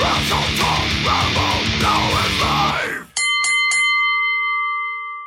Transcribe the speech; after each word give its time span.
Wrestle 0.00 0.38
Talk. 0.56 0.86
Rambo. 1.06 1.48
Now 1.82 2.08
it's 2.20 2.40
live. 2.40 3.12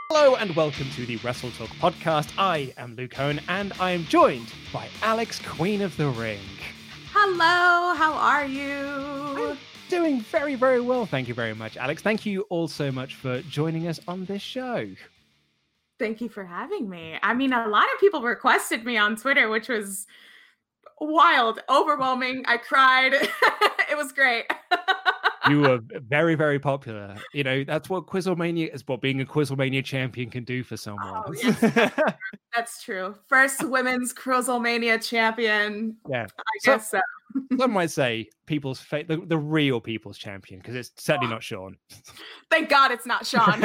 Hello 0.09 0.35
and 0.35 0.55
welcome 0.55 0.89
to 0.95 1.05
the 1.05 1.17
Wrestle 1.17 1.51
Talk 1.51 1.69
podcast. 1.75 2.33
I 2.39 2.73
am 2.75 2.95
Luke 2.95 3.19
Owen 3.19 3.39
and 3.49 3.71
I 3.79 3.91
am 3.91 4.05
joined 4.05 4.51
by 4.73 4.87
Alex, 5.03 5.39
Queen 5.45 5.83
of 5.83 5.95
the 5.97 6.07
Ring. 6.09 6.39
Hello, 7.11 7.93
how 7.93 8.13
are 8.13 8.47
you? 8.47 9.55
Doing 9.89 10.21
very, 10.21 10.55
very 10.55 10.81
well. 10.81 11.05
Thank 11.05 11.27
you 11.27 11.35
very 11.35 11.53
much, 11.53 11.77
Alex. 11.77 12.01
Thank 12.01 12.25
you 12.25 12.41
all 12.49 12.67
so 12.67 12.91
much 12.91 13.13
for 13.13 13.43
joining 13.43 13.87
us 13.87 13.99
on 14.07 14.25
this 14.25 14.41
show. 14.41 14.89
Thank 15.99 16.19
you 16.19 16.29
for 16.29 16.43
having 16.43 16.89
me. 16.89 17.19
I 17.21 17.35
mean, 17.35 17.53
a 17.53 17.67
lot 17.67 17.85
of 17.93 17.99
people 17.99 18.23
requested 18.23 18.85
me 18.85 18.97
on 18.97 19.17
Twitter, 19.17 19.49
which 19.49 19.69
was 19.69 20.07
wild, 20.99 21.59
overwhelming. 21.69 22.43
I 22.47 22.57
cried. 22.57 23.13
it 23.89 23.97
was 23.97 24.11
great. 24.11 24.45
You 25.49 25.61
were 25.61 25.79
very, 26.07 26.35
very 26.35 26.59
popular. 26.59 27.15
You 27.33 27.43
know, 27.43 27.63
that's 27.63 27.89
what 27.89 28.07
Quizlemania 28.07 28.73
is 28.73 28.87
what 28.87 29.01
being 29.01 29.21
a 29.21 29.25
Quizlemania 29.25 29.83
champion 29.83 30.29
can 30.29 30.43
do 30.43 30.63
for 30.63 30.77
someone. 30.77 31.23
Oh, 31.27 31.33
yes, 31.43 31.59
that's, 32.55 32.81
true. 32.83 33.15
First 33.27 33.63
women's 33.63 34.13
Quizlemania 34.13 35.03
champion. 35.03 35.97
yeah. 36.09 36.27
I 36.37 36.65
guess 36.65 36.91
so. 36.91 36.99
Some 37.57 37.71
might 37.71 37.89
say 37.89 38.29
people's 38.45 38.79
fa- 38.79 39.05
the, 39.07 39.17
the 39.17 39.37
real 39.37 39.81
people's 39.81 40.17
champion, 40.17 40.59
because 40.59 40.75
it's 40.75 40.91
certainly 40.97 41.27
oh. 41.27 41.31
not 41.31 41.43
Sean. 41.43 41.77
Thank 42.49 42.69
God 42.69 42.91
it's 42.91 43.05
not 43.05 43.25
Sean. 43.25 43.61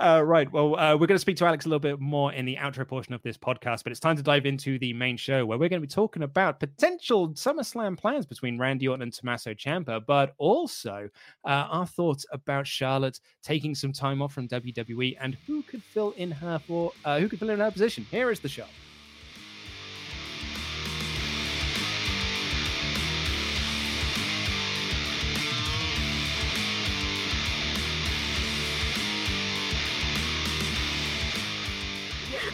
Uh, 0.00 0.22
right. 0.24 0.50
Well, 0.50 0.76
uh, 0.76 0.96
we're 0.96 1.06
going 1.06 1.16
to 1.16 1.18
speak 1.18 1.36
to 1.36 1.44
Alex 1.44 1.66
a 1.66 1.68
little 1.68 1.78
bit 1.78 2.00
more 2.00 2.32
in 2.32 2.46
the 2.46 2.56
outro 2.56 2.88
portion 2.88 3.12
of 3.12 3.22
this 3.22 3.36
podcast, 3.36 3.82
but 3.82 3.90
it's 3.90 4.00
time 4.00 4.16
to 4.16 4.22
dive 4.22 4.46
into 4.46 4.78
the 4.78 4.94
main 4.94 5.18
show 5.18 5.44
where 5.44 5.58
we're 5.58 5.68
going 5.68 5.82
to 5.82 5.86
be 5.86 5.92
talking 5.92 6.22
about 6.22 6.58
potential 6.58 7.28
SummerSlam 7.30 7.98
plans 7.98 8.24
between 8.24 8.58
Randy 8.58 8.88
Orton 8.88 9.02
and 9.02 9.12
Tommaso 9.12 9.52
Ciampa, 9.52 10.00
but 10.06 10.32
also 10.38 11.10
uh, 11.44 11.66
our 11.70 11.86
thoughts 11.86 12.24
about 12.32 12.66
Charlotte 12.66 13.20
taking 13.42 13.74
some 13.74 13.92
time 13.92 14.22
off 14.22 14.32
from 14.32 14.48
WWE 14.48 15.18
and 15.20 15.36
who 15.46 15.62
could 15.64 15.82
fill 15.82 16.12
in 16.12 16.30
her 16.30 16.58
for 16.58 16.92
uh, 17.04 17.20
who 17.20 17.28
could 17.28 17.38
fill 17.38 17.50
in 17.50 17.60
her 17.60 17.70
position. 17.70 18.06
Here 18.10 18.30
is 18.30 18.40
the 18.40 18.48
show. 18.48 18.64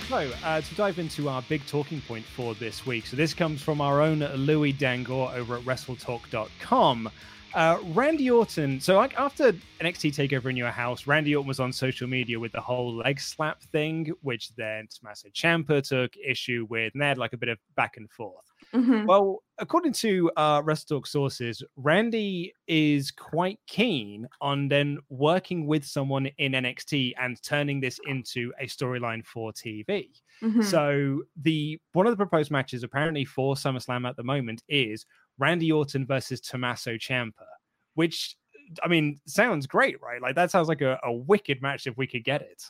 So, 0.09 0.31
uh, 0.45 0.61
to 0.61 0.75
dive 0.77 1.01
into 1.01 1.29
our 1.29 1.43
big 1.43 1.67
talking 1.67 2.01
point 2.01 2.25
for 2.25 2.55
this 2.55 2.87
week. 2.87 3.07
So, 3.07 3.17
this 3.17 3.35
comes 3.35 3.61
from 3.61 3.81
our 3.81 4.01
own 4.01 4.21
Louis 4.21 4.73
Dangoor 4.73 5.35
over 5.35 5.57
at 5.57 5.63
WrestleTalk.com. 5.63 7.11
Uh, 7.53 7.79
Randy 7.87 8.31
Orton. 8.31 8.81
So, 8.81 8.95
like 8.95 9.19
after 9.19 9.51
NXT 9.81 10.13
Takeover 10.15 10.49
in 10.49 10.57
Your 10.57 10.71
House, 10.71 11.09
Randy 11.09 11.35
Orton 11.35 11.49
was 11.49 11.59
on 11.59 11.73
social 11.73 12.07
media 12.07 12.39
with 12.39 12.53
the 12.53 12.61
whole 12.61 12.95
leg 12.95 13.19
slap 13.19 13.61
thing, 13.63 14.13
which 14.23 14.55
then 14.55 14.87
Tommaso 14.89 15.29
Ciampa 15.31 15.83
took 15.83 16.13
issue 16.25 16.69
with, 16.71 16.93
and 16.93 17.03
they 17.03 17.07
had 17.09 17.19
like 17.19 17.33
a 17.33 17.37
bit 17.37 17.49
of 17.49 17.59
back 17.75 17.97
and 17.97 18.09
forth. 18.09 18.45
Mhm. 18.75 19.07
Well, 19.07 19.43
according 19.59 19.93
to 19.95 20.31
uh, 20.37 20.63
WrestleTalk 20.63 21.07
sources, 21.07 21.63
Randy 21.77 22.53
is 22.67 23.11
quite 23.11 23.59
keen 23.67 24.27
on 24.41 24.69
then 24.69 24.99
working 25.09 25.67
with 25.67 25.85
someone 25.85 26.27
in 26.39 26.53
NXT 26.53 27.15
and 27.19 27.41
turning 27.43 27.81
this 27.81 27.99
into 28.07 28.53
a 28.61 28.67
storyline 28.67 29.25
for 29.25 29.53
TV. 29.53 30.11
Mhm. 30.43 30.65
So 30.65 31.23
the 31.37 31.81
one 31.93 32.07
of 32.07 32.13
the 32.13 32.17
proposed 32.17 32.51
matches 32.51 32.83
apparently 32.83 33.25
for 33.25 33.55
SummerSlam 33.55 34.09
at 34.09 34.17
the 34.17 34.25
moment 34.25 34.63
is 34.69 35.07
Randy 35.39 35.73
Orton 35.73 36.07
versus 36.07 36.41
Tommaso 36.41 36.93
Ciampa, 36.97 37.47
which 37.95 38.37
I 38.83 38.89
mean 38.89 39.21
sounds 39.27 39.67
great, 39.67 40.01
right? 40.03 40.21
Like 40.21 40.35
that 40.35 40.51
sounds 40.51 40.69
like 40.69 40.83
a, 40.83 40.99
a 41.05 41.13
wicked 41.13 41.63
match 41.63 41.87
if 41.87 41.97
we 41.97 42.07
could 42.07 42.25
get 42.25 42.43
it. 42.43 42.65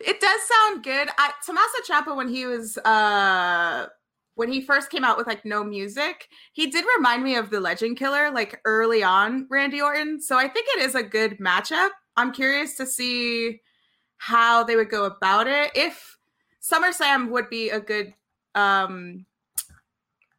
It 0.00 0.20
does 0.20 0.40
sound 0.42 0.82
good. 0.82 1.08
I, 1.16 1.32
Tommaso 1.46 1.78
Ciampa, 1.86 2.16
when 2.16 2.28
he 2.28 2.46
was 2.46 2.76
uh 2.78 3.86
when 4.38 4.52
he 4.52 4.60
first 4.60 4.88
came 4.88 5.02
out 5.02 5.18
with 5.18 5.26
like 5.26 5.44
no 5.44 5.64
music, 5.64 6.28
he 6.52 6.68
did 6.68 6.84
remind 6.96 7.24
me 7.24 7.34
of 7.34 7.50
the 7.50 7.58
Legend 7.58 7.96
Killer, 7.96 8.30
like 8.30 8.60
early 8.64 9.02
on 9.02 9.48
Randy 9.50 9.80
Orton. 9.80 10.20
So 10.20 10.38
I 10.38 10.46
think 10.46 10.68
it 10.76 10.82
is 10.82 10.94
a 10.94 11.02
good 11.02 11.38
matchup. 11.38 11.88
I'm 12.16 12.30
curious 12.30 12.76
to 12.76 12.86
see 12.86 13.60
how 14.18 14.62
they 14.62 14.76
would 14.76 14.90
go 14.90 15.06
about 15.06 15.48
it. 15.48 15.72
If 15.74 16.16
SummerSlam 16.62 17.30
would 17.30 17.50
be 17.50 17.70
a 17.70 17.80
good 17.80 18.14
um 18.54 19.26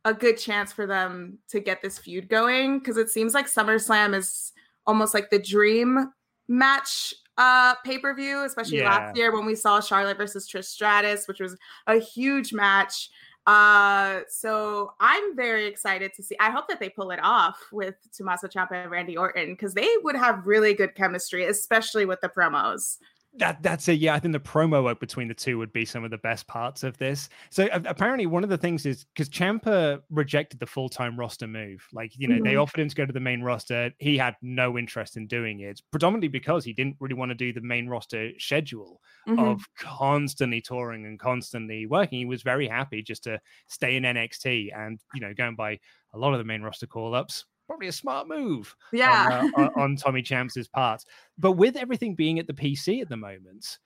a 0.06 0.14
good 0.14 0.38
chance 0.38 0.72
for 0.72 0.88
them 0.88 1.38
to 1.50 1.60
get 1.60 1.82
this 1.82 1.98
feud 1.98 2.30
going 2.30 2.80
because 2.80 2.96
it 2.96 3.10
seems 3.10 3.34
like 3.34 3.48
SummerSlam 3.48 4.16
is 4.16 4.54
almost 4.88 5.14
like 5.14 5.30
the 5.30 5.40
dream 5.40 6.14
match 6.48 7.14
uh 7.38 7.76
pay-per-view 7.86 8.44
especially 8.46 8.78
Yeah. 8.80 8.90
last 8.90 9.18
year 9.18 9.34
when 9.34 9.46
we 9.46 9.56
saw 9.56 9.80
Charlotte 9.82 10.18
versus 10.18 10.50
Trish 10.50 10.66
Stratus 10.66 11.28
which 11.28 11.40
was 11.40 11.58
a 11.88 12.00
huge 12.00 12.54
match 12.54 13.10
uh 13.48 14.22
so 14.28 14.94
I'm 15.00 15.36
very 15.36 15.66
excited 15.66 16.14
to 16.16 16.24
see 16.24 16.36
I 16.40 16.52
hope 16.52 16.68
that 16.68 16.80
they 16.80 16.90
pull 16.90 17.12
it 17.12 17.20
off 17.24 17.58
with 17.72 17.96
Tommaso 18.16 18.48
Ciampa 18.48 18.74
and 18.74 18.92
Randy 18.92 19.18
Orton 19.18 19.54
because 19.54 19.74
they 19.74 19.90
would 20.04 20.16
have 20.16 20.46
really 20.46 20.74
good 20.74 20.94
chemistry 20.96 21.46
especially 21.46 22.06
with 22.06 22.22
the 22.22 22.30
promos 22.30 22.98
That 23.34 23.62
that's 23.62 23.88
it. 23.88 24.00
Yeah, 24.00 24.16
I 24.16 24.20
think 24.20 24.32
the 24.34 24.40
promo 24.40 24.84
work 24.84 25.00
between 25.00 25.28
the 25.28 25.36
two 25.36 25.60
would 25.60 25.72
be 25.72 25.86
some 25.86 26.04
of 26.04 26.10
the 26.10 26.18
best 26.18 26.48
parts 26.48 26.82
of 26.84 26.98
this. 26.98 27.30
So 27.52 27.66
a- 27.72 27.82
apparently, 27.86 28.26
one 28.26 28.44
of 28.44 28.50
the 28.50 28.58
things 28.58 28.88
is 28.88 29.06
because 29.06 29.30
Ciampa 29.30 30.02
rejected 30.10 30.60
the 30.60 30.66
full 30.66 30.90
time 30.90 31.18
roster 31.18 31.46
move. 31.48 31.86
Like 31.94 32.18
you 32.18 32.28
know, 32.28 32.40
they 32.44 32.54
Mhm. 32.54 32.56
offered 32.56 32.80
him 32.82 32.90
to 32.90 32.96
go 32.96 33.06
to 33.06 33.14
the 33.14 33.20
main 33.20 33.42
roster. 33.44 33.92
He 34.00 34.18
had 34.18 34.36
no 34.42 34.80
interest 34.80 35.16
in 35.16 35.28
doing 35.28 35.60
it, 35.60 35.80
predominantly 35.92 36.28
because 36.28 36.66
he 36.66 36.74
didn't 36.74 36.98
really 37.00 37.14
want 37.14 37.30
to 37.30 37.36
do 37.36 37.54
the 37.54 37.62
main 37.62 37.88
roster 37.88 38.32
schedule 38.40 39.00
Mhm. 39.26 39.54
of 39.54 39.62
constantly 39.76 40.60
touring 40.60 41.06
and 41.06 41.20
constantly 41.20 41.86
working. 41.86 42.18
He 42.20 42.26
was 42.26 42.42
very 42.42 42.68
happy 42.68 43.04
just 43.04 43.24
to 43.26 43.40
stay 43.68 43.96
in 43.96 44.06
NXT 44.06 44.72
and 44.76 45.00
you 45.14 45.22
know 45.22 45.36
going 45.36 45.56
by 45.56 45.80
a 46.14 46.18
lot 46.18 46.34
of 46.34 46.40
the 46.40 46.46
main 46.46 46.64
roster 46.64 46.88
call 46.88 47.14
ups. 47.14 47.46
Probably 47.70 47.88
a 47.88 47.94
smart 47.94 48.28
move. 48.28 48.76
Yeah, 48.92 49.48
on, 49.56 49.64
uh, 49.64 49.70
on, 49.76 49.96
Tommy 49.96 50.24
Champs's 50.24 50.68
part. 50.68 51.04
But 51.38 51.52
with 51.52 51.76
everything 51.76 52.16
being 52.16 52.40
at 52.40 52.48
the 52.48 52.54
PC 52.54 53.02
at 53.02 53.10
the 53.10 53.18
moment, 53.18 53.78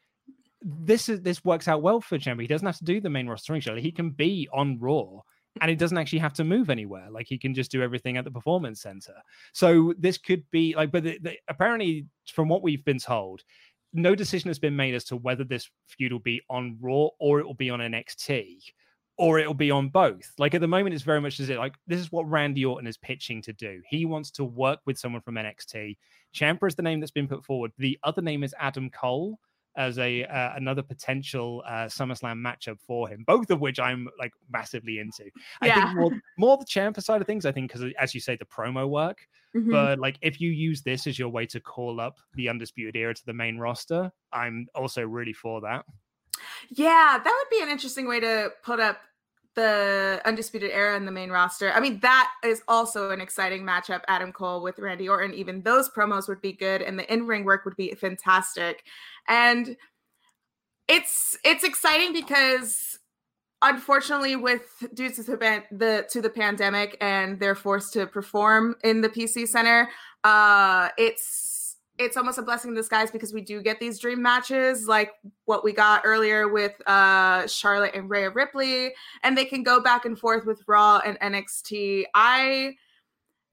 this 0.62 1.10
is 1.10 1.22
this 1.22 1.44
works 1.44 1.68
out 1.68 1.82
well 1.82 2.00
for 2.00 2.18
Ciampa. 2.18 2.42
He 2.42 2.48
doesn't 2.48 2.66
have 2.66 2.78
to 2.78 2.86
do 2.86 3.02
the 3.02 3.10
main 3.10 3.28
roster 3.28 3.60
show. 3.60 3.76
He 3.76 3.92
can 3.92 4.12
be 4.12 4.48
on 4.54 4.80
Raw 4.80 5.20
and 5.62 5.70
he 5.70 5.76
doesn't 5.76 5.98
actually 5.98 6.20
have 6.20 6.34
to 6.34 6.46
move 6.46 6.70
anywhere. 6.70 7.10
Like 7.12 7.28
he 7.28 7.38
can 7.38 7.54
just 7.54 7.72
do 7.72 7.84
everything 7.84 8.16
at 8.16 8.24
the 8.24 8.32
performance 8.32 8.82
center. 8.82 9.16
So 9.52 9.94
this 10.00 10.18
could 10.18 10.44
be 10.52 10.74
like, 10.76 10.92
but 10.92 11.04
the, 11.04 11.20
the, 11.22 11.34
apparently, 11.50 12.08
from 12.34 12.48
what 12.48 12.64
we've 12.64 12.86
been 12.86 13.00
told, 13.00 13.44
no 13.92 14.16
decision 14.16 14.50
has 14.50 14.60
been 14.60 14.76
made 14.76 14.96
as 14.96 15.04
to 15.06 15.18
whether 15.18 15.44
this 15.44 15.70
feud 15.88 16.14
will 16.14 16.20
be 16.20 16.42
on 16.50 16.78
Raw 16.80 17.10
or 17.20 17.40
it 17.40 17.46
will 17.46 17.54
be 17.54 17.70
on 17.70 17.80
NXT 17.80 18.60
or 19.18 19.40
it'll 19.40 19.54
be 19.54 19.72
on 19.72 19.90
both. 19.90 20.32
Like 20.38 20.54
at 20.56 20.62
the 20.62 20.68
moment, 20.68 20.94
it's 20.96 21.04
very 21.04 21.22
much 21.22 21.40
as 21.40 21.50
it 21.50 21.58
like 21.58 21.76
this 21.88 22.00
is 22.00 22.12
what 22.12 22.30
Randy 22.30 22.66
Orton 22.66 22.88
is 22.88 22.98
pitching 22.98 23.42
to 23.44 23.54
do. 23.54 23.82
He 23.90 24.06
wants 24.06 24.32
to 24.32 24.44
work 24.44 24.80
with 24.86 24.98
someone 24.98 25.22
from 25.22 25.36
NXT. 25.36 25.98
Ciampa 26.34 26.68
is 26.68 26.76
the 26.76 26.82
name 26.84 27.00
that's 27.00 27.12
been 27.12 27.28
put 27.28 27.46
forward. 27.46 27.72
The 27.78 27.98
other 28.04 28.22
name 28.22 28.44
is 28.44 28.56
Adam 28.60 28.90
Cole 28.90 29.40
as 29.76 29.98
a 29.98 30.24
uh, 30.26 30.54
another 30.56 30.84
potential 30.84 31.64
uh, 31.68 31.86
SummerSlam 31.86 32.38
matchup 32.42 32.80
for 32.80 33.08
him. 33.08 33.24
Both 33.26 33.50
of 33.50 33.60
which 33.60 33.80
I'm 33.80 34.08
like 34.20 34.32
massively 34.52 35.00
into. 35.00 35.26
I 35.62 35.68
Yeah. 35.68 35.86
think 35.86 36.00
more, 36.00 36.12
more 36.38 36.58
the 36.58 36.66
Ciampa 36.66 37.02
side 37.04 37.22
of 37.22 37.28
things. 37.28 37.46
I 37.46 37.52
think 37.52 37.72
because 37.72 37.92
as 38.00 38.14
you 38.14 38.22
say, 38.22 38.36
the 38.36 38.46
promo 38.46 38.88
work. 38.90 39.28
Mhm. 39.56 39.70
But 39.72 40.00
like 40.00 40.18
if 40.22 40.42
you 40.42 40.50
use 40.50 40.82
this 40.82 41.06
as 41.06 41.18
your 41.20 41.30
way 41.30 41.46
to 41.48 41.60
call 41.60 42.00
up 42.00 42.18
the 42.34 42.50
Undisputed 42.50 42.96
Era 42.96 43.14
to 43.14 43.26
the 43.26 43.34
main 43.34 43.58
roster, 43.60 44.12
I'm 44.32 44.68
also 44.74 45.04
really 45.04 45.34
for 45.34 45.62
that. 45.62 45.86
Yeah, 46.70 47.20
that 47.24 47.24
would 47.24 47.56
be 47.56 47.64
an 47.64 47.70
interesting 47.70 48.08
way 48.08 48.20
to 48.20 48.52
put 48.64 48.80
up 48.80 49.00
the 49.56 50.22
Undisputed 50.26 50.72
Era 50.72 50.98
in 50.98 51.06
the 51.06 51.12
main 51.12 51.30
roster. 51.30 51.72
I 51.72 51.80
mean, 51.80 52.00
that 52.02 52.32
is 52.44 52.64
also 52.68 53.12
an 53.12 53.22
exciting 53.22 53.64
matchup, 53.64 54.02
Adam 54.08 54.32
Cole 54.32 54.64
with 54.64 54.80
Randy 54.80 55.08
Orton. 55.08 55.34
Even 55.34 55.62
those 55.62 55.90
promos 55.90 56.28
would 56.28 56.42
be 56.42 56.54
good 56.54 56.82
and 56.82 56.98
the 56.98 57.12
in-ring 57.12 57.44
work 57.44 57.66
would 57.66 57.76
be 57.76 57.94
fantastic. 57.94 58.84
And 59.28 59.78
it's 60.88 61.38
it's 61.46 61.64
exciting 61.64 62.14
because 62.14 63.00
unfortunately 63.62 64.36
with 64.36 64.64
due 64.94 65.10
to 65.10 65.24
the 65.24 66.06
to 66.10 66.22
the 66.22 66.30
pandemic 66.30 66.98
and 67.00 67.40
they're 67.40 67.56
forced 67.56 67.94
to 67.94 68.06
perform 68.06 68.76
in 68.84 69.02
the 69.02 69.10
PC 69.10 69.48
center, 69.48 69.90
uh 70.24 70.90
it's 70.98 71.53
it's 72.00 72.18
almost 72.18 72.38
a 72.38 72.42
blessing 72.42 72.70
in 72.70 72.76
disguise 72.76 73.12
because 73.12 73.34
we 73.34 73.42
do 73.42 73.62
get 73.62 73.80
these 73.80 74.00
dream 74.00 74.22
matches 74.22 74.88
like 74.88 75.12
what 75.46 75.64
we 75.64 75.72
got 75.72 76.02
earlier 76.04 76.48
with 76.48 76.74
uh 76.88 77.46
Charlotte 77.48 77.94
and 77.94 78.10
Rhea 78.10 78.32
Ripley 78.32 78.94
and 79.22 79.38
they 79.38 79.46
can 79.46 79.64
go 79.64 79.80
back 79.80 80.06
and 80.06 80.18
forth 80.18 80.46
with 80.46 80.62
Raw 80.68 81.02
and 81.06 81.20
NXT. 81.20 82.06
I 82.16 82.76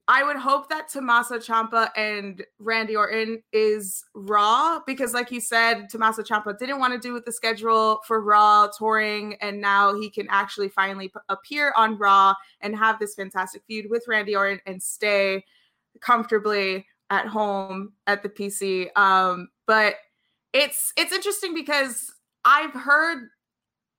I 0.07 0.23
would 0.23 0.35
hope 0.35 0.67
that 0.67 0.89
Tommaso 0.89 1.37
Ciampa 1.37 1.89
and 1.95 2.43
Randy 2.59 2.97
Orton 2.97 3.41
is 3.53 4.03
Raw 4.13 4.79
because, 4.85 5.13
like 5.13 5.31
you 5.31 5.39
said, 5.39 5.89
Tommaso 5.89 6.23
Ciampa 6.23 6.57
didn't 6.57 6.79
want 6.79 6.93
to 6.93 6.99
do 6.99 7.13
with 7.13 7.23
the 7.23 7.31
schedule 7.31 8.01
for 8.05 8.19
Raw 8.19 8.67
touring, 8.77 9.35
and 9.35 9.61
now 9.61 9.95
he 9.95 10.09
can 10.09 10.27
actually 10.29 10.67
finally 10.67 11.13
appear 11.29 11.71
on 11.77 11.97
Raw 11.97 12.33
and 12.59 12.75
have 12.75 12.99
this 12.99 13.15
fantastic 13.15 13.63
feud 13.67 13.89
with 13.89 14.03
Randy 14.07 14.35
Orton 14.35 14.59
and 14.65 14.81
stay 14.83 15.45
comfortably 16.01 16.85
at 17.11 17.27
home 17.27 17.91
at 18.07 18.23
the 18.23 18.29
PC. 18.29 18.87
Um, 18.97 19.49
but 19.67 19.95
it's 20.53 20.93
it's 20.97 21.11
interesting 21.11 21.53
because 21.53 22.11
I've 22.43 22.73
heard 22.73 23.27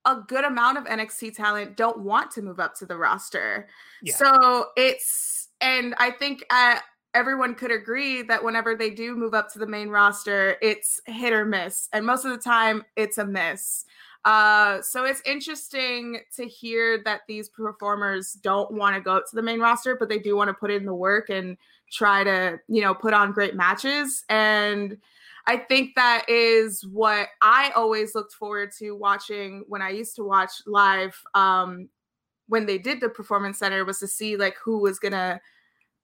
a 0.05 0.17
good 0.17 0.45
amount 0.45 0.79
of 0.79 0.85
NXT 0.85 1.37
talent 1.37 1.77
don't 1.77 2.01
want 2.01 2.33
to 2.33 2.43
move 2.43 2.59
up 2.59 2.75
to 2.77 2.87
the 2.87 2.97
roster. 2.97 3.69
Yeah. 4.03 4.15
So 4.17 4.67
it's 4.77 5.49
and 5.61 5.95
I 5.99 6.11
think 6.11 6.45
uh, 6.51 6.79
everyone 7.15 7.55
could 7.55 7.71
agree 7.71 8.23
that 8.23 8.43
whenever 8.43 8.75
they 8.75 8.91
do 8.91 9.15
move 9.15 9.35
up 9.35 9.53
to 9.53 9.61
the 9.61 9.67
main 9.67 9.91
roster, 9.91 10.57
it's 10.61 11.01
hit 11.07 11.33
or 11.33 11.45
miss, 11.45 11.89
and 11.93 12.05
most 12.05 12.25
of 12.25 12.33
the 12.33 12.39
time 12.39 12.83
it's 12.97 13.19
a 13.19 13.27
miss. 13.27 13.85
Uh, 14.25 14.81
so 14.83 15.05
it's 15.05 15.21
interesting 15.27 16.21
to 16.37 16.47
hear 16.47 17.03
that 17.05 17.23
these 17.27 17.49
performers 17.49 18.35
don't 18.35 18.71
want 18.71 18.95
to 18.95 19.03
go 19.03 19.17
up 19.17 19.25
to 19.29 19.35
the 19.35 19.43
main 19.43 19.59
roster, 19.59 19.97
but 19.97 20.09
they 20.09 20.19
do 20.19 20.37
want 20.37 20.49
to 20.49 20.55
put 20.55 20.71
in 20.71 20.85
the 20.85 20.95
work 20.95 21.29
and 21.29 21.57
try 21.93 22.25
to, 22.25 22.59
you 22.69 22.81
know, 22.81 22.95
put 22.95 23.15
on 23.15 23.33
great 23.33 23.55
matches. 23.55 24.25
And 24.29 24.97
I 25.47 25.57
think 25.57 25.95
that 25.97 26.25
is 26.29 26.87
what 26.87 27.29
I 27.41 27.71
always 27.75 28.15
looked 28.15 28.33
forward 28.33 28.71
to 28.79 28.93
watching 28.93 29.65
when 29.69 29.83
I 29.83 29.91
used 29.91 30.17
to 30.17 30.25
watch 30.25 30.51
live. 30.67 31.21
Um, 31.35 31.89
when 32.49 32.67
they 32.67 32.79
did 32.79 33.01
the 33.01 33.09
performance 33.09 33.59
center 33.59 33.85
was 33.85 33.99
to 34.01 34.07
see 34.07 34.37
like 34.37 34.57
who 34.63 34.79
was 34.79 34.99
gonna 34.99 35.41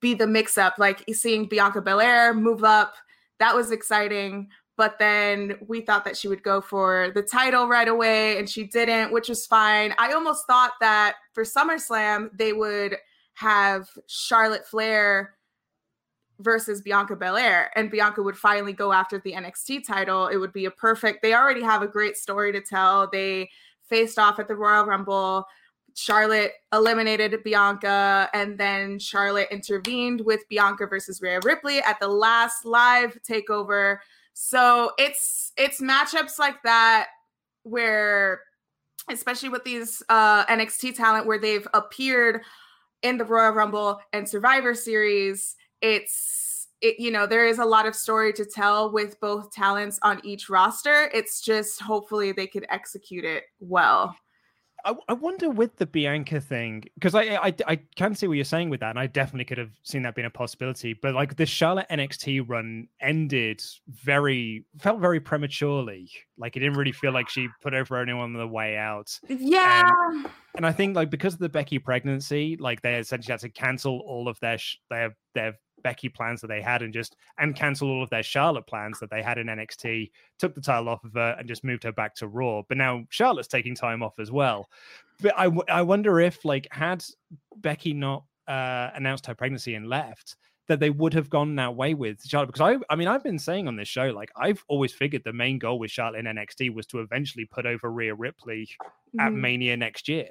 be 0.00 0.14
the 0.14 0.26
mix 0.26 0.56
up, 0.58 0.74
like 0.78 1.04
seeing 1.12 1.46
Bianca 1.46 1.80
Belair 1.80 2.32
move 2.34 2.64
up. 2.64 2.94
That 3.38 3.54
was 3.54 3.70
exciting. 3.70 4.48
But 4.76 4.98
then 4.98 5.58
we 5.66 5.80
thought 5.80 6.04
that 6.04 6.16
she 6.16 6.28
would 6.28 6.42
go 6.44 6.60
for 6.60 7.10
the 7.14 7.22
title 7.22 7.66
right 7.66 7.88
away, 7.88 8.38
and 8.38 8.48
she 8.48 8.64
didn't, 8.64 9.12
which 9.12 9.28
was 9.28 9.44
fine. 9.44 9.92
I 9.98 10.12
almost 10.12 10.46
thought 10.46 10.72
that 10.80 11.16
for 11.32 11.42
SummerSlam, 11.42 12.30
they 12.38 12.52
would 12.52 12.96
have 13.34 13.88
Charlotte 14.06 14.64
Flair 14.66 15.34
versus 16.40 16.80
Bianca 16.80 17.16
Belair, 17.16 17.70
and 17.76 17.90
Bianca 17.90 18.22
would 18.22 18.36
finally 18.36 18.72
go 18.72 18.92
after 18.92 19.18
the 19.18 19.32
NXT 19.32 19.86
title. 19.86 20.28
It 20.28 20.36
would 20.36 20.52
be 20.52 20.66
a 20.66 20.70
perfect, 20.70 21.22
they 21.22 21.34
already 21.34 21.62
have 21.62 21.82
a 21.82 21.88
great 21.88 22.16
story 22.16 22.52
to 22.52 22.60
tell. 22.60 23.08
They 23.10 23.50
faced 23.88 24.18
off 24.18 24.38
at 24.38 24.48
the 24.48 24.54
Royal 24.54 24.84
Rumble. 24.84 25.46
Charlotte 25.94 26.52
eliminated 26.72 27.42
Bianca, 27.42 28.30
and 28.32 28.56
then 28.56 29.00
Charlotte 29.00 29.48
intervened 29.50 30.20
with 30.20 30.48
Bianca 30.48 30.86
versus 30.86 31.20
Rhea 31.20 31.40
Ripley 31.42 31.80
at 31.80 31.98
the 31.98 32.06
last 32.06 32.64
live 32.64 33.18
takeover. 33.28 33.98
So 34.32 34.92
it's 34.96 35.52
it's 35.56 35.80
matchups 35.80 36.38
like 36.38 36.62
that 36.62 37.08
where, 37.64 38.42
especially 39.10 39.48
with 39.48 39.64
these 39.64 40.00
uh, 40.08 40.46
NXT 40.46 40.94
talent, 40.94 41.26
where 41.26 41.40
they've 41.40 41.66
appeared 41.74 42.42
in 43.02 43.18
the 43.18 43.24
Royal 43.24 43.52
Rumble 43.52 44.00
and 44.12 44.28
Survivor 44.28 44.74
Series, 44.74 45.56
it's 45.80 46.68
it, 46.80 47.00
you 47.00 47.10
know 47.10 47.26
there 47.26 47.46
is 47.46 47.58
a 47.58 47.64
lot 47.64 47.86
of 47.86 47.94
story 47.94 48.32
to 48.34 48.44
tell 48.44 48.92
with 48.92 49.18
both 49.20 49.50
talents 49.50 49.98
on 50.02 50.20
each 50.24 50.48
roster. 50.48 51.10
It's 51.12 51.40
just 51.40 51.80
hopefully 51.80 52.32
they 52.32 52.46
could 52.46 52.66
execute 52.70 53.24
it 53.24 53.44
well. 53.60 54.14
I, 54.84 54.94
I 55.08 55.12
wonder 55.12 55.50
with 55.50 55.76
the 55.76 55.86
Bianca 55.86 56.40
thing 56.40 56.84
because 56.94 57.14
I, 57.14 57.36
I 57.36 57.54
I 57.66 57.80
can 57.96 58.14
see 58.14 58.28
what 58.28 58.34
you're 58.34 58.44
saying 58.44 58.70
with 58.70 58.80
that, 58.80 58.90
and 58.90 58.98
I 58.98 59.06
definitely 59.06 59.44
could 59.44 59.58
have 59.58 59.72
seen 59.82 60.02
that 60.02 60.14
being 60.14 60.26
a 60.26 60.30
possibility. 60.30 60.94
But 60.94 61.14
like 61.14 61.36
the 61.36 61.46
Charlotte 61.46 61.86
NXT 61.90 62.48
run 62.48 62.86
ended 63.00 63.60
very 63.88 64.64
felt 64.78 65.00
very 65.00 65.20
prematurely. 65.20 66.10
Like 66.36 66.56
it 66.56 66.60
didn't 66.60 66.78
really 66.78 66.92
feel 66.92 67.12
like 67.12 67.28
she 67.28 67.48
put 67.60 67.74
over 67.74 67.96
anyone 67.96 68.22
on 68.22 68.32
the 68.34 68.46
way 68.46 68.76
out. 68.76 69.18
Yeah. 69.28 69.88
And, 69.88 70.26
and 70.56 70.66
I 70.66 70.72
think 70.72 70.94
like 70.94 71.10
because 71.10 71.34
of 71.34 71.40
the 71.40 71.48
Becky 71.48 71.78
pregnancy, 71.78 72.56
like 72.60 72.80
they 72.82 72.94
essentially 72.94 73.32
had 73.32 73.40
to 73.40 73.48
cancel 73.48 74.00
all 74.06 74.28
of 74.28 74.38
their 74.40 74.58
sh- 74.58 74.76
their 74.90 75.16
their 75.34 75.58
Becky 75.82 76.08
plans 76.08 76.40
that 76.40 76.46
they 76.48 76.60
had 76.62 76.82
and 76.82 76.92
just 76.92 77.16
and 77.38 77.54
cancel 77.54 77.88
all 77.90 78.02
of 78.02 78.10
their 78.10 78.22
Charlotte 78.22 78.66
plans 78.66 78.98
that 79.00 79.10
they 79.10 79.22
had 79.22 79.38
in 79.38 79.46
NXT, 79.46 80.10
took 80.38 80.54
the 80.54 80.60
title 80.60 80.88
off 80.88 81.04
of 81.04 81.12
her 81.14 81.36
and 81.38 81.46
just 81.48 81.64
moved 81.64 81.82
her 81.84 81.92
back 81.92 82.14
to 82.16 82.28
Raw. 82.28 82.62
But 82.68 82.78
now 82.78 83.04
Charlotte's 83.10 83.48
taking 83.48 83.74
time 83.74 84.02
off 84.02 84.18
as 84.18 84.30
well. 84.30 84.68
But 85.20 85.34
I, 85.36 85.44
w- 85.44 85.62
I 85.68 85.82
wonder 85.82 86.20
if 86.20 86.44
like 86.44 86.66
had 86.70 87.04
Becky 87.56 87.92
not 87.94 88.24
uh, 88.46 88.90
announced 88.94 89.26
her 89.26 89.34
pregnancy 89.34 89.74
and 89.74 89.88
left, 89.88 90.36
that 90.68 90.80
they 90.80 90.90
would 90.90 91.14
have 91.14 91.30
gone 91.30 91.56
that 91.56 91.74
way 91.74 91.94
with 91.94 92.22
Charlotte. 92.26 92.48
Because 92.52 92.76
I, 92.76 92.92
I 92.92 92.96
mean, 92.96 93.08
I've 93.08 93.22
been 93.24 93.38
saying 93.38 93.68
on 93.68 93.76
this 93.76 93.88
show, 93.88 94.06
like 94.06 94.30
I've 94.36 94.62
always 94.68 94.92
figured 94.92 95.22
the 95.24 95.32
main 95.32 95.58
goal 95.58 95.78
with 95.78 95.90
Charlotte 95.90 96.18
in 96.26 96.36
NXT 96.36 96.74
was 96.74 96.86
to 96.88 97.00
eventually 97.00 97.46
put 97.46 97.64
over 97.66 97.90
Rhea 97.90 98.14
Ripley 98.14 98.68
at 99.18 99.32
Mhm. 99.32 99.36
Mania 99.36 99.76
next 99.76 100.08
year. 100.08 100.28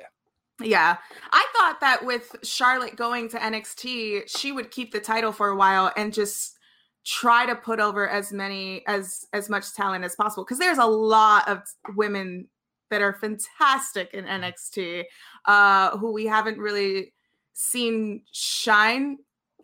Yeah. 0.61 0.97
I 1.31 1.47
thought 1.55 1.79
that 1.81 2.03
with 2.05 2.35
Charlotte 2.43 2.95
going 2.95 3.29
to 3.29 3.37
NXT, 3.37 4.23
she 4.27 4.51
would 4.51 4.71
keep 4.71 4.91
the 4.91 4.99
title 4.99 5.31
for 5.31 5.49
a 5.49 5.55
while 5.55 5.91
and 5.95 6.13
just 6.13 6.57
try 7.05 7.45
to 7.45 7.55
put 7.55 7.79
over 7.79 8.07
as 8.09 8.33
many 8.33 8.85
as 8.85 9.25
as 9.31 9.49
much 9.49 9.73
talent 9.73 10.03
as 10.03 10.13
possible 10.15 10.43
because 10.43 10.59
there's 10.59 10.77
a 10.77 10.85
lot 10.85 11.47
of 11.47 11.61
women 11.95 12.45
that 12.89 13.01
are 13.01 13.13
fantastic 13.13 14.13
in 14.13 14.25
NXT 14.25 15.05
uh 15.45 15.97
who 15.97 16.11
we 16.11 16.25
haven't 16.25 16.57
really 16.57 17.13
seen 17.53 18.23
shine 18.33 19.17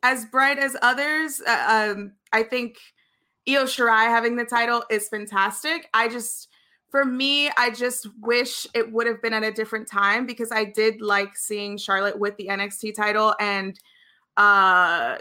as 0.03 0.23
bright 0.25 0.57
as 0.57 0.77
others. 0.81 1.41
Uh, 1.45 1.93
um 1.97 2.13
I 2.31 2.43
think 2.43 2.77
Io 3.45 3.65
Shirai 3.65 4.05
having 4.05 4.37
the 4.37 4.45
title 4.45 4.85
is 4.89 5.09
fantastic. 5.09 5.89
I 5.93 6.07
just 6.07 6.47
for 6.93 7.05
me, 7.05 7.49
I 7.57 7.71
just 7.71 8.07
wish 8.21 8.67
it 8.75 8.91
would 8.91 9.07
have 9.07 9.19
been 9.19 9.33
at 9.33 9.41
a 9.41 9.51
different 9.51 9.87
time 9.87 10.27
because 10.27 10.51
I 10.51 10.63
did 10.63 11.01
like 11.01 11.35
seeing 11.35 11.75
Charlotte 11.75 12.19
with 12.19 12.37
the 12.37 12.49
NXT 12.49 12.93
title, 12.93 13.33
and 13.39 13.79
uh, 14.37 15.17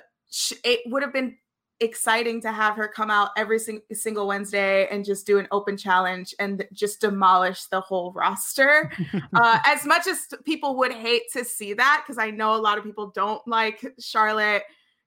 it 0.64 0.80
would 0.84 1.02
have 1.02 1.14
been 1.14 1.34
exciting 1.80 2.42
to 2.42 2.52
have 2.52 2.76
her 2.76 2.88
come 2.88 3.10
out 3.10 3.30
every 3.38 3.58
sing- 3.58 3.80
single 3.90 4.26
Wednesday 4.26 4.86
and 4.90 5.02
just 5.02 5.26
do 5.26 5.38
an 5.38 5.48
open 5.50 5.78
challenge 5.78 6.34
and 6.38 6.62
just 6.74 7.00
demolish 7.00 7.64
the 7.68 7.80
whole 7.80 8.12
roster. 8.12 8.92
uh, 9.34 9.58
as 9.64 9.86
much 9.86 10.06
as 10.06 10.26
people 10.44 10.76
would 10.76 10.92
hate 10.92 11.22
to 11.32 11.42
see 11.42 11.72
that, 11.72 12.04
because 12.04 12.18
I 12.18 12.30
know 12.30 12.54
a 12.54 12.60
lot 12.60 12.76
of 12.76 12.84
people 12.84 13.12
don't 13.14 13.40
like 13.48 13.82
Charlotte 13.98 14.64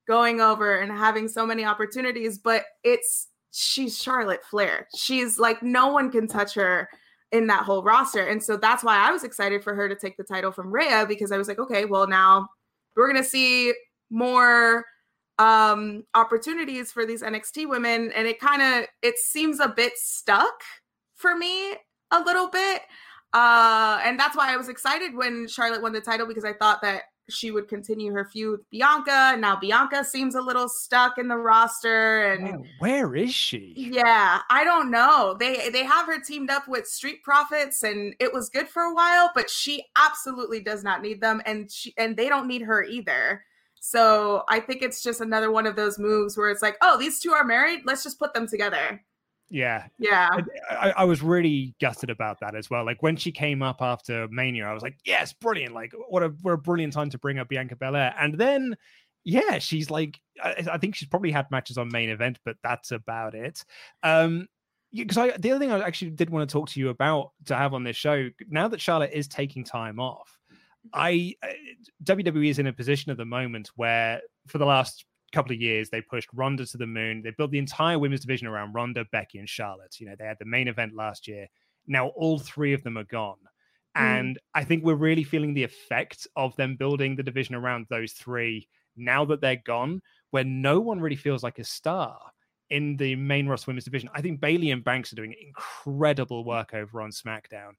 going 0.08 0.42
over 0.42 0.80
and 0.80 0.92
having 0.92 1.28
so 1.28 1.46
many 1.46 1.64
opportunities, 1.64 2.40
but 2.40 2.64
it's 2.84 3.28
she's 3.56 4.02
Charlotte 4.02 4.44
Flair. 4.44 4.88
She's 4.96 5.40
like 5.40 5.64
no 5.64 5.88
one 5.88 6.12
can 6.12 6.28
touch 6.28 6.54
her 6.56 6.90
in 7.32 7.48
that 7.48 7.64
whole 7.64 7.84
roster. 7.84 8.28
And 8.28 8.44
so 8.44 8.58
that's 8.58 8.84
why 8.84 8.98
I 8.98 9.12
was 9.12 9.24
excited 9.24 9.64
for 9.64 9.74
her 9.74 9.88
to 9.88 9.96
take 9.96 10.18
the 10.18 10.24
title 10.24 10.52
from 10.52 10.72
Rhea 10.72 11.06
because 11.08 11.32
I 11.32 11.38
was 11.38 11.48
like, 11.48 11.60
okay, 11.60 11.86
well 11.86 12.08
now 12.08 12.48
we're 12.96 13.12
going 13.12 13.22
to 13.22 13.28
see 13.30 13.74
more 14.10 14.86
um 15.38 16.04
opportunities 16.14 16.94
for 16.94 17.06
these 17.06 17.22
NXT 17.22 17.68
women 17.68 18.10
and 18.14 18.26
it 18.26 18.40
kind 18.40 18.62
of 18.62 18.88
it 19.02 19.18
seems 19.18 19.60
a 19.60 19.68
bit 19.68 19.92
stuck 19.98 20.62
for 21.16 21.36
me 21.36 21.74
a 22.12 22.22
little 22.26 22.50
bit. 22.50 22.82
Uh 23.34 24.00
and 24.04 24.20
that's 24.20 24.38
why 24.38 24.54
I 24.54 24.58
was 24.58 24.70
excited 24.70 25.14
when 25.14 25.48
Charlotte 25.48 25.82
won 25.82 25.92
the 25.92 26.00
title 26.02 26.28
because 26.28 26.46
I 26.46 26.54
thought 26.54 26.82
that 26.84 27.04
she 27.30 27.52
would 27.52 27.68
continue 27.68 28.12
her 28.14 28.26
feud 28.26 28.52
with 28.52 28.70
Bianca. 28.70 29.36
Now 29.40 29.56
Bianca 29.56 30.04
seems 30.04 30.36
a 30.36 30.42
little 30.42 30.70
stuck 30.70 31.18
in 31.18 31.28
the 31.28 31.38
roster. 31.38 32.26
And 32.32 32.66
where 32.80 33.16
is 33.16 33.34
she? 33.34 33.74
Yeah, 33.76 34.40
I 34.50 34.64
don't 34.64 34.92
know. 34.92 35.36
They 35.40 35.70
they 35.70 35.84
have 35.84 36.06
her 36.08 36.20
teamed 36.20 36.50
up 36.50 36.68
with 36.68 36.88
Street 36.88 37.24
Profits, 37.24 37.84
and 37.84 38.16
it 38.20 38.34
was 38.34 38.50
good 38.50 38.68
for 38.68 38.84
a 38.84 38.94
while, 38.94 39.32
but 39.34 39.50
she 39.50 39.84
absolutely 39.96 40.62
does 40.62 40.84
not 40.84 41.02
need 41.02 41.22
them, 41.22 41.42
and 41.46 41.72
she 41.72 41.94
and 41.98 42.16
they 42.16 42.30
don't 42.30 42.48
need 42.48 42.62
her 42.62 42.84
either. 42.84 43.44
So 43.80 44.44
I 44.50 44.60
think 44.60 44.82
it's 44.82 45.04
just 45.04 45.22
another 45.22 45.52
one 45.52 45.68
of 45.68 45.76
those 45.76 46.00
moves 46.00 46.36
where 46.38 46.50
it's 46.50 46.64
like, 46.64 46.76
oh, 46.82 46.98
these 46.98 47.20
two 47.20 47.34
are 47.34 47.44
married. 47.44 47.82
Let's 47.86 48.04
just 48.04 48.18
put 48.18 48.34
them 48.34 48.48
together. 48.48 49.00
Yeah. 49.50 49.86
Yeah. 50.00 50.30
I, 50.70 50.92
I, 50.98 51.04
was 51.04 51.22
really 51.22 51.76
gutted 51.80 52.10
about 52.10 52.40
that 52.40 52.56
as 52.56 52.70
well. 52.70 52.84
Like 52.84 53.04
when 53.04 53.16
she 53.16 53.32
came 53.32 53.62
up 53.62 53.82
after 53.82 54.28
Mania, 54.30 54.66
I 54.66 54.74
was 54.74 54.82
like, 54.82 54.98
yes, 55.06 55.34
brilliant. 55.34 55.74
Like, 55.74 55.94
what 56.08 56.24
a 56.24 56.30
what 56.42 56.54
a 56.54 56.58
brilliant 56.58 56.94
time 56.94 57.10
to 57.12 57.20
bring 57.20 57.38
up 57.38 57.48
Bianca 57.48 57.76
Belair. 57.76 58.16
And 58.20 58.36
then 58.36 58.76
yeah, 59.24 59.60
she's 59.60 59.90
like, 59.90 60.20
I, 60.42 60.66
I 60.72 60.78
think 60.78 60.96
she's 60.96 61.10
probably 61.10 61.32
had 61.32 61.50
matches 61.52 61.78
on 61.78 61.90
main 61.92 62.10
event, 62.10 62.40
but 62.46 62.58
that's 62.64 62.92
about 62.92 63.36
it. 63.36 63.64
Um, 64.04 64.48
because 64.94 65.18
I 65.18 65.32
the 65.38 65.52
other 65.52 65.60
thing 65.60 65.72
I 65.72 65.82
actually 65.82 66.12
did 66.12 66.30
want 66.30 66.48
to 66.48 66.54
talk 66.54 66.70
to 66.70 66.80
you 66.80 66.90
about 66.90 67.32
to 67.46 67.56
have 67.56 67.74
on 67.74 67.84
this 67.84 67.98
show 67.98 68.30
now 68.48 68.68
that 68.70 68.80
Charlotte 68.80 69.12
is 69.14 69.28
taking 69.28 69.64
time 69.64 70.00
off, 70.00 70.38
I 70.94 71.36
uh, 71.44 71.48
WWE 72.04 72.50
is 72.50 72.60
in 72.60 72.68
a 72.68 72.74
position 72.74 73.12
at 73.12 73.18
the 73.18 73.26
moment 73.26 73.72
where 73.76 74.22
for 74.48 74.58
the 74.58 74.66
last 74.66 75.06
couple 75.36 75.52
of 75.52 75.62
years, 75.62 75.90
they 75.90 76.02
pushed 76.02 76.30
Ronda 76.34 76.66
to 76.66 76.78
the 76.78 76.88
moon. 76.88 77.22
They 77.22 77.32
built 77.32 77.52
the 77.52 77.60
entire 77.60 78.00
women's 78.00 78.22
division 78.22 78.48
around 78.48 78.74
Ronda, 78.74 79.06
Becky, 79.12 79.38
and 79.38 79.50
Charlotte. 79.50 80.00
You 80.00 80.08
know, 80.08 80.16
they 80.18 80.26
had 80.26 80.40
the 80.40 80.46
main 80.46 80.68
event 80.68 80.96
last 80.96 81.28
year. 81.28 81.48
Now 81.88 82.08
all 82.10 82.40
three 82.40 82.74
of 82.74 82.84
them 82.84 82.98
are 82.98 83.04
gone. 83.04 83.38
Mm. 83.96 84.02
And 84.02 84.40
I 84.54 84.64
think 84.64 84.84
we're 84.84 84.96
really 84.96 85.24
feeling 85.24 85.54
the 85.54 85.64
effect 85.64 86.28
of 86.36 86.56
them 86.56 86.76
building 86.76 87.16
the 87.16 87.24
division 87.24 87.56
around 87.56 87.86
those 87.90 88.14
three 88.14 88.68
now 88.98 89.26
that 89.26 89.42
they're 89.42 89.62
gone, 89.66 90.02
where 90.32 90.46
no 90.46 90.80
one 90.80 91.00
really 91.00 91.16
feels 91.16 91.44
like 91.44 91.60
a 91.60 91.64
star 91.64 92.18
in 92.70 92.98
the 92.98 93.16
main 93.16 93.48
roster 93.48 93.70
women's 93.70 93.86
division. 93.86 94.10
I 94.14 94.22
think 94.22 94.40
Bayley 94.40 94.72
and 94.72 94.84
Banks 94.84 95.12
are 95.12 95.18
doing 95.18 95.36
incredible 95.46 96.44
work 96.44 96.74
over 96.74 97.02
on 97.02 97.12
SmackDown. 97.12 97.74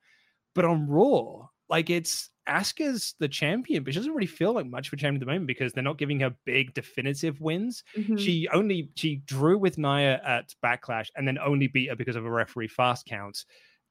But 0.55 0.65
on 0.65 0.87
Raw, 0.89 1.49
like 1.69 1.91
it's 1.91 2.31
Asuka's 2.49 3.15
the 3.19 3.29
champion, 3.29 3.83
but 3.83 3.93
she 3.93 3.99
doesn't 3.99 4.15
really 4.15 4.27
feel 4.27 4.53
like 4.53 4.67
much 4.67 4.87
of 4.89 4.93
a 4.93 4.97
champion 4.97 5.17
at 5.17 5.27
the 5.27 5.33
moment 5.33 5.47
because 5.47 5.73
they're 5.73 5.83
not 5.83 5.99
giving 5.99 6.21
her 6.21 6.35
big 6.45 6.75
definitive 6.75 7.41
wins. 7.41 7.83
Mm-hmm. 7.97 8.17
She 8.17 8.49
only 8.53 8.91
she 8.95 9.17
drew 9.27 9.59
with 9.59 9.79
Nia 9.79 10.21
at 10.25 10.55
Backlash 10.65 11.09
and 11.17 11.27
then 11.27 11.39
only 11.39 11.67
beat 11.67 11.89
her 11.89 11.97
because 11.97 12.17
of 12.17 12.25
a 12.25 12.31
referee 12.31 12.69
fast 12.69 13.07
count. 13.07 13.45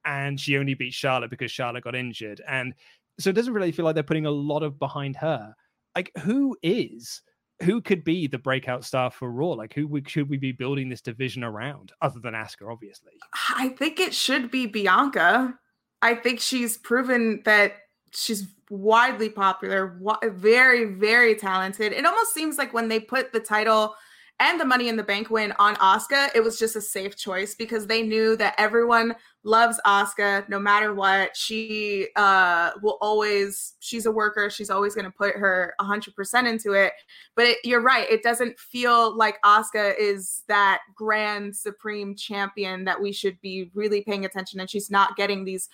And 0.06 0.40
she 0.40 0.58
only 0.58 0.76
beat 0.76 0.94
Charlotte 0.94 1.32
because 1.32 1.52
Charlotte 1.52 1.84
got 1.84 1.96
injured. 1.96 2.42
And 2.48 2.74
so 3.20 3.30
it 3.30 3.34
doesn't 3.34 3.54
really 3.54 3.72
feel 3.72 3.86
like 3.86 3.96
they're 3.96 4.04
putting 4.04 4.28
a 4.28 4.32
lot 4.32 4.64
of 4.64 4.80
behind 4.80 5.16
her. 5.18 5.54
Like 5.96 6.12
who 6.20 6.56
is 6.62 7.22
who 7.64 7.82
could 7.82 8.04
be 8.04 8.28
the 8.28 8.38
breakout 8.38 8.84
star 8.84 9.10
for 9.10 9.32
Raw? 9.32 9.52
Like, 9.52 9.74
who 9.74 9.88
we, 9.88 10.04
should 10.06 10.30
we 10.30 10.38
be 10.38 10.52
building 10.52 10.90
this 10.90 11.02
division 11.02 11.44
around, 11.44 11.94
other 12.02 12.20
than 12.20 12.34
Asuka, 12.34 12.70
obviously? 12.70 13.14
I 13.56 13.70
think 13.70 14.00
it 14.00 14.14
should 14.14 14.52
be 14.52 14.66
Bianca. 14.66 15.58
I 16.02 16.16
think 16.16 16.40
she's 16.40 16.78
proven 16.78 17.42
that 17.46 17.74
she's 18.12 18.48
widely 18.70 19.30
popular, 19.30 20.00
very, 20.24 20.86
very 20.86 21.36
talented. 21.36 21.94
It 21.94 22.06
almost 22.06 22.34
seems 22.34 22.58
like 22.58 22.74
when 22.74 22.88
they 22.88 23.00
put 23.00 23.32
the 23.32 23.40
title 23.40 23.96
and 24.40 24.60
the 24.60 24.66
Money 24.66 24.90
in 24.90 24.98
the 24.98 25.04
Bank 25.04 25.30
win 25.30 25.54
on 25.60 25.76
Asuka, 25.78 26.30
it 26.36 26.44
was 26.44 26.60
just 26.60 26.76
a 26.76 26.82
safe 26.82 27.16
choice 27.16 27.56
because 27.56 27.88
they 27.88 28.04
knew 28.04 28.36
that 28.36 28.54
everyone 28.58 29.16
loves 29.44 29.80
Asuka 29.86 30.48
no 30.50 30.60
matter 30.60 30.94
what. 30.94 31.38
She 31.38 32.10
uh, 32.18 32.72
will 32.82 32.98
always, 33.00 33.76
she's 33.80 34.06
a 34.06 34.12
worker. 34.12 34.50
She's 34.50 34.70
always 34.70 34.94
going 34.94 35.06
to 35.06 35.12
put 35.12 35.36
her 35.36 35.74
100% 35.80 36.50
into 36.50 36.74
it. 36.74 36.92
But 37.36 37.46
it, 37.46 37.58
you're 37.64 37.82
right. 37.82 38.10
It 38.10 38.24
doesn't 38.24 38.60
feel 38.60 39.16
like 39.16 39.42
Asuka 39.44 39.94
is 39.98 40.44
that 40.50 40.82
grand 40.96 41.56
supreme 41.56 42.14
champion 42.14 42.84
that 42.86 43.02
we 43.02 43.14
should 43.14 43.40
be 43.40 43.72
really 43.74 44.02
paying 44.02 44.26
attention. 44.26 44.60
And 44.60 44.70
she's 44.70 44.92
not 44.92 45.16
getting 45.16 45.46
these 45.46 45.70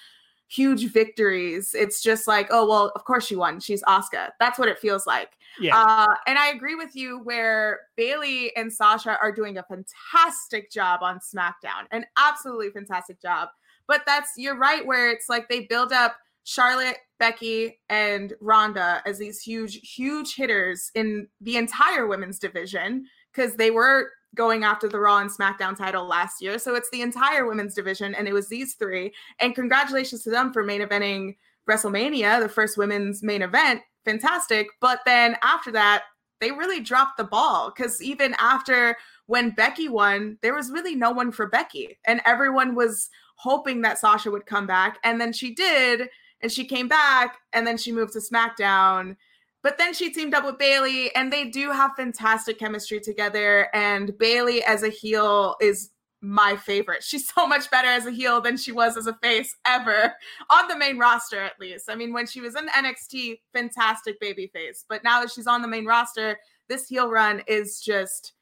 huge 0.52 0.92
victories. 0.92 1.74
It's 1.74 2.02
just 2.02 2.28
like, 2.28 2.48
oh 2.52 2.68
well, 2.68 2.92
of 2.96 3.06
course 3.06 3.26
she 3.26 3.36
won. 3.36 3.60
She's 3.60 3.82
Asuka. 3.84 4.30
That's 4.40 4.60
what 4.60 4.68
it 4.68 4.80
feels 4.80 5.08
like. 5.08 5.30
Yeah. 5.60 5.78
Uh, 5.78 6.14
and 6.28 6.38
I 6.38 6.50
agree 6.50 6.76
with 6.76 6.96
you 6.96 7.20
where 7.24 7.82
Bayley 7.96 8.56
and 8.56 8.72
Sasha 8.72 9.18
are 9.22 9.32
doing 9.32 9.58
a 9.58 9.64
fantastic 9.64 10.72
job 10.72 11.02
on 11.04 11.20
SmackDown, 11.20 11.88
an 11.92 12.06
absolutely 12.18 12.70
fantastic 12.70 13.22
job. 13.22 13.50
But 13.88 14.04
that's 14.06 14.32
you're 14.38 14.58
right 14.58 14.86
where 14.86 15.10
it's 15.10 15.30
like 15.30 15.50
they 15.50 15.62
build 15.62 15.92
up 15.92 16.16
Charlotte, 16.44 16.98
Becky, 17.20 17.80
and 17.90 18.34
Ronda 18.42 19.02
as 19.06 19.20
these 19.20 19.42
huge, 19.42 19.76
huge 19.76 20.36
hitters 20.36 20.92
in 20.96 21.28
the 21.40 21.58
entire 21.58 22.08
women's 22.08 22.40
division 22.40 23.06
because 23.34 23.56
they 23.56 23.72
were 23.72 24.10
going 24.36 24.64
after 24.64 24.88
the 24.88 25.00
Raw 25.00 25.18
and 25.18 25.30
SmackDown 25.30 25.76
title 25.76 26.06
last 26.06 26.42
year. 26.42 26.58
So 26.58 26.76
it's 26.76 26.90
the 26.90 27.02
entire 27.02 27.46
women's 27.46 27.76
division, 27.76 28.16
and 28.16 28.28
it 28.28 28.34
was 28.34 28.48
these 28.48 28.76
three. 28.76 29.14
And 29.40 29.56
congratulations 29.56 30.24
to 30.24 30.30
them 30.30 30.54
for 30.54 30.64
main 30.64 30.82
eventing 30.82 31.36
WrestleMania, 31.70 32.40
the 32.40 32.50
first 32.50 32.78
women's 32.78 33.22
main 33.24 33.42
event. 33.42 33.82
Fantastic. 34.06 34.68
But 34.80 35.00
then 35.06 35.36
after 35.44 35.72
that, 35.72 36.04
they 36.40 36.52
really 36.52 36.80
dropped 36.80 37.18
the 37.18 37.24
ball 37.24 37.72
because 37.76 38.02
even 38.02 38.34
after 38.40 38.98
when 39.28 39.52
Becky 39.52 39.88
won, 39.88 40.38
there 40.42 40.56
was 40.56 40.72
really 40.72 40.96
no 40.96 41.12
one 41.12 41.32
for 41.32 41.48
Becky. 41.48 42.00
And 42.06 42.20
everyone 42.26 42.74
was 42.74 43.10
hoping 43.36 43.82
that 43.82 44.00
Sasha 44.00 44.32
would 44.32 44.48
come 44.48 44.66
back. 44.66 44.98
And 45.04 45.22
then 45.22 45.34
she 45.34 45.54
did. 45.54 46.10
And 46.42 46.52
she 46.52 46.66
came 46.66 46.88
back. 46.88 47.38
And 47.54 47.66
then 47.66 47.78
she 47.78 47.92
moved 47.92 48.14
to 48.14 48.20
SmackDown 48.20 49.18
but 49.64 49.78
then 49.78 49.94
she 49.94 50.12
teamed 50.12 50.34
up 50.34 50.46
with 50.46 50.58
Bayley, 50.58 51.14
and 51.16 51.32
they 51.32 51.46
do 51.46 51.72
have 51.72 51.92
fantastic 51.96 52.58
chemistry 52.58 53.00
together. 53.00 53.68
And 53.74 54.18
Bayley 54.18 54.64
as 54.64 54.84
a 54.84 54.90
heel 54.90 55.56
is 55.62 55.92
my 56.22 56.56
favorite. 56.56 57.04
She's 57.04 57.28
so 57.34 57.48
much 57.48 57.70
better 57.70 57.88
as 57.88 58.06
a 58.06 58.12
heel 58.12 58.42
than 58.42 58.58
she 58.58 58.72
was 58.72 58.98
as 58.98 59.08
a 59.08 59.18
face 59.22 59.56
ever 59.66 60.14
on 60.50 60.68
the 60.68 60.78
main 60.78 60.98
roster, 60.98 61.40
at 61.40 61.60
least. 61.60 61.90
I 61.90 61.96
mean, 61.96 62.14
when 62.14 62.26
she 62.26 62.42
was 62.42 62.56
in 62.56 62.68
NXT, 62.68 63.40
fantastic 63.54 64.20
baby 64.20 64.48
face. 64.54 64.86
But 64.88 65.04
now 65.04 65.22
that 65.22 65.32
she's 65.32 65.48
on 65.48 65.62
the 65.62 65.68
main 65.68 65.86
roster, 65.86 66.40
this 66.68 66.88
heel 66.88 67.10
run 67.10 67.44
is 67.48 67.82
just 67.82 68.34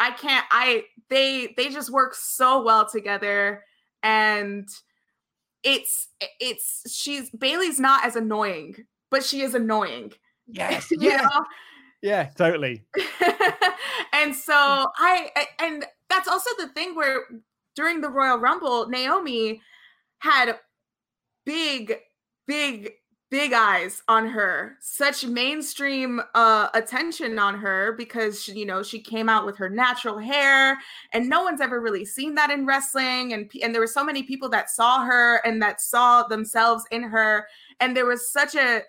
I 0.00 0.12
can't 0.12 0.44
I 0.50 0.84
they 1.08 1.54
they 1.56 1.70
just 1.70 1.90
work 1.90 2.14
so 2.14 2.62
well 2.62 2.88
together 2.88 3.64
and 4.02 4.68
it's 5.64 6.08
it's 6.38 6.84
she's 6.94 7.30
Bayley's 7.30 7.80
not 7.80 8.04
as 8.04 8.14
annoying, 8.14 8.76
but 9.10 9.24
she 9.24 9.40
is 9.40 9.54
annoying 9.54 10.12
Yes. 10.48 10.88
Yeah. 10.98 11.28
Yeah, 12.00 12.28
totally. 12.36 12.84
and 14.12 14.34
so 14.34 14.54
I 14.54 15.30
and 15.60 15.84
that's 16.08 16.28
also 16.28 16.50
the 16.58 16.68
thing 16.68 16.94
where 16.94 17.22
during 17.74 18.00
the 18.00 18.08
Royal 18.08 18.38
Rumble, 18.38 18.88
Naomi 18.88 19.60
had 20.20 20.58
big, 21.44 21.96
big, 22.46 22.92
big 23.30 23.52
eyes 23.52 24.02
on 24.08 24.28
her. 24.28 24.76
Such 24.80 25.26
mainstream 25.26 26.20
uh, 26.34 26.68
attention 26.74 27.38
on 27.38 27.58
her 27.58 27.94
because 27.98 28.42
she, 28.42 28.52
you 28.52 28.66
know 28.66 28.82
she 28.84 29.00
came 29.00 29.28
out 29.28 29.44
with 29.44 29.56
her 29.56 29.68
natural 29.68 30.18
hair, 30.18 30.78
and 31.12 31.28
no 31.28 31.42
one's 31.42 31.60
ever 31.60 31.80
really 31.80 32.04
seen 32.04 32.36
that 32.36 32.50
in 32.50 32.64
wrestling. 32.64 33.32
And 33.32 33.50
and 33.60 33.74
there 33.74 33.80
were 33.80 33.88
so 33.88 34.04
many 34.04 34.22
people 34.22 34.48
that 34.50 34.70
saw 34.70 35.04
her 35.04 35.36
and 35.44 35.60
that 35.62 35.80
saw 35.80 36.22
themselves 36.22 36.84
in 36.92 37.02
her, 37.02 37.48
and 37.80 37.96
there 37.96 38.06
was 38.06 38.30
such 38.30 38.54
a 38.54 38.82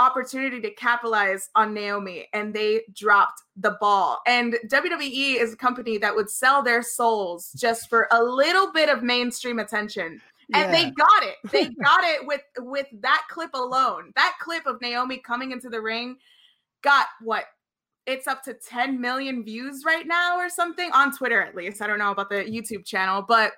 opportunity 0.00 0.60
to 0.62 0.70
capitalize 0.70 1.50
on 1.54 1.74
Naomi 1.74 2.26
and 2.32 2.54
they 2.54 2.82
dropped 2.94 3.42
the 3.56 3.76
ball. 3.80 4.20
And 4.26 4.56
WWE 4.66 5.36
is 5.36 5.52
a 5.52 5.56
company 5.56 5.98
that 5.98 6.16
would 6.16 6.30
sell 6.30 6.62
their 6.62 6.82
souls 6.82 7.52
just 7.52 7.88
for 7.88 8.08
a 8.10 8.22
little 8.22 8.72
bit 8.72 8.88
of 8.88 9.02
mainstream 9.02 9.58
attention. 9.58 10.20
And 10.54 10.72
yeah. 10.72 10.84
they 10.84 10.90
got 10.90 11.22
it. 11.22 11.36
They 11.52 11.68
got 11.84 12.02
it 12.02 12.26
with 12.26 12.40
with 12.58 12.86
that 13.00 13.24
clip 13.30 13.50
alone. 13.52 14.12
That 14.16 14.36
clip 14.40 14.66
of 14.66 14.80
Naomi 14.80 15.18
coming 15.18 15.52
into 15.52 15.68
the 15.68 15.80
ring 15.80 16.16
got 16.82 17.06
what? 17.20 17.44
It's 18.06 18.26
up 18.26 18.42
to 18.44 18.54
10 18.54 19.00
million 19.00 19.44
views 19.44 19.84
right 19.84 20.06
now 20.06 20.38
or 20.38 20.48
something 20.48 20.90
on 20.92 21.14
Twitter 21.14 21.42
at 21.42 21.54
least. 21.54 21.82
I 21.82 21.86
don't 21.86 21.98
know 21.98 22.10
about 22.10 22.30
the 22.30 22.36
YouTube 22.36 22.86
channel, 22.86 23.22
but 23.22 23.52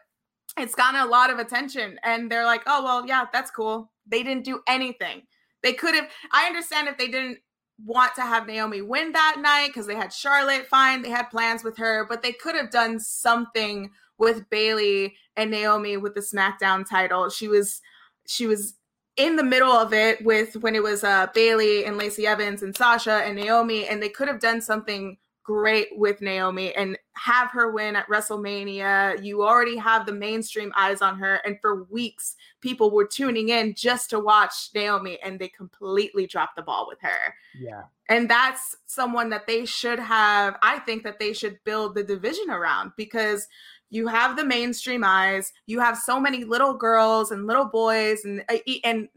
it's 0.59 0.75
gotten 0.75 1.01
a 1.01 1.07
lot 1.07 1.31
of 1.31 1.39
attention 1.39 1.99
and 2.03 2.31
they're 2.31 2.45
like, 2.45 2.63
"Oh, 2.67 2.83
well, 2.83 3.07
yeah, 3.07 3.27
that's 3.33 3.53
cool." 3.53 3.91
They 4.07 4.25
didn't 4.25 4.45
do 4.45 4.61
anything 4.67 5.23
they 5.63 5.73
could 5.73 5.95
have. 5.95 6.09
I 6.31 6.47
understand 6.47 6.89
if 6.89 6.99
they 6.99 7.09
didn't 7.09 7.39
want 7.85 8.15
to 8.15 8.23
have 8.23 8.47
Naomi 8.47 8.83
win 8.83 9.13
that 9.13 9.37
night 9.41 9.69
because 9.69 9.87
they 9.87 9.95
had 9.95 10.13
Charlotte. 10.13 10.67
Fine, 10.67 11.03
they 11.03 11.11
had 11.11 11.31
plans 11.31 11.65
with 11.65 11.77
her, 11.79 12.07
but 12.09 12.23
they 12.23 12.33
could 12.33 12.55
have 12.55 12.71
done 12.71 13.01
something 13.01 13.91
with 14.19 14.49
Bayley 14.51 15.17
and 15.37 15.51
Naomi 15.51 15.97
with 15.97 16.15
the 16.15 16.21
SmackDown 16.21 16.89
title. 16.89 17.29
She 17.31 17.49
was 17.49 17.81
she 18.27 18.47
was 18.47 18.75
in 19.17 19.37
the 19.37 19.43
middle 19.45 19.73
of 19.73 19.93
it 19.93 20.25
with 20.25 20.57
when 20.57 20.75
it 20.75 20.83
was 20.83 21.05
uh 21.05 21.27
Bayley 21.35 21.85
and 21.85 21.97
Lacey 21.97 22.27
Evans 22.27 22.63
and 22.63 22.77
Sasha 22.77 23.23
and 23.25 23.37
Naomi, 23.37 23.87
and 23.87 24.03
they 24.03 24.09
could 24.09 24.29
have 24.29 24.41
done 24.41 24.61
something 24.61 25.17
great 25.43 25.89
with 25.93 26.21
Naomi 26.21 26.75
and 26.75 26.99
have 27.15 27.51
her 27.51 27.71
win 27.71 27.97
at 27.97 28.09
WrestleMania. 28.09 29.23
You 29.23 29.43
already 29.43 29.77
have 29.77 30.07
the 30.07 30.13
mainstream 30.13 30.73
eyes 30.77 31.03
on 31.03 31.19
her. 31.19 31.37
And 31.45 31.61
for 31.61 31.85
weeks, 31.85 32.37
people 32.61 32.91
were 32.91 33.07
tuning 33.07 33.49
in 33.49 33.75
just 33.75 34.11
to 34.11 34.21
watch 34.21 34.71
Naomi, 34.75 35.19
and 35.23 35.39
they 35.39 35.49
completely 35.49 36.27
dropped 36.27 36.57
the 36.57 36.63
ball 36.63 36.87
with 36.89 36.99
her. 37.03 37.35
Yeah. 37.59 37.83
And 38.09 38.29
that's 38.29 38.77
someone 38.87 39.31
that 39.31 39.47
they 39.47 39.65
should 39.65 39.99
have, 39.99 40.57
I 40.63 40.79
think 40.81 41.03
that 41.05 41.19
they 41.19 41.33
should 41.33 41.59
build 41.65 41.95
the 41.95 42.05
division 42.05 42.51
around 42.51 42.93
because 42.97 43.47
you 43.91 44.07
have 44.07 44.37
the 44.37 44.45
mainstream 44.45 45.05
eyes, 45.05 45.53
you 45.67 45.81
have 45.81 45.99
so 45.99 46.19
many 46.19 46.45
little 46.45 46.75
girls 46.75 47.31
and 47.31 47.47
little 47.47 47.67
boys 47.67 48.25
and 48.25 48.43
uh, 48.49 48.57
and 48.85 49.09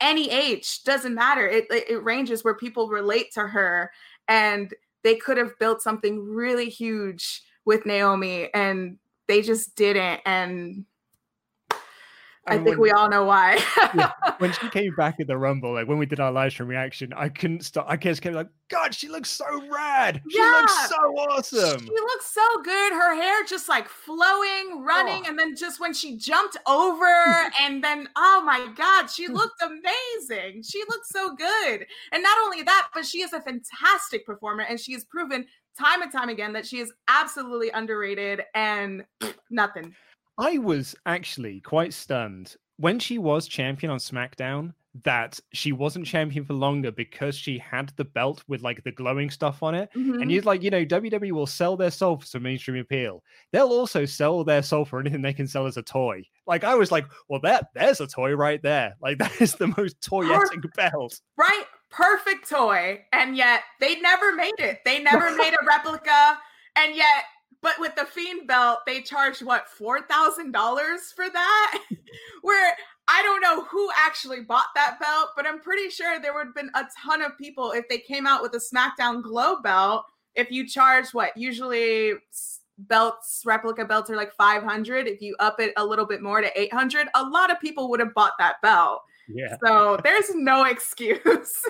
any 0.00 0.30
age 0.30 0.82
doesn't 0.82 1.14
matter. 1.14 1.46
It, 1.46 1.66
it 1.70 2.02
ranges 2.02 2.42
where 2.42 2.56
people 2.56 2.88
relate 2.88 3.32
to 3.34 3.46
her 3.46 3.90
and 4.28 4.74
they 5.04 5.14
could 5.14 5.36
have 5.36 5.58
built 5.58 5.82
something 5.82 6.26
really 6.26 6.68
huge 6.68 7.42
with 7.64 7.86
Naomi 7.86 8.52
and 8.52 8.98
they 9.28 9.42
just 9.42 9.76
didn't. 9.76 10.20
And 10.26 10.84
I 12.46 12.56
think 12.56 12.68
when, 12.70 12.80
we 12.80 12.90
all 12.90 13.08
know 13.08 13.24
why. 13.24 13.58
yeah, 13.94 14.12
when 14.38 14.52
she 14.52 14.68
came 14.68 14.94
back 14.94 15.18
at 15.18 15.26
the 15.26 15.36
Rumble, 15.36 15.72
like 15.72 15.88
when 15.88 15.96
we 15.96 16.04
did 16.04 16.20
our 16.20 16.30
live 16.30 16.52
stream 16.52 16.68
reaction, 16.68 17.12
I 17.14 17.30
couldn't 17.30 17.64
stop. 17.64 17.86
I 17.88 17.96
just 17.96 18.20
kept 18.20 18.34
like, 18.34 18.48
God, 18.68 18.94
she 18.94 19.08
looks 19.08 19.30
so 19.30 19.46
rad. 19.70 20.20
She 20.30 20.38
yeah. 20.38 20.60
looks 20.60 20.88
so 20.88 20.96
awesome. 20.96 21.80
She 21.80 21.90
looks 21.90 22.26
so 22.26 22.42
good. 22.62 22.92
Her 22.92 23.14
hair 23.14 23.44
just 23.44 23.68
like 23.68 23.88
flowing, 23.88 24.82
running, 24.84 25.22
oh. 25.24 25.28
and 25.30 25.38
then 25.38 25.56
just 25.56 25.80
when 25.80 25.94
she 25.94 26.18
jumped 26.18 26.58
over, 26.66 27.04
and 27.60 27.82
then 27.82 28.08
oh 28.16 28.42
my 28.44 28.68
God, 28.76 29.06
she 29.06 29.28
looked 29.28 29.62
amazing. 29.62 30.62
She 30.62 30.80
looked 30.88 31.06
so 31.06 31.34
good. 31.34 31.86
And 32.12 32.22
not 32.22 32.38
only 32.44 32.62
that, 32.62 32.88
but 32.92 33.06
she 33.06 33.22
is 33.22 33.32
a 33.32 33.40
fantastic 33.40 34.26
performer, 34.26 34.64
and 34.68 34.78
she 34.78 34.92
has 34.92 35.04
proven 35.04 35.46
time 35.78 36.02
and 36.02 36.12
time 36.12 36.28
again 36.28 36.52
that 36.52 36.66
she 36.66 36.78
is 36.78 36.92
absolutely 37.08 37.70
underrated 37.70 38.42
and 38.54 39.04
nothing. 39.50 39.94
I 40.38 40.58
was 40.58 40.94
actually 41.06 41.60
quite 41.60 41.92
stunned 41.92 42.56
when 42.76 42.98
she 42.98 43.18
was 43.18 43.46
champion 43.46 43.92
on 43.92 43.98
SmackDown 43.98 44.74
that 45.02 45.40
she 45.52 45.72
wasn't 45.72 46.06
champion 46.06 46.44
for 46.44 46.54
longer 46.54 46.92
because 46.92 47.34
she 47.34 47.58
had 47.58 47.92
the 47.96 48.04
belt 48.04 48.44
with 48.46 48.62
like 48.62 48.82
the 48.84 48.92
glowing 48.92 49.28
stuff 49.28 49.62
on 49.62 49.74
it. 49.74 49.88
Mm-hmm. 49.96 50.22
And 50.22 50.30
you're 50.30 50.42
like, 50.42 50.62
you 50.62 50.70
know, 50.70 50.84
WWE 50.84 51.32
will 51.32 51.46
sell 51.46 51.76
their 51.76 51.90
soul 51.90 52.18
for 52.18 52.26
some 52.26 52.44
mainstream 52.44 52.80
appeal. 52.80 53.22
They'll 53.52 53.68
also 53.68 54.04
sell 54.04 54.44
their 54.44 54.62
soul 54.62 54.84
for 54.84 55.00
anything 55.00 55.20
they 55.20 55.32
can 55.32 55.48
sell 55.48 55.66
as 55.66 55.76
a 55.76 55.82
toy. 55.82 56.22
Like 56.46 56.62
I 56.62 56.76
was 56.76 56.92
like, 56.92 57.06
well, 57.28 57.40
that 57.40 57.66
there's 57.74 58.00
a 58.00 58.06
toy 58.06 58.34
right 58.34 58.62
there. 58.62 58.94
Like 59.02 59.18
that 59.18 59.40
is 59.40 59.54
the 59.54 59.74
most 59.76 60.00
toyetic 60.00 60.62
belt. 60.76 61.20
Right? 61.36 61.64
Perfect 61.90 62.48
toy. 62.48 63.04
And 63.12 63.36
yet 63.36 63.62
they 63.80 64.00
never 64.00 64.34
made 64.34 64.58
it. 64.58 64.78
They 64.84 65.02
never 65.02 65.34
made 65.36 65.54
a 65.54 65.66
replica. 65.66 66.38
And 66.76 66.94
yet 66.94 67.24
but 67.64 67.80
with 67.80 67.96
the 67.96 68.04
Fiend 68.04 68.46
belt, 68.46 68.80
they 68.86 69.00
charged 69.00 69.42
what 69.42 69.68
four 69.68 70.02
thousand 70.02 70.52
dollars 70.52 71.12
for 71.16 71.28
that. 71.30 71.78
Where 72.42 72.76
I 73.08 73.22
don't 73.22 73.40
know 73.40 73.64
who 73.64 73.88
actually 73.96 74.42
bought 74.42 74.66
that 74.74 74.98
belt, 75.00 75.30
but 75.34 75.46
I'm 75.46 75.60
pretty 75.60 75.88
sure 75.88 76.20
there 76.20 76.34
would 76.34 76.48
have 76.48 76.54
been 76.54 76.70
a 76.74 76.84
ton 77.02 77.22
of 77.22 77.36
people 77.38 77.72
if 77.72 77.88
they 77.88 77.98
came 77.98 78.26
out 78.26 78.42
with 78.42 78.52
a 78.54 78.58
SmackDown 78.58 79.22
Glow 79.22 79.62
belt. 79.62 80.04
If 80.34 80.50
you 80.50 80.68
charge 80.68 81.06
what 81.12 81.34
usually 81.36 82.12
belts, 82.76 83.42
replica 83.46 83.86
belts 83.86 84.10
are 84.10 84.16
like 84.16 84.34
500. 84.34 85.06
If 85.06 85.22
you 85.22 85.34
up 85.40 85.58
it 85.58 85.72
a 85.78 85.84
little 85.84 86.06
bit 86.06 86.22
more 86.22 86.42
to 86.42 86.60
800, 86.60 87.08
a 87.14 87.24
lot 87.24 87.50
of 87.50 87.60
people 87.60 87.88
would 87.88 88.00
have 88.00 88.12
bought 88.12 88.32
that 88.38 88.56
belt. 88.62 89.00
Yeah. 89.26 89.56
So 89.64 89.98
there's 90.04 90.34
no 90.34 90.64
excuse. 90.70 91.62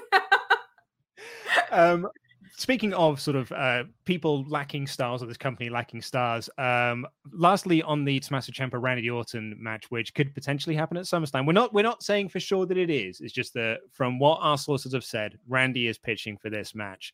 um, 1.71 2.09
speaking 2.57 2.95
of 2.95 3.21
sort 3.21 3.37
of 3.37 3.51
uh, 3.53 3.85
people 4.05 4.45
lacking 4.49 4.87
stars 4.87 5.23
or 5.23 5.27
this 5.27 5.37
company 5.37 5.69
lacking 5.69 6.03
stars, 6.03 6.49
um, 6.59 7.07
lastly 7.33 7.83
on 7.83 8.05
the 8.05 8.21
Tommaso 8.21 8.53
Ciampa 8.53 8.81
Randy 8.81 9.11
Orton 9.11 9.57
match, 9.59 9.91
which 9.91 10.15
could 10.15 10.35
potentially 10.35 10.77
happen 10.77 10.97
at 10.97 11.05
SummerSlam, 11.05 11.47
we're 11.47 11.53
not 11.53 11.73
we're 11.73 11.83
not 11.83 12.03
saying 12.03 12.29
for 12.29 12.41
sure 12.41 12.67
that 12.67 12.79
it 12.79 12.91
is. 12.91 13.21
It's 13.21 13.33
just 13.33 13.55
that 13.55 13.81
from 13.91 14.19
what 14.19 14.39
our 14.41 14.59
sources 14.59 14.93
have 14.93 15.05
said, 15.05 15.39
Randy 15.49 15.89
is 15.89 15.99
pitching 15.99 16.37
for 16.37 16.51
this 16.51 16.75
match. 16.75 17.13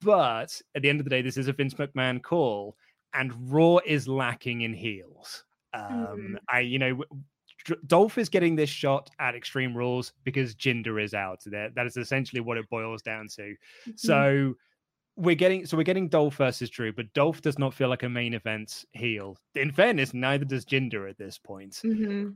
But 0.00 0.60
at 0.74 0.82
the 0.82 0.88
end 0.88 1.00
of 1.00 1.04
the 1.04 1.10
day, 1.10 1.22
this 1.22 1.36
is 1.36 1.48
a 1.48 1.52
Vince 1.52 1.74
McMahon 1.74 2.20
call, 2.20 2.76
and 3.14 3.32
Raw 3.52 3.78
is 3.86 4.08
lacking 4.08 4.62
in 4.62 4.74
heels. 4.74 5.44
Um, 5.72 5.82
mm-hmm. 5.82 6.34
I, 6.48 6.60
you 6.60 6.78
know, 6.78 7.04
Dolph 7.86 8.18
is 8.18 8.28
getting 8.28 8.56
this 8.56 8.70
shot 8.70 9.10
at 9.18 9.34
Extreme 9.34 9.76
Rules 9.76 10.12
because 10.24 10.54
Jinder 10.54 11.02
is 11.02 11.14
out 11.14 11.40
there. 11.46 11.70
That 11.70 11.86
is 11.86 11.96
essentially 11.96 12.40
what 12.40 12.58
it 12.58 12.68
boils 12.70 13.02
down 13.02 13.28
to. 13.36 13.42
Mm-hmm. 13.42 13.90
So 13.96 14.54
we're 15.16 15.34
getting 15.34 15.66
so 15.66 15.76
we're 15.76 15.82
getting 15.82 16.08
Dolph 16.08 16.36
versus 16.36 16.70
Drew, 16.70 16.92
but 16.92 17.12
Dolph 17.12 17.42
does 17.42 17.58
not 17.58 17.74
feel 17.74 17.88
like 17.88 18.04
a 18.04 18.08
main 18.08 18.34
event 18.34 18.84
heel. 18.92 19.36
In 19.54 19.72
fairness, 19.72 20.14
neither 20.14 20.44
does 20.44 20.64
Jinder 20.64 21.10
at 21.10 21.18
this 21.18 21.38
point. 21.38 21.80
Mm-hmm. 21.84 22.30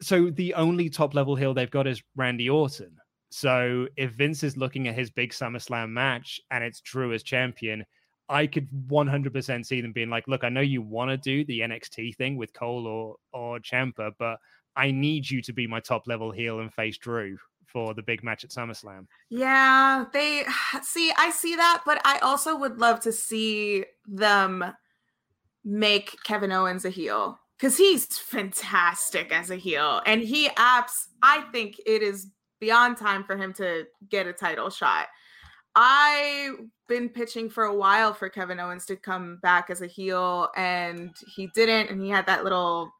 So 0.00 0.30
the 0.30 0.54
only 0.54 0.88
top 0.88 1.14
level 1.14 1.36
heel 1.36 1.52
they've 1.52 1.70
got 1.70 1.86
is 1.86 2.02
Randy 2.16 2.48
Orton. 2.48 2.96
So 3.30 3.86
if 3.96 4.12
Vince 4.12 4.42
is 4.42 4.56
looking 4.56 4.88
at 4.88 4.94
his 4.94 5.10
big 5.10 5.32
SummerSlam 5.32 5.90
match 5.90 6.40
and 6.50 6.64
it's 6.64 6.80
Drew 6.80 7.12
as 7.12 7.22
champion, 7.22 7.84
I 8.28 8.46
could 8.46 8.68
100% 8.88 9.66
see 9.66 9.80
them 9.80 9.92
being 9.92 10.08
like, 10.08 10.28
"Look, 10.28 10.44
I 10.44 10.48
know 10.48 10.60
you 10.60 10.82
want 10.82 11.10
to 11.10 11.16
do 11.16 11.44
the 11.44 11.60
NXT 11.60 12.14
thing 12.16 12.36
with 12.36 12.52
Cole 12.52 12.86
or 12.86 13.16
or 13.32 13.58
Ciampa, 13.58 14.12
but 14.18 14.38
I 14.80 14.92
need 14.92 15.30
you 15.30 15.42
to 15.42 15.52
be 15.52 15.66
my 15.66 15.78
top 15.78 16.06
level 16.06 16.30
heel 16.30 16.60
and 16.60 16.72
face 16.72 16.96
Drew 16.96 17.36
for 17.66 17.92
the 17.92 18.02
big 18.02 18.24
match 18.24 18.44
at 18.44 18.50
SummerSlam. 18.50 19.06
Yeah, 19.28 20.06
they 20.10 20.44
see, 20.82 21.12
I 21.18 21.30
see 21.30 21.54
that, 21.56 21.82
but 21.84 22.00
I 22.04 22.18
also 22.20 22.56
would 22.56 22.78
love 22.78 23.00
to 23.00 23.12
see 23.12 23.84
them 24.06 24.64
make 25.64 26.16
Kevin 26.24 26.50
Owens 26.50 26.86
a 26.86 26.90
heel 26.90 27.38
because 27.58 27.76
he's 27.76 28.06
fantastic 28.06 29.34
as 29.34 29.50
a 29.50 29.56
heel. 29.56 30.00
And 30.06 30.22
he 30.22 30.48
apps, 30.48 31.08
I 31.22 31.42
think 31.52 31.76
it 31.84 32.02
is 32.02 32.28
beyond 32.58 32.96
time 32.96 33.24
for 33.24 33.36
him 33.36 33.52
to 33.54 33.84
get 34.08 34.26
a 34.26 34.32
title 34.32 34.70
shot. 34.70 35.08
I've 35.76 36.54
been 36.88 37.10
pitching 37.10 37.50
for 37.50 37.64
a 37.64 37.74
while 37.74 38.14
for 38.14 38.30
Kevin 38.30 38.58
Owens 38.58 38.86
to 38.86 38.96
come 38.96 39.38
back 39.42 39.68
as 39.68 39.82
a 39.82 39.86
heel, 39.86 40.48
and 40.56 41.14
he 41.36 41.48
didn't. 41.54 41.90
And 41.90 42.02
he 42.02 42.08
had 42.08 42.26
that 42.26 42.44
little 42.44 42.90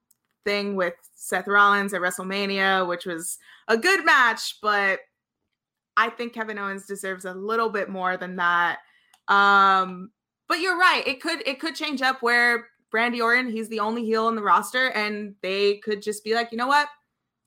thing 0.45 0.77
with 0.77 0.95
Seth 1.15 1.47
Rollins 1.47 1.95
at 1.95 2.01
WrestleMania, 2.01 2.87
which 2.87 3.07
was 3.07 3.39
a 3.69 3.77
good 3.77 4.05
match, 4.05 4.57
but 4.63 5.01
I 5.97 6.09
think 6.09 6.33
Kevin 6.33 6.59
Owens 6.59 6.87
deserves 6.87 7.25
a 7.25 7.35
little 7.35 7.69
bit 7.69 7.89
more 7.89 8.17
than 8.17 8.37
that. 8.37 8.79
Um, 9.29 10.11
but 10.49 10.61
you're 10.61 10.79
right; 10.79 11.07
it 11.07 11.21
could 11.21 11.47
it 11.47 11.61
could 11.61 11.75
change 11.75 12.03
up 12.03 12.23
where 12.23 12.69
Randy 12.93 13.21
Orton 13.21 13.51
he's 13.51 13.69
the 13.69 13.81
only 13.81 14.05
heel 14.05 14.29
in 14.29 14.35
the 14.35 14.43
roster, 14.43 14.89
and 14.91 15.35
they 15.43 15.77
could 15.77 16.03
just 16.03 16.25
be 16.25 16.35
like, 16.35 16.51
you 16.51 16.59
know 16.59 16.67
what, 16.67 16.89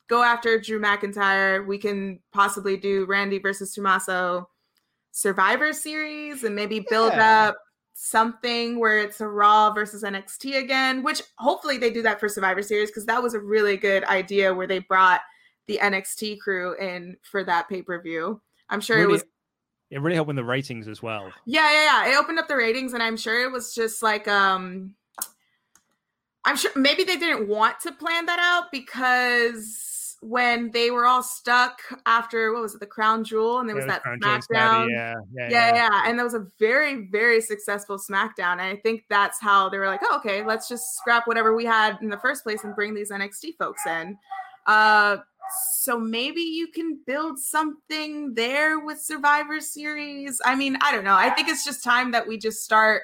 go 0.08 0.24
after 0.24 0.60
Drew 0.60 0.80
McIntyre. 0.80 1.66
We 1.66 1.78
can 1.78 2.20
possibly 2.32 2.78
do 2.78 3.06
Randy 3.06 3.40
versus 3.40 3.74
Tommaso 3.74 4.50
Survivor 5.12 5.74
Series, 5.74 6.44
and 6.44 6.56
maybe 6.56 6.86
build 6.90 7.14
yeah. 7.14 7.50
up 7.50 7.58
something 7.94 8.80
where 8.80 9.00
it's 9.00 9.22
a 9.22 9.28
Raw 9.28 9.72
versus 9.72 10.04
NXT 10.04 10.58
again, 10.58 11.04
which 11.04 11.22
hopefully 11.38 11.78
they 11.78 11.92
do 11.92 12.02
that 12.02 12.20
for 12.20 12.28
Survivor 12.28 12.62
Series 12.62 12.90
because 12.90 13.06
that 13.06 13.22
was 13.22 13.34
a 13.34 13.40
really 13.40 13.78
good 13.78 14.04
idea 14.06 14.54
where 14.54 14.68
they 14.68 14.80
brought 14.80 15.22
the 15.68 15.80
NXT 15.82 16.40
crew 16.40 16.76
in 16.78 17.16
for 17.22 17.44
that 17.44 17.70
pay 17.70 17.82
per 17.82 18.02
view. 18.02 18.42
I'm 18.70 18.82
sure 18.82 18.98
really, 18.98 19.10
it 19.10 19.12
was. 19.12 19.24
It 19.92 20.02
really 20.02 20.16
helped 20.16 20.28
with 20.28 20.36
the 20.36 20.44
ratings 20.44 20.88
as 20.88 21.04
well. 21.04 21.32
Yeah, 21.46 21.72
yeah, 21.72 22.06
yeah. 22.06 22.12
It 22.12 22.18
opened 22.20 22.40
up 22.40 22.48
the 22.48 22.56
ratings, 22.56 22.94
and 22.94 23.04
I'm 23.04 23.18
sure 23.18 23.44
it 23.44 23.52
was 23.52 23.74
just 23.74 24.02
like 24.04 24.28
um. 24.28 24.96
I'm 26.46 26.58
sure 26.58 26.72
maybe 26.76 27.06
they 27.06 27.16
didn't 27.16 27.48
want 27.48 27.80
to 27.82 27.94
plan 27.94 28.26
that 28.26 28.40
out 28.40 28.70
because 28.70 29.93
when 30.24 30.72
they 30.72 30.92
were 30.92 31.06
all 31.06 31.24
stuck 31.24 31.82
after 32.06 32.54
what 32.54 32.62
was 32.62 32.76
it, 32.76 32.80
the 32.80 32.86
Crown 32.86 33.24
Jewel, 33.24 33.60
and 33.60 33.70
there 33.70 33.76
was 33.76 33.86
that 33.86 34.04
SmackDown. 34.04 34.90
Yeah 34.90 35.14
yeah, 35.34 35.50
yeah, 35.50 35.76
yeah, 35.76 36.04
and 36.06 36.18
that 36.18 36.24
was 36.24 36.34
a 36.34 36.48
very, 36.60 37.08
very 37.08 37.42
successful 37.42 37.98
SmackDown. 37.98 38.54
And 38.54 38.62
I 38.62 38.76
think 38.78 39.04
that's 39.10 39.40
how 39.40 39.70
they 39.70 39.78
were 39.78 39.88
like, 39.88 40.02
oh, 40.04 40.18
okay, 40.18 40.46
let's 40.46 40.68
just 40.68 40.96
scrap 40.96 41.28
whatever 41.28 41.56
we 41.56 41.66
had 41.66 41.98
in 42.02 42.10
the 42.10 42.18
first 42.18 42.44
place 42.44 42.64
and 42.64 42.76
bring 42.76 42.94
these 42.94 43.12
NXT 43.12 43.58
folks 43.58 43.86
in. 43.86 44.18
Uh, 44.68 45.18
so 45.82 46.00
maybe 46.00 46.42
you 46.42 46.68
can 46.68 47.00
build 47.06 47.38
something 47.38 48.34
there 48.34 48.80
with 48.80 49.02
Survivor 49.02 49.60
Series. 49.60 50.40
I 50.46 50.56
mean, 50.56 50.78
I 50.82 50.92
don't 50.92 51.04
know. 51.04 51.16
I 51.16 51.30
think 51.30 51.50
it's 51.50 51.66
just 51.66 51.84
time 51.84 52.12
that 52.12 52.28
we 52.28 52.38
just 52.38 52.64
start 52.64 53.04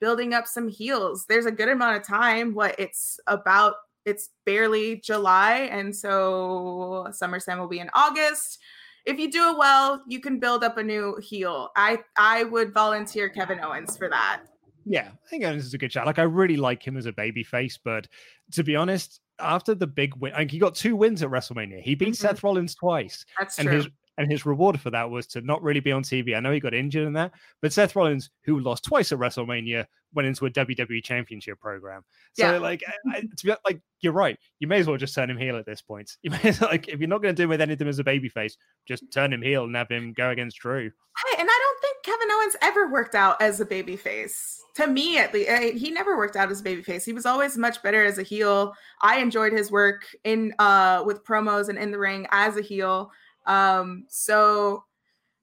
building 0.00 0.34
up 0.34 0.46
some 0.46 0.68
heels. 0.68 1.26
There's 1.28 1.46
a 1.46 1.52
good 1.52 1.68
amount 1.68 1.96
of 1.96 2.06
time. 2.06 2.54
What 2.54 2.78
it's 2.78 3.20
about 3.26 3.74
it's 4.06 4.30
barely 4.46 5.00
July, 5.00 5.68
and 5.70 5.94
so 5.94 7.08
SummerSlam 7.10 7.58
will 7.58 7.68
be 7.68 7.80
in 7.80 7.90
August. 7.92 8.58
if 9.04 9.18
you 9.18 9.30
do 9.30 9.50
it 9.50 9.58
well, 9.58 10.02
you 10.08 10.20
can 10.20 10.40
build 10.40 10.64
up 10.64 10.78
a 10.78 10.82
new 10.82 11.16
heel. 11.22 11.70
I 11.76 11.98
I 12.16 12.44
would 12.44 12.72
volunteer 12.72 13.28
Kevin 13.28 13.60
Owens 13.60 13.96
for 13.96 14.08
that. 14.08 14.42
Yeah, 14.84 15.08
I 15.08 15.28
think 15.28 15.44
Owens 15.44 15.66
is 15.66 15.74
a 15.74 15.78
good 15.78 15.92
shot. 15.92 16.06
Like 16.06 16.20
I 16.20 16.22
really 16.22 16.56
like 16.56 16.86
him 16.86 16.96
as 16.96 17.06
a 17.06 17.12
baby 17.12 17.42
face, 17.42 17.78
but 17.82 18.06
to 18.52 18.62
be 18.62 18.76
honest, 18.76 19.20
after 19.40 19.74
the 19.74 19.86
big 19.86 20.14
win, 20.16 20.32
like 20.32 20.50
he 20.50 20.58
got 20.58 20.74
two 20.74 20.96
wins 20.96 21.22
at 21.22 21.30
WrestleMania. 21.30 21.82
He 21.82 21.94
beat 21.94 22.08
mm-hmm. 22.08 22.14
Seth 22.14 22.42
Rollins 22.42 22.74
twice. 22.74 23.26
That's 23.38 23.58
and 23.58 23.68
true. 23.68 23.76
His, 23.76 23.88
and 24.18 24.30
his 24.30 24.46
reward 24.46 24.80
for 24.80 24.90
that 24.90 25.10
was 25.10 25.26
to 25.28 25.40
not 25.42 25.62
really 25.62 25.80
be 25.80 25.92
on 25.92 26.02
TV. 26.02 26.36
I 26.36 26.40
know 26.40 26.52
he 26.52 26.60
got 26.60 26.74
injured 26.74 27.06
in 27.06 27.12
that, 27.14 27.32
but 27.60 27.72
Seth 27.72 27.94
Rollins, 27.94 28.30
who 28.44 28.60
lost 28.60 28.84
twice 28.84 29.12
at 29.12 29.18
WrestleMania, 29.18 29.86
went 30.16 30.26
into 30.26 30.46
a 30.46 30.50
WWE 30.50 31.04
Championship 31.04 31.60
program. 31.60 32.02
So, 32.32 32.50
yeah. 32.50 32.58
like, 32.58 32.82
I, 33.12 33.20
to 33.20 33.46
be 33.46 33.54
like, 33.64 33.80
you're 34.00 34.12
right. 34.12 34.36
You 34.58 34.66
may 34.66 34.80
as 34.80 34.86
well 34.86 34.96
just 34.96 35.14
turn 35.14 35.30
him 35.30 35.38
heel 35.38 35.56
at 35.56 35.66
this 35.66 35.82
point. 35.82 36.16
You 36.22 36.30
may 36.30 36.40
as 36.42 36.60
well, 36.60 36.70
like, 36.70 36.88
if 36.88 36.98
you're 36.98 37.08
not 37.08 37.22
going 37.22 37.34
to 37.34 37.42
do 37.42 37.48
with 37.48 37.60
anything 37.60 37.86
as 37.86 37.98
a 37.98 38.04
babyface, 38.04 38.54
just 38.88 39.04
turn 39.12 39.32
him 39.32 39.42
heel 39.42 39.64
and 39.64 39.76
have 39.76 39.88
him 39.88 40.12
go 40.12 40.30
against 40.30 40.58
Drew. 40.58 40.84
Hey, 40.84 41.40
and 41.40 41.48
I 41.48 41.60
don't 41.62 41.80
think 41.80 42.02
Kevin 42.04 42.28
Owens 42.32 42.56
ever 42.62 42.90
worked 42.90 43.14
out 43.14 43.40
as 43.40 43.60
a 43.60 43.66
babyface. 43.66 44.56
To 44.76 44.86
me, 44.86 45.18
at 45.18 45.32
least, 45.32 45.48
eh, 45.48 45.72
he 45.72 45.90
never 45.90 46.16
worked 46.16 46.36
out 46.36 46.50
as 46.50 46.60
a 46.60 46.64
babyface. 46.64 47.04
He 47.04 47.12
was 47.12 47.26
always 47.26 47.56
much 47.56 47.82
better 47.82 48.04
as 48.04 48.18
a 48.18 48.22
heel. 48.22 48.74
I 49.02 49.20
enjoyed 49.20 49.52
his 49.52 49.70
work 49.70 50.04
in 50.24 50.52
uh 50.58 51.02
with 51.06 51.24
promos 51.24 51.68
and 51.68 51.78
in 51.78 51.90
the 51.90 51.98
ring 51.98 52.26
as 52.30 52.56
a 52.56 52.62
heel. 52.62 53.10
Um, 53.46 54.04
so 54.08 54.84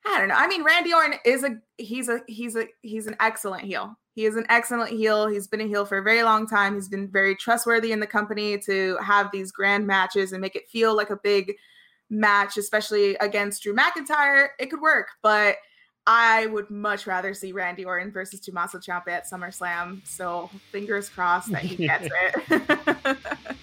I 0.06 0.20
don't 0.20 0.28
know. 0.28 0.36
I 0.36 0.48
mean, 0.48 0.64
Randy 0.64 0.94
Orton 0.94 1.16
is 1.26 1.44
a 1.44 1.58
he's 1.78 2.10
a 2.10 2.22
he's 2.28 2.56
a 2.56 2.68
he's 2.82 3.08
an 3.08 3.16
excellent 3.20 3.64
heel. 3.64 3.98
He 4.13 4.26
is 4.26 4.36
an 4.36 4.45
excellent 4.49 4.91
heel. 4.91 5.28
He's 5.28 5.47
been 5.47 5.62
a 5.62 5.67
heel 5.67 5.86
for 5.86 5.97
a 5.97 6.04
very 6.04 6.23
long 6.23 6.47
time. 6.47 6.76
He's 6.76 6.88
been 6.88 7.08
very 7.08 7.36
trustworthy 7.36 7.91
in 7.91 7.99
the 7.99 8.08
company 8.08 8.58
to 8.60 8.97
have 9.02 9.32
these 9.32 9.52
grand 9.52 9.88
matches 9.88 10.32
and 10.32 10.41
make 10.41 10.56
it 10.56 10.69
feel 10.69 10.95
like 10.95 11.10
a 11.10 11.17
big 11.17 11.54
match, 12.10 12.58
especially 12.58 13.15
against 13.15 13.63
Drew 13.63 13.76
McIntyre. 13.76 14.49
It 14.60 14.69
could 14.69 14.82
work, 14.82 15.08
but 15.23 15.56
I 16.06 16.47
would 16.47 16.69
much 16.69 17.08
rather 17.08 17.34
see 17.34 17.54
Randy 17.54 17.86
Orton 17.86 18.12
versus 18.12 18.39
Tommaso 18.39 18.78
Ciampa 18.78 19.08
at 19.08 19.30
SummerSlam. 19.30 20.06
So 20.06 20.49
fingers 20.71 21.10
crossed 21.10 21.52
that 21.52 21.63
he 21.63 21.76
gets 21.88 22.08
it. 22.49 23.17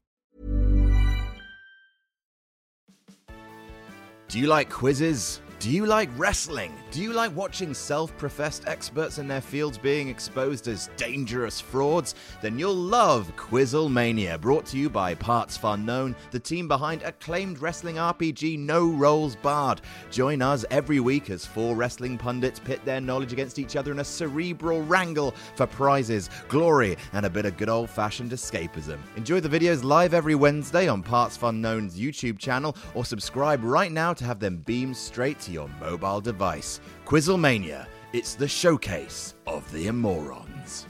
Do 4.31 4.39
you 4.39 4.47
like 4.47 4.69
quizzes? 4.69 5.40
Do 5.61 5.69
you 5.69 5.85
like 5.85 6.09
wrestling? 6.17 6.73
Do 6.89 7.03
you 7.03 7.13
like 7.13 7.35
watching 7.35 7.75
self 7.75 8.17
professed 8.17 8.67
experts 8.67 9.19
in 9.19 9.27
their 9.27 9.41
fields 9.41 9.77
being 9.77 10.07
exposed 10.07 10.67
as 10.67 10.89
dangerous 10.97 11.61
frauds? 11.61 12.15
Then 12.41 12.57
you'll 12.57 12.73
love 12.73 13.31
Quizzlemania, 13.37 14.41
brought 14.41 14.65
to 14.65 14.77
you 14.79 14.89
by 14.89 15.13
Parts 15.13 15.55
Fun 15.55 15.85
Known, 15.85 16.15
the 16.31 16.39
team 16.39 16.67
behind 16.67 17.03
acclaimed 17.03 17.59
wrestling 17.61 17.97
RPG 17.97 18.57
No 18.57 18.87
Rolls 18.89 19.35
Barred. 19.35 19.81
Join 20.09 20.41
us 20.41 20.65
every 20.71 20.99
week 20.99 21.29
as 21.29 21.45
four 21.45 21.75
wrestling 21.75 22.17
pundits 22.17 22.59
pit 22.59 22.83
their 22.83 22.99
knowledge 22.99 23.31
against 23.31 23.59
each 23.59 23.75
other 23.75 23.91
in 23.91 23.99
a 23.99 24.03
cerebral 24.03 24.81
wrangle 24.81 25.35
for 25.53 25.67
prizes, 25.67 26.31
glory, 26.47 26.97
and 27.13 27.23
a 27.23 27.29
bit 27.29 27.45
of 27.45 27.55
good 27.57 27.69
old 27.69 27.91
fashioned 27.91 28.31
escapism. 28.31 28.97
Enjoy 29.15 29.39
the 29.39 29.59
videos 29.59 29.83
live 29.83 30.15
every 30.15 30.33
Wednesday 30.33 30.87
on 30.87 31.03
Parts 31.03 31.37
Fun 31.37 31.61
Known's 31.61 31.99
YouTube 31.99 32.39
channel 32.39 32.75
or 32.95 33.05
subscribe 33.05 33.63
right 33.63 33.91
now 33.91 34.11
to 34.11 34.25
have 34.25 34.39
them 34.39 34.57
beamed 34.65 34.97
straight 34.97 35.39
to 35.41 35.50
your 35.51 35.69
mobile 35.79 36.21
device. 36.21 36.79
Quizlemania, 37.05 37.87
it's 38.13 38.35
the 38.35 38.47
showcase 38.47 39.35
of 39.45 39.69
the 39.71 39.87
immorons. 39.87 40.85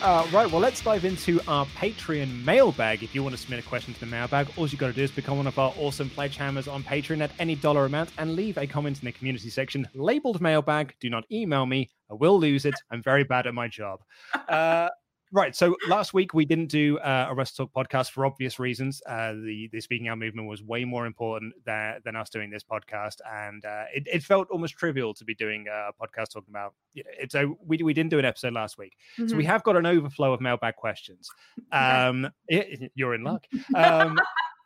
Uh, 0.00 0.24
right, 0.32 0.48
well, 0.48 0.60
let's 0.60 0.80
dive 0.80 1.04
into 1.04 1.40
our 1.48 1.66
Patreon 1.66 2.44
mailbag. 2.44 3.02
If 3.02 3.16
you 3.16 3.24
want 3.24 3.34
to 3.34 3.40
submit 3.40 3.58
a 3.58 3.68
question 3.68 3.92
to 3.94 4.00
the 4.00 4.06
mailbag, 4.06 4.48
all 4.56 4.68
you 4.68 4.78
got 4.78 4.86
to 4.86 4.92
do 4.92 5.02
is 5.02 5.10
become 5.10 5.36
one 5.36 5.48
of 5.48 5.58
our 5.58 5.74
awesome 5.76 6.08
pledge 6.08 6.36
hammers 6.36 6.68
on 6.68 6.84
Patreon 6.84 7.20
at 7.20 7.32
any 7.40 7.56
dollar 7.56 7.84
amount 7.84 8.10
and 8.16 8.36
leave 8.36 8.58
a 8.58 8.66
comment 8.66 9.00
in 9.00 9.06
the 9.06 9.12
community 9.12 9.50
section 9.50 9.88
labeled 9.94 10.40
mailbag. 10.40 10.94
Do 11.00 11.10
not 11.10 11.24
email 11.32 11.66
me. 11.66 11.90
I 12.08 12.14
will 12.14 12.38
lose 12.38 12.64
it. 12.64 12.74
I'm 12.92 13.02
very 13.02 13.24
bad 13.24 13.48
at 13.48 13.54
my 13.54 13.66
job. 13.66 14.00
Uh, 14.48 14.88
Right. 15.30 15.54
So 15.54 15.76
last 15.88 16.14
week 16.14 16.32
we 16.32 16.44
didn't 16.44 16.68
do 16.68 16.98
uh, 16.98 17.26
a 17.30 17.34
Wrestle 17.34 17.66
Talk 17.66 17.86
podcast 17.88 18.10
for 18.10 18.24
obvious 18.24 18.58
reasons. 18.58 19.02
Uh, 19.06 19.32
the 19.32 19.68
the 19.72 19.80
speaking 19.80 20.08
out 20.08 20.18
movement 20.18 20.48
was 20.48 20.62
way 20.62 20.84
more 20.84 21.06
important 21.06 21.52
than, 21.66 22.00
than 22.04 22.16
us 22.16 22.30
doing 22.30 22.48
this 22.50 22.62
podcast, 22.64 23.16
and 23.30 23.64
uh, 23.64 23.84
it, 23.94 24.04
it 24.06 24.22
felt 24.22 24.48
almost 24.50 24.76
trivial 24.76 25.12
to 25.14 25.24
be 25.24 25.34
doing 25.34 25.66
a 25.68 25.90
podcast 26.02 26.30
talking 26.32 26.50
about. 26.50 26.74
You 26.94 27.04
know, 27.04 27.10
it's 27.18 27.34
a 27.34 27.46
we 27.66 27.82
we 27.82 27.92
didn't 27.92 28.10
do 28.10 28.18
an 28.18 28.24
episode 28.24 28.54
last 28.54 28.78
week, 28.78 28.96
mm-hmm. 29.18 29.28
so 29.28 29.36
we 29.36 29.42
mm-hmm. 29.42 29.52
have 29.52 29.62
got 29.64 29.76
an 29.76 29.84
overflow 29.84 30.32
of 30.32 30.40
mailbag 30.40 30.76
questions. 30.76 31.28
Um, 31.70 32.30
it, 32.48 32.90
you're 32.94 33.14
in 33.14 33.22
luck. 33.24 33.44
Um, 33.74 34.18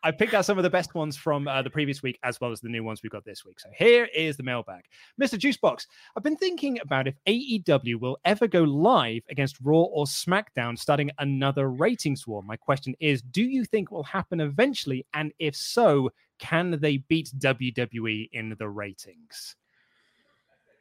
I 0.05 0.11
picked 0.11 0.35
out 0.35 0.45
some 0.45 0.59
of 0.59 0.65
the 0.65 0.71
best 0.71 0.95
ones 0.95 1.17
from 1.17 1.47
uh, 1.47 1.63
the 1.63 1.71
previous 1.71 2.03
week 2.03 2.19
as 2.25 2.41
well 2.41 2.51
as 2.51 2.61
the 2.61 2.69
new 2.69 2.83
ones 2.83 3.03
we've 3.03 3.13
got 3.13 3.25
this 3.25 3.45
week. 3.45 3.61
So 3.61 3.69
here 3.77 4.09
is 4.15 4.37
the 4.37 4.43
mailbag. 4.43 4.85
Mr. 5.21 5.39
Juicebox, 5.39 5.87
I've 6.17 6.25
been 6.25 6.37
thinking 6.37 6.81
about 6.81 7.07
if 7.07 7.15
AEW 7.27 8.01
will 8.01 8.19
ever 8.25 8.49
go 8.49 8.63
live 8.63 9.23
against 9.31 9.59
Raw 9.63 9.83
or 9.83 10.07
SmackDown 10.07 10.77
starting 10.77 11.11
another 11.19 11.71
ratings 11.71 12.27
war. 12.27 12.43
My 12.43 12.57
question 12.57 12.95
is 12.99 13.23
do 13.23 13.43
you 13.43 13.65
think 13.65 13.91
will 13.91 14.03
happen 14.03 14.41
eventually? 14.41 15.07
And 15.15 15.33
if 15.39 15.55
so, 15.55 16.11
can 16.39 16.79
they 16.81 16.97
beat 16.97 17.31
WWE 17.39 18.31
in 18.33 18.57
the 18.59 18.69
ratings? 18.69 19.55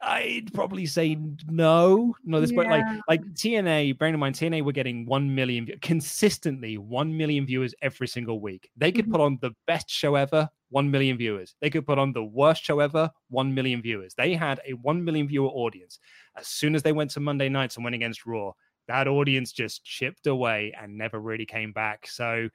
I'd 0.03 0.51
probably 0.53 0.85
say 0.87 1.17
no. 1.47 2.15
No, 2.23 2.41
this 2.41 2.51
yeah. 2.51 2.55
point, 2.55 2.69
like 2.69 2.85
like 3.07 3.21
TNA. 3.33 3.97
Bearing 3.99 4.15
in 4.15 4.19
mind, 4.19 4.35
TNA 4.35 4.63
were 4.63 4.71
getting 4.71 5.05
one 5.05 5.33
million 5.33 5.67
consistently, 5.81 6.77
one 6.77 7.15
million 7.15 7.45
viewers 7.45 7.75
every 7.81 8.07
single 8.07 8.39
week. 8.39 8.69
They 8.75 8.91
could 8.91 9.05
mm-hmm. 9.05 9.11
put 9.11 9.21
on 9.21 9.37
the 9.41 9.51
best 9.67 9.89
show 9.89 10.15
ever, 10.15 10.49
one 10.69 10.89
million 10.89 11.17
viewers. 11.17 11.55
They 11.61 11.69
could 11.69 11.85
put 11.85 11.99
on 11.99 12.13
the 12.13 12.23
worst 12.23 12.63
show 12.63 12.79
ever, 12.79 13.11
one 13.29 13.53
million 13.53 13.81
viewers. 13.81 14.15
They 14.15 14.33
had 14.33 14.59
a 14.67 14.73
one 14.73 15.03
million 15.03 15.27
viewer 15.27 15.49
audience. 15.49 15.99
As 16.35 16.47
soon 16.47 16.73
as 16.73 16.81
they 16.81 16.93
went 16.93 17.11
to 17.11 17.19
Monday 17.19 17.49
nights 17.49 17.75
and 17.75 17.83
went 17.83 17.95
against 17.95 18.25
Raw, 18.25 18.53
that 18.87 19.07
audience 19.07 19.51
just 19.51 19.83
chipped 19.83 20.25
away 20.25 20.73
and 20.81 20.97
never 20.97 21.19
really 21.19 21.45
came 21.45 21.73
back. 21.73 22.07
So, 22.07 22.49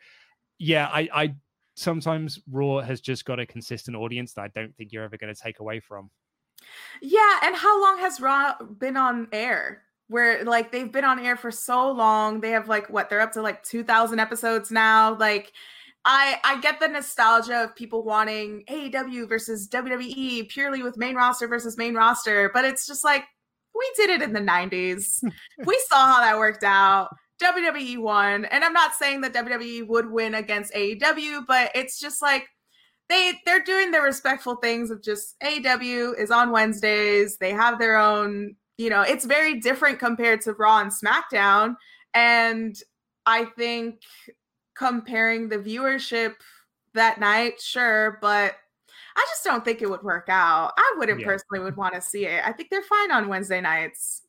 yeah, 0.59 0.89
I, 0.93 1.09
I 1.15 1.35
sometimes 1.77 2.41
Raw 2.51 2.81
has 2.81 3.01
just 3.01 3.25
got 3.25 3.39
a 3.39 3.47
consistent 3.47 3.97
audience 3.97 4.33
that 4.33 4.43
I 4.43 4.49
don't 4.49 4.75
think 4.77 4.93
you're 4.93 5.05
ever 5.05 5.17
going 5.17 5.33
to 5.33 5.41
take 5.41 5.61
away 5.61 5.79
from. 5.79 6.11
Yeah, 7.01 7.41
and 7.43 7.55
how 7.55 7.81
long 7.81 7.99
has 7.99 8.21
Raw 8.21 8.55
been 8.79 8.97
on 8.97 9.29
air? 9.33 9.83
Where 10.09 10.45
like 10.45 10.71
they've 10.71 10.91
been 10.91 11.05
on 11.05 11.19
air 11.19 11.37
for 11.37 11.51
so 11.51 11.91
long. 11.91 12.41
They 12.41 12.51
have 12.51 12.69
like 12.69 12.89
what 12.89 13.11
they're 13.11 13.21
up 13.21 13.33
to 13.33 13.43
like 13.43 13.63
2000 13.65 14.21
episodes 14.21 14.71
now. 14.71 15.17
Like 15.19 15.53
I 16.05 16.39
I 16.45 16.61
get 16.61 16.79
the 16.79 16.89
nostalgia 16.89 17.65
of 17.65 17.75
people 17.75 18.05
wanting 18.05 18.65
AEW 18.71 19.29
versus 19.29 19.69
WWE 19.69 20.49
purely 20.49 20.83
with 20.83 20.97
main 20.97 21.17
roster 21.17 21.49
versus 21.49 21.77
main 21.77 21.95
roster, 21.95 22.51
but 22.55 22.65
it's 22.65 22.87
just 22.87 23.03
like 23.05 23.25
we 23.75 23.93
did 23.97 24.11
it 24.11 24.23
in 24.23 24.33
the 24.33 24.41
90s. 24.41 25.23
we 25.67 25.85
saw 25.89 26.07
how 26.07 26.21
that 26.21 26.39
worked 26.39 26.65
out. 26.65 27.09
WWE 27.43 27.99
won, 27.99 28.47
and 28.47 28.65
I'm 28.65 28.73
not 28.73 28.95
saying 28.95 29.21
that 29.21 29.35
WWE 29.35 29.87
would 29.89 30.11
win 30.11 30.37
against 30.37 30.73
AEW, 30.73 31.45
but 31.47 31.71
it's 31.75 32.01
just 32.01 32.23
like 32.23 32.47
they 33.09 33.35
they're 33.45 33.63
doing 33.63 33.91
their 33.91 34.03
respectful 34.03 34.57
things 34.57 34.91
of 34.91 35.03
just 35.03 35.39
AEW 35.41 36.19
is 36.19 36.31
on 36.31 36.51
Wednesdays. 36.51 37.37
They 37.39 37.51
have 37.53 37.79
their 37.79 37.97
own, 37.97 38.57
you 38.79 38.91
know, 38.91 39.03
it's 39.03 39.25
very 39.25 39.61
different 39.61 39.99
compared 39.99 40.41
to 40.43 40.53
Raw 40.53 40.81
and 40.81 40.91
SmackDown. 40.91 41.77
And 42.15 42.77
I 43.25 43.45
think 43.57 44.01
comparing 44.75 45.49
the 45.49 45.59
viewership 45.59 46.35
that 46.95 47.21
night, 47.21 47.61
sure, 47.61 48.19
but 48.21 48.57
I 49.17 49.25
just 49.29 49.45
don't 49.45 49.65
think 49.65 49.83
it 49.83 49.89
would 49.89 50.03
work 50.03 50.27
out. 50.29 50.73
I 50.77 50.95
wouldn't 50.99 51.21
yeah. 51.21 51.27
personally 51.27 51.65
would 51.65 51.77
want 51.77 51.95
to 51.95 52.03
see 52.03 52.27
it. 52.27 52.43
I 52.45 52.53
think 52.53 52.71
they're 52.71 52.83
fine 52.83 53.11
on 53.11 53.29
Wednesday 53.29 53.61
nights. 53.61 54.23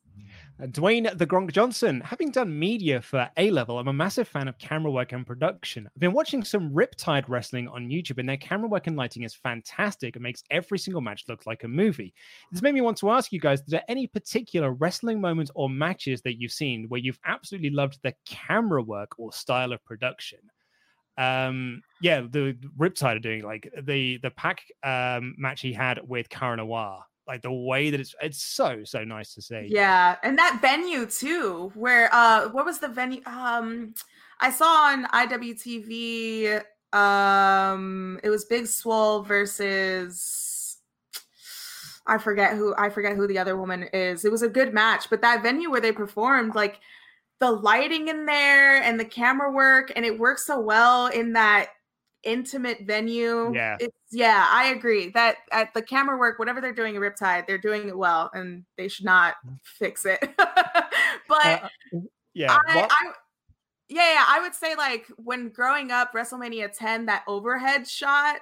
Dwayne 0.60 1.16
the 1.16 1.26
Gronk 1.26 1.52
Johnson, 1.52 2.00
having 2.00 2.32
done 2.32 2.58
media 2.58 3.00
for 3.00 3.30
A 3.36 3.48
level, 3.52 3.78
I'm 3.78 3.86
a 3.86 3.92
massive 3.92 4.26
fan 4.26 4.48
of 4.48 4.58
camera 4.58 4.90
work 4.90 5.12
and 5.12 5.24
production. 5.24 5.86
I've 5.86 6.00
been 6.00 6.12
watching 6.12 6.42
some 6.42 6.72
Riptide 6.72 7.28
Wrestling 7.28 7.68
on 7.68 7.88
YouTube, 7.88 8.18
and 8.18 8.28
their 8.28 8.36
camera 8.36 8.68
work 8.68 8.88
and 8.88 8.96
lighting 8.96 9.22
is 9.22 9.34
fantastic. 9.34 10.16
It 10.16 10.22
makes 10.22 10.42
every 10.50 10.80
single 10.80 11.00
match 11.00 11.24
look 11.28 11.46
like 11.46 11.62
a 11.62 11.68
movie. 11.68 12.12
This 12.50 12.60
made 12.60 12.74
me 12.74 12.80
want 12.80 12.96
to 12.98 13.10
ask 13.10 13.30
you 13.30 13.38
guys: 13.38 13.60
Are 13.60 13.64
there 13.68 13.84
any 13.88 14.08
particular 14.08 14.72
wrestling 14.72 15.20
moments 15.20 15.52
or 15.54 15.70
matches 15.70 16.22
that 16.22 16.40
you've 16.40 16.50
seen 16.50 16.86
where 16.88 17.00
you've 17.00 17.20
absolutely 17.24 17.70
loved 17.70 18.00
the 18.02 18.14
camera 18.26 18.82
work 18.82 19.16
or 19.16 19.32
style 19.32 19.72
of 19.72 19.84
production? 19.84 20.40
um 21.18 21.82
yeah 22.00 22.20
the 22.20 22.56
riptide 22.78 23.16
are 23.16 23.18
doing 23.18 23.42
like 23.42 23.68
the 23.82 24.18
the 24.22 24.30
PAC 24.30 24.62
um 24.84 25.34
match 25.36 25.60
he 25.62 25.72
had 25.72 25.98
with 26.06 26.28
Cara 26.28 26.56
Noir 26.56 27.02
like 27.28 27.42
the 27.42 27.52
way 27.52 27.90
that 27.90 28.00
it's 28.00 28.14
it's 28.22 28.42
so 28.42 28.82
so 28.84 29.04
nice 29.04 29.34
to 29.34 29.42
see. 29.42 29.66
Yeah 29.68 30.16
and 30.22 30.38
that 30.38 30.58
venue 30.60 31.06
too 31.06 31.70
where 31.74 32.08
uh 32.12 32.48
what 32.48 32.64
was 32.64 32.78
the 32.78 32.88
venue 32.88 33.20
um 33.26 33.94
i 34.40 34.50
saw 34.50 34.86
on 34.86 35.04
iwtv 35.04 36.62
um 36.94 38.18
it 38.24 38.30
was 38.30 38.46
big 38.46 38.66
swole 38.66 39.22
versus 39.22 40.78
i 42.06 42.16
forget 42.16 42.56
who 42.56 42.74
i 42.78 42.88
forget 42.88 43.14
who 43.14 43.26
the 43.26 43.38
other 43.38 43.58
woman 43.58 43.82
is. 43.92 44.24
It 44.24 44.32
was 44.32 44.42
a 44.42 44.48
good 44.48 44.72
match 44.72 45.10
but 45.10 45.20
that 45.20 45.42
venue 45.42 45.70
where 45.70 45.82
they 45.82 45.92
performed 45.92 46.54
like 46.54 46.80
the 47.40 47.50
lighting 47.50 48.08
in 48.08 48.26
there 48.26 48.82
and 48.82 48.98
the 48.98 49.04
camera 49.04 49.52
work 49.52 49.92
and 49.94 50.04
it 50.04 50.18
works 50.18 50.46
so 50.46 50.58
well 50.58 51.08
in 51.08 51.34
that 51.34 51.68
intimate 52.22 52.82
venue. 52.82 53.54
Yeah. 53.54 53.76
It's 53.80 53.96
yeah, 54.10 54.46
I 54.50 54.68
agree. 54.68 55.10
That 55.10 55.36
at 55.52 55.74
the 55.74 55.82
camera 55.82 56.16
work, 56.16 56.38
whatever 56.38 56.60
they're 56.60 56.72
doing 56.72 56.94
in 56.94 57.02
Riptide, 57.02 57.46
they're 57.46 57.58
doing 57.58 57.88
it 57.88 57.96
well 57.96 58.30
and 58.32 58.64
they 58.76 58.88
should 58.88 59.04
not 59.04 59.36
fix 59.62 60.06
it. 60.06 60.20
but 60.36 61.46
uh, 61.46 61.68
yeah. 62.34 62.56
I, 62.68 62.80
I, 62.90 63.12
yeah, 63.88 64.12
yeah, 64.12 64.24
I 64.28 64.40
would 64.40 64.54
say 64.54 64.74
like 64.76 65.06
when 65.16 65.48
growing 65.48 65.90
up, 65.90 66.12
WrestleMania 66.12 66.70
10, 66.76 67.06
that 67.06 67.24
overhead 67.26 67.88
shot 67.88 68.40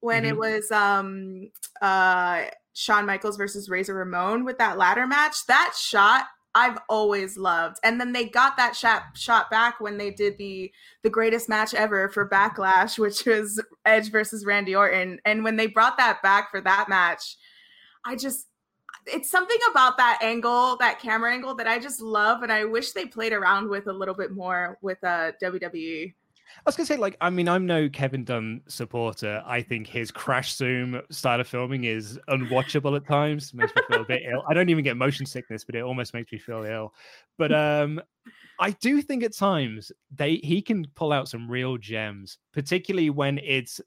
when 0.00 0.24
mm-hmm. 0.24 0.32
it 0.32 0.38
was 0.38 0.70
um 0.70 1.50
uh 1.80 2.44
Shawn 2.74 3.06
Michaels 3.06 3.36
versus 3.36 3.68
Razor 3.68 3.94
Ramon 3.94 4.44
with 4.44 4.58
that 4.58 4.78
ladder 4.78 5.06
match, 5.06 5.46
that 5.46 5.74
shot 5.78 6.24
I've 6.54 6.78
always 6.88 7.36
loved. 7.38 7.78
And 7.82 8.00
then 8.00 8.12
they 8.12 8.26
got 8.26 8.56
that 8.56 8.76
shot 8.76 9.02
shot 9.14 9.50
back 9.50 9.80
when 9.80 9.96
they 9.96 10.10
did 10.10 10.36
the 10.38 10.70
the 11.02 11.10
greatest 11.10 11.48
match 11.48 11.74
ever 11.74 12.08
for 12.10 12.28
Backlash, 12.28 12.98
which 12.98 13.24
was 13.24 13.62
Edge 13.86 14.10
versus 14.10 14.44
Randy 14.44 14.74
Orton. 14.74 15.18
And 15.24 15.44
when 15.44 15.56
they 15.56 15.66
brought 15.66 15.96
that 15.96 16.22
back 16.22 16.50
for 16.50 16.60
that 16.60 16.88
match, 16.88 17.36
I 18.04 18.16
just 18.16 18.48
it's 19.06 19.30
something 19.30 19.58
about 19.70 19.96
that 19.96 20.20
angle, 20.22 20.76
that 20.78 21.00
camera 21.00 21.32
angle 21.32 21.54
that 21.56 21.66
I 21.66 21.78
just 21.78 22.00
love 22.00 22.42
and 22.42 22.52
I 22.52 22.64
wish 22.64 22.92
they 22.92 23.06
played 23.06 23.32
around 23.32 23.68
with 23.68 23.86
a 23.88 23.92
little 23.92 24.14
bit 24.14 24.32
more 24.32 24.78
with 24.82 25.02
uh 25.02 25.32
WWE. 25.42 26.14
I 26.58 26.62
was 26.66 26.76
gonna 26.76 26.86
say, 26.86 26.96
like, 26.96 27.16
I 27.20 27.30
mean, 27.30 27.48
I'm 27.48 27.66
no 27.66 27.88
Kevin 27.88 28.24
Dunn 28.24 28.60
supporter. 28.66 29.42
I 29.46 29.62
think 29.62 29.86
his 29.86 30.10
crash 30.10 30.54
zoom 30.54 31.00
style 31.10 31.40
of 31.40 31.48
filming 31.48 31.84
is 31.84 32.18
unwatchable 32.28 32.96
at 32.96 33.06
times. 33.06 33.52
Makes 33.54 33.74
me 33.74 33.82
feel 33.88 34.02
a 34.02 34.06
bit 34.06 34.22
ill. 34.30 34.44
I 34.48 34.54
don't 34.54 34.68
even 34.68 34.84
get 34.84 34.96
motion 34.96 35.26
sickness, 35.26 35.64
but 35.64 35.74
it 35.74 35.82
almost 35.82 36.14
makes 36.14 36.32
me 36.32 36.38
feel 36.38 36.64
ill. 36.64 36.94
But 37.38 37.52
um, 37.54 38.00
I 38.60 38.70
do 38.70 39.02
think 39.02 39.22
at 39.24 39.36
times 39.36 39.90
they 40.14 40.36
he 40.36 40.62
can 40.62 40.86
pull 40.94 41.12
out 41.12 41.28
some 41.28 41.50
real 41.50 41.76
gems, 41.78 42.38
particularly 42.52 43.10
when 43.10 43.38
it's 43.38 43.80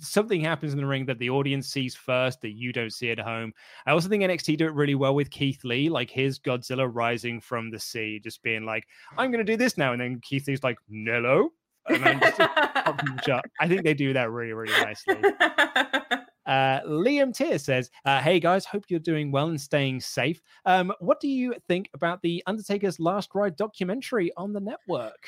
something 0.00 0.40
happens 0.40 0.72
in 0.72 0.78
the 0.78 0.86
ring 0.86 1.06
that 1.06 1.18
the 1.18 1.30
audience 1.30 1.68
sees 1.68 1.94
first 1.94 2.40
that 2.40 2.52
you 2.52 2.72
don't 2.72 2.92
see 2.92 3.10
at 3.10 3.18
home. 3.18 3.52
I 3.86 3.92
also 3.92 4.08
think 4.08 4.22
NXT 4.22 4.58
do 4.58 4.66
it 4.66 4.74
really 4.74 4.94
well 4.94 5.14
with 5.14 5.30
Keith 5.30 5.62
Lee, 5.64 5.88
like 5.88 6.10
his 6.10 6.38
Godzilla 6.38 6.88
rising 6.90 7.40
from 7.40 7.70
the 7.70 7.78
sea, 7.78 8.20
just 8.22 8.42
being 8.42 8.64
like, 8.64 8.86
I'm 9.18 9.30
going 9.30 9.44
to 9.44 9.52
do 9.52 9.56
this 9.56 9.76
now. 9.76 9.92
And 9.92 10.00
then 10.00 10.20
Keith 10.22 10.48
Lee's 10.48 10.62
like, 10.62 10.78
Nello, 10.88 11.50
just 11.90 12.40
I 13.60 13.68
think 13.68 13.84
they 13.84 13.94
do 13.94 14.12
that 14.12 14.30
really, 14.30 14.52
really 14.52 14.72
nicely. 14.82 15.16
Uh, 16.46 16.82
Liam 16.82 17.34
Tier 17.34 17.58
says, 17.58 17.90
uh, 18.04 18.20
"Hey 18.20 18.38
guys, 18.38 18.66
hope 18.66 18.84
you're 18.88 19.00
doing 19.00 19.32
well 19.32 19.48
and 19.48 19.58
staying 19.58 20.00
safe. 20.00 20.42
Um, 20.66 20.92
what 21.00 21.18
do 21.18 21.26
you 21.26 21.54
think 21.68 21.88
about 21.94 22.20
the 22.20 22.42
Undertaker's 22.46 23.00
Last 23.00 23.30
Ride 23.34 23.56
documentary 23.56 24.30
on 24.36 24.52
the 24.52 24.60
network?" 24.60 25.26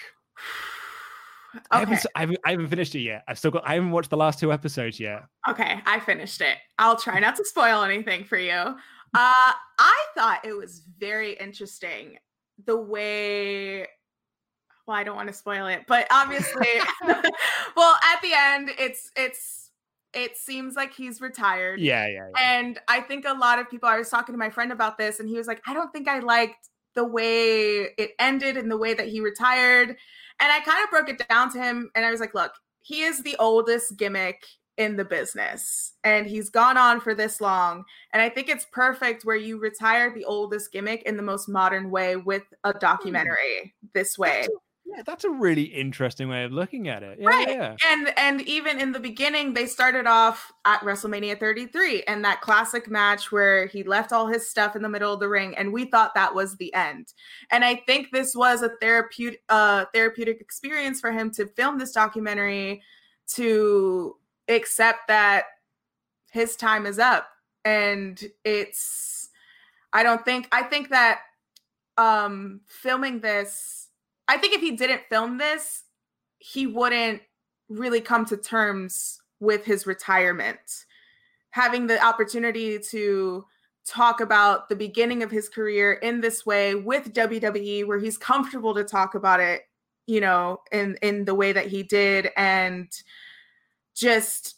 Okay. 1.57 1.64
I, 1.71 1.79
haven't, 1.79 2.07
I, 2.14 2.21
haven't, 2.21 2.38
I 2.45 2.51
haven't 2.51 2.69
finished 2.69 2.95
it 2.97 3.01
yet. 3.01 3.25
I've 3.27 3.38
still 3.38 3.51
got. 3.51 3.66
I 3.66 3.75
haven't 3.75 3.92
watched 3.92 4.11
the 4.11 4.19
last 4.19 4.38
two 4.38 4.53
episodes 4.53 5.01
yet. 5.01 5.23
Okay, 5.49 5.81
I 5.87 6.01
finished 6.01 6.42
it. 6.42 6.59
I'll 6.79 6.99
try 6.99 7.19
not 7.19 7.37
to 7.37 7.47
spoil 7.47 7.83
anything 7.83 8.25
for 8.25 8.37
you. 8.37 8.53
Uh, 8.53 8.75
I 9.14 10.07
thought 10.14 10.45
it 10.45 10.53
was 10.53 10.83
very 10.99 11.33
interesting 11.33 12.19
the 12.64 12.77
way 12.77 13.87
well, 14.87 14.96
I 14.96 15.05
don't 15.05 15.16
want 15.16 15.29
to 15.29 15.35
spoil 15.35 15.66
it, 15.66 15.85
but 15.87 16.07
obviously, 16.11 16.68
well, 17.77 17.96
at 18.05 18.22
the 18.22 18.33
end, 18.35 18.70
it's 18.79 19.11
it's 19.16 19.70
it 20.14 20.37
seems 20.37 20.77
like 20.77 20.94
he's 20.94 21.20
retired. 21.20 21.81
Yeah, 21.81 22.07
yeah, 22.07 22.29
yeah. 22.35 22.59
And 22.59 22.79
I 22.88 23.01
think 23.01 23.25
a 23.27 23.35
lot 23.35 23.59
of 23.59 23.68
people. 23.68 23.88
I 23.88 23.99
was 23.99 24.09
talking 24.09 24.33
to 24.33 24.38
my 24.38 24.51
friend 24.51 24.72
about 24.72 24.99
this, 24.99 25.20
and 25.20 25.29
he 25.29 25.37
was 25.37 25.46
like, 25.46 25.61
"I 25.66 25.75
don't 25.75 25.92
think 25.92 26.09
I 26.09 26.20
liked 26.20 26.68
the 26.94 27.05
way 27.05 27.88
it 27.99 28.12
ended 28.18 28.57
and 28.57 28.70
the 28.70 28.77
way 28.77 28.94
that 28.94 29.09
he 29.09 29.20
retired." 29.20 29.96
And 30.38 30.53
I 30.53 30.61
kind 30.61 30.83
of 30.85 30.90
broke 30.90 31.09
it 31.09 31.27
down 31.29 31.51
to 31.53 31.59
him, 31.59 31.90
and 31.94 32.05
I 32.05 32.11
was 32.11 32.20
like, 32.20 32.35
"Look, 32.35 32.53
he 32.81 33.03
is 33.03 33.22
the 33.22 33.37
oldest 33.38 33.96
gimmick 33.96 34.44
in 34.79 34.94
the 34.94 35.05
business 35.05 35.94
and 36.05 36.27
he's 36.27 36.51
gone 36.51 36.77
on 36.77 37.01
for 37.01 37.14
this 37.14 37.40
long 37.40 37.83
and 38.12 38.20
i 38.20 38.29
think 38.29 38.49
it's 38.49 38.66
perfect 38.72 39.25
where 39.25 39.37
you 39.37 39.59
retire 39.59 40.12
the 40.14 40.25
oldest 40.27 40.70
gimmick 40.70 41.03
in 41.05 41.16
the 41.16 41.22
most 41.22 41.49
modern 41.49 41.90
way 41.90 42.16
with 42.16 42.42
a 42.64 42.72
hmm. 42.72 42.79
documentary 42.79 43.75
this 43.94 44.18
way 44.18 44.46
yeah, 44.87 45.03
that's 45.05 45.25
a 45.25 45.31
really 45.31 45.64
interesting 45.64 46.29
way 46.29 46.44
of 46.44 46.53
looking 46.53 46.87
at 46.87 47.03
it. 47.03 47.18
Yeah, 47.20 47.29
right. 47.29 47.49
Yeah. 47.49 47.77
And 47.90 48.16
and 48.16 48.40
even 48.42 48.81
in 48.81 48.92
the 48.92 49.01
beginning, 49.01 49.53
they 49.53 49.66
started 49.66 50.07
off 50.07 50.53
at 50.64 50.81
WrestleMania 50.81 51.40
33 51.40 52.05
and 52.05 52.25
that 52.25 52.40
classic 52.40 52.88
match 52.88 53.33
where 53.33 53.66
he 53.66 53.83
left 53.83 54.12
all 54.12 54.29
his 54.29 54.49
stuff 54.49 54.77
in 54.77 54.83
the 54.83 54.88
middle 54.88 55.12
of 55.12 55.18
the 55.18 55.29
ring, 55.29 55.57
and 55.57 55.72
we 55.72 55.87
thought 55.87 56.14
that 56.14 56.35
was 56.35 56.57
the 56.57 56.72
end. 56.72 57.12
And 57.51 57.64
I 57.64 57.83
think 57.87 58.12
this 58.12 58.37
was 58.37 58.62
a 58.62 58.70
therapeutic 58.81 59.42
uh 59.49 59.87
therapeutic 59.92 60.40
experience 60.40 61.01
for 61.01 61.11
him 61.11 61.33
to 61.33 61.46
film 61.49 61.79
this 61.79 61.92
documentary 61.92 62.81
to 63.35 64.16
accept 64.49 65.09
that 65.09 65.46
his 66.31 66.55
time 66.55 66.87
is 66.87 67.01
up 67.01 67.29
and 67.64 68.22
it's 68.44 69.31
I 69.92 70.05
don't 70.05 70.25
think 70.25 70.49
I 70.53 70.62
think 70.62 70.90
that 70.90 71.20
um 71.99 72.61
filming 72.66 73.20
this 73.20 73.86
I 74.29 74.39
think 74.39 74.55
if 74.55 74.61
he 74.61 74.73
didn't 74.73 75.03
film 75.09 75.39
this 75.39 75.85
he 76.39 76.67
wouldn't 76.67 77.23
really 77.69 78.01
come 78.01 78.25
to 78.27 78.37
terms 78.37 79.21
with 79.41 79.65
his 79.65 79.87
retirement 79.87 80.87
having 81.57 81.87
the 81.87 82.03
opportunity 82.05 82.79
to 82.79 83.45
talk 83.87 84.21
about 84.21 84.69
the 84.69 84.77
beginning 84.77 85.23
of 85.23 85.31
his 85.31 85.49
career 85.49 85.95
in 85.95 86.21
this 86.21 86.45
way 86.45 86.75
with 86.75 87.15
WWE 87.15 87.87
where 87.87 87.99
he's 87.99 88.19
comfortable 88.19 88.75
to 88.75 88.85
talk 88.85 89.15
about 89.15 89.41
it, 89.41 89.62
you 90.07 90.21
know, 90.21 90.61
in 90.71 90.99
in 91.01 91.25
the 91.25 91.35
way 91.35 91.53
that 91.53 91.67
he 91.67 91.83
did 91.83 92.29
and 92.37 92.89
just 93.95 94.57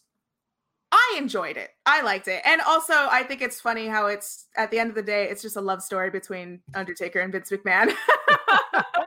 I 0.91 1.17
enjoyed 1.19 1.57
it. 1.57 1.71
I 1.87 2.03
liked 2.03 2.27
it. 2.27 2.43
And 2.45 2.61
also 2.63 2.95
I 2.95 3.23
think 3.23 3.43
it's 3.43 3.61
funny 3.61 3.87
how 3.87 4.07
it's 4.07 4.47
at 4.57 4.73
the 4.73 4.81
end 4.81 4.89
of 4.89 4.97
the 4.97 5.03
day 5.03 5.29
it's 5.31 5.43
just 5.43 5.57
a 5.57 5.61
love 5.61 5.83
story 5.83 6.11
between 6.11 6.61
Undertaker 6.75 7.21
and 7.21 7.31
Vince 7.31 7.51
McMahon. 7.51 7.93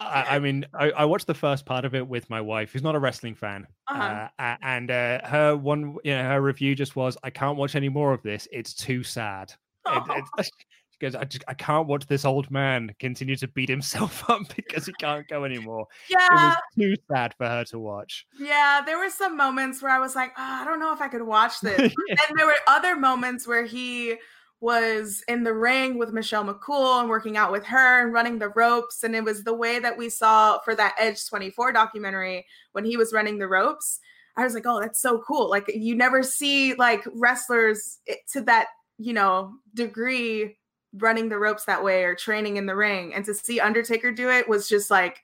I, 0.00 0.36
I 0.36 0.38
mean, 0.38 0.64
I, 0.72 0.90
I, 0.92 1.04
watched 1.04 1.26
the 1.26 1.34
first 1.34 1.66
part 1.66 1.84
of 1.84 1.94
it 1.94 2.08
with 2.08 2.30
my 2.30 2.40
wife, 2.40 2.72
who's 2.72 2.82
not 2.82 2.94
a 2.94 2.98
wrestling 2.98 3.34
fan, 3.34 3.66
uh-huh. 3.86 4.28
uh, 4.38 4.56
and 4.62 4.90
uh, 4.90 5.26
her 5.26 5.54
one, 5.54 5.96
you 6.04 6.14
know, 6.14 6.22
her 6.22 6.40
review 6.40 6.74
just 6.74 6.96
was, 6.96 7.18
"I 7.22 7.28
can't 7.28 7.58
watch 7.58 7.74
any 7.74 7.90
more 7.90 8.14
of 8.14 8.22
this. 8.22 8.48
It's 8.50 8.72
too 8.72 9.02
sad." 9.02 9.52
It, 9.86 10.24
it, 10.38 10.50
goes, 11.00 11.14
I 11.14 11.24
just 11.24 11.44
I 11.48 11.54
can't 11.54 11.88
watch 11.88 12.06
this 12.06 12.24
old 12.24 12.50
man 12.50 12.94
continue 13.00 13.34
to 13.36 13.48
beat 13.48 13.68
himself 13.68 14.28
up 14.30 14.42
because 14.54 14.86
he 14.86 14.92
can't 15.00 15.26
go 15.26 15.44
anymore. 15.44 15.86
Yeah. 16.08 16.26
It 16.30 16.34
was 16.34 16.56
too 16.78 16.94
sad 17.10 17.34
for 17.34 17.48
her 17.48 17.64
to 17.64 17.78
watch. 17.78 18.26
Yeah, 18.38 18.82
there 18.84 18.98
were 18.98 19.10
some 19.10 19.36
moments 19.36 19.82
where 19.82 19.90
I 19.90 19.98
was 19.98 20.14
like, 20.14 20.30
oh, 20.38 20.60
I 20.60 20.64
don't 20.64 20.78
know 20.78 20.92
if 20.92 21.00
I 21.00 21.08
could 21.08 21.22
watch 21.22 21.60
this. 21.60 21.78
yeah. 22.08 22.16
And 22.28 22.38
there 22.38 22.46
were 22.46 22.54
other 22.68 22.94
moments 22.94 23.48
where 23.48 23.64
he 23.64 24.16
was 24.60 25.24
in 25.26 25.42
the 25.42 25.54
ring 25.54 25.98
with 25.98 26.12
Michelle 26.12 26.44
McCool 26.44 27.00
and 27.00 27.08
working 27.08 27.36
out 27.36 27.50
with 27.50 27.64
her 27.64 28.02
and 28.02 28.12
running 28.12 28.38
the 28.38 28.50
ropes. 28.50 29.02
And 29.02 29.16
it 29.16 29.24
was 29.24 29.42
the 29.42 29.54
way 29.54 29.78
that 29.78 29.96
we 29.96 30.10
saw 30.10 30.58
for 30.60 30.74
that 30.74 30.94
Edge 30.98 31.26
24 31.26 31.72
documentary 31.72 32.46
when 32.72 32.84
he 32.84 32.96
was 32.96 33.12
running 33.12 33.38
the 33.38 33.48
ropes. 33.48 34.00
I 34.36 34.44
was 34.44 34.54
like, 34.54 34.66
oh, 34.66 34.80
that's 34.80 35.00
so 35.00 35.18
cool. 35.26 35.48
Like, 35.48 35.64
you 35.74 35.94
never 35.94 36.22
see 36.22 36.74
like 36.74 37.02
wrestlers 37.14 37.98
eh, 38.06 38.16
to 38.32 38.42
that, 38.42 38.68
you 38.98 39.14
know, 39.14 39.54
degree 39.74 40.58
running 40.94 41.28
the 41.28 41.38
ropes 41.38 41.64
that 41.64 41.82
way 41.82 42.04
or 42.04 42.14
training 42.14 42.56
in 42.56 42.66
the 42.66 42.76
ring. 42.76 43.14
And 43.14 43.24
to 43.24 43.34
see 43.34 43.60
Undertaker 43.60 44.12
do 44.12 44.28
it 44.30 44.48
was 44.48 44.68
just 44.68 44.90
like 44.90 45.22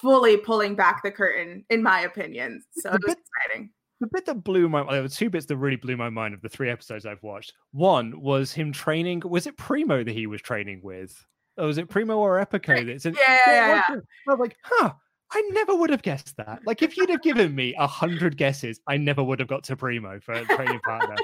fully 0.00 0.38
pulling 0.38 0.74
back 0.74 1.02
the 1.02 1.10
curtain, 1.10 1.64
in 1.70 1.82
my 1.82 2.00
opinion. 2.00 2.62
So 2.72 2.90
it 2.92 3.00
was 3.04 3.16
exciting 3.16 3.70
the 4.00 4.06
bit 4.06 4.26
that 4.26 4.44
blew 4.44 4.68
my 4.68 4.84
there 4.90 5.02
were 5.02 5.08
two 5.08 5.30
bits 5.30 5.46
that 5.46 5.56
really 5.56 5.76
blew 5.76 5.96
my 5.96 6.10
mind 6.10 6.34
of 6.34 6.40
the 6.40 6.48
three 6.48 6.70
episodes 6.70 7.06
I've 7.06 7.22
watched. 7.22 7.52
One 7.72 8.20
was 8.20 8.52
him 8.52 8.72
training. 8.72 9.22
Was 9.24 9.46
it 9.46 9.56
Primo 9.56 10.04
that 10.04 10.12
he 10.12 10.26
was 10.26 10.40
training 10.40 10.80
with? 10.82 11.24
Or 11.56 11.66
was 11.66 11.78
it 11.78 11.88
Primo 11.88 12.18
or 12.18 12.44
Epico? 12.44 12.86
That's 12.86 13.04
yeah, 13.04 13.12
yeah, 13.18 13.38
yeah, 13.46 13.82
yeah. 13.88 13.96
I 14.28 14.30
was 14.30 14.38
like, 14.38 14.56
huh. 14.62 14.92
I 15.30 15.42
never 15.52 15.74
would 15.74 15.90
have 15.90 16.00
guessed 16.00 16.38
that. 16.38 16.60
Like, 16.64 16.80
if 16.80 16.96
you'd 16.96 17.10
have 17.10 17.20
given 17.20 17.54
me 17.54 17.74
a 17.78 17.86
hundred 17.86 18.38
guesses, 18.38 18.80
I 18.86 18.96
never 18.96 19.22
would 19.22 19.38
have 19.40 19.48
got 19.48 19.62
to 19.64 19.76
Primo 19.76 20.20
for 20.20 20.32
a 20.32 20.44
training 20.44 20.80
partner. 20.80 21.16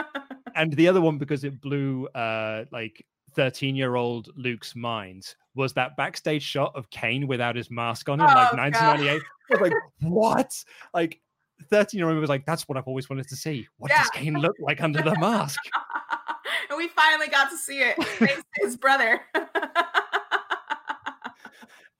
and 0.56 0.72
the 0.72 0.88
other 0.88 1.00
one, 1.00 1.18
because 1.18 1.44
it 1.44 1.60
blew 1.60 2.08
uh 2.08 2.64
like 2.72 3.04
13 3.36 3.76
year 3.76 3.94
old 3.94 4.30
Luke's 4.36 4.74
mind, 4.74 5.34
was 5.54 5.72
that 5.74 5.96
backstage 5.96 6.42
shot 6.42 6.72
of 6.74 6.90
Kane 6.90 7.28
without 7.28 7.54
his 7.54 7.70
mask 7.70 8.08
on 8.08 8.20
in 8.20 8.26
oh, 8.26 8.28
like 8.28 8.54
1998. 8.54 9.22
I 9.22 9.52
was 9.52 9.60
like, 9.60 9.72
what? 10.00 10.64
Like, 10.92 11.20
13 11.68 11.98
year 11.98 12.08
old 12.08 12.18
was 12.18 12.28
like, 12.28 12.46
that's 12.46 12.68
what 12.68 12.78
I've 12.78 12.86
always 12.86 13.08
wanted 13.08 13.28
to 13.28 13.36
see. 13.36 13.66
What 13.78 13.90
yeah. 13.90 14.02
does 14.02 14.10
Kane 14.10 14.34
look 14.34 14.56
like 14.58 14.82
under 14.82 15.02
the 15.02 15.18
mask? 15.18 15.60
and 16.70 16.76
we 16.76 16.88
finally 16.88 17.28
got 17.28 17.50
to 17.50 17.56
see 17.56 17.80
it. 17.80 17.96
Thanks 18.02 18.34
to 18.34 18.64
his 18.64 18.76
brother. 18.76 19.20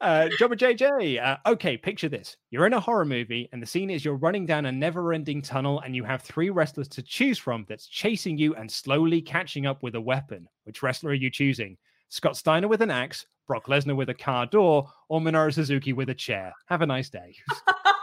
uh, 0.00 0.28
Jobber 0.38 0.56
JJ. 0.56 1.22
Uh, 1.24 1.36
okay, 1.46 1.76
picture 1.76 2.08
this. 2.08 2.36
You're 2.50 2.66
in 2.66 2.72
a 2.72 2.80
horror 2.80 3.04
movie, 3.04 3.48
and 3.52 3.62
the 3.62 3.66
scene 3.66 3.90
is 3.90 4.04
you're 4.04 4.16
running 4.16 4.46
down 4.46 4.66
a 4.66 4.72
never 4.72 5.12
ending 5.12 5.42
tunnel, 5.42 5.80
and 5.80 5.94
you 5.94 6.04
have 6.04 6.22
three 6.22 6.50
wrestlers 6.50 6.88
to 6.88 7.02
choose 7.02 7.38
from 7.38 7.64
that's 7.68 7.86
chasing 7.86 8.38
you 8.38 8.54
and 8.54 8.70
slowly 8.70 9.20
catching 9.20 9.66
up 9.66 9.82
with 9.82 9.94
a 9.94 10.00
weapon. 10.00 10.48
Which 10.64 10.82
wrestler 10.82 11.10
are 11.10 11.14
you 11.14 11.30
choosing? 11.30 11.76
Scott 12.08 12.36
Steiner 12.36 12.68
with 12.68 12.82
an 12.82 12.90
axe, 12.90 13.26
Brock 13.46 13.66
Lesnar 13.66 13.96
with 13.96 14.08
a 14.08 14.14
car 14.14 14.46
door, 14.46 14.88
or 15.08 15.20
Minoru 15.20 15.52
Suzuki 15.52 15.92
with 15.92 16.10
a 16.10 16.14
chair? 16.14 16.52
Have 16.66 16.82
a 16.82 16.86
nice 16.86 17.10
day. 17.10 17.34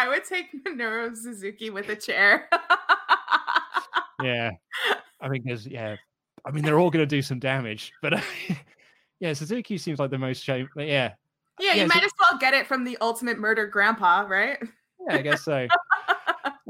I 0.00 0.08
would 0.08 0.24
take 0.24 0.46
Minoru 0.64 1.14
Suzuki 1.14 1.68
with 1.68 1.90
a 1.90 1.96
chair. 1.96 2.48
yeah, 4.22 4.52
I 5.20 5.28
think 5.28 5.44
there's 5.44 5.66
yeah. 5.66 5.96
I 6.46 6.50
mean, 6.52 6.64
they're 6.64 6.78
all 6.78 6.90
going 6.90 7.02
to 7.02 7.06
do 7.06 7.20
some 7.20 7.38
damage, 7.38 7.92
but 8.00 8.14
uh, 8.14 8.20
yeah, 9.20 9.34
Suzuki 9.34 9.76
seems 9.76 9.98
like 9.98 10.10
the 10.10 10.16
most 10.16 10.42
shame. 10.42 10.70
Yeah. 10.74 10.84
yeah, 10.84 11.12
yeah, 11.60 11.74
you 11.74 11.86
might 11.86 12.02
as 12.02 12.12
well 12.18 12.38
get 12.38 12.54
it 12.54 12.66
from 12.66 12.84
the 12.84 12.96
ultimate 13.02 13.38
murder 13.38 13.66
grandpa, 13.66 14.22
right? 14.26 14.58
Yeah, 15.06 15.16
I 15.16 15.22
guess 15.22 15.44
so. 15.44 15.66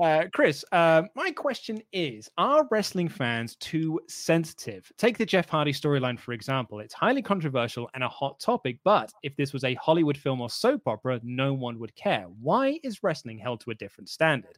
Uh, 0.01 0.25
Chris, 0.33 0.65
uh, 0.73 1.03
my 1.15 1.31
question 1.31 1.83
is 1.93 2.31
Are 2.39 2.67
wrestling 2.71 3.09
fans 3.09 3.57
too 3.57 4.01
sensitive? 4.09 4.91
Take 4.97 5.19
the 5.19 5.27
Jeff 5.27 5.51
Hardy 5.51 5.75
storyline, 5.75 6.19
for 6.19 6.33
example. 6.33 6.81
It's 6.81 6.95
highly 6.95 7.21
controversial 7.21 7.91
and 7.93 8.03
a 8.03 8.09
hot 8.09 8.41
topic, 8.41 8.79
but 8.83 9.13
if 9.23 9.37
this 9.37 9.53
was 9.53 9.63
a 9.63 9.75
Hollywood 9.75 10.17
film 10.17 10.41
or 10.41 10.49
soap 10.49 10.83
opera, 10.87 11.21
no 11.23 11.53
one 11.53 11.79
would 11.81 11.95
care. 11.97 12.25
Why 12.41 12.81
is 12.83 13.03
wrestling 13.03 13.37
held 13.37 13.61
to 13.61 13.73
a 13.73 13.75
different 13.75 14.09
standard? 14.09 14.57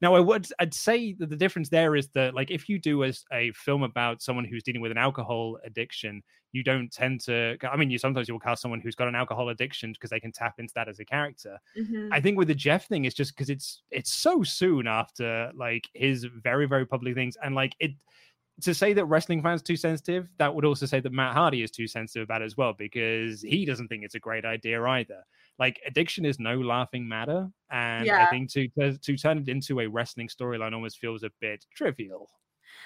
Now, 0.00 0.14
I 0.14 0.20
would 0.20 0.46
I'd 0.58 0.72
say 0.72 1.12
that 1.18 1.28
the 1.28 1.36
difference 1.36 1.68
there 1.68 1.94
is 1.94 2.08
that, 2.14 2.34
like, 2.34 2.50
if 2.50 2.66
you 2.66 2.78
do 2.78 3.04
a, 3.04 3.12
a 3.30 3.52
film 3.52 3.82
about 3.82 4.22
someone 4.22 4.46
who's 4.46 4.62
dealing 4.62 4.80
with 4.80 4.92
an 4.92 4.98
alcohol 4.98 5.58
addiction, 5.66 6.22
you 6.52 6.62
don't 6.62 6.90
tend 6.90 7.20
to 7.20 7.56
i 7.70 7.76
mean 7.76 7.90
you 7.90 7.98
sometimes 7.98 8.28
you'll 8.28 8.38
cast 8.38 8.62
someone 8.62 8.80
who's 8.80 8.94
got 8.94 9.08
an 9.08 9.14
alcohol 9.14 9.50
addiction 9.50 9.92
because 9.92 10.10
they 10.10 10.20
can 10.20 10.32
tap 10.32 10.54
into 10.58 10.72
that 10.74 10.88
as 10.88 10.98
a 10.98 11.04
character 11.04 11.58
mm-hmm. 11.78 12.08
i 12.12 12.20
think 12.20 12.38
with 12.38 12.48
the 12.48 12.54
jeff 12.54 12.86
thing 12.86 13.04
it's 13.04 13.14
just 13.14 13.34
because 13.34 13.50
it's 13.50 13.82
it's 13.90 14.12
so 14.12 14.42
soon 14.42 14.86
after 14.86 15.50
like 15.54 15.88
his 15.94 16.24
very 16.42 16.66
very 16.66 16.86
public 16.86 17.14
things 17.14 17.36
and 17.42 17.54
like 17.54 17.74
it 17.80 17.92
to 18.60 18.74
say 18.74 18.92
that 18.92 19.04
wrestling 19.04 19.40
fans 19.40 19.62
too 19.62 19.76
sensitive 19.76 20.28
that 20.38 20.52
would 20.52 20.64
also 20.64 20.86
say 20.86 21.00
that 21.00 21.12
matt 21.12 21.34
hardy 21.34 21.62
is 21.62 21.70
too 21.70 21.86
sensitive 21.86 22.24
about 22.24 22.42
it 22.42 22.46
as 22.46 22.56
well 22.56 22.72
because 22.72 23.42
he 23.42 23.64
doesn't 23.64 23.88
think 23.88 24.04
it's 24.04 24.16
a 24.16 24.20
great 24.20 24.44
idea 24.44 24.82
either 24.82 25.22
like 25.58 25.80
addiction 25.86 26.24
is 26.24 26.38
no 26.38 26.58
laughing 26.58 27.06
matter 27.06 27.48
and 27.70 28.06
yeah. 28.06 28.24
i 28.24 28.30
think 28.30 28.50
to, 28.50 28.68
to 28.68 28.96
to 28.98 29.16
turn 29.16 29.38
it 29.38 29.48
into 29.48 29.80
a 29.80 29.86
wrestling 29.86 30.28
storyline 30.28 30.72
almost 30.72 30.98
feels 30.98 31.22
a 31.22 31.30
bit 31.40 31.64
trivial 31.74 32.28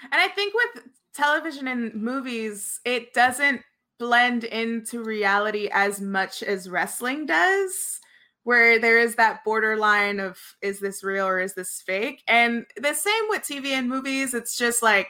and 0.05 0.21
I 0.21 0.29
think 0.29 0.55
with 0.55 0.85
television 1.15 1.69
and 1.69 1.95
movies, 1.95 2.81
it 2.85 3.13
doesn't 3.15 3.63
blend 3.99 4.45
into 4.45 5.03
reality 5.03 5.69
as 5.73 6.01
much 6.01 6.43
as 6.43 6.69
wrestling 6.69 7.27
does, 7.27 8.01
where 8.45 8.79
there 8.79 8.99
is 8.99 9.15
that 9.15 9.45
borderline 9.45 10.19
of 10.19 10.39
is 10.61 10.81
this 10.81 11.05
real 11.05 11.27
or 11.27 11.41
is 11.41 11.55
this 11.55 11.83
fake? 11.87 12.23
And 12.27 12.67
the 12.77 12.95
same 12.95 13.25
with 13.29 13.43
TV 13.43 13.67
and 13.69 13.89
movies, 13.89 14.35
it's 14.35 14.57
just 14.57 14.83
like 14.83 15.09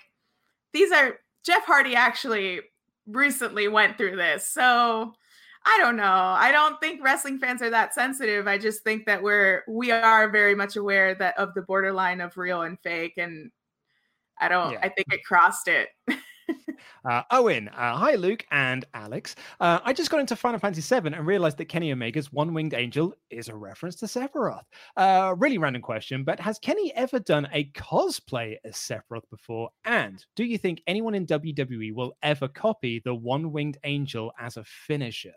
these 0.73 0.93
are 0.93 1.19
Jeff 1.45 1.65
Hardy 1.65 1.95
actually 1.95 2.61
recently 3.07 3.69
went 3.69 3.97
through 3.97 4.17
this. 4.17 4.47
So 4.49 5.15
I 5.65 5.79
don't 5.79 5.97
know. 5.97 6.05
I 6.05 6.51
don't 6.51 6.81
think 6.81 7.03
wrestling 7.03 7.39
fans 7.39 7.63
are 7.63 7.71
that 7.71 7.95
sensitive. 7.95 8.49
I 8.49 8.59
just 8.59 8.83
think 8.83 9.07
that 9.07 9.23
we're 9.23 9.63
we 9.69 9.93
are 9.93 10.29
very 10.29 10.55
much 10.55 10.77
aware 10.77 11.15
that 11.15 11.39
of 11.39 11.55
the 11.55 11.63
borderline 11.63 12.21
of 12.21 12.37
real 12.37 12.63
and 12.63 12.79
fake 12.81 13.15
and 13.17 13.51
I 14.43 14.49
don't. 14.49 14.73
Yeah. 14.73 14.81
I 14.83 14.89
think 14.89 15.07
it 15.13 15.25
crossed 15.25 15.69
it. 15.69 15.89
uh, 17.05 17.23
Owen, 17.31 17.69
uh, 17.69 17.97
hi 17.97 18.17
Luke 18.17 18.45
and 18.51 18.85
Alex. 18.93 19.37
Uh, 19.61 19.79
I 19.85 19.93
just 19.93 20.11
got 20.11 20.19
into 20.19 20.35
Final 20.35 20.59
Fantasy 20.59 20.83
VII 20.83 21.15
and 21.15 21.25
realized 21.25 21.59
that 21.59 21.67
Kenny 21.67 21.93
Omega's 21.93 22.33
One 22.33 22.53
Winged 22.53 22.75
Angel 22.75 23.15
is 23.31 23.49
a 23.49 23.55
reference 23.55 23.95
to 23.97 24.07
Sephiroth. 24.07 24.65
Uh, 24.97 25.37
really 25.39 25.59
random 25.59 25.81
question, 25.81 26.25
but 26.25 26.41
has 26.41 26.59
Kenny 26.59 26.93
ever 26.97 27.21
done 27.21 27.49
a 27.53 27.71
cosplay 27.71 28.57
as 28.65 28.75
Sephiroth 28.75 29.31
before? 29.31 29.71
And 29.85 30.25
do 30.35 30.43
you 30.43 30.59
think 30.59 30.83
anyone 30.89 31.15
in 31.15 31.25
WWE 31.25 31.95
will 31.95 32.17
ever 32.25 32.49
copy 32.49 33.01
the 33.05 33.15
One 33.15 33.53
Winged 33.53 33.79
Angel 33.85 34.33
as 34.41 34.57
a 34.57 34.65
finisher? 34.65 35.31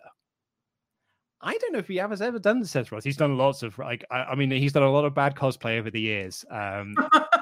I 1.41 1.55
don't 1.59 1.73
know 1.73 1.79
if 1.79 1.87
he 1.87 1.99
ever 1.99 2.13
has 2.13 2.23
ever 2.23 2.39
done 2.39 2.59
the 2.59 2.65
Sephiroth. 2.65 3.03
He's 3.03 3.17
done 3.17 3.37
lots 3.37 3.61
of 3.61 3.77
like, 3.77 4.03
I, 4.09 4.23
I 4.23 4.35
mean, 4.35 4.49
he's 4.49 4.73
done 4.73 4.81
a 4.81 4.91
lot 4.91 5.05
of 5.05 5.13
bad 5.13 5.35
cosplay 5.35 5.77
over 5.77 5.91
the 5.91 6.01
years. 6.01 6.43
Um, 6.49 6.95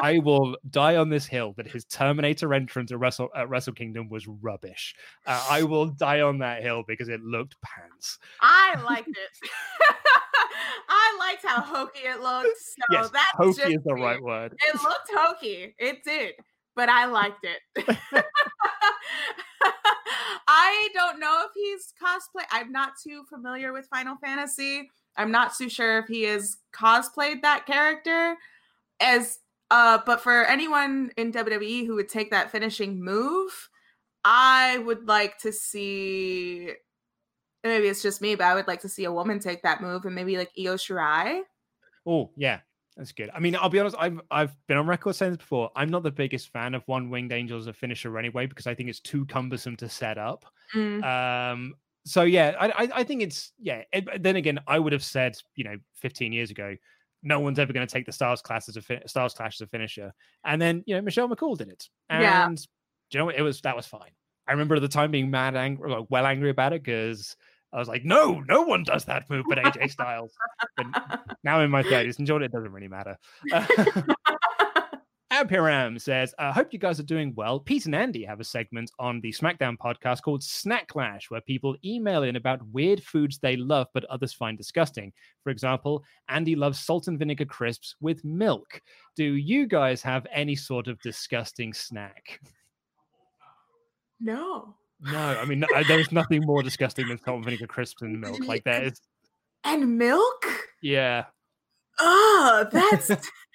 I 0.00 0.18
will 0.18 0.56
die 0.70 0.96
on 0.96 1.08
this 1.08 1.26
hill 1.26 1.54
that 1.56 1.66
his 1.66 1.84
Terminator 1.84 2.54
entrance 2.54 2.92
at 2.92 2.98
Wrestle 2.98 3.28
at 3.34 3.48
Wrestle 3.48 3.72
Kingdom 3.72 4.08
was 4.08 4.26
rubbish. 4.26 4.94
Uh, 5.26 5.44
I 5.50 5.62
will 5.62 5.86
die 5.86 6.20
on 6.20 6.38
that 6.38 6.62
hill 6.62 6.84
because 6.86 7.08
it 7.08 7.20
looked 7.22 7.56
pants. 7.62 8.18
I 8.40 8.80
liked 8.84 9.08
it. 9.08 9.50
I 10.88 11.16
liked 11.18 11.44
how 11.44 11.60
hokey 11.60 12.00
it 12.00 12.20
looked. 12.20 12.48
So 12.58 12.84
yes, 12.92 13.10
that's 13.10 13.26
hokey 13.34 13.74
is 13.74 13.82
the 13.84 13.94
right 13.94 14.22
word. 14.22 14.54
It 14.66 14.82
looked 14.82 15.10
hokey. 15.12 15.74
It 15.78 16.04
did, 16.04 16.34
but 16.76 16.88
I 16.88 17.06
liked 17.06 17.44
it. 17.44 17.58
I 20.48 20.88
don't 20.94 21.18
know 21.18 21.44
if 21.46 21.50
he's 21.54 21.92
cosplay. 22.00 22.44
I'm 22.50 22.72
not 22.72 22.92
too 23.02 23.24
familiar 23.28 23.72
with 23.72 23.86
Final 23.88 24.16
Fantasy. 24.16 24.88
I'm 25.16 25.30
not 25.30 25.56
too 25.56 25.68
sure 25.68 25.98
if 25.98 26.06
he 26.06 26.22
has 26.24 26.56
cosplayed 26.72 27.42
that 27.42 27.66
character 27.66 28.36
as 29.00 29.38
uh 29.70 29.98
but 30.04 30.20
for 30.20 30.44
anyone 30.44 31.10
in 31.16 31.32
WWE 31.32 31.86
who 31.86 31.96
would 31.96 32.08
take 32.08 32.30
that 32.30 32.50
finishing 32.50 33.02
move, 33.02 33.68
I 34.24 34.78
would 34.78 35.06
like 35.06 35.38
to 35.38 35.52
see 35.52 36.72
maybe 37.64 37.88
it's 37.88 38.02
just 38.02 38.20
me, 38.20 38.34
but 38.34 38.44
I 38.44 38.54
would 38.54 38.68
like 38.68 38.80
to 38.82 38.88
see 38.88 39.04
a 39.04 39.12
woman 39.12 39.38
take 39.38 39.62
that 39.62 39.80
move 39.80 40.04
and 40.04 40.14
maybe 40.14 40.36
like 40.36 40.50
Io 40.58 40.74
Shirai. 40.74 41.42
Oh, 42.06 42.30
yeah. 42.36 42.60
That's 42.98 43.12
good. 43.12 43.30
I 43.32 43.38
mean, 43.38 43.54
I'll 43.54 43.68
be 43.68 43.78
honest. 43.78 43.94
I've 43.96 44.20
I've 44.28 44.56
been 44.66 44.76
on 44.76 44.88
record 44.88 45.14
saying 45.14 45.30
this 45.30 45.38
before. 45.38 45.70
I'm 45.76 45.88
not 45.88 46.02
the 46.02 46.10
biggest 46.10 46.48
fan 46.48 46.74
of 46.74 46.82
one 46.86 47.10
winged 47.10 47.30
angel 47.30 47.56
as 47.56 47.68
a 47.68 47.72
finisher 47.72 48.18
anyway 48.18 48.46
because 48.46 48.66
I 48.66 48.74
think 48.74 48.88
it's 48.88 48.98
too 48.98 49.24
cumbersome 49.26 49.76
to 49.76 49.88
set 49.88 50.18
up. 50.18 50.44
Mm. 50.74 51.04
Um. 51.04 51.74
So 52.04 52.22
yeah, 52.24 52.56
I 52.58 52.66
I, 52.70 52.88
I 52.96 53.04
think 53.04 53.22
it's 53.22 53.52
yeah. 53.60 53.84
It, 53.92 54.20
then 54.20 54.34
again, 54.34 54.58
I 54.66 54.80
would 54.80 54.92
have 54.92 55.04
said 55.04 55.36
you 55.54 55.62
know 55.62 55.76
15 55.94 56.32
years 56.32 56.50
ago, 56.50 56.74
no 57.22 57.40
one's 57.40 57.58
ever 57.58 57.72
going 57.72 57.86
to 57.86 57.92
take 57.92 58.06
the 58.06 58.12
Styles 58.12 58.40
Clash 58.42 58.68
as 58.68 58.76
a 58.76 58.82
fi- 58.82 59.02
Styles 59.06 59.34
Clash 59.34 59.56
as 59.60 59.64
a 59.64 59.68
finisher. 59.68 60.12
And 60.44 60.60
then 60.60 60.82
you 60.86 60.94
know 60.94 61.02
Michelle 61.02 61.28
McCool 61.28 61.56
did 61.58 61.68
it, 61.68 61.88
and 62.08 62.22
Yeah. 62.22 62.48
you 63.10 63.18
know 63.18 63.24
what? 63.26 63.36
It 63.36 63.42
was 63.42 63.60
that 63.62 63.76
was 63.76 63.86
fine. 63.86 64.10
I 64.46 64.52
remember 64.52 64.76
at 64.76 64.82
the 64.82 64.88
time 64.88 65.10
being 65.10 65.30
mad 65.30 65.56
angry, 65.56 65.90
like, 65.90 66.06
well 66.08 66.24
angry 66.26 66.50
about 66.50 66.72
it 66.72 66.82
because 66.82 67.36
I 67.70 67.78
was 67.78 67.86
like, 67.88 68.02
no, 68.02 68.42
no 68.48 68.62
one 68.62 68.82
does 68.82 69.04
that 69.04 69.28
move 69.28 69.44
but 69.46 69.58
AJ 69.58 69.90
Styles. 69.90 70.32
But 70.76 70.86
now 71.44 71.60
in 71.60 71.70
my 71.70 71.82
30s, 71.82 72.16
and 72.18 72.26
Jordan, 72.26 72.46
it 72.46 72.52
doesn't 72.52 72.72
really 72.72 72.88
matter. 72.88 73.18
Ampiram 75.38 76.00
says, 76.00 76.34
I 76.38 76.50
hope 76.50 76.72
you 76.72 76.78
guys 76.80 76.98
are 76.98 77.04
doing 77.04 77.32
well. 77.36 77.60
Pete 77.60 77.86
and 77.86 77.94
Andy 77.94 78.24
have 78.24 78.40
a 78.40 78.44
segment 78.44 78.90
on 78.98 79.20
the 79.20 79.32
SmackDown 79.32 79.76
podcast 79.76 80.22
called 80.22 80.40
Snacklash, 80.42 81.24
where 81.30 81.40
people 81.40 81.76
email 81.84 82.24
in 82.24 82.34
about 82.36 82.66
weird 82.72 83.02
foods 83.04 83.38
they 83.38 83.56
love 83.56 83.86
but 83.94 84.04
others 84.06 84.32
find 84.32 84.58
disgusting. 84.58 85.12
For 85.44 85.50
example, 85.50 86.02
Andy 86.28 86.56
loves 86.56 86.80
salt 86.80 87.06
and 87.06 87.18
vinegar 87.18 87.44
crisps 87.44 87.94
with 88.00 88.24
milk. 88.24 88.80
Do 89.16 89.24
you 89.34 89.66
guys 89.66 90.02
have 90.02 90.26
any 90.32 90.56
sort 90.56 90.88
of 90.88 91.00
disgusting 91.02 91.72
snack? 91.72 92.40
No. 94.20 94.74
No, 95.00 95.18
I 95.18 95.44
mean, 95.44 95.60
no, 95.60 95.66
there's 95.86 96.10
nothing 96.10 96.42
more 96.44 96.62
disgusting 96.64 97.06
than 97.06 97.22
salt 97.22 97.36
and 97.36 97.44
vinegar 97.44 97.68
crisps 97.68 98.02
and 98.02 98.20
milk. 98.20 98.44
Like 98.44 98.64
that 98.64 98.82
is, 98.82 99.00
And 99.62 99.96
milk? 99.98 100.44
yeah. 100.82 101.26
Oh, 102.00 102.66
that's 102.72 103.08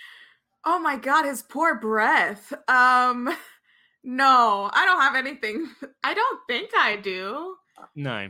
oh 0.65 0.79
my 0.79 0.97
god, 0.97 1.25
his 1.25 1.41
poor 1.43 1.75
breath. 1.75 2.53
Um 2.67 3.29
no, 4.03 4.69
I 4.73 4.85
don't 4.85 5.01
have 5.01 5.15
anything. 5.15 5.69
I 6.03 6.13
don't 6.13 6.39
think 6.47 6.71
I 6.77 6.95
do. 6.97 7.55
No. 7.95 8.29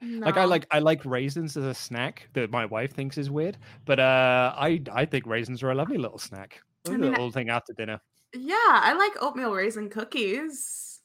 Like 0.00 0.36
I 0.36 0.44
like 0.44 0.66
I 0.70 0.78
like 0.78 1.04
raisins 1.04 1.56
as 1.56 1.64
a 1.64 1.74
snack 1.74 2.28
that 2.34 2.50
my 2.50 2.64
wife 2.64 2.92
thinks 2.92 3.18
is 3.18 3.30
weird, 3.30 3.58
but 3.84 3.98
uh 3.98 4.54
I 4.56 4.80
I 4.92 5.04
think 5.04 5.26
raisins 5.26 5.62
are 5.62 5.70
a 5.70 5.74
lovely 5.74 5.98
little 5.98 6.18
snack. 6.18 6.60
I 6.86 6.90
mean, 6.92 7.10
little 7.10 7.32
thing 7.32 7.50
after 7.50 7.72
dinner. 7.72 8.00
Yeah, 8.32 8.54
I 8.56 8.94
like 8.94 9.20
oatmeal 9.20 9.52
raisin 9.52 9.90
cookies. 9.90 11.00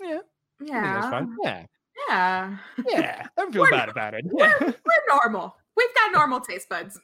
Yeah. 0.00 0.20
Yeah. 0.60 1.26
Yeah. 1.42 1.66
Yeah. 2.08 2.56
Yeah. 2.88 3.26
Don't 3.36 3.52
feel 3.52 3.70
bad 3.70 3.88
about 3.88 4.14
it. 4.14 4.24
We're, 4.26 4.58
we're 4.60 5.06
normal. 5.08 5.56
We've 5.76 5.94
got 5.94 6.12
normal 6.12 6.40
taste 6.40 6.68
buds. 6.68 7.00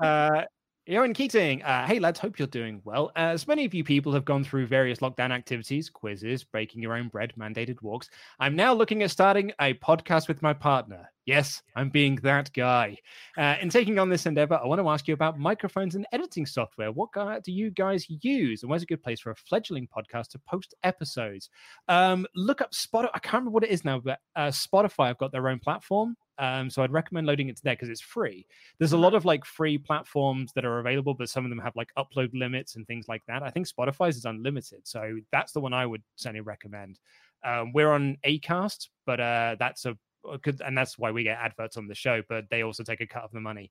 Uh, 0.00 0.42
Ewan 0.86 1.12
Keating, 1.12 1.62
uh, 1.62 1.86
hey 1.86 1.98
lads, 1.98 2.18
hope 2.18 2.38
you're 2.38 2.48
doing 2.48 2.80
well. 2.84 3.12
As 3.14 3.46
many 3.46 3.66
of 3.66 3.74
you 3.74 3.84
people 3.84 4.12
have 4.14 4.24
gone 4.24 4.42
through 4.42 4.66
various 4.66 5.00
lockdown 5.00 5.30
activities, 5.30 5.90
quizzes, 5.90 6.42
breaking 6.42 6.80
your 6.80 6.94
own 6.94 7.08
bread, 7.08 7.34
mandated 7.38 7.80
walks, 7.82 8.08
I'm 8.40 8.56
now 8.56 8.72
looking 8.72 9.02
at 9.02 9.10
starting 9.10 9.52
a 9.60 9.74
podcast 9.74 10.26
with 10.26 10.40
my 10.40 10.54
partner. 10.54 11.08
Yes, 11.26 11.62
I'm 11.76 11.90
being 11.90 12.16
that 12.22 12.50
guy. 12.54 12.96
Uh, 13.36 13.56
in 13.60 13.68
taking 13.68 13.98
on 13.98 14.08
this 14.08 14.24
endeavor, 14.24 14.54
I 14.60 14.66
want 14.66 14.80
to 14.80 14.88
ask 14.88 15.06
you 15.06 15.12
about 15.14 15.38
microphones 15.38 15.96
and 15.96 16.06
editing 16.12 16.46
software. 16.46 16.90
What 16.90 17.12
guy 17.12 17.38
do 17.40 17.52
you 17.52 17.70
guys 17.70 18.06
use, 18.08 18.62
and 18.62 18.70
where's 18.70 18.82
a 18.82 18.86
good 18.86 19.02
place 19.02 19.20
for 19.20 19.30
a 19.30 19.36
fledgling 19.36 19.86
podcast 19.86 20.28
to 20.30 20.40
post 20.40 20.74
episodes? 20.82 21.50
Um, 21.88 22.26
look 22.34 22.62
up 22.62 22.72
Spotify. 22.72 23.10
I 23.14 23.18
can't 23.18 23.34
remember 23.34 23.50
what 23.50 23.64
it 23.64 23.70
is 23.70 23.84
now, 23.84 24.00
but 24.00 24.18
uh, 24.34 24.48
Spotify 24.48 25.08
have 25.08 25.18
got 25.18 25.30
their 25.30 25.46
own 25.48 25.58
platform. 25.60 26.16
Um, 26.40 26.70
so 26.70 26.82
I'd 26.82 26.90
recommend 26.90 27.26
loading 27.26 27.50
it 27.50 27.56
to 27.58 27.62
there 27.62 27.74
because 27.74 27.90
it's 27.90 28.00
free. 28.00 28.46
There's 28.78 28.94
a 28.94 28.98
lot 28.98 29.12
of 29.14 29.26
like 29.26 29.44
free 29.44 29.76
platforms 29.76 30.52
that 30.54 30.64
are 30.64 30.78
available, 30.78 31.12
but 31.12 31.28
some 31.28 31.44
of 31.44 31.50
them 31.50 31.58
have 31.58 31.76
like 31.76 31.90
upload 31.98 32.30
limits 32.32 32.76
and 32.76 32.86
things 32.86 33.08
like 33.08 33.22
that. 33.28 33.42
I 33.42 33.50
think 33.50 33.68
Spotify's 33.68 34.16
is 34.16 34.24
unlimited, 34.24 34.80
so 34.84 35.18
that's 35.30 35.52
the 35.52 35.60
one 35.60 35.74
I 35.74 35.84
would 35.84 36.02
certainly 36.16 36.40
recommend. 36.40 36.98
Um, 37.44 37.72
we're 37.74 37.92
on 37.92 38.16
Acast, 38.26 38.88
but 39.04 39.20
uh, 39.20 39.56
that's 39.58 39.84
a 39.84 39.96
uh, 40.26 40.38
and 40.64 40.76
that's 40.76 40.98
why 40.98 41.10
we 41.10 41.22
get 41.22 41.38
adverts 41.38 41.76
on 41.76 41.88
the 41.88 41.94
show. 41.94 42.22
But 42.26 42.46
they 42.50 42.62
also 42.62 42.84
take 42.84 43.02
a 43.02 43.06
cut 43.06 43.24
of 43.24 43.32
the 43.32 43.40
money. 43.40 43.70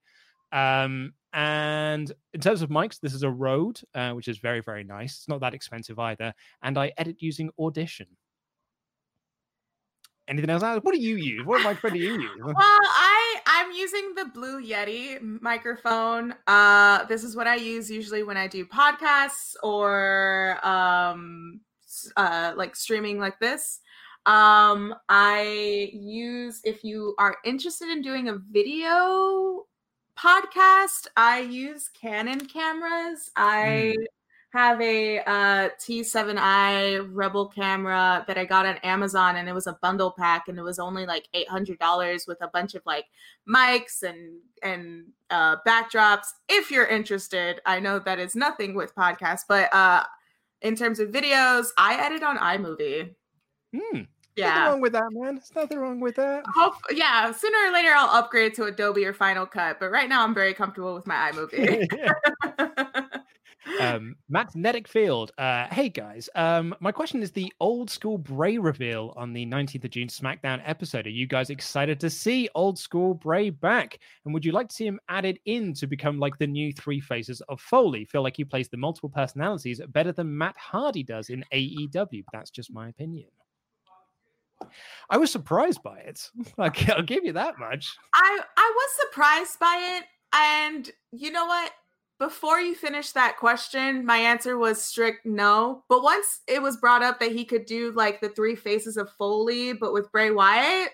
Um, 0.51 1.13
and 1.33 2.11
in 2.33 2.41
terms 2.41 2.61
of 2.61 2.69
mics, 2.69 2.99
this 2.99 3.13
is 3.13 3.23
a 3.23 3.29
Rode, 3.29 3.79
uh, 3.95 4.11
which 4.11 4.27
is 4.27 4.37
very 4.37 4.61
very 4.61 4.83
nice. 4.83 5.17
It's 5.17 5.27
not 5.27 5.41
that 5.41 5.55
expensive 5.55 5.97
either, 5.97 6.35
and 6.61 6.77
I 6.77 6.91
edit 6.97 7.17
using 7.19 7.49
Audition. 7.59 8.07
Anything 10.29 10.51
else? 10.51 10.61
What 10.61 10.93
do 10.93 10.99
you 10.99 11.15
use? 11.15 11.43
What 11.43 11.63
microphone 11.63 11.97
do 11.97 12.03
you 12.03 12.21
use? 12.21 12.39
well, 12.39 12.55
I 12.57 13.39
I'm 13.47 13.71
using 13.71 14.13
the 14.15 14.25
Blue 14.25 14.63
Yeti 14.63 15.19
microphone. 15.41 16.35
Uh 16.45 17.05
this 17.05 17.23
is 17.23 17.35
what 17.35 17.47
I 17.47 17.55
use 17.55 17.89
usually 17.89 18.21
when 18.21 18.37
I 18.37 18.47
do 18.47 18.63
podcasts 18.63 19.55
or 19.63 20.59
um 20.63 21.61
uh 22.15 22.53
like 22.55 22.75
streaming 22.75 23.17
like 23.17 23.39
this. 23.39 23.79
Um 24.27 24.93
I 25.09 25.89
use 25.93 26.61
if 26.63 26.83
you 26.83 27.15
are 27.17 27.37
interested 27.43 27.89
in 27.89 28.03
doing 28.03 28.29
a 28.29 28.37
video 28.51 29.65
podcast, 30.15 31.07
I 31.17 31.39
use 31.39 31.89
Canon 31.99 32.45
cameras. 32.45 33.31
I 33.35 33.95
have 34.51 34.81
a 34.81 35.19
uh, 35.19 35.69
T7i 35.79 37.07
Rebel 37.11 37.47
camera 37.47 38.23
that 38.27 38.37
I 38.37 38.45
got 38.45 38.65
on 38.65 38.77
Amazon, 38.77 39.35
and 39.35 39.47
it 39.47 39.53
was 39.53 39.67
a 39.67 39.77
bundle 39.81 40.11
pack, 40.11 40.47
and 40.47 40.57
it 40.57 40.63
was 40.63 40.79
only 40.79 41.05
like 41.05 41.27
eight 41.33 41.47
hundred 41.47 41.77
dollars 41.79 42.25
with 42.27 42.39
a 42.41 42.47
bunch 42.47 42.73
of 42.73 42.81
like 42.85 43.05
mics 43.47 44.01
and 44.01 44.39
and 44.63 45.05
uh, 45.29 45.57
backdrops. 45.67 46.27
If 46.47 46.71
you're 46.71 46.87
interested, 46.87 47.61
I 47.65 47.79
know 47.79 47.99
that 47.99 48.19
is 48.19 48.35
nothing 48.35 48.73
with 48.73 48.95
podcasts, 48.95 49.43
but 49.47 49.73
uh, 49.73 50.03
in 50.61 50.75
terms 50.75 50.99
of 50.99 51.09
videos, 51.09 51.67
I 51.77 52.03
edit 52.03 52.23
on 52.23 52.37
iMovie. 52.37 53.13
Hmm. 53.75 54.01
Yeah. 54.35 54.49
Nothing 54.49 54.71
wrong 54.71 54.81
with 54.81 54.93
that, 54.93 55.11
man. 55.11 55.35
There's 55.35 55.55
nothing 55.55 55.77
wrong 55.79 55.99
with 55.99 56.15
that. 56.15 56.43
Hope, 56.55 56.75
yeah, 56.91 57.31
sooner 57.31 57.57
or 57.67 57.73
later 57.73 57.89
I'll 57.93 58.09
upgrade 58.09 58.53
to 58.55 58.63
Adobe 58.65 59.05
or 59.05 59.13
Final 59.13 59.45
Cut, 59.45 59.79
but 59.79 59.91
right 59.91 60.07
now 60.07 60.23
I'm 60.23 60.33
very 60.33 60.53
comfortable 60.53 60.95
with 60.95 61.05
my 61.05 61.31
iMovie. 61.31 61.85
um, 63.79 64.15
Field. 64.87 65.31
Uh, 65.37 65.67
hey 65.67 65.89
guys, 65.89 66.29
um, 66.35 66.75
my 66.79 66.91
question 66.91 67.21
is 67.21 67.31
the 67.31 67.51
old 67.59 67.89
school 67.89 68.17
Bray 68.17 68.57
reveal 68.57 69.13
on 69.17 69.33
the 69.33 69.45
19th 69.45 69.85
of 69.85 69.91
June 69.91 70.07
SmackDown 70.07 70.61
episode. 70.65 71.07
Are 71.07 71.11
you 71.11 71.27
guys 71.27 71.49
excited 71.49 71.99
to 71.99 72.09
see 72.09 72.49
old 72.55 72.79
school 72.79 73.13
Bray 73.13 73.49
back? 73.49 73.99
And 74.25 74.33
would 74.33 74.45
you 74.45 74.51
like 74.51 74.69
to 74.69 74.75
see 74.75 74.87
him 74.87 74.99
added 75.09 75.39
in 75.45 75.73
to 75.75 75.87
become 75.87 76.19
like 76.19 76.37
the 76.37 76.47
new 76.47 76.73
three 76.73 76.99
faces 76.99 77.41
of 77.49 77.59
Foley? 77.61 78.05
Feel 78.05 78.23
like 78.23 78.37
he 78.37 78.45
plays 78.45 78.69
the 78.69 78.77
multiple 78.77 79.09
personalities 79.09 79.81
better 79.89 80.11
than 80.11 80.37
Matt 80.37 80.57
Hardy 80.57 81.03
does 81.03 81.29
in 81.29 81.43
AEW. 81.53 82.23
That's 82.31 82.51
just 82.51 82.73
my 82.73 82.89
opinion. 82.89 83.29
I 85.09 85.17
was 85.17 85.31
surprised 85.31 85.81
by 85.83 85.99
it. 85.99 86.29
I'll 86.57 87.01
give 87.01 87.23
you 87.23 87.33
that 87.33 87.59
much. 87.59 87.95
I 88.13 88.39
I 88.57 88.73
was 88.75 88.89
surprised 89.09 89.59
by 89.59 89.97
it, 89.97 90.05
and 90.33 90.89
you 91.11 91.31
know 91.31 91.45
what? 91.45 91.71
Before 92.19 92.59
you 92.59 92.75
finish 92.75 93.11
that 93.13 93.37
question, 93.37 94.05
my 94.05 94.17
answer 94.17 94.57
was 94.57 94.83
strict 94.83 95.25
no. 95.25 95.83
But 95.87 96.03
once 96.03 96.41
it 96.47 96.61
was 96.61 96.75
brought 96.75 97.01
up 97.01 97.17
that 97.21 97.31
he 97.31 97.45
could 97.45 97.65
do 97.65 97.93
like 97.93 98.19
the 98.19 98.27
three 98.27 98.55
faces 98.55 98.97
of 98.97 99.09
Foley, 99.11 99.71
but 99.71 99.93
with 99.93 100.11
Bray 100.11 100.29
Wyatt, 100.29 100.89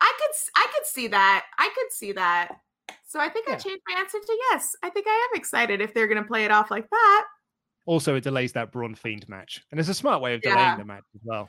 I 0.00 0.12
could 0.18 0.36
I 0.56 0.66
could 0.74 0.86
see 0.86 1.08
that. 1.08 1.44
I 1.58 1.68
could 1.74 1.92
see 1.92 2.12
that. 2.12 2.56
So 3.04 3.20
I 3.20 3.28
think 3.28 3.48
I 3.48 3.56
changed 3.56 3.82
my 3.86 4.00
answer 4.00 4.18
to 4.18 4.38
yes. 4.50 4.74
I 4.82 4.88
think 4.88 5.06
I 5.06 5.28
am 5.30 5.38
excited 5.38 5.82
if 5.82 5.92
they're 5.92 6.08
gonna 6.08 6.24
play 6.24 6.46
it 6.46 6.50
off 6.50 6.70
like 6.70 6.88
that. 6.88 7.26
Also, 7.86 8.16
it 8.16 8.24
delays 8.24 8.52
that 8.52 8.72
Braun 8.72 8.94
Fiend 8.94 9.28
match, 9.28 9.62
and 9.70 9.78
it's 9.80 9.88
a 9.88 9.94
smart 9.94 10.20
way 10.20 10.34
of 10.34 10.42
delaying 10.42 10.58
Yeah. 10.58 10.76
the 10.76 10.84
match 10.84 11.04
as 11.14 11.20
well. 11.24 11.48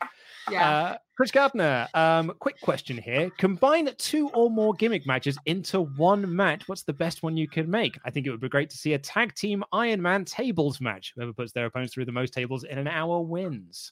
Yeah. 0.51 0.69
Uh, 0.69 0.97
Chris 1.15 1.31
Gardner, 1.31 1.87
um, 1.95 2.31
quick 2.39 2.61
question 2.61 2.95
here. 2.97 3.31
Combine 3.39 3.89
two 3.97 4.29
or 4.29 4.49
more 4.51 4.73
gimmick 4.75 5.07
matches 5.07 5.37
into 5.47 5.81
one 5.81 6.35
match. 6.35 6.67
What's 6.67 6.83
the 6.83 6.93
best 6.93 7.23
one 7.23 7.35
you 7.35 7.47
can 7.47 7.69
make? 7.69 7.97
I 8.05 8.11
think 8.11 8.27
it 8.27 8.31
would 8.31 8.39
be 8.39 8.49
great 8.49 8.69
to 8.69 8.77
see 8.77 8.93
a 8.93 8.99
tag 8.99 9.33
team 9.33 9.63
Iron 9.73 9.99
Man 10.01 10.25
tables 10.25 10.79
match. 10.79 11.11
Whoever 11.15 11.33
puts 11.33 11.51
their 11.53 11.65
opponents 11.65 11.93
through 11.95 12.05
the 12.05 12.11
most 12.11 12.33
tables 12.33 12.63
in 12.63 12.77
an 12.77 12.87
hour 12.87 13.19
wins. 13.19 13.91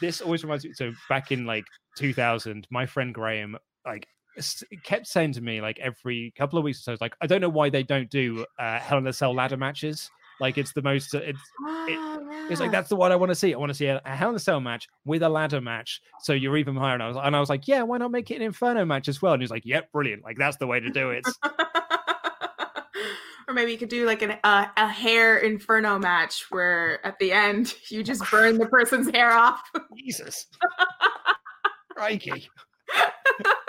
This 0.00 0.20
always 0.22 0.42
reminds 0.42 0.64
me. 0.64 0.72
So 0.72 0.92
back 1.08 1.30
in 1.30 1.44
like 1.44 1.66
2000, 1.98 2.66
my 2.70 2.86
friend 2.86 3.12
Graham 3.12 3.56
like 3.84 4.06
kept 4.84 5.06
saying 5.08 5.32
to 5.32 5.40
me 5.40 5.60
like 5.60 5.78
every 5.80 6.32
couple 6.38 6.58
of 6.58 6.64
weeks 6.64 6.78
or 6.80 6.94
so, 6.94 6.96
like 7.00 7.14
I 7.20 7.26
don't 7.26 7.40
know 7.42 7.48
why 7.50 7.68
they 7.68 7.82
don't 7.82 8.08
do 8.08 8.46
uh, 8.58 8.78
Hell 8.78 8.98
in 8.98 9.06
a 9.06 9.12
Cell 9.12 9.34
ladder 9.34 9.56
matches 9.58 10.10
Like 10.40 10.58
it's 10.58 10.72
the 10.72 10.82
most. 10.82 11.14
It's 11.14 11.38
it, 11.88 11.98
Oh, 12.02 12.46
it's 12.50 12.60
like 12.60 12.72
that's 12.72 12.88
the 12.88 12.96
one 12.96 13.12
I 13.12 13.16
want 13.16 13.30
to 13.30 13.34
see. 13.34 13.54
I 13.54 13.58
want 13.58 13.70
to 13.70 13.74
see 13.74 13.86
a, 13.86 14.00
a 14.04 14.16
Hell 14.16 14.30
in 14.30 14.36
a 14.36 14.40
Cell 14.40 14.60
match 14.60 14.88
with 15.04 15.22
a 15.22 15.28
ladder 15.28 15.60
match, 15.60 16.00
so 16.20 16.32
you're 16.32 16.56
even 16.56 16.76
higher. 16.76 16.94
And 16.94 17.02
I 17.02 17.08
was 17.08 17.16
and 17.16 17.36
I 17.36 17.40
was 17.40 17.48
like, 17.48 17.68
yeah, 17.68 17.82
why 17.82 17.98
not 17.98 18.10
make 18.10 18.30
it 18.30 18.36
an 18.36 18.42
Inferno 18.42 18.84
match 18.84 19.08
as 19.08 19.20
well? 19.20 19.34
And 19.34 19.42
he's 19.42 19.50
like, 19.50 19.64
yep, 19.64 19.92
brilliant. 19.92 20.24
Like 20.24 20.36
that's 20.38 20.56
the 20.56 20.66
way 20.66 20.80
to 20.80 20.90
do 20.90 21.10
it. 21.10 21.24
Or 23.50 23.52
maybe 23.52 23.72
you 23.72 23.78
could 23.78 23.88
do 23.88 24.06
like 24.06 24.22
an, 24.22 24.36
uh, 24.44 24.66
a 24.76 24.86
hair 24.86 25.38
inferno 25.38 25.98
match 25.98 26.46
where 26.50 27.04
at 27.04 27.18
the 27.18 27.32
end 27.32 27.74
you 27.90 28.04
just 28.04 28.22
burn 28.30 28.58
the 28.58 28.66
person's 28.66 29.10
hair 29.10 29.32
off. 29.32 29.60
Jesus. 29.98 30.46
Crikey. 31.96 32.48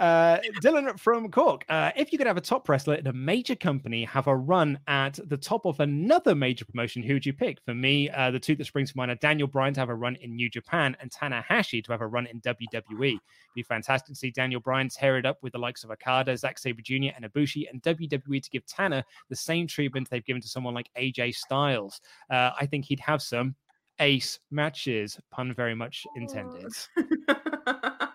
Uh, 0.00 0.40
Dylan 0.62 0.98
from 0.98 1.30
Cork. 1.30 1.66
Uh, 1.68 1.90
if 1.94 2.10
you 2.10 2.16
could 2.16 2.26
have 2.26 2.38
a 2.38 2.40
top 2.40 2.66
wrestler 2.70 2.94
in 2.94 3.06
a 3.06 3.12
major 3.12 3.54
company 3.54 4.02
have 4.04 4.28
a 4.28 4.34
run 4.34 4.78
at 4.86 5.18
the 5.28 5.36
top 5.36 5.66
of 5.66 5.78
another 5.78 6.34
major 6.34 6.64
promotion, 6.64 7.02
who 7.02 7.12
would 7.12 7.26
you 7.26 7.34
pick? 7.34 7.58
For 7.66 7.74
me, 7.74 8.08
uh, 8.08 8.30
the 8.30 8.40
two 8.40 8.56
that 8.56 8.64
springs 8.64 8.92
to 8.92 8.96
mind 8.96 9.10
are 9.10 9.16
Daniel 9.16 9.46
Bryan 9.46 9.74
to 9.74 9.80
have 9.80 9.90
a 9.90 9.94
run 9.94 10.16
in 10.16 10.34
New 10.34 10.48
Japan 10.48 10.96
and 11.00 11.10
Tanahashi 11.10 11.84
to 11.84 11.92
have 11.92 12.00
a 12.00 12.06
run 12.06 12.26
in 12.26 12.40
WWE. 12.40 13.08
It'd 13.08 13.20
be 13.54 13.62
fantastic 13.62 14.08
to 14.08 14.18
see 14.18 14.30
Daniel 14.30 14.60
Bryan 14.60 14.88
tear 14.88 15.18
it 15.18 15.26
up 15.26 15.36
with 15.42 15.52
the 15.52 15.58
likes 15.58 15.84
of 15.84 15.90
Okada, 15.90 16.34
Zack 16.34 16.58
Sabre 16.58 16.80
Jr., 16.80 17.12
and 17.14 17.30
Ibushi, 17.30 17.68
and 17.70 17.82
WWE 17.82 18.42
to 18.42 18.50
give 18.50 18.64
Tanner 18.64 19.04
the 19.28 19.36
same 19.36 19.66
treatment 19.66 20.08
they've 20.08 20.24
given 20.24 20.40
to 20.40 20.48
someone 20.48 20.72
like 20.72 20.88
AJ 20.98 21.34
Styles. 21.34 22.00
Uh, 22.30 22.52
I 22.58 22.64
think 22.64 22.86
he'd 22.86 23.00
have 23.00 23.20
some 23.20 23.54
ace 23.98 24.38
matches, 24.50 25.20
pun 25.30 25.52
very 25.52 25.74
much 25.74 26.06
intended. 26.16 26.72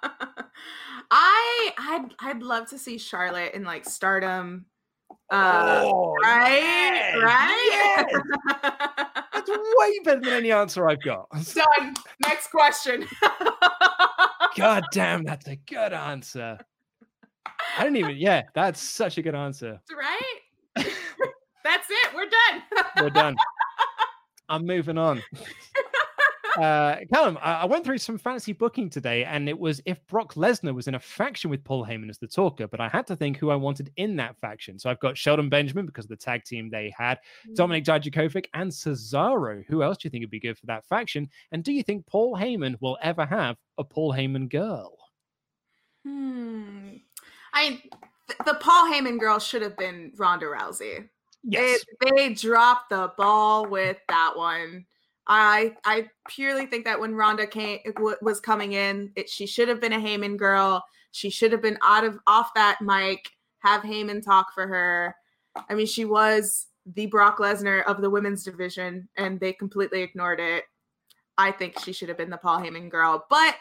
I 1.12 1.72
I'd 1.78 2.14
I'd 2.20 2.44
love 2.44 2.70
to 2.70 2.78
see 2.78 2.98
Charlotte 2.98 3.54
in 3.54 3.64
like 3.64 3.86
Stardom. 3.86 4.66
Uh, 5.32 5.82
Oh, 5.86 6.14
right, 6.24 6.60
yes, 6.62 7.16
right. 7.24 8.06
That's 9.34 9.50
way 9.78 10.00
better 10.04 10.22
than 10.22 10.34
any 10.34 10.52
answer 10.52 10.88
I've 10.88 11.02
got. 11.02 11.28
Done. 11.54 11.94
Next 12.26 12.48
question. 12.52 13.06
God 14.58 14.84
damn, 14.92 15.24
that's 15.24 15.48
a 15.48 15.56
good 15.56 15.94
answer. 15.94 16.58
I 17.78 17.84
didn't 17.84 17.98
even, 17.98 18.18
yeah, 18.18 18.44
that's 18.54 18.80
such 18.80 19.18
a 19.18 19.22
good 19.22 19.36
answer. 19.36 19.80
right. 19.96 20.40
That's 21.64 21.88
it. 21.90 22.14
We're 22.16 22.30
done. 22.30 22.86
We're 23.02 23.10
done. 23.10 23.36
I'm 24.50 24.66
moving 24.66 24.98
on. 25.00 25.22
Uh, 26.56 26.98
Callum, 27.14 27.38
I, 27.42 27.54
I 27.54 27.66
went 27.66 27.84
through 27.86 27.98
some 27.98 28.18
fantasy 28.18 28.54
booking 28.54 28.90
today, 28.90 29.26
and 29.26 29.50
it 29.50 29.58
was 29.58 29.82
if 29.86 30.06
Brock 30.08 30.36
Lesnar 30.36 30.74
was 30.74 30.88
in 30.88 30.96
a 30.96 31.00
faction 31.00 31.50
with 31.50 31.64
Paul 31.64 31.86
Heyman 31.86 32.10
as 32.10 32.18
the 32.18 32.28
talker, 32.28 32.68
but 32.68 32.80
I 32.80 32.88
had 32.88 33.06
to 33.08 33.16
think 33.16 33.38
who 33.38 33.50
I 33.50 33.56
wanted 33.56 33.92
in 33.98 34.16
that 34.18 34.38
faction. 34.38 34.80
So 34.80 34.90
I've 34.90 35.00
got 35.00 35.18
Sheldon 35.18 35.50
Benjamin 35.50 35.86
because 35.86 36.06
of 36.06 36.10
the 36.10 36.16
tag 36.16 36.44
team 36.44 36.70
they 36.70 36.94
had, 36.98 37.20
Dominik 37.52 37.86
Dijakovic, 37.86 38.48
and 38.54 38.72
Cesaro. 38.72 39.66
Who 39.68 39.84
else 39.84 39.98
do 39.98 40.08
you 40.08 40.10
think 40.10 40.24
would 40.24 40.30
be 40.30 40.40
good 40.40 40.58
for 40.58 40.66
that 40.68 40.86
faction? 40.86 41.30
And 41.52 41.64
do 41.64 41.74
you 41.74 41.84
think 41.84 42.06
Paul 42.06 42.36
Heyman 42.36 42.78
will 42.80 42.98
ever 43.02 43.26
have 43.26 43.58
a 43.78 43.84
Paul 43.84 44.14
Heyman 44.14 44.50
girl? 44.50 44.98
Hmm. 46.06 46.98
I 47.54 47.82
th- 48.28 48.40
the 48.46 48.56
Paul 48.60 48.92
Heyman 48.92 49.20
girl 49.20 49.40
should 49.40 49.62
have 49.62 49.78
been 49.78 50.12
Ronda 50.18 50.46
Rousey. 50.46 51.10
Yes. 51.44 51.84
They, 52.02 52.12
they 52.12 52.34
dropped 52.34 52.90
the 52.90 53.12
ball 53.18 53.68
with 53.68 53.98
that 54.10 54.34
one. 54.36 54.86
I 55.28 55.76
I 55.84 56.10
purely 56.30 56.66
think 56.66 56.86
that 56.86 57.00
when 57.00 57.16
Ronda 57.16 57.48
came 57.48 57.80
w- 57.96 58.18
was 58.22 58.40
coming 58.40 58.74
in, 58.74 59.12
it, 59.16 59.30
she 59.30 59.46
should 59.46 59.68
have 59.68 59.82
been 59.82 59.94
a 59.94 60.00
Heyman 60.00 60.38
girl. 60.38 60.84
She 61.12 61.30
should 61.30 61.52
have 61.52 61.62
been 61.62 61.78
out 61.82 62.04
of 62.04 62.20
off 62.28 62.54
that 62.56 62.82
mic. 62.82 63.30
Have 63.60 63.82
Heyman 63.82 64.24
talk 64.24 64.54
for 64.54 64.68
her. 64.68 65.16
I 65.70 65.74
mean, 65.74 65.88
she 65.88 66.06
was 66.06 66.68
the 66.86 67.08
Brock 67.08 67.40
Lesnar 67.40 67.84
of 67.86 68.02
the 68.02 68.10
women's 68.10 68.44
division, 68.44 69.10
and 69.18 69.40
they 69.40 69.54
completely 69.54 70.02
ignored 70.02 70.40
it. 70.40 70.66
I 71.38 71.52
think 71.52 71.80
she 71.80 71.92
should 71.92 72.10
have 72.10 72.18
been 72.18 72.30
the 72.30 72.38
Paul 72.38 72.60
Heyman 72.60 72.90
girl. 72.90 73.26
But 73.30 73.56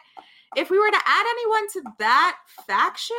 if 0.57 0.71
we 0.71 0.79
were 0.79 0.91
to 0.91 1.03
add 1.07 1.27
anyone 1.27 1.69
to 1.71 1.83
that 2.01 2.37
faction, 2.67 3.17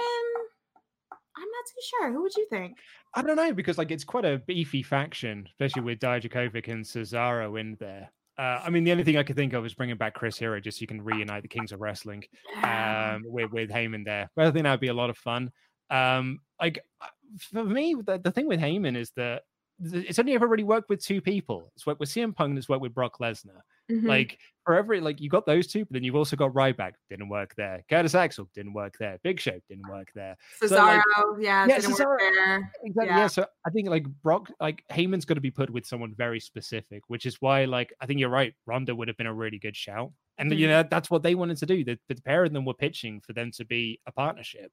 I'm 1.38 1.44
not 1.44 1.66
too 1.68 1.82
sure. 1.90 2.14
Who 2.14 2.22
would 2.22 2.36
you 2.36 2.48
think? 2.50 2.78
I 3.14 3.22
don't 3.22 3.36
know 3.36 3.54
because 3.54 3.78
like 3.78 3.92
it's 3.92 4.04
quite 4.04 4.26
a 4.26 4.38
beefy 4.46 4.84
faction, 4.84 5.48
especially 5.48 5.82
with 5.82 6.00
Dijakovic 6.00 6.68
and 6.68 6.86
Cesaro 6.86 7.60
in 7.60 7.78
there. 7.80 8.12
Uh, 8.38 8.62
I 8.64 8.70
mean, 8.70 8.84
the 8.84 8.92
only 8.92 9.04
thing 9.04 9.18
I 9.18 9.24
could 9.24 9.36
think 9.36 9.54
of 9.54 9.66
is 9.66 9.74
bringing 9.74 9.98
back 9.98 10.14
Chris 10.14 10.38
Hero 10.38 10.60
just 10.60 10.80
so 10.80 10.84
you 10.84 10.88
can 10.88 11.02
reunite 11.02 11.42
the 11.42 11.48
Kings 11.48 11.72
of 11.72 11.80
Wrestling 11.80 12.24
um, 12.64 13.24
with 13.28 13.52
with 13.52 13.70
Heyman 13.70 14.04
there. 14.04 14.30
But 14.36 14.48
I 14.48 14.52
think 14.52 14.64
that 14.64 14.72
would 14.72 14.80
be 14.80 14.88
a 14.88 14.94
lot 14.94 15.10
of 15.10 15.18
fun. 15.18 15.52
Um, 15.90 16.40
like 16.60 16.80
uh, 17.02 17.08
for 17.40 17.64
me, 17.64 17.96
the, 18.06 18.18
the 18.18 18.32
thing 18.32 18.48
with 18.48 18.60
Heyman 18.60 18.98
is 18.98 19.12
that 19.16 19.44
it's 19.80 20.20
only 20.20 20.34
ever 20.34 20.48
really 20.48 20.64
worked 20.64 20.90
with 20.90 21.04
two 21.04 21.22
people. 21.22 21.72
It's 21.76 21.86
worked 21.86 22.00
with 22.00 22.10
CM 22.10 22.36
Punk 22.36 22.50
and 22.50 22.58
it's 22.58 22.70
worked 22.70 22.82
with 22.82 22.94
Brock 22.94 23.20
Lesnar. 23.20 23.62
Mhm. 23.92 24.08
Like 24.08 24.40
for 24.66 24.74
every 24.76 25.00
like 25.00 25.22
you 25.22 25.30
got 25.30 25.46
those 25.46 25.68
two, 25.68 25.86
but 25.86 25.94
then 25.94 26.04
you've 26.04 26.16
also 26.16 26.36
got 26.36 26.52
Ryback, 26.54 26.94
didn't 27.10 27.30
work 27.30 27.54
there. 27.56 27.84
Curtis 27.88 28.16
Axel 28.16 28.50
didn't 28.56 28.74
work 28.74 28.96
there. 29.00 29.20
Big 29.24 29.40
Show 29.40 29.60
didn't 29.70 29.88
work 29.88 30.08
there. 30.16 30.36
So, 30.60 30.68
Cesaro, 30.68 30.96
like- 30.98 31.04
yeah, 31.40 31.68
yeah, 31.68 31.80
didn't 31.80 31.94
Cesaro- 31.96 32.06
work 32.08 32.20
there. 32.34 32.72
Exactly. 32.84 33.16
Yeah. 33.16 33.28
So 33.28 33.46
I 33.66 33.70
think 33.70 33.90
like 33.90 34.08
Brock, 34.24 34.50
like 34.60 34.84
Heyman's 34.92 35.26
got 35.26 35.36
to 35.36 35.42
be 35.42 35.52
put 35.52 35.70
with 35.70 35.86
someone 35.86 36.16
very 36.16 36.40
specific, 36.40 37.04
which 37.10 37.28
is 37.28 37.40
why 37.42 37.66
like 37.66 37.94
I 38.02 38.08
think 38.08 38.20
you're 38.20 38.30
right. 38.30 38.56
Ronda 38.66 38.96
would 38.96 39.08
have 39.08 39.18
been 39.18 39.28
a 39.28 39.34
really 39.34 39.60
good 39.60 39.76
shout, 39.76 40.12
and 40.40 40.52
you 40.52 40.66
Mhm. 40.66 40.70
know 40.70 40.84
that's 40.90 41.12
what 41.12 41.22
they 41.22 41.36
wanted 41.36 41.58
to 41.58 41.66
do. 41.68 41.84
The, 41.84 42.00
the 42.08 42.16
pair 42.22 42.44
of 42.44 42.52
them 42.52 42.66
were 42.66 42.74
pitching 42.74 43.22
for 43.22 43.34
them 43.34 43.52
to 43.52 43.66
be 43.66 44.00
a 44.08 44.12
partnership, 44.12 44.72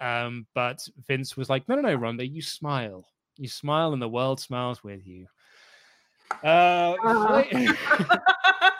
um, 0.00 0.48
but 0.54 0.80
Vince 1.06 1.36
was 1.36 1.48
like, 1.48 1.68
no, 1.68 1.76
no, 1.76 1.82
no, 1.82 1.94
Ronda, 1.94 2.26
you 2.26 2.42
smile, 2.42 3.06
you 3.36 3.46
smile, 3.46 3.92
and 3.92 4.02
the 4.02 4.08
world 4.08 4.40
smiles 4.40 4.82
with 4.82 5.06
you. 5.06 5.28
Uh, 6.42 6.94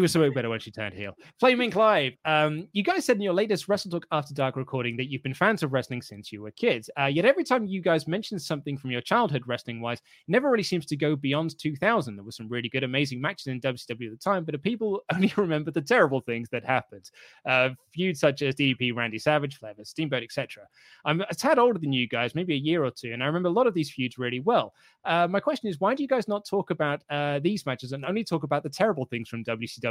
She 0.00 0.02
was 0.02 0.12
so 0.12 0.20
much 0.20 0.32
better 0.32 0.48
when 0.48 0.60
she 0.60 0.70
turned 0.70 0.94
heel. 0.94 1.14
Flaming 1.38 1.70
Clive, 1.70 2.14
um, 2.24 2.66
you 2.72 2.82
guys 2.82 3.04
said 3.04 3.16
in 3.16 3.22
your 3.22 3.34
latest 3.34 3.68
Wrestle 3.68 3.90
Talk 3.90 4.06
After 4.10 4.32
Dark 4.32 4.56
recording 4.56 4.96
that 4.96 5.10
you've 5.10 5.22
been 5.22 5.34
fans 5.34 5.62
of 5.62 5.74
wrestling 5.74 6.00
since 6.00 6.32
you 6.32 6.40
were 6.40 6.52
kids. 6.52 6.88
Uh, 6.98 7.04
yet 7.04 7.26
every 7.26 7.44
time 7.44 7.66
you 7.66 7.82
guys 7.82 8.08
mention 8.08 8.38
something 8.38 8.78
from 8.78 8.90
your 8.90 9.02
childhood 9.02 9.42
wrestling 9.46 9.82
wise, 9.82 9.98
it 9.98 10.30
never 10.32 10.50
really 10.50 10.62
seems 10.62 10.86
to 10.86 10.96
go 10.96 11.16
beyond 11.16 11.58
2000. 11.58 12.16
There 12.16 12.24
were 12.24 12.32
some 12.32 12.48
really 12.48 12.70
good, 12.70 12.82
amazing 12.82 13.20
matches 13.20 13.48
in 13.48 13.60
WCW 13.60 14.06
at 14.06 14.12
the 14.12 14.16
time, 14.16 14.44
but 14.44 14.62
people 14.62 15.02
only 15.14 15.30
remember 15.36 15.70
the 15.70 15.82
terrible 15.82 16.22
things 16.22 16.48
that 16.48 16.64
happened. 16.64 17.10
Uh, 17.44 17.68
feuds 17.92 18.20
such 18.20 18.40
as 18.40 18.54
DDP, 18.54 18.96
Randy 18.96 19.18
Savage, 19.18 19.58
Flair, 19.58 19.74
Steamboat, 19.82 20.22
etc. 20.22 20.62
I'm 21.04 21.20
a 21.20 21.34
tad 21.34 21.58
older 21.58 21.78
than 21.78 21.92
you 21.92 22.08
guys, 22.08 22.34
maybe 22.34 22.54
a 22.54 22.56
year 22.56 22.84
or 22.84 22.90
two, 22.90 23.12
and 23.12 23.22
I 23.22 23.26
remember 23.26 23.50
a 23.50 23.52
lot 23.52 23.66
of 23.66 23.74
these 23.74 23.90
feuds 23.90 24.16
really 24.16 24.40
well. 24.40 24.72
Uh, 25.04 25.28
my 25.28 25.40
question 25.40 25.68
is, 25.68 25.78
why 25.78 25.94
do 25.94 26.02
you 26.02 26.08
guys 26.08 26.26
not 26.26 26.46
talk 26.46 26.70
about 26.70 27.02
uh, 27.10 27.38
these 27.40 27.66
matches 27.66 27.92
and 27.92 28.06
only 28.06 28.24
talk 28.24 28.44
about 28.44 28.62
the 28.62 28.70
terrible 28.70 29.04
things 29.04 29.28
from 29.28 29.44
WCW? 29.44 29.89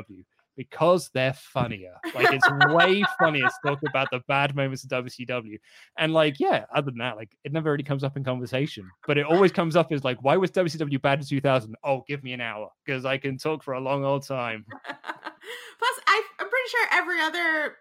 Because 0.55 1.09
they're 1.13 1.33
funnier. 1.33 1.93
Like 2.13 2.33
it's 2.33 2.49
way 2.73 3.03
funnier 3.19 3.47
to 3.47 3.53
talk 3.65 3.79
about 3.87 4.09
the 4.11 4.19
bad 4.27 4.55
moments 4.55 4.83
of 4.83 4.89
WCW. 4.89 5.57
And 5.97 6.13
like, 6.13 6.37
yeah, 6.37 6.65
other 6.75 6.91
than 6.91 6.97
that, 6.97 7.15
like 7.15 7.31
it 7.45 7.53
never 7.53 7.71
really 7.71 7.83
comes 7.83 8.03
up 8.03 8.17
in 8.17 8.25
conversation. 8.25 8.89
But 9.07 9.17
it 9.17 9.25
always 9.25 9.53
comes 9.53 9.77
up 9.77 9.91
as 9.93 10.03
like, 10.03 10.21
why 10.21 10.35
was 10.35 10.51
WCW 10.51 11.01
bad 11.01 11.19
in 11.19 11.25
2000? 11.25 11.75
Oh, 11.83 12.03
give 12.07 12.23
me 12.23 12.33
an 12.33 12.41
hour 12.41 12.69
because 12.85 13.05
I 13.05 13.17
can 13.17 13.37
talk 13.37 13.63
for 13.63 13.73
a 13.73 13.79
long 13.79 14.03
old 14.03 14.27
time. 14.27 14.65
Plus, 14.85 15.99
I, 16.07 16.23
I'm 16.39 16.49
pretty 16.49 16.69
sure 16.69 16.87
every 16.91 17.21
other 17.21 17.75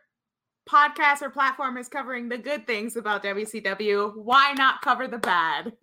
podcast 0.69 1.23
or 1.23 1.31
platform 1.31 1.79
is 1.79 1.89
covering 1.89 2.29
the 2.29 2.39
good 2.39 2.67
things 2.67 2.97
about 2.97 3.25
WCW. 3.25 4.13
Why 4.15 4.53
not 4.53 4.83
cover 4.83 5.09
the 5.09 5.19
bad? 5.19 5.73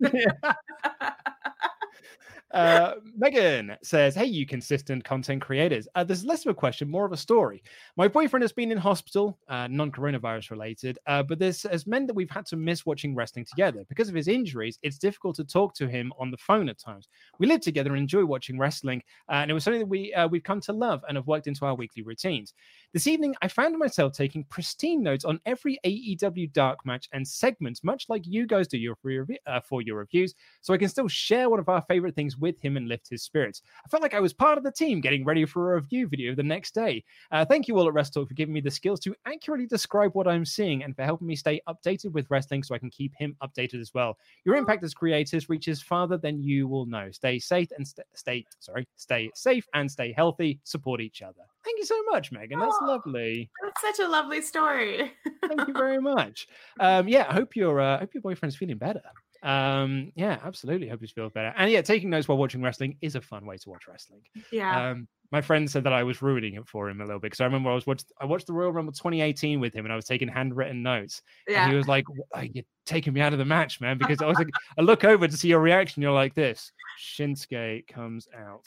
Uh, 2.52 2.94
Megan 3.16 3.76
says, 3.82 4.14
Hey, 4.14 4.26
you 4.26 4.46
consistent 4.46 5.04
content 5.04 5.42
creators. 5.42 5.88
Uh, 5.94 6.04
there's 6.04 6.24
less 6.24 6.46
of 6.46 6.50
a 6.50 6.54
question, 6.54 6.88
more 6.88 7.04
of 7.04 7.12
a 7.12 7.16
story. 7.16 7.62
My 7.96 8.06
boyfriend 8.06 8.42
has 8.42 8.52
been 8.52 8.70
in 8.70 8.78
hospital, 8.78 9.38
uh, 9.48 9.66
non 9.66 9.90
coronavirus 9.90 10.50
related, 10.50 10.98
uh, 11.06 11.22
but 11.22 11.38
this 11.38 11.64
has 11.64 11.86
meant 11.86 12.06
that 12.06 12.14
we've 12.14 12.30
had 12.30 12.46
to 12.46 12.56
miss 12.56 12.86
watching 12.86 13.14
wrestling 13.14 13.44
together. 13.44 13.84
Because 13.88 14.08
of 14.08 14.14
his 14.14 14.28
injuries, 14.28 14.78
it's 14.82 14.98
difficult 14.98 15.36
to 15.36 15.44
talk 15.44 15.74
to 15.74 15.88
him 15.88 16.12
on 16.18 16.30
the 16.30 16.36
phone 16.36 16.68
at 16.68 16.78
times. 16.78 17.08
We 17.38 17.46
live 17.46 17.62
together 17.62 17.90
and 17.90 17.98
enjoy 17.98 18.24
watching 18.24 18.58
wrestling, 18.58 19.02
uh, 19.28 19.36
and 19.36 19.50
it 19.50 19.54
was 19.54 19.64
something 19.64 19.80
that 19.80 19.86
we, 19.86 20.14
uh, 20.14 20.28
we've 20.28 20.44
come 20.44 20.60
to 20.62 20.72
love 20.72 21.02
and 21.08 21.16
have 21.16 21.26
worked 21.26 21.48
into 21.48 21.66
our 21.66 21.74
weekly 21.74 22.02
routines. 22.02 22.54
This 22.92 23.08
evening, 23.08 23.34
I 23.42 23.48
found 23.48 23.76
myself 23.76 24.12
taking 24.12 24.44
pristine 24.44 25.02
notes 25.02 25.24
on 25.24 25.40
every 25.46 25.78
AEW 25.84 26.52
dark 26.52 26.78
match 26.86 27.08
and 27.12 27.26
segments, 27.26 27.82
much 27.82 28.06
like 28.08 28.26
you 28.26 28.46
guys 28.46 28.68
do 28.68 28.78
your 28.78 28.96
your, 29.04 29.26
for 29.68 29.82
your 29.82 29.98
reviews, 29.98 30.34
so 30.60 30.72
I 30.72 30.78
can 30.78 30.88
still 30.88 31.08
share 31.08 31.50
one 31.50 31.58
of 31.60 31.68
our 31.68 31.82
favorite 31.82 32.14
things 32.14 32.35
with 32.38 32.60
him 32.60 32.76
and 32.76 32.88
lift 32.88 33.08
his 33.08 33.22
spirits. 33.22 33.62
I 33.84 33.88
felt 33.88 34.02
like 34.02 34.14
I 34.14 34.20
was 34.20 34.32
part 34.32 34.58
of 34.58 34.64
the 34.64 34.72
team 34.72 35.00
getting 35.00 35.24
ready 35.24 35.44
for 35.44 35.72
a 35.72 35.76
review 35.76 36.08
video 36.08 36.34
the 36.34 36.42
next 36.42 36.74
day. 36.74 37.04
Uh, 37.30 37.44
thank 37.44 37.68
you 37.68 37.78
all 37.78 37.86
at 37.86 37.94
Wrestle 37.94 38.22
Talk 38.22 38.28
for 38.28 38.34
giving 38.34 38.54
me 38.54 38.60
the 38.60 38.70
skills 38.70 39.00
to 39.00 39.14
accurately 39.26 39.66
describe 39.66 40.14
what 40.14 40.28
I'm 40.28 40.44
seeing 40.44 40.82
and 40.82 40.94
for 40.94 41.04
helping 41.04 41.26
me 41.26 41.36
stay 41.36 41.60
updated 41.68 42.12
with 42.12 42.26
wrestling 42.30 42.62
so 42.62 42.74
I 42.74 42.78
can 42.78 42.90
keep 42.90 43.14
him 43.14 43.36
updated 43.42 43.80
as 43.80 43.92
well. 43.94 44.18
Your 44.44 44.56
impact 44.56 44.84
as 44.84 44.94
creators 44.94 45.48
reaches 45.48 45.82
farther 45.82 46.16
than 46.16 46.42
you 46.42 46.68
will 46.68 46.86
know. 46.86 47.10
Stay 47.10 47.38
safe 47.38 47.68
and 47.76 47.86
st- 47.86 48.06
stay 48.14 48.44
sorry, 48.60 48.86
stay 48.96 49.30
safe 49.34 49.66
and 49.74 49.90
stay 49.90 50.12
healthy. 50.12 50.60
Support 50.64 51.00
each 51.00 51.22
other. 51.22 51.42
Thank 51.64 51.78
you 51.78 51.84
so 51.84 52.00
much, 52.10 52.30
Megan. 52.30 52.60
That's 52.60 52.78
lovely. 52.82 53.50
That's 53.62 53.98
such 53.98 54.06
a 54.06 54.08
lovely 54.08 54.40
story. 54.40 55.12
Thank 55.46 55.66
you 55.66 55.74
very 55.74 55.98
much. 56.00 56.46
Um, 56.78 57.08
yeah, 57.08 57.26
I 57.28 57.34
hope 57.34 57.56
your 57.56 57.80
uh, 57.80 57.96
I 57.96 58.00
hope 58.00 58.14
your 58.14 58.22
boyfriend's 58.22 58.56
feeling 58.56 58.78
better. 58.78 59.02
Um, 59.46 60.10
yeah, 60.16 60.38
absolutely. 60.44 60.88
Hope 60.88 61.00
you 61.02 61.06
feel 61.06 61.30
better. 61.30 61.54
And 61.56 61.70
yeah, 61.70 61.80
taking 61.80 62.10
notes 62.10 62.26
while 62.26 62.36
watching 62.36 62.62
wrestling 62.62 62.96
is 63.00 63.14
a 63.14 63.20
fun 63.20 63.46
way 63.46 63.56
to 63.58 63.70
watch 63.70 63.86
wrestling. 63.86 64.22
Yeah. 64.50 64.90
Um, 64.90 65.06
my 65.30 65.40
friend 65.40 65.70
said 65.70 65.84
that 65.84 65.92
I 65.92 66.02
was 66.02 66.20
ruining 66.20 66.54
it 66.54 66.68
for 66.68 66.88
him 66.88 67.00
a 67.00 67.04
little 67.04 67.20
bit 67.20 67.26
because 67.26 67.40
I 67.40 67.44
remember 67.44 67.70
I 67.70 67.74
was 67.74 67.86
watched 67.86 68.12
I 68.20 68.24
watched 68.24 68.48
the 68.48 68.52
Royal 68.52 68.72
Rumble 68.72 68.92
2018 68.92 69.60
with 69.60 69.72
him 69.72 69.84
and 69.84 69.92
I 69.92 69.96
was 69.96 70.04
taking 70.04 70.26
handwritten 70.26 70.82
notes. 70.82 71.22
Yeah. 71.46 71.62
And 71.62 71.70
he 71.70 71.76
was 71.76 71.86
like, 71.86 72.06
"You're 72.52 72.64
taking 72.86 73.12
me 73.12 73.20
out 73.20 73.32
of 73.32 73.38
the 73.38 73.44
match, 73.44 73.80
man." 73.80 73.98
Because 73.98 74.20
I 74.20 74.26
was 74.26 74.36
like, 74.36 74.48
I 74.78 74.82
look 74.82 75.04
over 75.04 75.28
to 75.28 75.36
see 75.36 75.48
your 75.48 75.60
reaction. 75.60 76.02
You're 76.02 76.12
like 76.12 76.34
this. 76.34 76.72
Shinsuke 76.98 77.86
comes 77.86 78.26
out. 78.36 78.66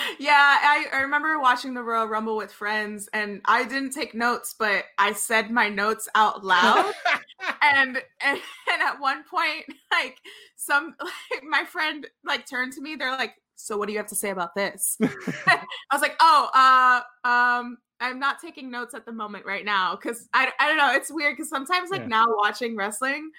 yeah, 0.18 0.58
I, 0.60 0.86
I 0.92 1.00
remember 1.00 1.38
watching 1.38 1.74
the 1.74 1.82
Royal 1.82 2.06
Rumble 2.06 2.36
with 2.36 2.52
friends, 2.52 3.08
and 3.12 3.40
I 3.44 3.64
didn't 3.64 3.90
take 3.90 4.14
notes, 4.14 4.54
but 4.58 4.84
I 4.96 5.12
said 5.12 5.50
my 5.50 5.68
notes 5.68 6.08
out 6.14 6.44
loud. 6.44 6.92
and, 7.62 7.96
and 8.20 8.38
and 8.72 8.82
at 8.82 9.00
one 9.00 9.24
point, 9.24 9.66
like 9.90 10.18
some 10.56 10.94
like 11.30 11.44
my 11.44 11.64
friend 11.64 12.06
like 12.24 12.46
turned 12.46 12.72
to 12.74 12.80
me, 12.80 12.96
they're 12.96 13.12
like, 13.16 13.34
"So 13.56 13.76
what 13.76 13.86
do 13.86 13.92
you 13.92 13.98
have 13.98 14.08
to 14.08 14.16
say 14.16 14.30
about 14.30 14.54
this?" 14.54 14.96
I 15.02 15.58
was 15.92 16.02
like, 16.02 16.16
"Oh, 16.20 17.02
uh, 17.24 17.28
um." 17.28 17.78
I'm 18.00 18.20
not 18.20 18.38
taking 18.40 18.70
notes 18.70 18.94
at 18.94 19.04
the 19.06 19.10
moment 19.10 19.44
right 19.44 19.64
now 19.64 19.96
because 19.96 20.28
I, 20.32 20.52
I 20.60 20.68
don't 20.68 20.76
know. 20.76 20.92
It's 20.92 21.10
weird 21.10 21.32
because 21.36 21.48
sometimes, 21.50 21.90
like 21.90 22.02
Yeah. 22.02 22.06
now 22.06 22.26
watching 22.28 22.76
wrestling, 22.76 23.32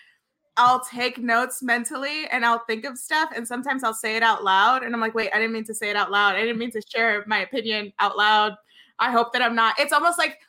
I'll 0.57 0.81
take 0.81 1.17
notes 1.17 1.63
mentally 1.63 2.27
and 2.27 2.45
I'll 2.45 2.63
think 2.67 2.83
of 2.85 2.97
stuff 2.97 3.29
and 3.35 3.47
sometimes 3.47 3.83
I'll 3.83 3.93
say 3.93 4.17
it 4.17 4.23
out 4.23 4.43
loud 4.43 4.83
and 4.83 4.93
I'm 4.93 4.99
like, 4.99 5.15
wait, 5.15 5.31
I 5.33 5.37
didn't 5.37 5.53
mean 5.53 5.63
to 5.65 5.73
say 5.73 5.89
it 5.89 5.95
out 5.95 6.11
loud. 6.11 6.35
I 6.35 6.41
didn't 6.41 6.57
mean 6.57 6.71
to 6.71 6.81
share 6.93 7.23
my 7.27 7.39
opinion 7.39 7.93
out 7.99 8.17
loud. 8.17 8.55
I 8.99 9.11
hope 9.11 9.31
that 9.33 9.41
I'm 9.41 9.55
not. 9.55 9.79
It's 9.79 9.93
almost 9.93 10.17
like 10.17 10.39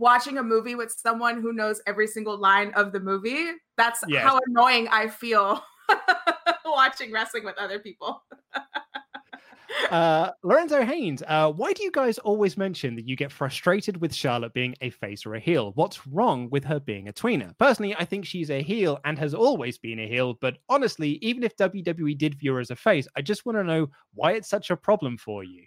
watching 0.00 0.38
a 0.38 0.42
movie 0.42 0.74
with 0.74 0.90
someone 0.90 1.40
who 1.40 1.52
knows 1.52 1.80
every 1.86 2.06
single 2.06 2.36
line 2.38 2.72
of 2.74 2.90
the 2.92 3.00
movie. 3.00 3.50
That's 3.76 4.00
Yes. 4.08 4.22
how 4.24 4.40
annoying 4.48 4.88
I 4.88 5.08
feel 5.08 5.62
watching 6.64 7.12
wrestling 7.12 7.44
with 7.44 7.56
other 7.58 7.78
people. 7.78 8.22
uh, 9.90 10.30
Lorenzo 10.42 10.82
Haynes, 10.84 11.22
uh, 11.26 11.52
why 11.52 11.72
do 11.74 11.82
you 11.82 11.90
guys 11.90 12.18
always 12.18 12.56
mention 12.56 12.96
that 12.96 13.06
you 13.06 13.14
get 13.14 13.30
frustrated 13.30 14.00
with 14.00 14.14
Charlotte 14.14 14.54
being 14.54 14.74
a 14.80 14.90
face 14.90 15.26
or 15.26 15.34
a 15.34 15.40
heel? 15.40 15.72
What's 15.74 16.06
wrong 16.06 16.48
with 16.50 16.64
her 16.64 16.80
being 16.80 17.08
a 17.08 17.12
tweener? 17.12 17.56
Personally, 17.58 17.94
I 17.98 18.04
think 18.06 18.24
she's 18.24 18.50
a 18.50 18.62
heel 18.62 18.98
and 19.04 19.18
has 19.18 19.34
always 19.34 19.78
been 19.78 20.00
a 20.00 20.08
heel, 20.08 20.34
but 20.40 20.58
honestly, 20.68 21.18
even 21.22 21.42
if 21.42 21.56
WWE 21.56 22.16
did 22.16 22.38
view 22.38 22.54
her 22.54 22.60
as 22.60 22.70
a 22.70 22.76
face, 22.76 23.06
I 23.16 23.22
just 23.22 23.44
want 23.44 23.58
to 23.58 23.64
know 23.64 23.88
why 24.14 24.32
it's 24.32 24.48
such 24.48 24.70
a 24.70 24.76
problem 24.76 25.18
for 25.18 25.44
you. 25.44 25.66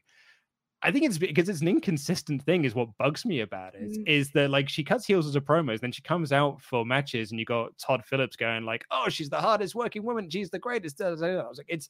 I 0.83 0.91
think 0.91 1.05
it's 1.05 1.17
because 1.17 1.47
it's 1.47 1.61
an 1.61 1.69
inconsistent 1.69 2.43
thing, 2.43 2.65
is 2.65 2.75
what 2.75 2.89
bugs 2.97 3.25
me 3.25 3.39
about 3.39 3.73
it. 3.73 3.91
Mm. 3.91 4.07
Is 4.07 4.31
that 4.31 4.49
like 4.49 4.67
she 4.67 4.83
cuts 4.83 5.05
heels 5.05 5.25
as 5.25 5.35
a 5.37 5.41
promos, 5.41 5.79
then 5.79 5.93
she 5.93 6.01
comes 6.01 6.33
out 6.33 6.61
for 6.61 6.85
matches, 6.85 7.31
and 7.31 7.39
you 7.39 7.45
got 7.45 7.77
Tom 7.77 8.01
Phillips 8.01 8.35
going 8.35 8.65
like, 8.65 8.83
"Oh, 8.91 9.07
she's 9.07 9.29
the 9.29 9.39
hardest 9.39 9.75
working 9.75 10.03
woman, 10.03 10.29
she's 10.29 10.49
the 10.49 10.59
greatest." 10.59 11.01
I 11.01 11.11
was 11.11 11.21
like, 11.21 11.65
it's 11.69 11.89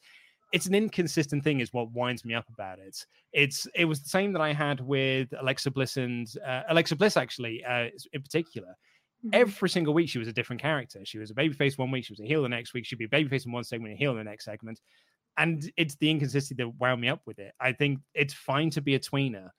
it's 0.52 0.68
an 0.68 0.76
inconsistent 0.76 1.44
thing, 1.44 1.60
is 1.60 1.74
what 1.74 1.92
winds 1.92 2.24
me 2.24 2.36
up 2.36 2.46
about 2.54 2.78
it. 2.78 3.04
It's 3.34 3.68
it 3.74 3.86
was 3.86 4.02
the 4.04 4.10
same 4.10 4.32
that 4.34 4.42
I 4.42 4.54
had 4.54 4.80
with 4.80 5.34
Alexa 5.40 5.72
Bliss 5.72 5.98
and 5.98 6.28
uh, 6.46 6.62
Alexa 6.70 6.96
Bliss 6.96 7.18
actually, 7.18 7.66
uh, 7.66 7.88
in 8.14 8.22
particular. 8.22 8.76
Every 9.32 9.70
single 9.70 9.94
week, 9.94 10.10
she 10.10 10.20
was 10.20 10.28
a 10.28 10.34
different 10.34 10.62
character. 10.62 11.00
She 11.06 11.18
was 11.18 11.32
a 11.32 11.34
babyface 11.34 11.78
one 11.78 11.92
week, 11.92 12.04
she 12.04 12.12
was 12.12 12.20
a 12.20 12.26
heel 12.26 12.44
the 12.44 12.50
next 12.50 12.74
week. 12.74 12.86
She'd 12.86 13.00
be 13.00 13.06
a 13.06 13.08
babyface 13.08 13.46
in 13.46 13.54
one 13.54 13.64
segment, 13.64 13.92
and 13.92 13.98
a 13.98 13.98
heel 13.98 14.12
in 14.12 14.18
the 14.18 14.24
next 14.26 14.46
segment 14.46 14.82
and 15.38 15.72
it's 15.78 15.96
the 15.96 16.10
inconsistency 16.10 16.56
that 16.56 16.70
wound 16.80 17.02
me 17.02 17.10
up 17.10 17.22
with 17.26 17.40
it. 17.40 17.54
I 17.60 17.72
think 17.72 18.00
it's 18.14 18.34
fine 18.34 18.70
to 18.72 18.82
be 18.82 18.96
a 18.96 19.00
tweener, 19.00 19.50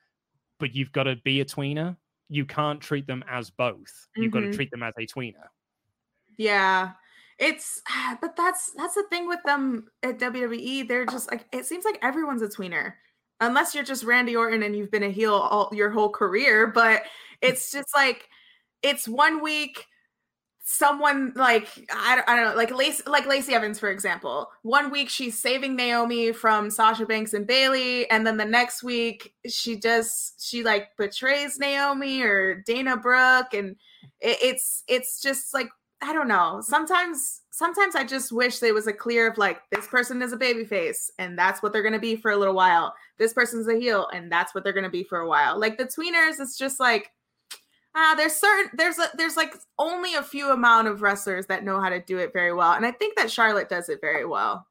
but 0.59 0.75
you've 0.75 0.93
got 0.93 1.05
to 1.05 1.17
be 1.25 1.41
a 1.41 1.45
tweener. 1.45 1.97
You 2.29 2.45
can't 2.45 2.81
treat 2.81 3.07
them 3.07 3.25
as 3.29 3.51
both. 3.51 3.93
You've 4.17 4.33
got 4.33 4.41
to 4.41 4.47
mm-hmm. 4.47 4.55
treat 4.55 4.71
them 4.71 4.83
as 4.83 4.95
a 4.99 5.07
tweener. 5.07 5.47
Yeah. 6.39 6.93
It's 7.39 7.83
but 8.21 8.37
that's 8.37 8.73
that's 8.77 8.95
the 8.95 9.05
thing 9.11 9.29
with 9.29 9.41
them 9.45 9.87
at 10.03 10.19
WWE. 10.19 10.87
They're 10.87 11.07
just 11.07 11.31
like 11.31 11.47
it 11.53 11.67
seems 11.67 11.85
like 11.85 11.99
everyone's 12.03 12.43
a 12.43 12.49
tweener. 12.49 12.95
Unless 13.41 13.75
you're 13.75 13.85
just 13.85 14.05
Randy 14.05 14.37
Orton 14.37 14.63
and 14.63 14.77
you've 14.77 14.93
been 14.93 15.03
a 15.03 15.11
heel 15.11 15.35
all 15.35 15.69
your 15.73 15.91
whole 15.91 16.09
career, 16.09 16.69
but 16.69 17.03
it's 17.41 17.73
just 17.73 17.89
like 17.95 18.29
it's 18.83 19.09
one 19.09 19.43
week 19.43 19.87
someone 20.67 21.31
like 21.37 21.69
I, 21.95 22.17
don't- 22.17 22.29
I 22.29 22.37
don't 22.37 22.51
know 22.51 22.57
like 22.57 22.75
Lacey 22.75 23.03
like 23.07 23.27
Lacey 23.27 23.53
Evans 23.55 23.79
for 23.79 23.91
example. 23.91 24.51
One 24.63 24.91
week 24.91 25.11
she's 25.11 25.39
saving 25.39 25.77
Naomi 25.77 26.33
from 26.33 26.71
Sasha 26.71 27.05
Banks 27.05 27.35
and 27.35 27.47
Bayley 27.47 28.09
and 28.11 28.27
then 28.27 28.39
the 28.39 28.47
next 28.47 28.83
week 28.83 29.35
she 29.47 29.79
just 29.79 30.43
she 30.43 30.63
like 30.65 30.89
betrays 30.97 31.59
Naomi 31.59 32.23
or 32.23 32.63
Dana 32.67 32.97
Brooke 32.97 33.53
and 33.53 33.77
it, 34.21 34.39
it's 34.43 34.83
it's 34.89 35.21
just 35.21 35.53
like 35.53 35.69
I 36.03 36.13
don't 36.15 36.29
know. 36.29 36.61
Sometimes 36.63 37.43
sometimes 37.51 37.95
I 37.95 38.05
just 38.05 38.33
wish 38.33 38.59
there 38.59 38.75
was 38.75 38.87
a 38.87 38.93
clear 38.93 39.31
of 39.31 39.37
like 39.39 39.61
this 39.71 39.87
person 39.87 40.23
is 40.23 40.33
a 40.33 40.37
baby 40.37 40.65
face 40.65 41.11
and 41.19 41.39
that's 41.39 41.63
what 41.63 41.73
they're 41.75 41.83
gonna 41.83 41.99
be 41.99 42.17
for 42.17 42.31
a 42.31 42.37
little 42.39 42.55
while. 42.55 42.95
This 43.19 43.35
person's 43.35 43.69
a 43.69 43.77
heel 43.79 44.09
and 44.15 44.33
that's 44.33 44.55
what 44.55 44.65
they're 44.65 44.73
gonna 44.73 44.89
be 44.89 45.05
for 45.05 45.19
a 45.19 45.29
while. 45.29 45.61
Like 45.61 45.77
the 45.77 45.85
tweeners 45.85 46.41
it's 46.41 46.57
just 46.57 46.81
like 46.81 47.11
uh, 47.95 48.15
there's 48.15 48.35
certain 48.35 48.71
there's 48.77 48.99
a 48.99 49.09
there's 49.17 49.37
like 49.37 49.55
only 49.79 50.15
a 50.15 50.23
few 50.23 50.51
amount 50.51 50.89
of 50.89 51.03
wrestlers 51.03 51.47
that 51.47 51.65
know 51.65 51.81
how 51.81 51.89
to 51.89 52.01
do 52.01 52.19
it 52.19 52.33
very 52.33 52.53
well, 52.53 52.73
and 52.73 52.85
I 52.87 52.91
think 52.93 53.17
that 53.17 53.31
Charlotte 53.31 53.69
does 53.69 53.89
it 53.89 54.01
very 54.01 54.25
well. 54.27 54.67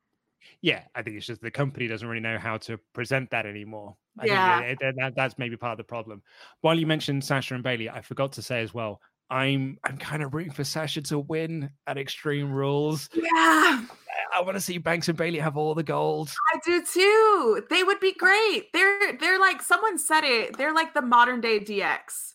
Yeah, 0.62 0.84
I 0.96 1.02
think 1.02 1.18
it's 1.18 1.26
just 1.26 1.42
the 1.42 1.52
company 1.52 1.88
doesn't 1.88 2.08
really 2.08 2.22
know 2.22 2.38
how 2.38 2.58
to 2.60 2.78
present 2.94 3.30
that 3.32 3.46
anymore. 3.46 3.96
I 4.20 4.26
Yeah. 4.28 4.60
think 4.62 4.82
it- 4.82 4.86
it- 4.86 4.96
that, 4.98 5.16
that's 5.16 5.38
maybe 5.38 5.58
part 5.58 5.72
of 5.74 5.78
the 5.78 5.84
problem. 5.84 6.22
While 6.62 6.78
you 6.80 6.86
mentioned 6.88 7.24
Sasha 7.24 7.54
and 7.56 7.64
Bayley, 7.64 7.90
I 7.90 8.02
forgot 8.02 8.32
to 8.34 8.42
say 8.42 8.62
as 8.62 8.74
well. 8.74 9.02
I'm 9.30 9.80
I'm 9.84 9.98
kind 9.98 10.22
of 10.22 10.34
rooting 10.34 10.52
for 10.54 10.64
Sasha 10.64 11.02
to 11.04 11.20
win 11.20 11.70
at 11.88 11.98
Extreme 11.98 12.52
Rules. 12.52 13.10
Yeah, 13.14 13.86
I 14.36 14.42
want 14.42 14.56
to 14.56 14.62
see 14.62 14.78
Banks 14.78 15.08
and 15.10 15.18
Bayley 15.18 15.40
have 15.40 15.58
all 15.58 15.74
the 15.74 15.82
gold. 15.84 16.30
I 16.54 16.60
do 16.64 16.84
too. 16.84 17.64
They 17.70 17.84
would 17.84 18.00
be 18.00 18.14
great. 18.14 18.72
They're 18.74 19.14
they're 19.18 19.40
like 19.40 19.62
someone 19.62 19.98
said 19.98 20.24
it. 20.24 20.58
They're 20.58 20.74
like 20.74 20.94
the 20.94 21.02
modern 21.02 21.42
day 21.42 21.60
DX. 21.60 22.33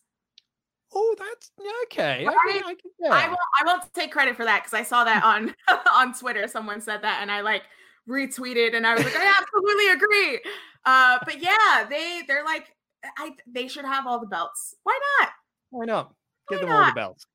Oh, 0.95 1.15
that's 1.19 1.51
okay. 1.85 2.27
I, 2.27 2.33
can- 2.33 2.63
I, 2.65 2.75
can- 2.75 2.91
yeah. 2.99 3.11
I 3.13 3.27
won't 3.29 3.39
I 3.61 3.65
won't 3.67 3.95
take 3.95 4.11
credit 4.13 4.37
for 4.37 4.45
that 4.45 4.63
because 4.63 4.75
I 4.75 4.83
saw 4.83 5.05
that 5.05 5.23
on 5.23 5.55
on 5.93 6.15
Twitter. 6.15 6.49
Someone 6.49 6.81
said 6.81 7.03
that, 7.03 7.19
and 7.21 7.31
I 7.31 7.43
like 7.43 7.63
retweeted, 8.09 8.75
and 8.75 8.87
I 8.87 8.95
was 8.95 9.05
like, 9.05 9.17
I 9.17 9.41
absolutely 9.41 9.89
agree. 9.91 10.41
Uh, 10.85 11.19
but 11.25 11.43
yeah, 11.43 11.85
they 11.89 12.23
they're 12.27 12.45
like 12.45 12.67
I 13.19 13.33
they 13.47 13.69
should 13.69 13.85
have 13.85 14.07
all 14.07 14.19
the 14.21 14.27
belts. 14.27 14.75
Why 14.85 14.99
not? 15.21 15.29
Why 15.71 15.85
not? 15.85 16.15
Give 16.49 16.61
Why 16.61 16.67
them 16.67 16.75
all 16.75 16.87
the 16.87 16.93
belts. 16.93 17.27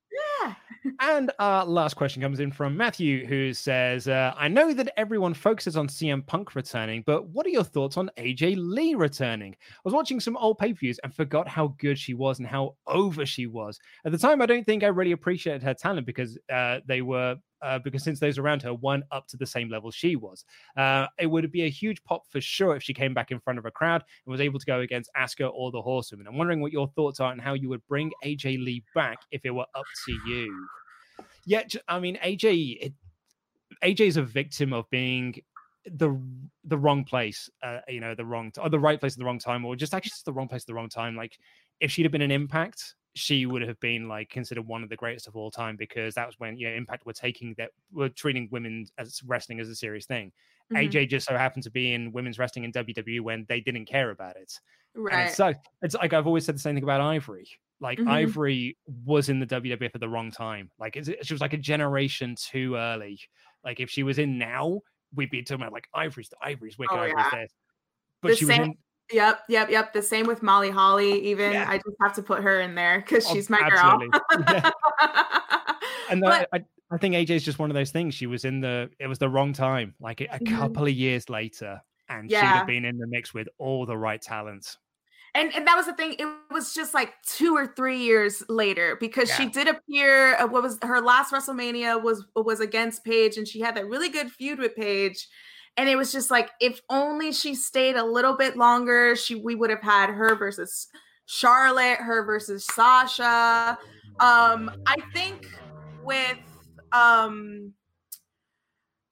Yeah. 0.42 0.56
And 1.00 1.32
our 1.40 1.66
last 1.66 1.96
question 1.96 2.22
comes 2.22 2.40
in 2.40 2.52
from 2.52 2.76
Matthew, 2.76 3.26
who 3.26 3.54
says, 3.54 4.08
uh, 4.08 4.34
I 4.38 4.48
know 4.48 4.74
that 4.74 4.94
everyone 4.98 5.34
focuses 5.34 5.78
on 5.78 5.88
CM 5.88 6.26
Punk 6.26 6.56
returning, 6.56 7.04
but 7.06 7.28
what 7.30 7.46
are 7.46 7.50
your 7.50 7.64
thoughts 7.64 7.98
on 7.98 8.10
AJ 8.18 8.56
Lee 8.58 8.96
returning? 8.96 9.54
I 9.54 9.82
was 9.84 9.94
watching 9.94 10.20
some 10.20 10.38
old 10.38 10.58
pay 10.58 10.74
per 10.74 10.80
views 10.80 11.00
and 11.04 11.14
forgot 11.14 11.48
how 11.48 11.76
good 11.78 11.98
she 11.98 12.14
was 12.14 12.40
and 12.40 12.48
how 12.48 12.76
over 12.88 13.26
she 13.26 13.48
was. 13.48 13.80
At 14.06 14.12
the 14.12 14.18
time, 14.18 14.42
I 14.42 14.46
don't 14.46 14.66
think 14.66 14.84
I 14.84 14.88
really 14.88 15.14
appreciated 15.14 15.64
her 15.64 15.74
talent 15.74 16.06
because 16.06 16.38
uh, 16.52 16.80
they 16.86 17.02
were. 17.02 17.38
Uh, 17.64 17.80
because 17.80 18.04
since 18.04 18.20
those 18.20 18.38
around 18.38 18.62
her 18.62 18.74
weren't 18.74 19.06
up 19.12 19.28
to 19.28 19.38
the 19.38 19.46
same 19.46 19.70
level 19.70 19.90
she 19.90 20.16
was, 20.16 20.46
uh, 20.78 21.08
it 21.18 21.28
would 21.28 21.50
be 21.52 21.64
a 21.64 21.70
huge 21.70 22.04
pop 22.04 22.24
for 22.30 22.42
sure 22.42 22.76
if 22.76 22.84
she 22.84 22.94
came 22.94 23.14
back 23.14 23.32
in 23.32 23.40
front 23.40 23.58
of 23.58 23.66
a 23.66 23.72
crowd 23.72 24.04
and 24.26 24.32
was 24.32 24.42
able 24.42 24.60
to 24.60 24.66
go 24.66 24.82
against 24.82 25.10
Asuka 25.18 25.50
or 25.54 25.72
the 25.72 25.82
Horsewomen. 25.82 26.28
I'm 26.28 26.38
wondering 26.38 26.62
what 26.62 26.72
your 26.72 26.88
thoughts 26.90 27.20
are 27.20 27.32
and 27.32 27.40
how 27.40 27.54
you 27.54 27.70
would 27.70 27.86
bring 27.88 28.12
AJ 28.26 28.64
Lee 28.64 28.84
back 28.94 29.20
if 29.32 29.46
it 29.46 29.52
were 29.52 29.66
up 29.76 29.86
to 30.06 30.12
you. 30.28 30.68
Yeah, 31.46 31.64
I 31.88 32.00
mean 32.00 32.18
AJ. 32.24 32.94
AJ 33.84 34.00
is 34.02 34.18
a 34.18 34.24
victim 34.24 34.72
of 34.72 34.90
being 34.90 35.42
the 35.86 36.20
the 36.64 36.78
wrong 36.78 37.04
place. 37.04 37.50
Uh, 37.62 37.80
you 37.88 38.00
know, 38.00 38.16
the 38.16 38.26
wrong 38.26 38.52
t- 38.52 38.62
or 38.62 38.70
the 38.70 38.80
right 38.80 39.00
place 39.00 39.14
at 39.14 39.20
the 39.20 39.26
wrong 39.26 39.40
time, 39.40 39.66
or 39.66 39.76
just 39.76 39.94
actually 39.94 40.10
just 40.10 40.26
the 40.26 40.34
wrong 40.34 40.48
place 40.48 40.64
at 40.64 40.68
the 40.68 40.74
wrong 40.74 40.90
time. 40.90 41.16
Like 41.16 41.38
if 41.80 41.92
she'd 41.92 42.04
have 42.04 42.12
been 42.12 42.22
an 42.22 42.32
Impact, 42.32 42.96
she 43.16 43.46
would 43.46 43.62
have 43.62 43.80
been 43.80 44.08
like 44.08 44.30
considered 44.30 44.66
one 44.68 44.82
of 44.84 44.90
the 44.90 44.96
greatest 44.96 45.28
of 45.28 45.36
all 45.36 45.52
time 45.52 45.76
because 45.76 46.16
that 46.16 46.26
was 46.26 46.40
when 46.40 46.58
you 46.58 46.68
know 46.68 46.74
Impact 46.76 47.06
were 47.06 47.14
taking 47.14 47.54
that 47.58 47.72
were 47.92 48.10
treating 48.10 48.48
women 48.52 48.88
as 48.98 49.22
wrestling 49.24 49.60
as 49.60 49.70
a 49.70 49.76
serious 49.76 50.06
thing. 50.06 50.32
Mhm. 50.72 50.90
AJ 50.90 51.10
just 51.10 51.28
so 51.28 51.38
happened 51.38 51.64
to 51.64 51.70
be 51.72 51.94
in 51.94 52.12
women's 52.12 52.40
wrestling 52.40 52.66
in 52.66 52.72
WWE 52.72 53.20
when 53.20 53.46
they 53.50 53.60
didn't 53.60 53.86
care 53.86 54.10
about 54.10 54.36
it. 54.38 54.60
And 54.96 55.04
Right. 55.06 55.28
it 55.28 55.34
sucked. 55.36 55.68
It's 55.82 55.94
like 55.96 56.14
I've 56.14 56.26
always 56.28 56.46
said 56.46 56.56
the 56.56 56.60
same 56.60 56.76
thing 56.76 56.84
about 56.84 57.02
Ivory. 57.02 57.48
Like 57.80 58.00
Mhm. 58.00 58.08
Ivory 58.10 58.78
was 58.88 59.30
in 59.30 59.40
the 59.40 59.46
WWF 59.46 59.94
at 59.94 60.02
the 60.02 60.10
wrong 60.10 60.32
time. 60.32 60.72
Like 60.80 60.96
it's- 60.96 61.26
she 61.28 61.34
was 61.34 61.42
like 61.42 61.54
a 61.54 61.58
generation 61.58 62.36
too 62.36 62.76
early. 62.76 63.20
Like 63.64 63.80
if 63.80 63.90
she 63.90 64.04
was 64.04 64.18
in 64.20 64.38
now, 64.38 64.82
we'd 65.14 65.30
be 65.30 65.44
talking 65.44 65.62
about 65.62 65.74
like 65.74 65.88
Ivory's 65.94 66.30
the 66.30 66.38
Ivory's 66.42 66.78
wicked, 66.80 66.96
Oh, 66.96 67.00
Ivory's 67.02 67.26
yeah. 67.34 67.46
But 68.22 68.30
the 68.30 68.36
she 68.38 68.46
was 68.46 68.58
in 68.58 68.78
Yep, 69.12 69.42
yep, 69.50 69.70
yep. 69.70 69.94
The 69.94 70.02
same 70.02 70.26
with 70.28 70.42
Molly 70.42 70.70
Holly. 70.70 71.24
Even 71.26 71.54
Yeah. 71.54 71.70
I 71.70 71.78
just 71.78 71.98
have 72.02 72.14
to 72.16 72.24
put 72.24 72.42
her 72.42 72.62
in 72.62 72.74
there 72.76 73.00
because 73.02 73.26
Oh, 73.30 73.34
she's 73.34 73.50
my 73.50 73.60
absolutely. 73.62 74.10
girl. 74.10 74.44
Yeah. 74.50 74.72
and 76.10 76.22
But- 76.22 76.50
I, 76.54 76.64
I, 76.92 76.98
think 76.98 77.16
AJ 77.16 77.32
is 77.32 77.44
just 77.44 77.60
one 77.60 77.70
of 77.70 77.76
those 77.76 77.92
things. 77.92 78.14
She 78.14 78.28
was 78.28 78.46
in 78.46 78.62
the 78.62 78.90
it 79.00 79.08
was 79.08 79.20
the 79.20 79.30
wrong 79.30 79.52
time. 79.54 79.94
Like 80.00 80.22
a, 80.22 80.28
Mhm. 80.28 80.58
couple 80.58 80.84
of 80.86 80.92
years 80.94 81.30
later, 81.30 81.82
and 82.10 82.30
she'd 82.30 82.38
have 82.38 82.68
been 82.68 82.86
in 82.86 82.98
the 82.98 83.08
mix 83.08 83.34
with 83.34 83.48
all 83.58 83.86
the 83.86 83.98
right 83.98 84.22
talent. 84.22 84.78
and 85.36 85.54
and 85.56 85.66
that 85.66 85.76
was 85.76 85.88
the 85.88 85.94
thing. 85.94 86.16
It 86.20 86.28
was 86.52 86.74
just 86.76 86.94
like 86.94 87.14
two 87.26 87.56
or 87.56 87.66
three 87.76 87.98
years 87.98 88.44
later 88.48 88.96
because 89.00 89.30
yeah. 89.30 89.36
she 89.38 89.46
did 89.50 89.68
appear. 89.68 90.36
Uh, 90.38 90.48
what 90.48 90.62
was 90.64 90.78
her 90.84 91.02
last 91.02 91.34
WrestleMania 91.34 92.02
was 92.02 92.24
was 92.36 92.60
against 92.60 93.04
Paige, 93.04 93.38
and 93.38 93.48
she 93.48 93.60
had 93.60 93.76
that 93.76 93.88
really 93.88 94.10
good 94.10 94.32
feud 94.32 94.60
with 94.60 94.76
Paige. 94.76 95.28
And 95.78 95.90
it 95.90 95.96
was 95.96 96.12
just 96.12 96.30
like 96.30 96.52
if 96.62 96.82
only 96.90 97.32
she 97.32 97.56
stayed 97.56 97.96
a 97.96 98.06
little 98.06 98.38
bit 98.38 98.58
longer, 98.58 99.16
she 99.16 99.36
we 99.36 99.56
would 99.56 99.70
have 99.70 99.82
had 99.82 100.10
her 100.10 100.36
versus 100.36 100.88
Charlotte, 101.26 101.98
her 101.98 102.24
versus 102.24 102.66
Sasha. 102.66 103.78
Um, 104.20 104.72
I 104.86 104.96
think 105.14 105.48
with 106.04 106.38
um 106.92 107.74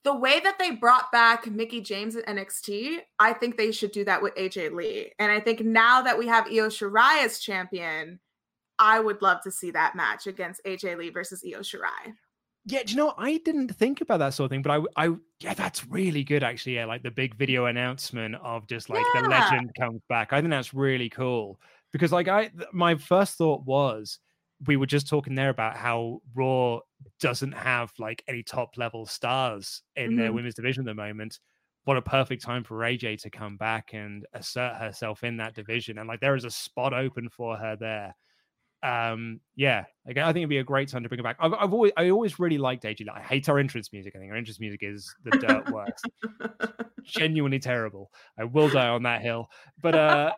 the 0.04 0.16
way 0.16 0.40
that 0.40 0.58
they 0.58 0.72
brought 0.72 1.12
back 1.12 1.46
Mickie 1.48 1.82
James 1.82 2.16
at 2.16 2.26
NXT, 2.26 3.00
I 3.20 3.34
think 3.34 3.56
they 3.56 3.72
should 3.72 3.92
do 3.92 4.04
that 4.06 4.22
with 4.22 4.34
AJ 4.36 4.74
Lee. 4.74 5.12
And 5.20 5.32
I 5.32 5.40
think 5.40 5.62
now 5.62 6.02
that 6.02 6.18
we 6.18 6.28
have 6.28 6.48
Io 6.48 6.70
Shirai 6.70 7.24
as 7.24 7.40
champion, 7.40 8.20
I 8.80 9.00
would 9.00 9.22
love 9.22 9.42
to 9.44 9.52
see 9.52 9.70
that 9.72 9.96
match 9.96 10.26
against 10.26 10.62
AJ 10.66 10.98
Lee 10.98 11.12
versus 11.12 11.44
Io 11.46 11.60
Shirai. 11.60 12.16
Yeah, 12.66 12.84
do 12.84 12.92
you 12.92 12.98
know 12.98 13.14
I 13.18 13.38
didn't 13.44 13.70
think 13.70 14.02
about 14.02 14.20
that 14.20 14.34
sort 14.34 14.46
of 14.46 14.52
thing, 14.52 14.62
but 14.62 14.72
I, 14.72 15.06
I, 15.06 15.16
yeah, 15.40 15.56
that's 15.56 15.88
really 15.88 16.24
good 16.24 16.44
actually. 16.44 16.76
Yeah, 16.76 16.86
like 16.86 17.02
the 17.02 17.12
big 17.12 17.36
video 17.36 17.66
announcement 17.66 18.36
of 18.36 18.68
just 18.68 18.90
like 18.90 19.04
yeah. 19.16 19.22
the 19.24 19.30
legend 19.30 19.72
comes 19.80 20.02
back. 20.10 20.32
I 20.32 20.42
think 20.42 20.52
that's 20.52 20.74
really 20.74 21.10
cool 21.10 21.60
because 21.92 22.12
like 22.12 22.28
I, 22.28 22.52
my 22.72 22.96
first 22.96 23.38
thought 23.38 23.66
was 23.66 24.20
we 24.68 24.78
were 24.78 24.86
just 24.86 25.08
talking 25.08 25.34
there 25.34 25.50
about 25.50 25.76
how 25.76 26.22
Raw 26.36 26.80
doesn't 27.20 27.54
have 27.54 27.92
like 27.98 28.24
any 28.28 28.44
top 28.44 28.78
level 28.78 29.06
stars 29.06 29.82
in 29.96 30.12
mm-hmm. 30.12 30.20
their 30.20 30.34
women's 30.34 30.56
division 30.56 30.88
at 30.88 30.92
the 30.92 31.02
moment. 31.02 31.40
What 31.86 31.98
a 31.98 32.02
perfect 32.02 32.44
time 32.44 32.64
for 32.64 32.78
AJ 32.78 33.24
to 33.24 33.32
come 33.32 33.58
back 33.58 33.94
and 33.94 34.24
assert 34.34 34.76
herself 34.76 35.24
in 35.24 35.38
that 35.38 35.56
division. 35.56 35.98
And 35.98 36.08
like 36.08 36.20
there 36.20 36.36
is 36.36 36.46
a 36.46 36.52
spot 36.52 36.94
open 36.94 37.28
for 37.28 37.58
her 37.58 37.76
there. 37.76 38.16
Um, 38.84 39.40
yeah, 39.56 39.86
like, 40.08 40.18
I 40.18 40.28
think 40.28 40.38
it'd 40.38 40.50
be 40.50 40.58
a 40.58 40.64
great 40.64 40.90
time 40.90 41.04
to 41.04 41.10
bring 41.10 41.20
her 41.20 41.24
back. 41.24 41.38
I've, 41.40 41.54
I've 41.54 41.74
always, 41.74 41.92
I 41.98 42.10
always 42.10 42.40
really 42.40 42.58
liked 42.58 42.84
AJ. 42.84 43.06
Like, 43.06 43.18
I 43.18 43.22
hate 43.22 43.46
her 43.48 43.60
entrance 43.60 43.94
music. 43.94 44.14
I 44.16 44.20
think 44.20 44.32
her 44.32 44.38
entrance 44.38 44.60
music 44.60 44.82
is 44.84 45.14
the 45.24 45.32
dirt 45.32 45.70
worst, 45.72 46.10
genuinely 47.04 47.60
terrible. 47.60 48.12
I 48.40 48.46
will 48.46 48.70
die 48.70 48.88
on 48.88 49.04
that 49.04 49.22
hill. 49.22 49.50
But 49.82 49.96
uh, 49.96 50.32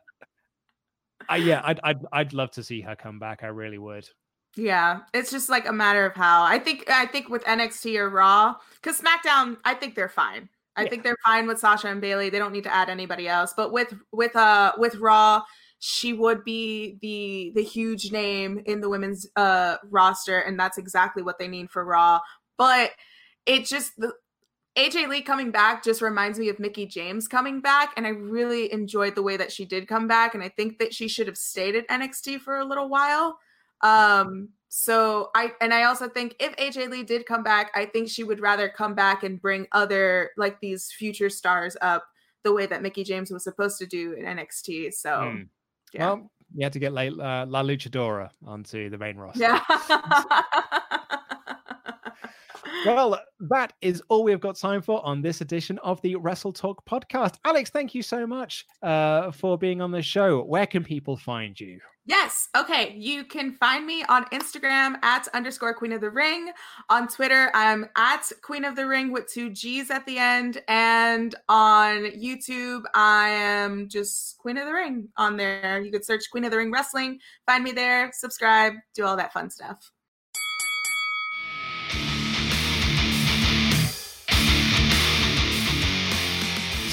I, 1.29 1.37
yeah, 1.37 1.61
I'd, 1.63 1.79
I'd 1.83 2.05
I'd 2.11 2.33
love 2.33 2.51
to 2.51 2.63
see 2.63 2.81
her 2.81 2.95
come 2.95 3.19
back. 3.19 3.43
I 3.43 3.47
really 3.47 3.77
would. 3.77 4.07
Yeah, 4.55 5.01
it's 5.13 5.31
just 5.31 5.49
like 5.49 5.67
a 5.67 5.73
matter 5.73 6.05
of 6.05 6.15
how. 6.15 6.43
I 6.43 6.59
think 6.59 6.89
I 6.89 7.05
think 7.05 7.29
with 7.29 7.43
NXT 7.45 7.97
or 7.97 8.09
Raw, 8.09 8.55
because 8.81 8.99
SmackDown, 8.99 9.57
I 9.65 9.73
think 9.73 9.95
they're 9.95 10.09
fine. 10.09 10.49
I 10.75 10.83
yeah. 10.83 10.89
think 10.89 11.03
they're 11.03 11.17
fine 11.23 11.47
with 11.47 11.59
Sasha 11.59 11.87
and 11.87 12.01
Bayley. 12.01 12.29
They 12.29 12.39
don't 12.39 12.51
need 12.51 12.63
to 12.63 12.73
add 12.73 12.89
anybody 12.89 13.27
else. 13.27 13.53
But 13.55 13.71
with 13.71 13.93
with 14.11 14.35
uh 14.35 14.73
with 14.77 14.95
Raw, 14.95 15.43
she 15.85 16.13
would 16.13 16.45
be 16.45 16.97
the 17.01 17.51
the 17.55 17.61
huge 17.61 18.09
name 18.09 18.63
in 18.65 18.79
the 18.79 18.87
women's 18.87 19.27
uh 19.35 19.75
roster, 19.89 20.39
and 20.39 20.57
that's 20.57 20.77
exactly 20.77 21.21
what 21.21 21.39
they 21.39 21.47
need 21.49 21.69
for 21.69 21.83
Raw. 21.83 22.21
But 22.57 22.91
it 23.45 23.65
just 23.65 23.91
the 23.97 24.13
AJ 24.77 25.09
Lee 25.09 25.21
coming 25.21 25.51
back 25.51 25.83
just 25.83 26.01
reminds 26.01 26.39
me 26.39 26.47
of 26.47 26.57
Mickie 26.57 26.85
James 26.85 27.27
coming 27.27 27.59
back, 27.59 27.91
and 27.97 28.07
I 28.07 28.11
really 28.11 28.71
enjoyed 28.71 29.13
the 29.13 29.23
way 29.23 29.35
that 29.35 29.51
she 29.51 29.65
did 29.65 29.89
come 29.89 30.07
back. 30.07 30.33
And 30.33 30.41
I 30.41 30.47
think 30.47 30.79
that 30.79 30.93
she 30.93 31.09
should 31.09 31.27
have 31.27 31.37
stayed 31.37 31.75
at 31.75 31.85
NXT 31.89 32.39
for 32.39 32.59
a 32.59 32.65
little 32.65 32.87
while. 32.87 33.37
Um, 33.81 34.51
so 34.69 35.31
I 35.35 35.51
and 35.59 35.73
I 35.73 35.83
also 35.83 36.07
think 36.07 36.37
if 36.39 36.55
AJ 36.55 36.91
Lee 36.91 37.03
did 37.03 37.25
come 37.25 37.43
back, 37.43 37.71
I 37.75 37.87
think 37.87 38.07
she 38.07 38.23
would 38.23 38.39
rather 38.39 38.69
come 38.69 38.95
back 38.95 39.23
and 39.23 39.41
bring 39.41 39.67
other 39.73 40.29
like 40.37 40.61
these 40.61 40.93
future 40.93 41.29
stars 41.29 41.75
up 41.81 42.05
the 42.45 42.53
way 42.53 42.67
that 42.67 42.81
Mickie 42.81 43.03
James 43.03 43.31
was 43.31 43.43
supposed 43.43 43.79
to 43.79 43.85
do 43.85 44.13
in 44.13 44.23
NXT. 44.23 44.93
So 44.93 45.09
mm. 45.09 45.47
Yeah. 45.93 46.07
Well, 46.07 46.29
you 46.55 46.63
had 46.63 46.73
to 46.73 46.79
get 46.79 46.93
like 46.93 47.11
uh, 47.11 47.45
La 47.47 47.63
Luchadora 47.63 48.29
onto 48.45 48.89
the 48.89 48.97
main 48.97 49.17
roster. 49.17 49.41
Yeah. 49.41 49.59
well, 52.85 53.19
that 53.39 53.73
is 53.81 54.01
all 54.09 54.23
we've 54.23 54.39
got 54.39 54.55
time 54.55 54.81
for 54.81 55.03
on 55.05 55.21
this 55.21 55.41
edition 55.41 55.79
of 55.79 56.01
the 56.01 56.15
Wrestle 56.15 56.53
Talk 56.53 56.85
podcast. 56.85 57.35
Alex, 57.45 57.69
thank 57.69 57.95
you 57.95 58.01
so 58.01 58.27
much 58.27 58.65
uh, 58.81 59.31
for 59.31 59.57
being 59.57 59.81
on 59.81 59.91
the 59.91 60.01
show. 60.01 60.43
Where 60.43 60.67
can 60.67 60.83
people 60.83 61.17
find 61.17 61.59
you? 61.59 61.79
Yes. 62.05 62.49
Okay. 62.57 62.95
You 62.97 63.23
can 63.23 63.53
find 63.53 63.85
me 63.85 64.03
on 64.09 64.25
Instagram 64.25 65.01
at 65.03 65.29
underscore 65.33 65.73
Queen 65.73 65.93
of 65.93 66.01
the 66.01 66.09
Ring. 66.09 66.51
On 66.89 67.07
Twitter, 67.07 67.49
I'm 67.53 67.85
at 67.95 68.29
Queen 68.41 68.65
of 68.65 68.75
the 68.75 68.85
Ring 68.85 69.13
with 69.13 69.31
two 69.31 69.49
G's 69.49 69.89
at 69.89 70.05
the 70.05 70.17
end. 70.17 70.61
And 70.67 71.33
on 71.47 72.03
YouTube, 72.11 72.83
I 72.93 73.29
am 73.29 73.87
just 73.87 74.37
Queen 74.37 74.57
of 74.57 74.65
the 74.65 74.73
Ring 74.73 75.07
on 75.15 75.37
there. 75.37 75.81
You 75.81 75.93
could 75.93 76.03
search 76.03 76.29
Queen 76.29 76.43
of 76.43 76.51
the 76.51 76.57
Ring 76.57 76.71
Wrestling, 76.71 77.19
find 77.45 77.63
me 77.63 77.71
there, 77.71 78.11
subscribe, 78.13 78.73
do 78.93 79.05
all 79.05 79.15
that 79.15 79.31
fun 79.31 79.49
stuff. 79.49 79.92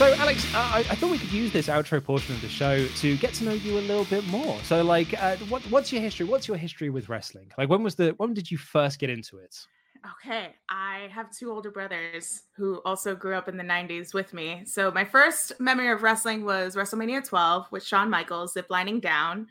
So, 0.00 0.14
Alex, 0.14 0.46
I, 0.54 0.78
I, 0.78 0.94
thought 0.94 1.10
we 1.10 1.18
could 1.18 1.30
use 1.30 1.52
this 1.52 1.66
outro 1.66 2.02
portion 2.02 2.34
of 2.34 2.40
the 2.40 2.48
show 2.48 2.86
to 2.86 3.18
get 3.18 3.34
to 3.34 3.44
know 3.44 3.52
you 3.52 3.78
a 3.78 3.80
little 3.80 4.06
bit 4.06 4.26
more. 4.28 4.58
So, 4.62 4.82
like, 4.82 5.12
uh, 5.22 5.36
what, 5.50 5.60
what's 5.64 5.92
your 5.92 6.00
history? 6.00 6.24
What's 6.24 6.48
your 6.48 6.56
history 6.56 6.88
with 6.88 7.10
wrestling? 7.10 7.52
Like, 7.58 7.68
when 7.68 7.82
was 7.82 7.96
the 7.96 8.14
when 8.16 8.32
did 8.32 8.50
you 8.50 8.56
first 8.56 8.98
get 8.98 9.10
into 9.10 9.36
it? 9.36 9.54
Okay, 10.24 10.54
I 10.70 11.10
have 11.12 11.30
two 11.30 11.52
older 11.52 11.70
brothers 11.70 12.44
who 12.56 12.80
also 12.86 13.14
grew 13.14 13.34
up 13.34 13.46
in 13.46 13.58
the 13.58 13.62
90s 13.62 14.14
with 14.14 14.32
me. 14.32 14.62
So, 14.64 14.90
my 14.90 15.04
first 15.04 15.52
memory 15.60 15.90
of 15.90 16.02
wrestling 16.02 16.46
was 16.46 16.76
WrestleMania 16.76 17.22
12 17.28 17.66
with 17.70 17.84
Shawn 17.84 18.08
Michaels 18.08 18.54
ziplining 18.54 19.02
down. 19.02 19.48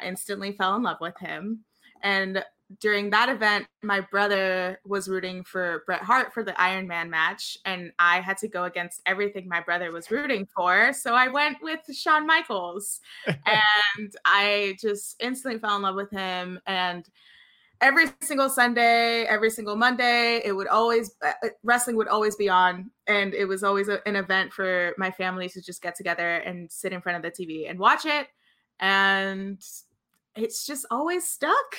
I 0.00 0.06
instantly 0.06 0.56
fell 0.58 0.74
in 0.74 0.82
love 0.82 0.98
with 1.00 1.16
him. 1.20 1.60
And 2.02 2.44
during 2.80 3.10
that 3.10 3.28
event, 3.28 3.66
my 3.82 4.00
brother 4.00 4.80
was 4.84 5.08
rooting 5.08 5.44
for 5.44 5.82
Bret 5.86 6.02
Hart 6.02 6.32
for 6.32 6.42
the 6.42 6.58
Iron 6.60 6.86
Man 6.88 7.10
match, 7.10 7.58
and 7.64 7.92
I 7.98 8.20
had 8.20 8.38
to 8.38 8.48
go 8.48 8.64
against 8.64 9.02
everything 9.06 9.48
my 9.48 9.60
brother 9.60 9.92
was 9.92 10.10
rooting 10.10 10.46
for. 10.46 10.92
So 10.92 11.14
I 11.14 11.28
went 11.28 11.58
with 11.62 11.80
Shawn 11.92 12.26
Michaels, 12.26 13.00
and 13.26 14.12
I 14.24 14.76
just 14.80 15.16
instantly 15.20 15.60
fell 15.60 15.76
in 15.76 15.82
love 15.82 15.94
with 15.94 16.10
him. 16.10 16.58
And 16.66 17.08
every 17.80 18.06
single 18.22 18.48
Sunday, 18.48 19.24
every 19.24 19.50
single 19.50 19.76
Monday, 19.76 20.40
it 20.44 20.52
would 20.52 20.68
always 20.68 21.14
uh, 21.24 21.32
uh, 21.42 21.48
wrestling 21.62 21.96
would 21.96 22.08
always 22.08 22.34
be 22.36 22.48
on, 22.48 22.90
and 23.06 23.34
it 23.34 23.44
was 23.44 23.62
always 23.62 23.88
a, 23.88 24.06
an 24.08 24.16
event 24.16 24.52
for 24.52 24.94
my 24.96 25.10
family 25.10 25.48
to 25.50 25.60
just 25.60 25.82
get 25.82 25.94
together 25.94 26.36
and 26.36 26.70
sit 26.70 26.92
in 26.92 27.02
front 27.02 27.16
of 27.16 27.22
the 27.22 27.44
TV 27.44 27.68
and 27.68 27.78
watch 27.78 28.06
it. 28.06 28.28
And 28.80 29.62
it's 30.34 30.66
just 30.66 30.86
always 30.90 31.28
stuck 31.28 31.76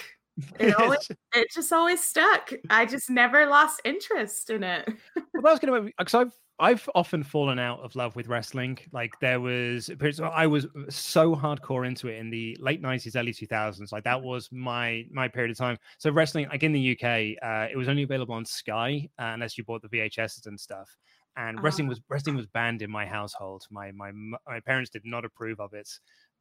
it 0.59 0.75
always 0.79 1.09
it 1.33 1.47
just 1.53 1.71
always 1.71 2.03
stuck. 2.03 2.51
I 2.69 2.85
just 2.85 3.09
never 3.09 3.45
lost 3.45 3.81
interest 3.85 4.49
in 4.49 4.63
it. 4.63 4.87
well, 5.15 5.47
I 5.47 5.51
was 5.51 5.59
going 5.59 5.85
to 5.85 5.91
because 5.97 6.13
I've 6.13 6.33
I've 6.57 6.87
often 6.95 7.23
fallen 7.23 7.59
out 7.59 7.81
of 7.81 7.95
love 7.95 8.15
with 8.15 8.27
wrestling. 8.27 8.77
Like 8.93 9.19
there 9.19 9.41
was, 9.41 9.89
I 10.23 10.47
was 10.47 10.67
so 10.89 11.35
hardcore 11.35 11.85
into 11.85 12.07
it 12.07 12.17
in 12.17 12.29
the 12.29 12.55
late 12.61 12.81
nineties, 12.81 13.15
early 13.17 13.33
two 13.33 13.45
thousands. 13.45 13.91
Like 13.91 14.05
that 14.05 14.21
was 14.21 14.49
my 14.51 15.05
my 15.11 15.27
period 15.27 15.51
of 15.51 15.57
time. 15.57 15.77
So 15.97 16.11
wrestling, 16.11 16.47
like 16.49 16.63
in 16.63 16.71
the 16.71 16.91
UK, 16.91 17.37
uh, 17.43 17.67
it 17.69 17.77
was 17.77 17.89
only 17.89 18.03
available 18.03 18.35
on 18.35 18.45
Sky 18.45 19.09
uh, 19.19 19.31
unless 19.33 19.57
you 19.57 19.65
bought 19.65 19.81
the 19.81 19.89
VHSs 19.89 20.47
and 20.47 20.57
stuff. 20.57 20.95
And 21.37 21.61
wrestling 21.61 21.87
ah. 21.87 21.89
was 21.89 22.01
wrestling 22.07 22.37
was 22.37 22.47
banned 22.47 22.81
in 22.81 22.89
my 22.89 23.05
household. 23.05 23.65
My 23.69 23.91
my 23.91 24.11
my 24.47 24.61
parents 24.61 24.89
did 24.89 25.03
not 25.03 25.25
approve 25.25 25.59
of 25.59 25.73
it. 25.73 25.89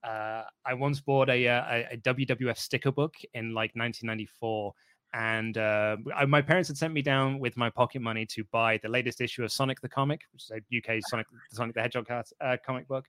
Uh, 0.05 0.43
I 0.67 0.75
once 0.75 1.01
bought 1.01 1.31
a, 1.31 1.49
uh, 1.49 1.63
a, 1.71 1.95
a, 1.95 1.97
WWF 1.97 2.59
sticker 2.59 2.93
book 2.93 3.15
in 3.33 3.55
like 3.55 3.71
1994, 3.75 4.75
and 5.15 5.57
uh, 5.57 5.97
I, 6.15 6.27
my 6.27 6.43
parents 6.43 6.69
had 6.69 6.77
sent 6.77 6.93
me 6.93 7.01
down 7.01 7.39
with 7.39 7.57
my 7.57 7.71
pocket 7.71 8.03
money 8.03 8.27
to 8.27 8.45
buy 8.53 8.79
the 8.83 8.89
latest 8.89 9.23
issue 9.23 9.45
of 9.45 9.53
Sonic 9.53 9.81
the 9.81 9.89
Comic, 9.89 10.21
which 10.33 10.43
is 10.43 10.51
a 10.51 10.77
UK 10.77 11.01
Sonic 11.09 11.27
Sonic 11.53 11.75
the 11.75 11.81
Hedgehog 11.81 12.11
uh, 12.11 12.57
comic 12.67 12.87
book. 12.87 13.07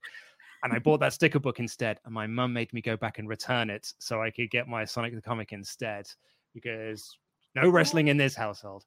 And 0.63 0.73
I 0.73 0.79
bought 0.79 0.99
that 1.01 1.13
sticker 1.13 1.39
book 1.39 1.59
instead, 1.59 1.99
and 2.05 2.13
my 2.13 2.27
mum 2.27 2.53
made 2.53 2.71
me 2.73 2.81
go 2.81 2.95
back 2.95 3.19
and 3.19 3.27
return 3.27 3.69
it 3.69 3.93
so 3.99 4.21
I 4.21 4.31
could 4.31 4.49
get 4.49 4.67
my 4.67 4.85
Sonic 4.85 5.13
the 5.13 5.21
Comic 5.21 5.51
instead, 5.51 6.07
because 6.53 7.17
no 7.55 7.69
wrestling 7.69 8.07
in 8.07 8.17
this 8.17 8.35
household. 8.35 8.85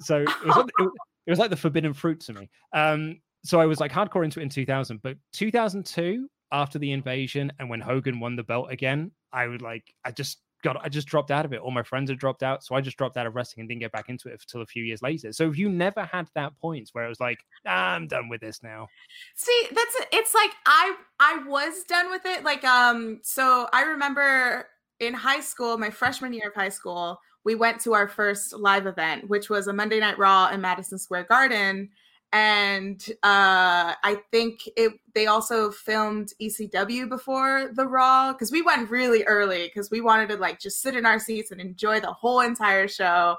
So 0.00 0.22
it 0.22 0.28
was, 0.46 0.66
it, 0.78 0.88
it 1.26 1.30
was 1.30 1.38
like 1.38 1.50
the 1.50 1.56
forbidden 1.56 1.92
fruit 1.92 2.20
to 2.20 2.32
me. 2.32 2.50
Um, 2.72 3.20
so 3.44 3.60
I 3.60 3.66
was 3.66 3.78
like 3.78 3.92
hardcore 3.92 4.24
into 4.24 4.40
it 4.40 4.44
in 4.44 4.48
2000, 4.48 5.00
but 5.02 5.16
2002 5.32 6.28
after 6.56 6.78
the 6.78 6.92
invasion 6.92 7.52
and 7.58 7.68
when 7.68 7.80
Hogan 7.80 8.18
won 8.18 8.34
the 8.34 8.42
belt 8.42 8.70
again, 8.70 9.12
I 9.32 9.46
would 9.46 9.60
like 9.60 9.84
I 10.04 10.10
just 10.10 10.38
got 10.64 10.82
I 10.82 10.88
just 10.88 11.06
dropped 11.06 11.30
out 11.30 11.44
of 11.44 11.52
it. 11.52 11.60
All 11.60 11.70
my 11.70 11.82
friends 11.82 12.10
had 12.10 12.18
dropped 12.18 12.42
out, 12.42 12.64
so 12.64 12.74
I 12.74 12.80
just 12.80 12.96
dropped 12.96 13.18
out 13.18 13.26
of 13.26 13.34
wrestling 13.34 13.62
and 13.62 13.68
didn't 13.68 13.82
get 13.82 13.92
back 13.92 14.08
into 14.08 14.28
it 14.28 14.40
until 14.40 14.62
a 14.62 14.66
few 14.66 14.82
years 14.82 15.02
later. 15.02 15.32
So 15.32 15.50
you 15.52 15.68
never 15.68 16.04
had 16.04 16.28
that 16.34 16.58
point 16.58 16.88
where 16.92 17.04
it 17.04 17.08
was 17.08 17.20
like, 17.20 17.38
ah, 17.66 17.92
I'm 17.94 18.06
done 18.06 18.30
with 18.30 18.40
this 18.40 18.62
now. 18.62 18.88
See, 19.34 19.66
that's 19.74 19.96
it's 20.12 20.34
like 20.34 20.52
I 20.64 20.94
I 21.20 21.42
was 21.46 21.84
done 21.84 22.10
with 22.10 22.24
it. 22.24 22.42
Like 22.42 22.64
um, 22.64 23.20
so 23.22 23.68
I 23.72 23.82
remember 23.82 24.66
in 24.98 25.12
high 25.12 25.40
school, 25.40 25.76
my 25.76 25.90
freshman 25.90 26.32
year 26.32 26.48
of 26.48 26.54
high 26.54 26.70
school, 26.70 27.18
we 27.44 27.54
went 27.54 27.80
to 27.82 27.92
our 27.92 28.08
first 28.08 28.54
live 28.54 28.86
event, 28.86 29.28
which 29.28 29.50
was 29.50 29.66
a 29.66 29.74
Monday 29.74 30.00
Night 30.00 30.18
Raw 30.18 30.48
in 30.48 30.62
Madison 30.62 30.98
Square 30.98 31.24
Garden 31.24 31.90
and 32.32 33.02
uh, 33.22 33.94
I 34.02 34.18
think 34.30 34.60
it. 34.76 34.92
They 35.14 35.26
also 35.26 35.70
filmed 35.70 36.32
ECW 36.40 37.08
before 37.08 37.70
the 37.72 37.86
Raw 37.86 38.32
because 38.32 38.52
we 38.52 38.62
went 38.62 38.90
really 38.90 39.22
early 39.24 39.64
because 39.64 39.90
we 39.90 40.00
wanted 40.00 40.28
to 40.30 40.36
like 40.36 40.60
just 40.60 40.82
sit 40.82 40.96
in 40.96 41.06
our 41.06 41.18
seats 41.18 41.50
and 41.50 41.60
enjoy 41.60 42.00
the 42.00 42.12
whole 42.12 42.40
entire 42.40 42.88
show. 42.88 43.36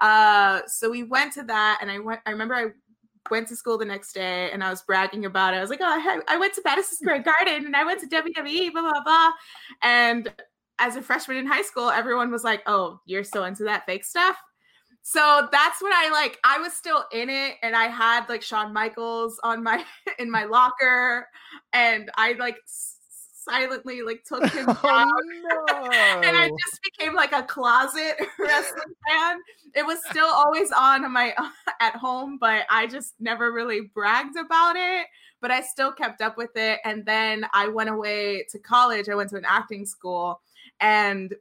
Uh, 0.00 0.60
so 0.66 0.90
we 0.90 1.02
went 1.02 1.32
to 1.34 1.42
that, 1.44 1.78
and 1.80 1.90
I 1.90 1.98
went. 1.98 2.20
I 2.26 2.30
remember 2.30 2.54
I 2.54 2.66
went 3.30 3.48
to 3.48 3.56
school 3.56 3.78
the 3.78 3.84
next 3.84 4.12
day 4.12 4.50
and 4.50 4.64
I 4.64 4.70
was 4.70 4.82
bragging 4.82 5.24
about 5.24 5.54
it. 5.54 5.58
I 5.58 5.60
was 5.60 5.70
like, 5.70 5.80
oh, 5.80 5.84
I, 5.84 6.20
I 6.34 6.36
went 6.38 6.54
to 6.54 6.62
Madison 6.64 6.96
Square 6.96 7.22
Garden 7.22 7.66
and 7.66 7.76
I 7.76 7.84
went 7.84 8.00
to 8.00 8.06
WWE, 8.06 8.72
blah, 8.72 8.82
blah, 8.82 9.02
blah. 9.04 9.30
And 9.82 10.32
as 10.78 10.96
a 10.96 11.02
freshman 11.02 11.36
in 11.36 11.46
high 11.46 11.62
school, 11.62 11.90
everyone 11.90 12.30
was 12.30 12.42
like, 12.42 12.62
oh, 12.66 13.00
you're 13.04 13.22
so 13.22 13.44
into 13.44 13.64
that 13.64 13.84
fake 13.86 14.04
stuff. 14.04 14.36
So 15.02 15.48
that's 15.50 15.82
when 15.82 15.92
I 15.92 16.10
like 16.12 16.38
I 16.44 16.58
was 16.58 16.72
still 16.72 17.04
in 17.12 17.30
it 17.30 17.54
and 17.62 17.74
I 17.74 17.86
had 17.86 18.28
like 18.28 18.42
Shawn 18.42 18.72
Michaels 18.72 19.40
on 19.42 19.62
my 19.62 19.84
in 20.18 20.30
my 20.30 20.44
locker 20.44 21.26
and 21.72 22.10
I 22.16 22.32
like 22.34 22.58
silently 23.50 24.02
like 24.02 24.22
took 24.24 24.46
him 24.50 24.66
oh, 24.68 24.74
down. 24.74 25.08
Oh, 25.52 25.88
no. 25.90 26.20
and 26.22 26.36
I 26.36 26.48
just 26.48 26.80
became 26.82 27.14
like 27.14 27.32
a 27.32 27.42
closet 27.42 28.16
wrestling 28.38 28.94
fan. 29.08 29.38
It 29.74 29.86
was 29.86 29.98
still 30.08 30.28
always 30.28 30.70
on 30.72 31.10
my 31.12 31.34
at 31.80 31.96
home, 31.96 32.38
but 32.40 32.64
I 32.70 32.86
just 32.86 33.14
never 33.20 33.52
really 33.52 33.82
bragged 33.94 34.36
about 34.36 34.76
it. 34.76 35.06
But 35.40 35.50
I 35.50 35.62
still 35.62 35.92
kept 35.92 36.20
up 36.20 36.36
with 36.36 36.50
it. 36.56 36.80
And 36.84 37.04
then 37.06 37.46
I 37.54 37.68
went 37.68 37.88
away 37.88 38.44
to 38.50 38.58
college. 38.58 39.08
I 39.08 39.14
went 39.14 39.30
to 39.30 39.36
an 39.36 39.46
acting 39.46 39.86
school 39.86 40.40
and 40.80 41.34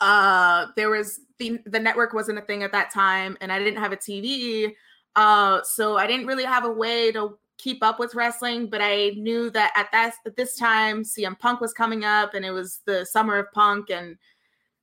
uh 0.00 0.66
there 0.76 0.90
was 0.90 1.20
the 1.38 1.58
the 1.66 1.80
network 1.80 2.12
wasn't 2.12 2.38
a 2.38 2.42
thing 2.42 2.62
at 2.62 2.72
that 2.72 2.92
time 2.92 3.36
and 3.40 3.52
I 3.52 3.58
didn't 3.58 3.80
have 3.80 3.92
a 3.92 3.96
TV. 3.96 4.72
Uh 5.14 5.60
so 5.62 5.96
I 5.96 6.06
didn't 6.06 6.26
really 6.26 6.44
have 6.44 6.64
a 6.64 6.72
way 6.72 7.12
to 7.12 7.38
keep 7.58 7.82
up 7.82 7.98
with 7.98 8.14
wrestling, 8.14 8.68
but 8.68 8.80
I 8.82 9.12
knew 9.16 9.50
that 9.50 9.72
at 9.74 9.90
that 9.92 10.14
at 10.26 10.36
this 10.36 10.56
time 10.56 11.02
CM 11.02 11.38
Punk 11.38 11.60
was 11.60 11.72
coming 11.72 12.04
up 12.04 12.34
and 12.34 12.44
it 12.44 12.50
was 12.50 12.80
the 12.86 13.04
summer 13.06 13.36
of 13.38 13.52
Punk 13.52 13.90
and 13.90 14.16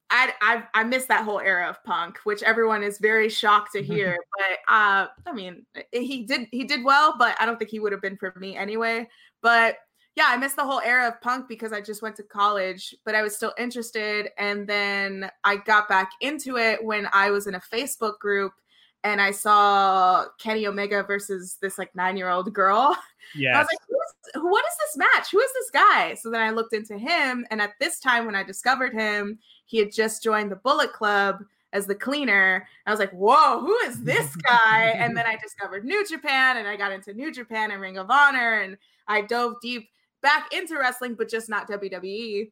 I 0.10 0.34
I 0.42 0.64
I 0.74 0.84
missed 0.84 1.08
that 1.08 1.24
whole 1.24 1.40
era 1.40 1.70
of 1.70 1.84
Punk, 1.84 2.20
which 2.24 2.44
everyone 2.44 2.84
is 2.84 3.00
very 3.00 3.30
shocked 3.30 3.74
to 3.74 3.84
hear. 3.84 4.18
but 4.38 4.74
uh 4.74 5.08
I 5.26 5.34
mean, 5.34 5.66
he 5.92 6.24
did 6.24 6.48
he 6.52 6.64
did 6.64 6.84
well, 6.84 7.16
but 7.18 7.36
I 7.40 7.46
don't 7.46 7.58
think 7.58 7.72
he 7.72 7.80
would 7.80 7.92
have 7.92 8.02
been 8.02 8.18
for 8.18 8.34
me 8.38 8.56
anyway. 8.56 9.08
But 9.42 9.78
yeah, 10.16 10.26
I 10.28 10.38
missed 10.38 10.56
the 10.56 10.66
whole 10.66 10.82
era 10.82 11.08
of 11.08 11.20
punk 11.22 11.48
because 11.48 11.74
I 11.74 11.82
just 11.82 12.02
went 12.02 12.16
to 12.18 12.24
college, 12.24 12.94
but 13.04 13.16
I 13.16 13.24
was 13.24 13.36
still 13.36 13.54
interested. 13.58 14.30
And 14.38 14.68
then 14.68 15.30
I 15.44 15.58
got 15.58 15.90
back 15.90 16.12
into 16.22 16.58
it 16.58 16.84
when 16.84 17.08
I 17.12 17.32
was 17.32 17.48
in 17.48 17.56
a 17.56 17.60
Facebook 17.60 18.20
group 18.20 18.54
and 19.04 19.20
I 19.20 19.32
saw 19.32 20.26
Kenny 20.40 20.68
Omega 20.68 21.04
versus 21.04 21.58
this 21.62 21.78
like 21.78 21.94
nine 21.96 22.16
year 22.16 22.30
old 22.30 22.54
girl. 22.54 22.96
Yeah. 23.36 23.56
I 23.58 23.60
was 23.60 23.68
like, 23.72 23.80
Who's, 23.88 24.44
what 24.44 24.64
is 24.66 24.78
this 24.78 24.98
match? 24.98 25.32
Who 25.32 25.40
is 25.40 25.52
this 25.54 25.72
guy? 25.72 26.14
So 26.14 26.30
then 26.30 26.42
I 26.42 26.52
looked 26.52 26.74
into 26.74 26.98
him. 26.98 27.46
And 27.50 27.60
at 27.60 27.72
this 27.80 28.00
time, 28.00 28.26
when 28.26 28.36
I 28.36 28.44
discovered 28.44 28.94
him, 28.94 29.40
he 29.66 29.80
had 29.80 29.92
just 29.92 30.24
joined 30.24 30.52
the 30.52 30.58
Bullet 30.58 30.94
Club 30.94 31.44
as 31.74 31.88
the 31.88 31.96
cleaner. 31.96 32.68
I 32.86 32.92
was 32.92 33.00
like, 33.00 33.12
whoa, 33.12 33.60
who 33.62 33.76
is 33.80 34.04
this 34.04 34.36
guy? 34.48 34.94
and 34.96 35.18
then 35.18 35.26
I 35.26 35.38
discovered 35.42 35.84
New 35.84 36.08
Japan 36.08 36.58
and 36.58 36.68
I 36.68 36.76
got 36.76 36.92
into 36.92 37.16
New 37.16 37.32
Japan 37.32 37.72
and 37.72 37.82
Ring 37.82 37.98
of 37.98 38.12
Honor 38.12 38.62
and 38.62 38.78
I 39.08 39.22
dove 39.22 39.56
deep 39.62 39.90
back 40.24 40.52
into 40.54 40.80
wrestling, 40.80 41.14
but 41.14 41.30
just 41.30 41.50
not 41.50 41.70
WWE. 41.70 42.50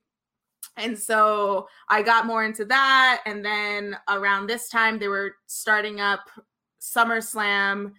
And 0.77 0.97
so 0.97 1.67
I 1.89 2.03
got 2.03 2.27
more 2.27 2.43
into 2.45 2.65
that. 2.65 3.21
And 3.25 3.43
then 3.43 3.97
around 4.09 4.47
this 4.47 4.69
time, 4.69 4.99
they 4.99 5.07
were 5.07 5.35
starting 5.47 5.99
up 5.99 6.29
SummerSlam 6.79 7.93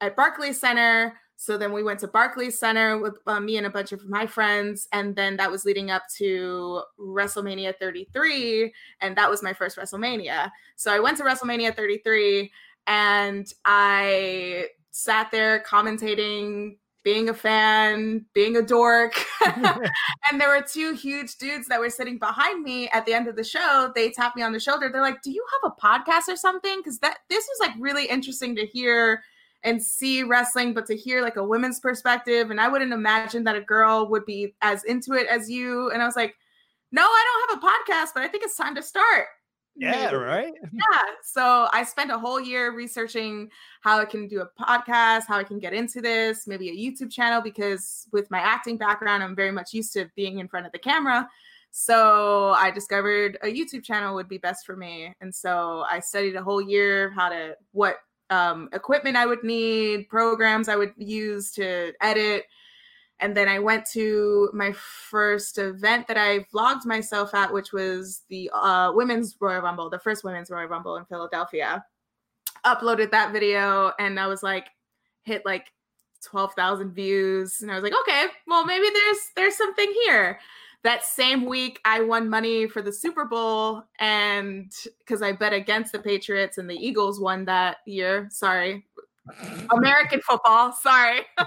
at 0.00 0.16
Barclays 0.16 0.60
Center. 0.60 1.14
So 1.36 1.56
then 1.56 1.72
we 1.72 1.84
went 1.84 2.00
to 2.00 2.08
Barclays 2.08 2.58
Center 2.58 2.98
with 2.98 3.16
uh, 3.26 3.38
me 3.38 3.58
and 3.58 3.66
a 3.66 3.70
bunch 3.70 3.92
of 3.92 4.08
my 4.08 4.26
friends. 4.26 4.88
And 4.92 5.14
then 5.14 5.36
that 5.36 5.50
was 5.50 5.64
leading 5.64 5.90
up 5.90 6.02
to 6.16 6.82
WrestleMania 6.98 7.78
33. 7.78 8.72
And 9.00 9.16
that 9.16 9.30
was 9.30 9.42
my 9.42 9.52
first 9.52 9.76
WrestleMania. 9.76 10.50
So 10.74 10.92
I 10.92 10.98
went 10.98 11.16
to 11.18 11.22
WrestleMania 11.22 11.76
33 11.76 12.50
and 12.88 13.46
I 13.64 14.66
sat 14.90 15.30
there 15.30 15.62
commentating 15.62 16.76
being 17.08 17.30
a 17.30 17.34
fan, 17.34 18.22
being 18.34 18.58
a 18.58 18.62
dork. 18.62 19.14
and 19.46 20.38
there 20.38 20.50
were 20.50 20.60
two 20.60 20.92
huge 20.92 21.36
dudes 21.36 21.66
that 21.66 21.80
were 21.80 21.88
sitting 21.88 22.18
behind 22.18 22.62
me 22.62 22.86
at 22.90 23.06
the 23.06 23.14
end 23.14 23.26
of 23.28 23.34
the 23.34 23.42
show. 23.42 23.90
They 23.94 24.10
tapped 24.10 24.36
me 24.36 24.42
on 24.42 24.52
the 24.52 24.60
shoulder. 24.60 24.90
They're 24.92 25.00
like, 25.00 25.22
"Do 25.22 25.30
you 25.30 25.42
have 25.62 25.72
a 25.72 25.80
podcast 25.80 26.30
or 26.30 26.36
something?" 26.36 26.82
Cuz 26.82 26.98
that 26.98 27.20
this 27.30 27.48
was 27.48 27.66
like 27.66 27.74
really 27.80 28.04
interesting 28.04 28.54
to 28.56 28.66
hear 28.66 29.22
and 29.62 29.82
see 29.82 30.22
wrestling, 30.22 30.74
but 30.74 30.84
to 30.84 30.94
hear 30.94 31.22
like 31.22 31.36
a 31.36 31.42
women's 31.42 31.80
perspective 31.80 32.50
and 32.50 32.60
I 32.60 32.68
wouldn't 32.68 32.92
imagine 32.92 33.42
that 33.44 33.56
a 33.56 33.62
girl 33.62 34.06
would 34.10 34.26
be 34.26 34.54
as 34.60 34.84
into 34.84 35.14
it 35.14 35.26
as 35.28 35.50
you. 35.50 35.90
And 35.90 36.02
I 36.02 36.04
was 36.04 36.14
like, 36.14 36.36
"No, 36.92 37.04
I 37.04 37.24
don't 37.26 37.48
have 37.48 37.58
a 37.62 37.66
podcast, 37.66 38.10
but 38.12 38.22
I 38.22 38.28
think 38.28 38.44
it's 38.44 38.54
time 38.54 38.74
to 38.74 38.82
start." 38.82 39.28
Yeah, 39.78 40.10
right. 40.12 40.52
Yeah. 40.72 41.02
So 41.22 41.68
I 41.72 41.84
spent 41.84 42.10
a 42.10 42.18
whole 42.18 42.40
year 42.40 42.74
researching 42.74 43.50
how 43.82 43.98
I 43.98 44.04
can 44.04 44.26
do 44.26 44.42
a 44.42 44.62
podcast, 44.62 45.26
how 45.26 45.38
I 45.38 45.44
can 45.44 45.58
get 45.58 45.72
into 45.72 46.00
this, 46.00 46.46
maybe 46.46 46.68
a 46.68 46.72
YouTube 46.72 47.10
channel, 47.10 47.40
because 47.40 48.06
with 48.12 48.30
my 48.30 48.38
acting 48.38 48.76
background, 48.76 49.22
I'm 49.22 49.36
very 49.36 49.52
much 49.52 49.72
used 49.72 49.92
to 49.94 50.10
being 50.16 50.38
in 50.40 50.48
front 50.48 50.66
of 50.66 50.72
the 50.72 50.78
camera. 50.78 51.28
So 51.70 52.50
I 52.56 52.70
discovered 52.70 53.38
a 53.42 53.46
YouTube 53.46 53.84
channel 53.84 54.14
would 54.14 54.28
be 54.28 54.38
best 54.38 54.66
for 54.66 54.76
me. 54.76 55.14
And 55.20 55.34
so 55.34 55.84
I 55.88 56.00
studied 56.00 56.34
a 56.34 56.42
whole 56.42 56.60
year 56.60 57.10
how 57.10 57.28
to 57.28 57.56
what 57.72 57.96
um, 58.30 58.68
equipment 58.72 59.16
I 59.16 59.26
would 59.26 59.44
need, 59.44 60.08
programs 60.08 60.68
I 60.68 60.76
would 60.76 60.92
use 60.96 61.52
to 61.52 61.92
edit, 62.00 62.44
and 63.20 63.36
then 63.36 63.48
I 63.48 63.58
went 63.58 63.84
to 63.92 64.50
my 64.52 64.72
first 64.72 65.58
event 65.58 66.06
that 66.06 66.16
I 66.16 66.40
vlogged 66.54 66.86
myself 66.86 67.34
at, 67.34 67.52
which 67.52 67.72
was 67.72 68.22
the 68.28 68.50
uh, 68.54 68.92
Women's 68.94 69.36
Royal 69.40 69.60
Rumble, 69.60 69.90
the 69.90 69.98
first 69.98 70.24
Women's 70.24 70.50
Royal 70.50 70.68
Rumble 70.68 70.96
in 70.96 71.04
Philadelphia. 71.04 71.84
Uploaded 72.64 73.10
that 73.10 73.32
video, 73.32 73.92
and 73.98 74.18
I 74.18 74.26
was 74.26 74.42
like, 74.42 74.68
hit 75.22 75.44
like 75.44 75.72
twelve 76.24 76.52
thousand 76.54 76.92
views, 76.92 77.60
and 77.62 77.70
I 77.70 77.74
was 77.74 77.84
like, 77.84 77.94
okay, 78.02 78.26
well 78.46 78.64
maybe 78.64 78.86
there's 78.92 79.18
there's 79.36 79.56
something 79.56 79.92
here. 80.04 80.38
That 80.84 81.02
same 81.04 81.44
week, 81.44 81.80
I 81.84 82.02
won 82.02 82.30
money 82.30 82.68
for 82.68 82.82
the 82.82 82.92
Super 82.92 83.24
Bowl, 83.24 83.82
and 83.98 84.72
because 85.00 85.22
I 85.22 85.32
bet 85.32 85.52
against 85.52 85.92
the 85.92 85.98
Patriots 85.98 86.58
and 86.58 86.70
the 86.70 86.76
Eagles 86.76 87.20
won 87.20 87.44
that 87.46 87.78
year. 87.84 88.28
Sorry, 88.30 88.84
American 89.70 90.20
football. 90.20 90.72
Sorry. 90.72 91.20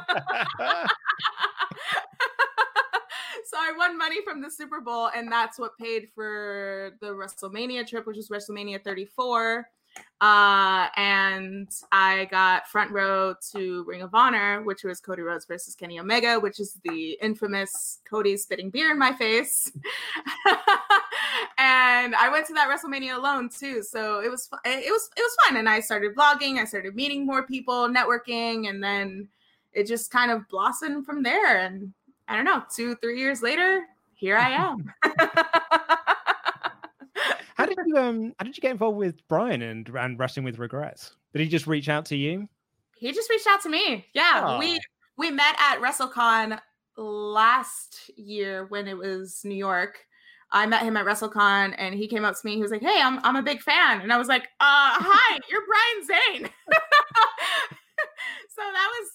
so 3.45 3.57
I 3.57 3.73
won 3.77 3.97
money 3.97 4.17
from 4.23 4.41
the 4.41 4.49
Super 4.49 4.81
Bowl, 4.81 5.09
and 5.15 5.31
that's 5.31 5.59
what 5.59 5.77
paid 5.77 6.09
for 6.13 6.91
the 7.01 7.07
WrestleMania 7.07 7.87
trip, 7.87 8.05
which 8.05 8.17
was 8.17 8.29
WrestleMania 8.29 8.83
34. 8.83 9.67
Uh, 10.21 10.87
and 10.95 11.69
I 11.91 12.25
got 12.29 12.67
front 12.67 12.91
row 12.91 13.33
to 13.53 13.83
Ring 13.85 14.03
of 14.03 14.13
Honor, 14.13 14.61
which 14.63 14.83
was 14.83 14.99
Cody 14.99 15.23
Rhodes 15.23 15.45
versus 15.45 15.75
Kenny 15.75 15.99
Omega, 15.99 16.39
which 16.39 16.59
is 16.59 16.79
the 16.83 17.17
infamous 17.21 17.99
Cody 18.07 18.37
spitting 18.37 18.69
beer 18.69 18.91
in 18.91 18.99
my 18.99 19.13
face. 19.13 19.71
and 21.61 22.15
I 22.15 22.27
went 22.29 22.47
to 22.47 22.53
that 22.53 22.67
WrestleMania 22.67 23.15
alone 23.15 23.47
too, 23.47 23.83
so 23.83 24.19
it 24.19 24.31
was 24.31 24.49
it 24.65 24.91
was 24.91 25.09
it 25.15 25.21
was 25.21 25.37
fun. 25.45 25.57
And 25.57 25.69
I 25.69 25.79
started 25.79 26.15
vlogging, 26.15 26.57
I 26.57 26.65
started 26.65 26.95
meeting 26.95 27.23
more 27.23 27.45
people, 27.45 27.87
networking, 27.87 28.67
and 28.67 28.83
then 28.83 29.27
it 29.71 29.85
just 29.85 30.09
kind 30.09 30.31
of 30.31 30.47
blossomed 30.49 31.05
from 31.05 31.21
there. 31.21 31.59
And 31.59 31.93
I 32.27 32.35
don't 32.35 32.45
know, 32.45 32.63
two 32.75 32.95
three 32.95 33.19
years 33.19 33.43
later, 33.43 33.85
here 34.15 34.37
I 34.37 34.49
am. 34.49 34.91
how 37.55 37.67
did 37.67 37.77
you 37.85 37.95
um 37.95 38.33
how 38.39 38.45
did 38.45 38.57
you 38.57 38.61
get 38.61 38.71
involved 38.71 38.97
with 38.97 39.27
Brian 39.27 39.61
and 39.61 39.87
and 39.89 40.17
wrestling 40.17 40.43
with 40.43 40.57
regrets? 40.57 41.15
Did 41.31 41.43
he 41.43 41.47
just 41.47 41.67
reach 41.67 41.89
out 41.89 42.05
to 42.05 42.15
you? 42.15 42.49
He 42.97 43.11
just 43.11 43.29
reached 43.29 43.47
out 43.47 43.61
to 43.61 43.69
me. 43.69 44.07
Yeah, 44.13 44.45
oh. 44.47 44.57
we 44.57 44.79
we 45.15 45.29
met 45.29 45.55
at 45.59 45.79
WrestleCon 45.79 46.59
last 46.97 48.09
year 48.15 48.65
when 48.65 48.87
it 48.87 48.97
was 48.97 49.41
New 49.43 49.55
York. 49.55 50.07
I 50.51 50.65
met 50.65 50.83
him 50.83 50.97
at 50.97 51.05
WrestleCon 51.05 51.75
and 51.77 51.95
he 51.95 52.07
came 52.07 52.25
up 52.25 52.35
to 52.35 52.45
me. 52.45 52.55
He 52.55 52.61
was 52.61 52.71
like, 52.71 52.81
"Hey, 52.81 52.99
I'm 53.01 53.19
I'm 53.23 53.35
a 53.35 53.41
big 53.41 53.61
fan," 53.61 54.01
and 54.01 54.11
I 54.11 54.17
was 54.17 54.27
like, 54.27 54.43
"Uh, 54.59 54.97
hi, 54.99 55.39
you're 55.49 55.63
Brian 55.65 56.05
Zane." 56.05 56.49
so 58.49 58.61
that 58.61 58.89
was, 58.99 59.09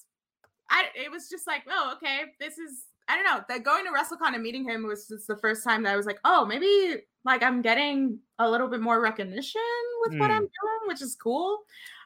I. 0.70 0.84
It 0.94 1.10
was 1.10 1.28
just 1.28 1.46
like, 1.46 1.62
oh, 1.70 1.94
okay, 1.96 2.22
this 2.40 2.58
is. 2.58 2.84
I 3.08 3.14
don't 3.14 3.24
know. 3.24 3.44
That 3.48 3.62
going 3.62 3.84
to 3.84 3.92
WrestleCon 3.92 4.34
and 4.34 4.42
meeting 4.42 4.68
him 4.68 4.84
was 4.84 5.06
just 5.06 5.28
the 5.28 5.36
first 5.36 5.62
time 5.62 5.84
that 5.84 5.92
I 5.92 5.96
was 5.96 6.06
like, 6.06 6.18
oh, 6.24 6.44
maybe 6.44 7.02
like 7.24 7.42
I'm 7.42 7.62
getting 7.62 8.18
a 8.40 8.50
little 8.50 8.66
bit 8.68 8.80
more 8.80 9.00
recognition 9.00 9.60
with 10.00 10.14
mm. 10.14 10.18
what 10.18 10.30
I'm 10.30 10.42
hmm. 10.42 10.46
doing, 10.46 10.88
which 10.88 11.02
is 11.02 11.14
cool. 11.14 11.58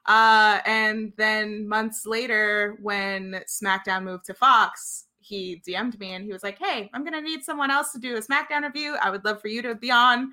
Uh, 0.07 0.61
and 0.67 1.13
then 1.17 1.69
months 1.69 2.05
later, 2.05 2.77
when 2.83 3.41
SmackDown 3.49 4.05
moved 4.05 4.27
to 4.27 4.35
Fox, 4.35 5.07
he 5.31 5.63
DM'd 5.67 5.99
me 5.99 6.13
and 6.13 6.25
he 6.25 6.33
was 6.33 6.43
like, 6.43 6.59
"Hey, 6.59 6.91
I'm 6.93 7.05
gonna 7.05 7.23
need 7.23 7.43
someone 7.43 7.71
else 7.71 7.93
to 7.93 7.99
do 7.99 8.17
a 8.17 8.21
SmackDown 8.21 8.63
review. 8.63 8.97
I 9.01 9.11
would 9.11 9.25
love 9.25 9.41
for 9.41 9.49
you 9.49 9.63
to 9.63 9.75
be 9.75 9.91
on." 9.91 10.33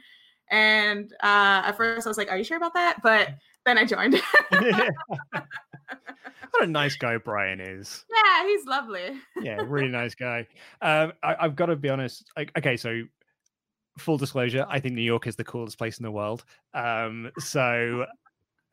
And 0.49 1.13
uh, 1.23 1.63
at 1.65 1.77
first, 1.77 2.05
I 2.05 2.09
was 2.09 2.17
like, 2.17 2.31
"Are 2.31 2.37
you 2.37 2.43
sure 2.43 2.57
about 2.57 2.73
that?" 2.73 2.97
But 3.01 3.29
then 3.65 3.77
I 3.77 3.85
joined. 3.85 4.19
what 6.51 6.63
a 6.63 6.67
nice 6.67 6.95
guy 6.95 7.17
Brian 7.17 7.59
is. 7.59 8.05
Yeah, 8.09 8.45
he's 8.45 8.65
lovely. 8.65 9.11
yeah, 9.41 9.57
really 9.65 9.89
nice 9.89 10.15
guy. 10.15 10.47
Um, 10.81 11.13
I, 11.23 11.35
have 11.39 11.55
got 11.55 11.67
to 11.67 11.75
be 11.75 11.89
honest. 11.89 12.25
Like, 12.35 12.51
okay, 12.57 12.77
so 12.77 13.03
full 13.97 14.17
disclosure, 14.17 14.65
I 14.69 14.79
think 14.79 14.95
New 14.95 15.01
York 15.01 15.27
is 15.27 15.35
the 15.35 15.43
coolest 15.43 15.77
place 15.77 15.99
in 15.99 16.03
the 16.03 16.11
world. 16.11 16.45
Um, 16.73 17.31
so 17.39 18.05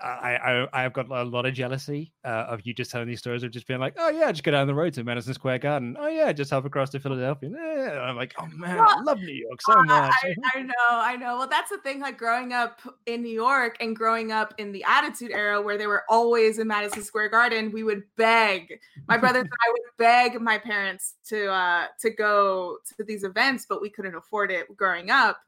I, 0.01 0.36
I 0.36 0.68
I 0.72 0.82
have 0.82 0.92
got 0.92 1.09
a 1.09 1.22
lot 1.22 1.47
of 1.47 1.55
jealousy 1.55 2.12
uh, 2.24 2.47
of 2.49 2.61
you 2.64 2.74
just 2.74 2.90
telling 2.90 3.07
these 3.07 3.20
stories 3.20 3.42
of 3.42 3.53
just 3.53 3.66
being 3.66 3.80
like, 3.80 3.95
oh 3.97 4.11
yeah, 4.11 4.30
just 4.32 4.42
go 4.42 4.51
down 4.51 4.66
the 4.66 4.74
road 4.74 4.92
to 4.95 5.05
Madison 5.05 5.34
Square 5.34 5.59
Garden. 5.59 5.97
Oh 5.99 6.09
yeah, 6.09 6.32
just 6.32 6.51
hop 6.51 6.64
across 6.64 6.90
to 6.90 7.01
Philadelphia. 7.01 7.51
Yeah. 7.53 8.01
I'm 8.01 8.16
like, 8.16 8.34
oh 8.38 8.47
man, 8.47 8.76
well, 8.76 8.86
I 8.88 9.03
love 9.03 9.18
New 9.20 9.32
York 9.32 9.62
so 9.62 9.82
much. 9.84 10.12
I, 10.22 10.34
I, 10.55 10.62
know, 10.62 10.72
I 10.90 11.16
know. 11.16 11.38
Well, 11.38 11.49
that's 11.49 11.70
the 11.70 11.78
thing. 11.78 12.01
Like 12.01 12.18
growing 12.18 12.53
up 12.53 12.80
in 13.07 13.22
New 13.22 13.32
York 13.32 13.76
and 13.80 13.95
growing 13.95 14.32
up 14.32 14.53
in 14.59 14.72
the 14.72 14.84
Attitude 14.84 15.30
Era, 15.30 15.62
where 15.62 15.78
they 15.78 15.86
were 15.86 16.03
always 16.09 16.59
in 16.59 16.66
Madison 16.66 17.03
Square 17.03 17.28
Garden, 17.28 17.70
we 17.72 17.84
would 17.84 18.03
beg. 18.16 18.80
My 19.09 19.16
brothers 19.16 19.42
and 19.42 19.51
I 19.53 19.70
would 19.70 19.82
beg 19.97 20.40
my 20.40 20.59
parents 20.59 21.14
to 21.28 21.51
uh 21.51 21.86
to 22.01 22.11
go 22.11 22.78
to 22.97 23.05
these 23.05 23.22
events, 23.22 23.64
but 23.68 23.80
we 23.80 23.90
couldn't 23.90 24.16
afford 24.16 24.51
it 24.51 24.76
growing 24.76 25.11
up. 25.11 25.38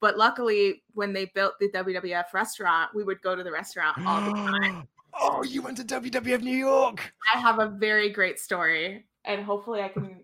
But 0.00 0.18
luckily, 0.18 0.82
when 0.94 1.12
they 1.12 1.26
built 1.34 1.54
the 1.58 1.70
WWF 1.70 2.32
restaurant, 2.34 2.90
we 2.94 3.02
would 3.02 3.20
go 3.22 3.34
to 3.34 3.42
the 3.42 3.50
restaurant 3.50 3.98
all 4.06 4.20
the 4.20 4.32
time. 4.32 4.88
oh, 5.14 5.42
you 5.42 5.62
went 5.62 5.76
to 5.78 5.84
WWF 5.84 6.42
New 6.42 6.56
York. 6.56 7.12
I 7.34 7.38
have 7.38 7.58
a 7.58 7.68
very 7.68 8.10
great 8.10 8.38
story, 8.38 9.06
and 9.24 9.42
hopefully, 9.42 9.80
I 9.80 9.88
can 9.88 10.20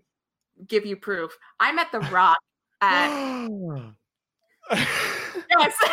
give 0.66 0.84
you 0.84 0.96
proof. 0.96 1.36
I 1.58 1.72
met 1.72 1.88
The 1.90 2.00
Rock 2.00 2.38
at. 2.80 3.08
yes. 4.70 5.74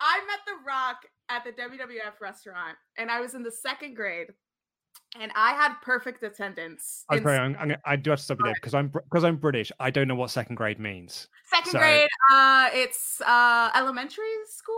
I 0.00 0.20
met 0.26 0.40
The 0.46 0.58
Rock 0.66 1.06
at 1.30 1.44
the 1.44 1.52
WWF 1.52 2.20
restaurant, 2.20 2.76
and 2.96 3.10
I 3.10 3.20
was 3.20 3.34
in 3.34 3.42
the 3.42 3.52
second 3.52 3.94
grade 3.94 4.28
and 5.18 5.32
I 5.34 5.52
had 5.52 5.74
perfect 5.82 6.22
attendance. 6.22 7.04
I'm 7.10 7.22
sorry, 7.22 7.38
I'm, 7.38 7.56
I'm, 7.58 7.76
i 7.84 7.96
do 7.96 8.10
have 8.10 8.18
to 8.18 8.24
stop 8.24 8.38
you 8.38 8.44
there 8.44 8.54
because 8.54 8.74
I'm 8.74 8.88
because 8.88 9.24
I'm 9.24 9.36
British. 9.36 9.72
I 9.80 9.90
don't 9.90 10.08
know 10.08 10.14
what 10.14 10.30
second 10.30 10.56
grade 10.56 10.78
means. 10.78 11.28
Second 11.46 11.72
so, 11.72 11.78
grade, 11.78 12.08
uh, 12.32 12.68
it's 12.72 13.20
uh, 13.22 13.70
elementary 13.74 14.24
school. 14.48 14.76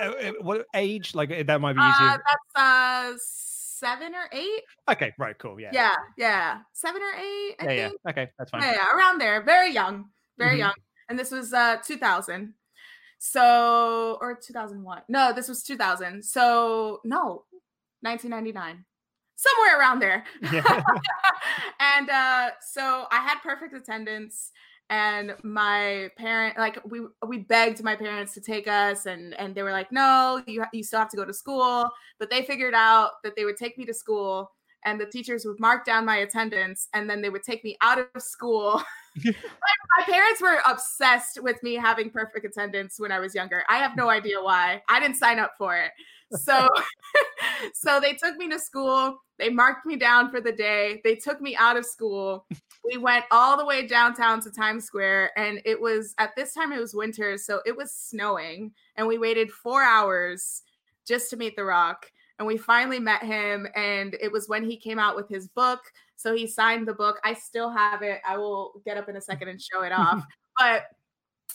Uh, 0.00 0.32
what 0.40 0.66
age? 0.74 1.14
Like 1.14 1.30
eh, 1.30 1.42
that 1.42 1.60
might 1.60 1.74
be 1.74 1.80
easier. 1.80 2.08
Uh, 2.08 2.18
that's 2.18 2.56
uh 2.56 3.18
seven 3.20 4.14
or 4.14 4.28
eight. 4.32 4.62
Okay, 4.88 5.12
right, 5.18 5.36
cool, 5.38 5.60
yeah, 5.60 5.70
yeah, 5.72 5.94
yeah, 6.16 6.58
seven 6.72 7.02
or 7.02 7.20
eight. 7.20 7.56
I 7.60 7.64
yeah, 7.64 7.88
think. 7.88 7.98
yeah, 8.04 8.10
okay, 8.10 8.30
that's 8.38 8.50
fine. 8.50 8.62
Yeah, 8.62 8.72
yeah, 8.72 8.96
around 8.96 9.20
there, 9.20 9.42
very 9.42 9.72
young, 9.72 10.06
very 10.38 10.52
mm-hmm. 10.52 10.60
young, 10.60 10.74
and 11.08 11.18
this 11.18 11.30
was 11.30 11.52
uh 11.52 11.76
2000. 11.84 12.54
So 13.20 14.16
or 14.20 14.38
2001. 14.40 15.02
No, 15.08 15.32
this 15.32 15.48
was 15.48 15.64
2000. 15.64 16.22
So 16.24 17.00
no, 17.04 17.46
1999 18.02 18.84
somewhere 19.38 19.78
around 19.78 20.00
there. 20.00 20.24
Yeah. 20.52 20.82
and 21.80 22.10
uh, 22.10 22.50
so 22.60 23.06
I 23.10 23.20
had 23.20 23.38
perfect 23.42 23.72
attendance 23.72 24.50
and 24.90 25.34
my 25.42 26.08
parent 26.16 26.56
like 26.56 26.78
we 26.84 27.00
we 27.26 27.38
begged 27.40 27.82
my 27.82 27.94
parents 27.94 28.32
to 28.34 28.40
take 28.40 28.66
us 28.66 29.06
and 29.06 29.38
and 29.38 29.54
they 29.54 29.62
were 29.62 29.70
like 29.70 29.92
no 29.92 30.42
you 30.46 30.64
you 30.72 30.82
still 30.82 30.98
have 30.98 31.10
to 31.10 31.16
go 31.16 31.26
to 31.26 31.34
school 31.34 31.90
but 32.18 32.30
they 32.30 32.42
figured 32.42 32.72
out 32.72 33.10
that 33.22 33.36
they 33.36 33.44
would 33.44 33.58
take 33.58 33.76
me 33.76 33.84
to 33.84 33.92
school 33.92 34.50
and 34.86 34.98
the 34.98 35.04
teachers 35.04 35.44
would 35.44 35.60
mark 35.60 35.84
down 35.84 36.06
my 36.06 36.18
attendance 36.18 36.88
and 36.94 37.10
then 37.10 37.20
they 37.20 37.28
would 37.28 37.42
take 37.42 37.62
me 37.64 37.76
out 37.82 37.98
of 37.98 38.22
school 38.22 38.82
my, 39.24 39.32
my, 39.98 40.04
parents 40.04 40.40
were 40.40 40.58
obsessed 40.66 41.42
with 41.42 41.62
me 41.62 41.74
having 41.74 42.10
perfect 42.10 42.44
attendance 42.44 42.98
when 42.98 43.12
i 43.12 43.18
was 43.18 43.34
younger. 43.34 43.64
I 43.68 43.78
have 43.78 43.96
no 43.96 44.08
idea 44.08 44.42
why. 44.42 44.82
I 44.88 45.00
didn't 45.00 45.16
sign 45.16 45.38
up 45.38 45.52
for 45.58 45.76
it. 45.76 45.90
So 46.32 46.68
so 47.74 48.00
they 48.00 48.14
took 48.14 48.36
me 48.36 48.48
to 48.50 48.58
school. 48.58 49.18
They 49.38 49.48
marked 49.48 49.86
me 49.86 49.96
down 49.96 50.30
for 50.30 50.40
the 50.40 50.52
day. 50.52 51.00
They 51.04 51.14
took 51.14 51.40
me 51.40 51.56
out 51.56 51.76
of 51.76 51.86
school. 51.86 52.46
We 52.84 52.98
went 52.98 53.24
all 53.30 53.56
the 53.56 53.64
way 53.64 53.86
downtown 53.86 54.40
to 54.42 54.50
times 54.50 54.84
square 54.84 55.30
and 55.38 55.60
it 55.64 55.80
was 55.80 56.14
at 56.18 56.34
this 56.36 56.54
time 56.54 56.72
it 56.72 56.80
was 56.80 56.94
winter 56.94 57.36
so 57.36 57.60
it 57.66 57.76
was 57.76 57.92
snowing 57.92 58.72
and 58.96 59.06
we 59.06 59.18
waited 59.18 59.50
four 59.50 59.82
hours 59.82 60.62
just 61.06 61.28
to 61.30 61.36
meet 61.36 61.54
the 61.56 61.64
rock 61.64 62.06
and 62.38 62.46
we 62.46 62.56
finally 62.56 63.00
met 63.00 63.22
him 63.22 63.66
and 63.74 64.16
it 64.20 64.30
was 64.30 64.48
when 64.48 64.64
he 64.64 64.76
came 64.76 64.98
out 64.98 65.16
with 65.16 65.28
his 65.28 65.48
book 65.48 65.80
so 66.18 66.34
he 66.34 66.46
signed 66.46 66.86
the 66.86 66.92
book 66.92 67.18
i 67.24 67.32
still 67.32 67.70
have 67.70 68.02
it 68.02 68.20
i 68.28 68.36
will 68.36 68.82
get 68.84 68.96
up 68.96 69.08
in 69.08 69.16
a 69.16 69.20
second 69.30 69.48
and 69.48 69.60
show 69.60 69.82
it 69.82 69.92
off 69.92 70.22
but 70.58 70.84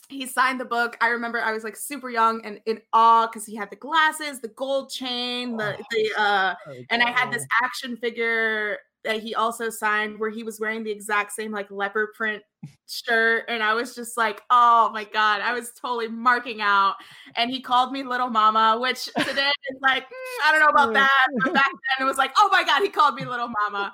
he 0.09 0.26
signed 0.26 0.59
the 0.59 0.66
book. 0.66 0.97
I 1.01 1.09
remember 1.09 1.41
I 1.41 1.51
was 1.51 1.64
like 1.64 1.76
super 1.76 2.09
young 2.09 2.45
and 2.45 2.59
in 2.66 2.82
awe 2.91 3.28
because 3.28 3.45
he 3.45 3.55
had 3.55 3.70
the 3.70 3.76
glasses, 3.76 4.39
the 4.39 4.49
gold 4.49 4.89
chain, 4.89 5.57
the 5.57 5.78
oh, 5.78 5.84
the 5.91 6.11
uh, 6.18 6.55
and 6.89 7.01
I 7.01 7.09
had 7.09 7.32
this 7.32 7.45
action 7.64 7.97
figure 7.97 8.80
that 9.03 9.22
he 9.22 9.36
also 9.36 9.70
signed 9.70 10.18
where 10.18 10.30
he 10.30 10.43
was 10.43 10.59
wearing 10.59 10.84
the 10.84 10.91
exact 10.91 11.34
same 11.34 11.51
like 11.51 11.70
leopard 11.70 12.14
print 12.14 12.41
shirt 12.88 13.45
and 13.49 13.61
I 13.61 13.74
was 13.74 13.95
just 13.95 14.18
like, 14.18 14.41
"Oh 14.49 14.89
my 14.93 15.03
god, 15.03 15.41
I 15.41 15.53
was 15.53 15.72
totally 15.72 16.07
marking 16.07 16.61
out." 16.61 16.95
And 17.36 17.49
he 17.49 17.61
called 17.61 17.91
me 17.91 18.03
little 18.03 18.30
mama, 18.30 18.78
which 18.80 19.05
today 19.05 19.51
is 19.72 19.82
like, 19.82 20.03
mm, 20.03 20.45
I 20.45 20.51
don't 20.51 20.61
know 20.61 20.68
about 20.68 20.93
that. 20.93 21.28
But 21.43 21.53
back 21.53 21.72
then 21.72 22.05
it 22.05 22.09
was 22.09 22.18
like, 22.18 22.32
"Oh 22.38 22.49
my 22.51 22.64
god, 22.64 22.82
he 22.82 22.89
called 22.89 23.16
me 23.16 23.26
little 23.26 23.49
mama." 23.49 23.93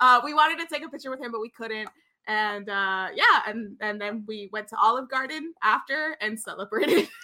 Uh, 0.00 0.20
we 0.24 0.34
wanted 0.34 0.58
to 0.58 0.66
take 0.72 0.84
a 0.84 0.88
picture 0.88 1.10
with 1.10 1.20
him, 1.20 1.32
but 1.32 1.40
we 1.40 1.50
couldn't. 1.50 1.88
And 2.28 2.68
uh 2.68 3.06
yeah 3.14 3.42
and 3.46 3.76
and 3.80 4.00
then 4.00 4.24
we 4.26 4.50
went 4.52 4.66
to 4.70 4.76
olive 4.82 5.08
garden 5.08 5.54
after 5.62 6.16
and 6.20 6.38
celebrated. 6.38 7.08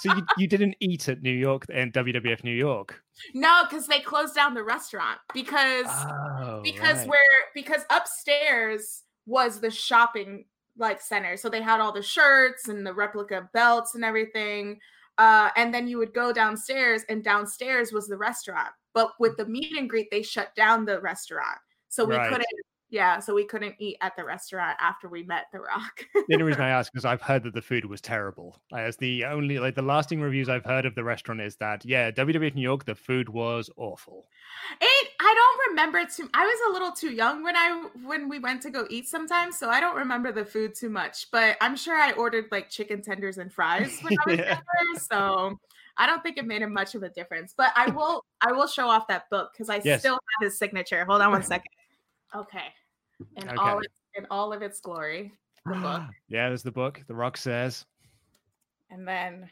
So 0.00 0.14
you, 0.14 0.22
you 0.38 0.46
didn't 0.46 0.76
eat 0.80 1.08
at 1.08 1.22
new 1.22 1.32
york 1.32 1.64
and 1.72 1.92
wwf 1.92 2.44
new 2.44 2.54
york? 2.54 3.02
No 3.34 3.64
because 3.68 3.86
they 3.86 4.00
closed 4.00 4.34
down 4.34 4.54
the 4.54 4.62
restaurant 4.62 5.18
because 5.34 5.86
oh, 5.88 6.60
because 6.62 6.98
right. 6.98 7.08
where 7.08 7.18
because 7.54 7.82
upstairs 7.90 9.02
was 9.26 9.60
the 9.60 9.70
shopping 9.70 10.44
like 10.76 11.00
center. 11.00 11.36
So 11.36 11.48
they 11.48 11.60
had 11.60 11.80
all 11.80 11.92
the 11.92 12.02
shirts 12.02 12.68
and 12.68 12.86
the 12.86 12.94
replica 12.94 13.48
belts 13.52 13.96
and 13.96 14.04
everything. 14.04 14.78
Uh, 15.18 15.50
and 15.56 15.74
then 15.74 15.88
you 15.88 15.98
would 15.98 16.14
go 16.14 16.32
downstairs 16.32 17.02
and 17.08 17.24
downstairs 17.24 17.92
was 17.92 18.06
the 18.06 18.16
restaurant 18.16 18.70
but 18.94 19.12
with 19.18 19.36
the 19.36 19.46
meet 19.46 19.76
and 19.76 19.88
greet 19.88 20.10
they 20.10 20.22
shut 20.22 20.54
down 20.54 20.84
the 20.84 21.00
restaurant 21.00 21.58
so 21.88 22.04
we 22.04 22.14
right. 22.14 22.30
couldn't 22.30 22.46
yeah, 22.90 23.18
so 23.20 23.34
we 23.34 23.44
couldn't 23.44 23.74
eat 23.78 23.98
at 24.00 24.16
the 24.16 24.24
restaurant 24.24 24.76
after 24.80 25.08
we 25.08 25.22
met 25.22 25.46
The 25.52 25.60
Rock. 25.60 26.04
the 26.14 26.34
only 26.34 26.44
reason 26.44 26.62
I 26.62 26.70
ask 26.70 26.90
is 26.96 27.04
I've 27.04 27.20
heard 27.20 27.42
that 27.42 27.52
the 27.52 27.60
food 27.60 27.84
was 27.84 28.00
terrible. 28.00 28.56
As 28.74 28.96
the 28.96 29.26
only 29.26 29.58
like 29.58 29.74
the 29.74 29.82
lasting 29.82 30.22
reviews 30.22 30.48
I've 30.48 30.64
heard 30.64 30.86
of 30.86 30.94
the 30.94 31.04
restaurant 31.04 31.42
is 31.42 31.56
that 31.56 31.84
yeah, 31.84 32.10
WWF 32.10 32.54
New 32.54 32.62
York, 32.62 32.86
the 32.86 32.94
food 32.94 33.28
was 33.28 33.68
awful. 33.76 34.26
It 34.80 35.08
I 35.20 35.34
don't 35.34 35.70
remember 35.70 36.02
too. 36.04 36.30
I 36.32 36.44
was 36.44 36.70
a 36.70 36.72
little 36.72 36.92
too 36.92 37.12
young 37.12 37.42
when 37.42 37.56
I 37.56 37.88
when 38.04 38.28
we 38.28 38.38
went 38.38 38.62
to 38.62 38.70
go 38.70 38.86
eat 38.88 39.06
sometimes, 39.06 39.58
so 39.58 39.68
I 39.68 39.80
don't 39.80 39.96
remember 39.96 40.32
the 40.32 40.44
food 40.44 40.74
too 40.74 40.88
much. 40.88 41.30
But 41.30 41.56
I'm 41.60 41.76
sure 41.76 41.94
I 41.94 42.12
ordered 42.12 42.46
like 42.50 42.70
chicken 42.70 43.02
tenders 43.02 43.36
and 43.36 43.52
fries 43.52 43.98
when 44.00 44.14
I 44.14 44.30
was 44.30 44.38
yeah. 44.38 44.46
younger, 44.46 45.00
so. 45.00 45.58
I 45.98 46.06
don't 46.06 46.22
think 46.22 46.38
it 46.38 46.46
made 46.46 46.62
him 46.62 46.72
much 46.72 46.94
of 46.94 47.02
a 47.02 47.08
difference, 47.08 47.54
but 47.56 47.72
I 47.76 47.90
will 47.90 48.24
I 48.40 48.52
will 48.52 48.66
show 48.66 48.88
off 48.88 49.08
that 49.08 49.28
book 49.30 49.50
because 49.52 49.68
I 49.68 49.80
yes. 49.84 50.00
still 50.00 50.14
have 50.14 50.46
his 50.46 50.58
signature. 50.58 51.04
Hold 51.04 51.20
on 51.20 51.32
one 51.32 51.42
second. 51.42 51.72
Okay. 52.34 52.72
In 53.36 53.48
okay. 53.48 53.56
all 53.56 53.80
its, 53.80 53.94
in 54.14 54.26
all 54.30 54.52
of 54.52 54.62
its 54.62 54.80
glory. 54.80 55.32
The 55.66 55.74
ah, 55.74 55.98
book. 55.98 56.14
yeah, 56.28 56.48
there's 56.48 56.62
the 56.62 56.72
book. 56.72 57.02
The 57.08 57.14
Rock 57.14 57.36
says. 57.36 57.84
And 58.90 59.06
then 59.06 59.50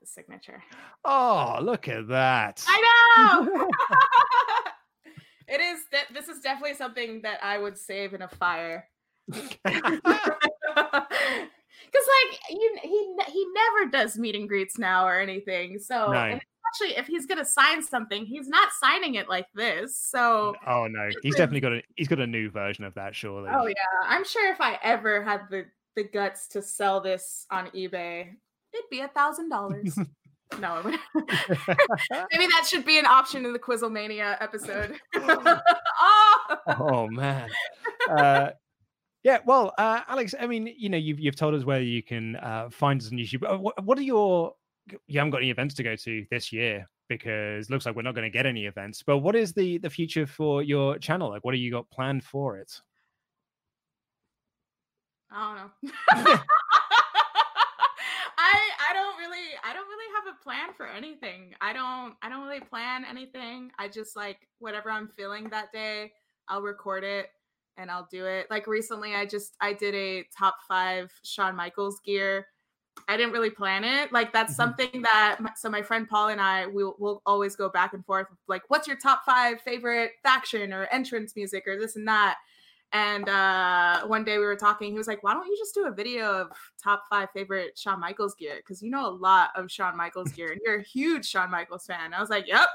the 0.00 0.06
signature. 0.06 0.62
Oh, 1.04 1.58
look 1.60 1.86
at 1.86 2.08
that. 2.08 2.64
I 2.66 3.44
know. 3.44 3.70
it 5.48 5.60
is 5.60 5.80
that 5.92 6.06
this 6.14 6.28
is 6.28 6.40
definitely 6.40 6.74
something 6.74 7.20
that 7.22 7.38
I 7.42 7.58
would 7.58 7.76
save 7.76 8.14
in 8.14 8.22
a 8.22 8.28
fire. 8.28 8.88
Because 11.86 12.06
like 12.26 12.40
you, 12.50 12.78
he 12.82 13.32
he 13.32 13.46
never 13.54 13.90
does 13.90 14.18
meet 14.18 14.34
and 14.34 14.48
greets 14.48 14.78
now 14.78 15.06
or 15.06 15.18
anything. 15.18 15.78
So 15.78 16.12
no 16.12 16.38
actually, 16.68 16.96
if 16.96 17.06
he's 17.06 17.26
gonna 17.26 17.44
sign 17.44 17.82
something, 17.82 18.24
he's 18.24 18.48
not 18.48 18.70
signing 18.80 19.14
it 19.14 19.28
like 19.28 19.46
this. 19.54 19.98
So 19.98 20.54
oh 20.66 20.86
no, 20.86 21.10
he's 21.22 21.34
definitely 21.34 21.60
got 21.60 21.72
a 21.72 21.82
he's 21.96 22.08
got 22.08 22.20
a 22.20 22.26
new 22.26 22.50
version 22.50 22.84
of 22.84 22.94
that, 22.94 23.14
surely. 23.14 23.50
Oh 23.52 23.66
yeah, 23.66 23.74
I'm 24.04 24.24
sure 24.24 24.52
if 24.52 24.60
I 24.60 24.78
ever 24.82 25.22
had 25.22 25.42
the 25.50 25.66
the 25.96 26.04
guts 26.04 26.48
to 26.48 26.62
sell 26.62 27.00
this 27.00 27.46
on 27.50 27.66
eBay, 27.68 28.22
it'd 28.72 28.90
be 28.90 29.00
a 29.00 29.08
thousand 29.08 29.48
dollars. 29.48 29.98
No, 30.58 30.80
maybe 31.20 32.46
that 32.46 32.64
should 32.66 32.86
be 32.86 32.98
an 32.98 33.04
option 33.04 33.44
in 33.44 33.52
the 33.52 33.58
Quizzlemania 33.58 34.34
episode. 34.40 34.98
oh! 35.14 35.60
oh 36.80 37.06
man. 37.08 37.50
Uh, 38.10 38.48
yeah, 39.28 39.38
well, 39.44 39.74
uh, 39.76 40.00
Alex, 40.08 40.34
I 40.40 40.46
mean, 40.46 40.72
you 40.78 40.88
know, 40.88 40.96
you've 40.96 41.20
you've 41.20 41.36
told 41.36 41.54
us 41.54 41.62
where 41.62 41.82
you 41.82 42.02
can 42.02 42.36
uh, 42.36 42.70
find 42.70 42.98
us 42.98 43.12
on 43.12 43.18
YouTube. 43.18 43.60
What, 43.60 43.84
what 43.84 43.98
are 43.98 44.02
your 44.02 44.54
you 45.06 45.18
haven't 45.18 45.32
got 45.32 45.42
any 45.42 45.50
events 45.50 45.74
to 45.74 45.82
go 45.82 45.94
to 45.96 46.24
this 46.30 46.50
year 46.50 46.88
because 47.10 47.68
looks 47.68 47.84
like 47.84 47.94
we're 47.94 48.00
not 48.00 48.14
going 48.14 48.24
to 48.24 48.30
get 48.30 48.46
any 48.46 48.64
events. 48.64 49.02
But 49.02 49.18
what 49.18 49.36
is 49.36 49.52
the 49.52 49.76
the 49.76 49.90
future 49.90 50.26
for 50.26 50.62
your 50.62 50.96
channel? 50.96 51.28
Like, 51.28 51.44
what 51.44 51.52
do 51.52 51.58
you 51.58 51.70
got 51.70 51.90
planned 51.90 52.24
for 52.24 52.56
it? 52.56 52.80
I 55.30 55.70
don't 55.82 55.92
know. 55.92 56.00
I 58.38 58.54
I 58.88 58.94
don't 58.94 59.18
really 59.18 59.46
I 59.62 59.74
don't 59.74 59.88
really 59.88 60.10
have 60.16 60.34
a 60.34 60.42
plan 60.42 60.68
for 60.74 60.86
anything. 60.86 61.54
I 61.60 61.74
don't 61.74 62.14
I 62.22 62.30
don't 62.30 62.46
really 62.46 62.60
plan 62.60 63.04
anything. 63.04 63.72
I 63.78 63.88
just 63.88 64.16
like 64.16 64.48
whatever 64.58 64.90
I'm 64.90 65.10
feeling 65.18 65.50
that 65.50 65.70
day, 65.70 66.12
I'll 66.48 66.62
record 66.62 67.04
it 67.04 67.26
and 67.78 67.90
I'll 67.90 68.08
do 68.10 68.26
it. 68.26 68.46
Like 68.50 68.66
recently 68.66 69.14
I 69.14 69.24
just 69.24 69.56
I 69.60 69.72
did 69.72 69.94
a 69.94 70.24
top 70.36 70.56
5 70.68 71.10
Shawn 71.22 71.56
Michaels 71.56 72.00
gear. 72.00 72.46
I 73.08 73.16
didn't 73.16 73.32
really 73.32 73.50
plan 73.50 73.84
it. 73.84 74.12
Like 74.12 74.32
that's 74.32 74.52
mm-hmm. 74.52 74.62
something 74.62 75.02
that 75.02 75.38
my, 75.40 75.52
so 75.56 75.70
my 75.70 75.82
friend 75.82 76.08
Paul 76.08 76.28
and 76.28 76.40
I 76.40 76.66
will 76.66 76.96
will 76.98 77.22
always 77.24 77.56
go 77.56 77.68
back 77.68 77.94
and 77.94 78.04
forth 78.04 78.26
like 78.48 78.62
what's 78.68 78.86
your 78.86 78.96
top 78.96 79.22
5 79.24 79.60
favorite 79.62 80.12
faction 80.22 80.72
or 80.72 80.86
entrance 80.86 81.34
music 81.36 81.66
or 81.66 81.78
this 81.78 81.96
and 81.96 82.06
that. 82.08 82.36
And 82.92 83.28
uh, 83.28 84.06
one 84.06 84.24
day 84.24 84.38
we 84.38 84.44
were 84.44 84.56
talking, 84.56 84.90
he 84.90 84.96
was 84.96 85.06
like, 85.06 85.22
Why 85.22 85.34
don't 85.34 85.46
you 85.46 85.56
just 85.58 85.74
do 85.74 85.86
a 85.86 85.92
video 85.92 86.32
of 86.32 86.48
top 86.82 87.04
five 87.10 87.28
favorite 87.34 87.78
Shawn 87.78 88.00
Michaels 88.00 88.34
gear? 88.34 88.56
Because 88.56 88.82
you 88.82 88.90
know 88.90 89.06
a 89.06 89.10
lot 89.10 89.50
of 89.54 89.70
Shawn 89.70 89.96
Michaels 89.96 90.32
gear 90.32 90.52
and 90.52 90.60
you're 90.64 90.78
a 90.78 90.82
huge 90.82 91.26
Shawn 91.26 91.50
Michaels 91.50 91.84
fan. 91.84 92.14
I 92.14 92.20
was 92.20 92.30
like, 92.30 92.48
Yep, 92.48 92.66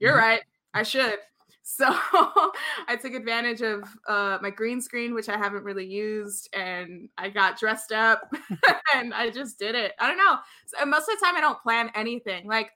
you're 0.00 0.12
mm-hmm. 0.12 0.20
right. 0.20 0.40
I 0.74 0.82
should. 0.82 1.18
So 1.62 1.86
I 2.88 2.98
took 3.00 3.14
advantage 3.14 3.60
of 3.62 3.84
uh, 4.08 4.38
my 4.42 4.50
green 4.50 4.80
screen, 4.80 5.14
which 5.14 5.28
I 5.28 5.36
haven't 5.38 5.62
really 5.64 5.86
used, 5.86 6.48
and 6.52 7.08
I 7.16 7.28
got 7.30 7.58
dressed 7.58 7.92
up 7.92 8.32
and 8.94 9.14
I 9.14 9.30
just 9.30 9.58
did 9.58 9.74
it. 9.74 9.92
I 9.98 10.08
don't 10.08 10.18
know. 10.18 10.36
So 10.66 10.84
most 10.84 11.08
of 11.08 11.18
the 11.18 11.24
time, 11.24 11.36
I 11.36 11.40
don't 11.40 11.60
plan 11.62 11.90
anything. 11.94 12.46
Like 12.46 12.70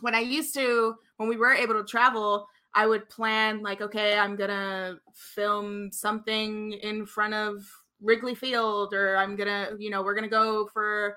when 0.00 0.14
I 0.14 0.20
used 0.20 0.54
to, 0.54 0.94
when 1.16 1.28
we 1.28 1.36
were 1.36 1.52
able 1.54 1.74
to 1.74 1.84
travel, 1.84 2.46
I 2.74 2.86
would 2.86 3.08
plan 3.08 3.62
like, 3.62 3.80
okay, 3.80 4.18
I'm 4.18 4.36
gonna 4.36 4.96
film 5.14 5.90
something 5.92 6.72
in 6.72 7.06
front 7.06 7.34
of 7.34 7.64
Wrigley 8.00 8.34
Field, 8.34 8.92
or 8.92 9.16
I'm 9.16 9.36
gonna, 9.36 9.70
you 9.78 9.90
know, 9.90 10.02
we're 10.02 10.14
gonna 10.14 10.28
go 10.28 10.66
for 10.66 11.16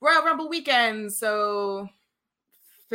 Royal 0.00 0.22
Rumble 0.22 0.48
weekend. 0.48 1.12
So 1.12 1.88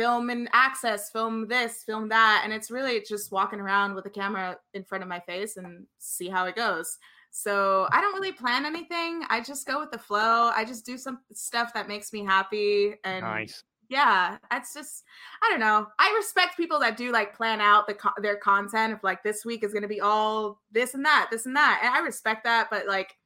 film 0.00 0.30
and 0.30 0.48
access, 0.54 1.10
film 1.10 1.46
this, 1.46 1.82
film 1.84 2.08
that. 2.08 2.40
And 2.42 2.54
it's 2.54 2.70
really 2.70 3.04
just 3.06 3.30
walking 3.30 3.60
around 3.60 3.94
with 3.94 4.06
a 4.06 4.10
camera 4.10 4.56
in 4.72 4.82
front 4.82 5.02
of 5.02 5.08
my 5.08 5.20
face 5.20 5.58
and 5.58 5.84
see 5.98 6.30
how 6.30 6.46
it 6.46 6.56
goes. 6.56 6.96
So 7.30 7.86
I 7.92 8.00
don't 8.00 8.14
really 8.14 8.32
plan 8.32 8.64
anything. 8.64 9.24
I 9.28 9.42
just 9.42 9.66
go 9.66 9.78
with 9.78 9.90
the 9.90 9.98
flow. 9.98 10.50
I 10.54 10.64
just 10.64 10.86
do 10.86 10.96
some 10.96 11.18
stuff 11.34 11.74
that 11.74 11.86
makes 11.86 12.14
me 12.14 12.24
happy 12.24 12.94
and 13.04 13.20
nice 13.20 13.62
yeah 13.90 14.38
that's 14.52 14.72
just 14.72 15.02
i 15.42 15.50
don't 15.50 15.58
know 15.58 15.84
i 15.98 16.14
respect 16.16 16.56
people 16.56 16.78
that 16.78 16.96
do 16.96 17.10
like 17.10 17.36
plan 17.36 17.60
out 17.60 17.88
the 17.88 17.94
co- 17.94 18.10
their 18.22 18.36
content 18.36 18.92
of 18.92 19.00
like 19.02 19.20
this 19.24 19.44
week 19.44 19.64
is 19.64 19.72
going 19.72 19.82
to 19.82 19.88
be 19.88 20.00
all 20.00 20.60
this 20.70 20.94
and 20.94 21.04
that 21.04 21.26
this 21.28 21.44
and 21.44 21.56
that 21.56 21.80
and 21.82 21.92
i 21.92 21.98
respect 21.98 22.44
that 22.44 22.68
but 22.70 22.86
like 22.86 23.16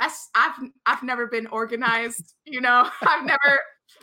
i've 0.00 0.12
i've 0.86 1.02
never 1.04 1.28
been 1.28 1.46
organized 1.46 2.34
you 2.44 2.60
know 2.60 2.90
i've 3.02 3.24
never 3.24 3.60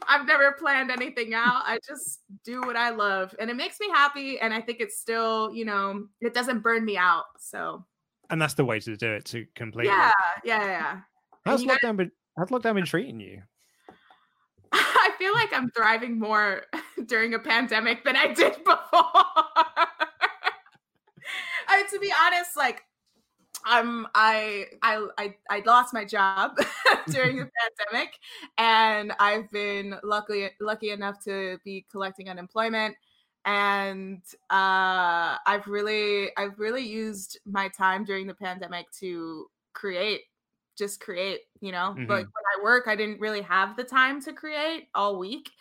i've 0.08 0.26
never 0.26 0.54
planned 0.54 0.92
anything 0.92 1.34
out. 1.34 1.64
I 1.66 1.80
just 1.88 2.22
do 2.46 2.62
what 2.62 2.76
i 2.76 2.90
love 2.90 3.36
and 3.40 3.50
it 3.50 3.56
makes 3.56 3.80
me 3.80 3.88
happy 3.90 4.40
and 4.40 4.54
i 4.54 4.62
think 4.62 4.80
it's 4.80 5.00
still 5.00 5.54
you 5.54 5.66
know 5.66 6.08
it 6.22 6.34
doesn't 6.34 6.60
burn 6.60 6.86
me 6.86 6.98
out 6.98 7.26
so. 7.38 7.86
And 8.32 8.40
that's 8.40 8.54
the 8.54 8.66
way 8.66 8.80
to 8.80 8.96
do 8.96 9.12
it 9.14 9.26
to 9.26 9.46
completely 9.56 9.92
yeah 9.92 10.12
yeah 10.44 10.66
yeah 10.66 11.00
how's 11.46 11.64
lockdown 11.64 11.82
gotta... 11.82 11.94
been 11.94 12.12
how's 12.38 12.50
lockdown 12.50 12.76
been 12.76 12.86
treating 12.86 13.20
you? 13.20 13.42
I 14.72 15.12
feel 15.18 15.34
like 15.34 15.52
I'm 15.54 15.70
thriving 15.72 16.20
more 16.20 16.64
during 17.06 17.34
a 17.34 17.40
pandemic 17.40 18.04
than 18.04 18.16
I 18.16 18.28
did 18.28 18.54
before. 18.64 18.78
I, 21.68 21.78
mean, 21.78 21.90
to 21.90 22.00
be 22.00 22.14
honest, 22.26 22.58
like 22.58 22.84
um 23.68 24.08
I 24.16 24.66
I 24.82 25.08
I 25.18 25.36
I 25.50 25.64
lost 25.66 25.94
my 25.94 26.06
job 26.06 26.58
during 27.10 27.38
the 27.38 27.50
pandemic 27.90 28.14
and 28.58 29.14
I've 29.20 29.50
been 29.52 29.96
luckily 30.04 30.50
lucky 30.60 30.92
enough 30.92 31.24
to 31.26 31.58
be 31.64 31.86
collecting 31.92 32.30
unemployment 32.30 32.96
and 33.46 34.22
uh 34.50 35.38
I've 35.46 35.68
really 35.68 36.30
I've 36.38 36.60
really 36.60 36.84
used 36.84 37.40
my 37.46 37.70
time 37.70 38.04
during 38.04 38.28
the 38.28 38.34
pandemic 38.34 38.92
to 39.00 39.48
create 39.74 40.22
just 40.80 41.00
create, 41.02 41.42
you 41.60 41.72
know. 41.72 41.94
Mm-hmm. 41.94 42.06
But 42.06 42.20
when 42.20 42.26
I 42.26 42.64
work, 42.64 42.88
I 42.88 42.96
didn't 42.96 43.20
really 43.20 43.42
have 43.42 43.76
the 43.76 43.84
time 43.84 44.22
to 44.24 44.34
create 44.34 44.88
all 44.96 45.20
week. 45.20 45.52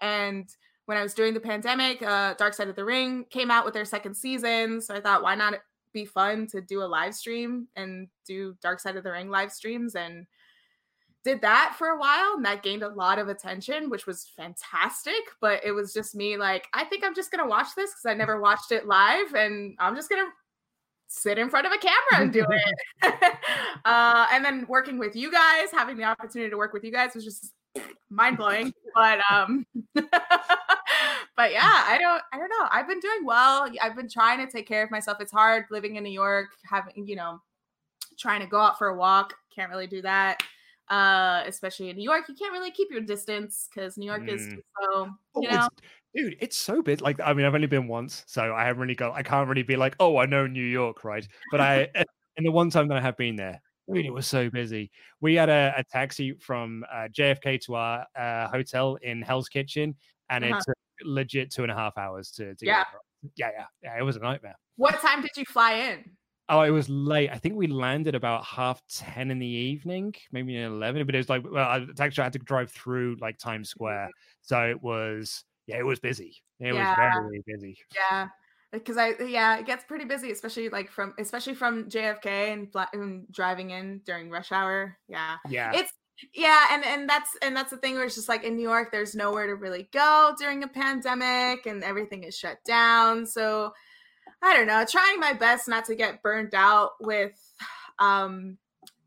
And 0.00 0.46
when 0.84 0.98
I 0.98 1.02
was 1.02 1.14
doing 1.14 1.32
the 1.32 1.40
pandemic, 1.40 2.02
uh, 2.02 2.34
Dark 2.34 2.52
Side 2.52 2.68
of 2.68 2.76
the 2.76 2.84
Ring 2.84 3.24
came 3.30 3.50
out 3.50 3.64
with 3.64 3.72
their 3.72 3.86
second 3.86 4.14
season. 4.14 4.82
So 4.82 4.94
I 4.94 5.00
thought, 5.00 5.22
why 5.22 5.34
not 5.34 5.54
be 5.94 6.04
fun 6.04 6.46
to 6.48 6.60
do 6.60 6.82
a 6.82 6.84
live 6.84 7.14
stream 7.14 7.68
and 7.76 8.08
do 8.26 8.54
Dark 8.60 8.80
Side 8.80 8.96
of 8.96 9.04
the 9.04 9.12
Ring 9.12 9.30
live 9.30 9.50
streams 9.50 9.94
and 9.94 10.26
did 11.24 11.40
that 11.40 11.74
for 11.78 11.88
a 11.88 11.98
while 11.98 12.34
and 12.36 12.44
that 12.44 12.62
gained 12.62 12.82
a 12.82 12.88
lot 12.88 13.18
of 13.18 13.28
attention 13.28 13.88
which 13.88 14.06
was 14.06 14.30
fantastic 14.36 15.22
but 15.40 15.64
it 15.64 15.72
was 15.72 15.94
just 15.94 16.14
me 16.14 16.36
like 16.36 16.68
i 16.74 16.84
think 16.84 17.02
i'm 17.02 17.14
just 17.14 17.30
gonna 17.30 17.48
watch 17.48 17.68
this 17.74 17.92
because 17.92 18.04
i 18.04 18.12
never 18.12 18.42
watched 18.42 18.72
it 18.72 18.86
live 18.86 19.32
and 19.34 19.74
i'm 19.78 19.96
just 19.96 20.10
gonna 20.10 20.28
sit 21.14 21.38
in 21.38 21.48
front 21.48 21.66
of 21.66 21.72
a 21.72 21.78
camera 21.78 22.24
and 22.24 22.32
do 22.32 22.44
it. 22.48 22.74
uh, 23.84 24.26
and 24.32 24.44
then 24.44 24.66
working 24.68 24.98
with 24.98 25.14
you 25.14 25.30
guys, 25.30 25.70
having 25.72 25.96
the 25.96 26.04
opportunity 26.04 26.50
to 26.50 26.56
work 26.56 26.72
with 26.72 26.84
you 26.84 26.92
guys 26.92 27.14
was 27.14 27.24
just 27.24 27.52
mind 28.10 28.36
blowing. 28.36 28.72
but 28.94 29.20
um, 29.30 29.66
but 29.94 31.52
yeah, 31.52 31.60
I 31.62 31.98
don't, 32.00 32.22
I 32.32 32.38
don't 32.38 32.48
know. 32.48 32.68
I've 32.70 32.88
been 32.88 33.00
doing 33.00 33.24
well. 33.24 33.68
I've 33.82 33.96
been 33.96 34.08
trying 34.08 34.44
to 34.44 34.50
take 34.50 34.66
care 34.66 34.84
of 34.84 34.90
myself. 34.90 35.18
It's 35.20 35.32
hard 35.32 35.64
living 35.70 35.96
in 35.96 36.04
New 36.04 36.12
York, 36.12 36.48
having 36.68 37.06
you 37.06 37.16
know, 37.16 37.40
trying 38.18 38.40
to 38.40 38.46
go 38.46 38.58
out 38.58 38.78
for 38.78 38.88
a 38.88 38.96
walk. 38.96 39.34
Can't 39.54 39.70
really 39.70 39.86
do 39.86 40.02
that. 40.02 40.42
Uh, 40.90 41.42
especially 41.46 41.88
in 41.88 41.96
New 41.96 42.04
York, 42.04 42.28
you 42.28 42.34
can't 42.34 42.52
really 42.52 42.70
keep 42.70 42.90
your 42.90 43.00
distance 43.00 43.68
because 43.74 43.96
New 43.96 44.06
York 44.06 44.22
mm. 44.22 44.34
is 44.34 44.46
so 44.46 45.08
you 45.36 45.48
oh, 45.50 45.56
know 45.56 45.68
dude, 46.14 46.36
it's 46.40 46.56
so 46.56 46.82
big. 46.82 47.00
Like, 47.00 47.20
I 47.20 47.32
mean, 47.32 47.44
I've 47.44 47.54
only 47.54 47.66
been 47.66 47.88
once, 47.88 48.24
so 48.26 48.54
I 48.54 48.64
haven't 48.64 48.80
really 48.80 48.94
got. 48.94 49.14
I 49.14 49.22
can't 49.22 49.48
really 49.48 49.62
be 49.62 49.76
like, 49.76 49.96
oh, 50.00 50.16
I 50.16 50.26
know 50.26 50.46
New 50.46 50.64
York, 50.64 51.04
right? 51.04 51.26
But 51.50 51.60
I, 51.60 51.88
in 52.36 52.44
the 52.44 52.52
one 52.52 52.70
time 52.70 52.88
that 52.88 52.96
I 52.96 53.00
have 53.00 53.16
been 53.16 53.36
there, 53.36 53.60
I 53.88 53.92
mean, 53.92 54.06
it 54.06 54.12
was 54.12 54.26
so 54.26 54.48
busy. 54.50 54.90
We 55.20 55.34
had 55.34 55.48
a, 55.48 55.74
a 55.76 55.84
taxi 55.84 56.34
from 56.40 56.84
uh, 56.92 57.08
JFK 57.12 57.60
to 57.62 57.74
our 57.74 58.06
uh, 58.18 58.48
hotel 58.48 58.96
in 59.02 59.22
Hell's 59.22 59.48
Kitchen, 59.48 59.94
and 60.30 60.44
uh-huh. 60.44 60.56
it 60.56 60.64
took 60.66 60.76
legit 61.04 61.50
two 61.50 61.62
and 61.62 61.72
a 61.72 61.74
half 61.74 61.96
hours 61.98 62.30
to, 62.32 62.54
to 62.54 62.66
yeah. 62.66 62.84
yeah, 63.36 63.50
yeah, 63.56 63.64
yeah. 63.82 63.98
It 63.98 64.02
was 64.02 64.16
a 64.16 64.20
nightmare. 64.20 64.56
What 64.76 65.00
time 65.00 65.20
did 65.20 65.30
you 65.36 65.44
fly 65.44 65.74
in? 65.74 66.04
Oh, 66.48 66.60
it 66.62 66.70
was 66.70 66.88
late. 66.88 67.30
I 67.30 67.38
think 67.38 67.56
we 67.56 67.66
landed 67.66 68.14
about 68.14 68.44
half 68.44 68.82
ten 68.88 69.30
in 69.30 69.38
the 69.38 69.46
evening, 69.46 70.14
maybe 70.32 70.60
eleven. 70.60 71.04
But 71.06 71.14
it 71.14 71.18
was 71.18 71.28
like, 71.28 71.42
well, 71.50 71.66
I, 71.66 71.86
actually, 72.00 72.22
I 72.22 72.24
had 72.24 72.32
to 72.34 72.38
drive 72.38 72.70
through 72.70 73.16
like 73.20 73.38
Times 73.38 73.70
Square, 73.70 74.10
so 74.42 74.60
it 74.62 74.82
was 74.82 75.44
yeah, 75.66 75.78
it 75.78 75.86
was 75.86 76.00
busy. 76.00 76.36
It 76.60 76.74
yeah. 76.74 76.88
was 76.88 77.16
very 77.20 77.42
busy. 77.46 77.78
Yeah. 77.94 78.28
Because 78.74 78.96
I 78.96 79.14
yeah, 79.20 79.58
it 79.58 79.66
gets 79.66 79.84
pretty 79.84 80.04
busy, 80.04 80.30
especially 80.30 80.68
like 80.68 80.90
from 80.90 81.14
especially 81.18 81.54
from 81.54 81.88
JFK 81.88 82.52
and, 82.52 82.68
and 82.92 83.32
driving 83.32 83.70
in 83.70 84.00
during 84.04 84.30
rush 84.30 84.52
hour. 84.52 84.98
Yeah. 85.08 85.36
Yeah. 85.48 85.72
It's 85.74 85.92
yeah, 86.32 86.66
and 86.70 86.84
and 86.84 87.08
that's 87.08 87.30
and 87.42 87.56
that's 87.56 87.70
the 87.70 87.76
thing 87.76 87.94
where 87.94 88.04
it's 88.04 88.14
just 88.14 88.28
like 88.28 88.44
in 88.44 88.56
New 88.56 88.62
York, 88.62 88.90
there's 88.92 89.14
nowhere 89.14 89.46
to 89.46 89.54
really 89.54 89.88
go 89.92 90.34
during 90.38 90.62
a 90.62 90.68
pandemic, 90.68 91.66
and 91.66 91.82
everything 91.82 92.22
is 92.22 92.36
shut 92.36 92.58
down. 92.64 93.26
So 93.26 93.72
I 94.42 94.54
don't 94.54 94.66
know, 94.66 94.84
trying 94.88 95.18
my 95.18 95.32
best 95.32 95.68
not 95.68 95.84
to 95.86 95.94
get 95.94 96.22
burned 96.22 96.54
out 96.54 96.92
with 97.00 97.32
um 97.98 98.58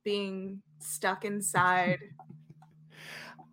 being 0.04 0.62
stuck 0.80 1.26
inside 1.26 2.00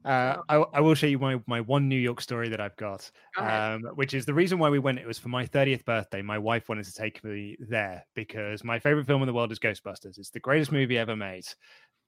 uh, 0.05 0.37
I, 0.49 0.57
I, 0.57 0.81
will 0.81 0.95
show 0.95 1.07
you 1.07 1.19
my, 1.19 1.41
my 1.47 1.63
one 1.63 1.89
New 1.89 1.99
York 1.99 2.21
story 2.21 2.51
that 2.51 2.61
I've 2.61 2.77
got, 2.77 3.11
um, 3.39 3.83
which 3.95 4.13
is 4.13 4.27
the 4.27 4.35
reason 4.35 4.59
why 4.59 4.69
we 4.69 4.79
went. 4.79 4.99
It 4.99 5.07
was 5.07 5.19
for 5.19 5.31
my 5.31 5.47
30th 5.47 5.85
birthday. 5.85 6.21
My 6.21 6.39
wife 6.39 6.69
wanted 6.69 6.85
to 6.85 6.93
take 6.93 7.25
me 7.25 7.57
there 7.59 8.05
because 8.15 8.63
my 8.65 8.79
favorite 8.79 9.07
film 9.07 9.23
in 9.23 9.27
the 9.27 9.33
world 9.33 9.51
is 9.51 9.59
Ghostbusters. 9.59 10.19
It's 10.19 10.31
the 10.31 10.41
greatest 10.41 10.73
movie 10.73 10.99
ever 10.99 11.17
made. 11.17 11.47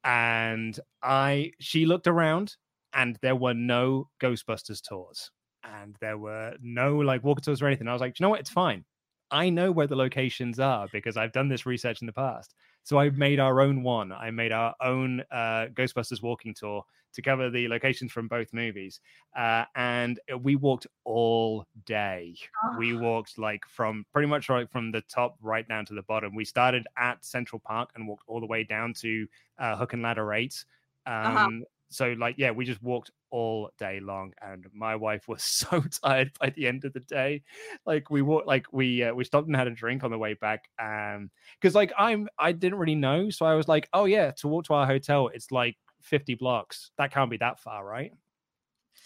And 0.04 0.78
I, 1.02 1.52
she 1.58 1.86
looked 1.86 2.06
around 2.06 2.56
and 2.92 3.18
there 3.22 3.36
were 3.36 3.54
no 3.54 4.08
Ghostbusters 4.22 4.82
tours 4.82 5.30
and 5.64 5.96
there 6.00 6.18
were 6.18 6.54
no 6.60 6.98
like 6.98 7.24
walk 7.24 7.40
tours 7.40 7.62
or 7.62 7.66
anything. 7.66 7.88
I 7.88 7.92
was 7.92 8.02
like, 8.02 8.20
you 8.20 8.24
know 8.24 8.30
what? 8.30 8.40
It's 8.40 8.50
fine. 8.50 8.84
I 9.30 9.50
know 9.50 9.72
where 9.72 9.86
the 9.86 9.96
locations 9.96 10.60
are 10.60 10.88
because 10.92 11.16
I've 11.16 11.32
done 11.32 11.48
this 11.48 11.66
research 11.66 12.00
in 12.00 12.06
the 12.06 12.12
past. 12.12 12.54
So 12.84 12.98
I 12.98 13.10
made 13.10 13.40
our 13.40 13.60
own 13.60 13.82
one. 13.82 14.12
I 14.12 14.30
made 14.30 14.52
our 14.52 14.74
own 14.80 15.22
uh, 15.30 15.66
Ghostbusters 15.74 16.22
walking 16.22 16.54
tour 16.54 16.84
to 17.14 17.22
cover 17.22 17.50
the 17.50 17.66
locations 17.66 18.12
from 18.12 18.28
both 18.28 18.52
movies. 18.52 19.00
Uh, 19.36 19.64
and 19.74 20.20
we 20.40 20.54
walked 20.54 20.86
all 21.04 21.66
day. 21.84 22.36
Oh. 22.64 22.76
We 22.78 22.96
walked 22.96 23.38
like 23.38 23.64
from 23.68 24.04
pretty 24.12 24.28
much 24.28 24.48
right 24.48 24.70
from 24.70 24.92
the 24.92 25.00
top 25.02 25.36
right 25.42 25.66
down 25.66 25.84
to 25.86 25.94
the 25.94 26.02
bottom. 26.02 26.34
We 26.34 26.44
started 26.44 26.86
at 26.96 27.24
Central 27.24 27.58
Park 27.58 27.90
and 27.96 28.06
walked 28.06 28.24
all 28.28 28.38
the 28.38 28.46
way 28.46 28.62
down 28.62 28.94
to 29.00 29.26
uh, 29.58 29.76
Hook 29.76 29.94
and 29.94 30.02
Ladder 30.02 30.32
8. 30.32 30.64
Uh-huh. 31.06 31.28
Um, 31.28 31.36
uh-huh. 31.36 31.64
So, 31.88 32.14
like, 32.18 32.34
yeah, 32.38 32.50
we 32.50 32.64
just 32.64 32.82
walked 32.82 33.10
all 33.30 33.70
day 33.78 34.00
long, 34.00 34.32
and 34.42 34.66
my 34.74 34.96
wife 34.96 35.28
was 35.28 35.42
so 35.42 35.82
tired 36.02 36.32
by 36.40 36.50
the 36.50 36.66
end 36.66 36.84
of 36.84 36.92
the 36.92 37.00
day. 37.00 37.42
Like, 37.84 38.10
we 38.10 38.22
walked, 38.22 38.46
like, 38.46 38.66
we 38.72 39.02
uh, 39.02 39.14
we 39.14 39.24
stopped 39.24 39.46
and 39.46 39.56
had 39.56 39.66
a 39.66 39.70
drink 39.70 40.04
on 40.04 40.10
the 40.10 40.18
way 40.18 40.34
back, 40.34 40.68
um, 40.82 41.30
because 41.60 41.74
like 41.74 41.92
I'm 41.98 42.28
I 42.38 42.52
didn't 42.52 42.78
really 42.78 42.94
know, 42.94 43.30
so 43.30 43.46
I 43.46 43.54
was 43.54 43.68
like, 43.68 43.88
oh 43.92 44.04
yeah, 44.04 44.32
to 44.38 44.48
walk 44.48 44.64
to 44.66 44.74
our 44.74 44.86
hotel, 44.86 45.30
it's 45.32 45.50
like 45.50 45.76
50 46.02 46.34
blocks. 46.34 46.90
That 46.98 47.12
can't 47.12 47.30
be 47.30 47.36
that 47.38 47.60
far, 47.60 47.84
right? 47.84 48.12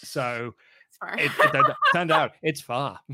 So 0.02 0.54
far. 0.98 1.14
it, 1.18 1.30
it 1.38 1.76
turned 1.92 2.10
out 2.10 2.32
it's 2.42 2.60
far. 2.60 3.00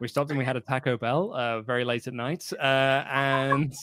we 0.00 0.08
stopped 0.08 0.30
and 0.30 0.38
we 0.38 0.44
had 0.44 0.56
a 0.56 0.60
Taco 0.60 0.96
Bell 0.96 1.32
uh, 1.34 1.60
very 1.62 1.84
late 1.84 2.06
at 2.06 2.14
night, 2.14 2.50
uh, 2.58 3.04
and 3.10 3.74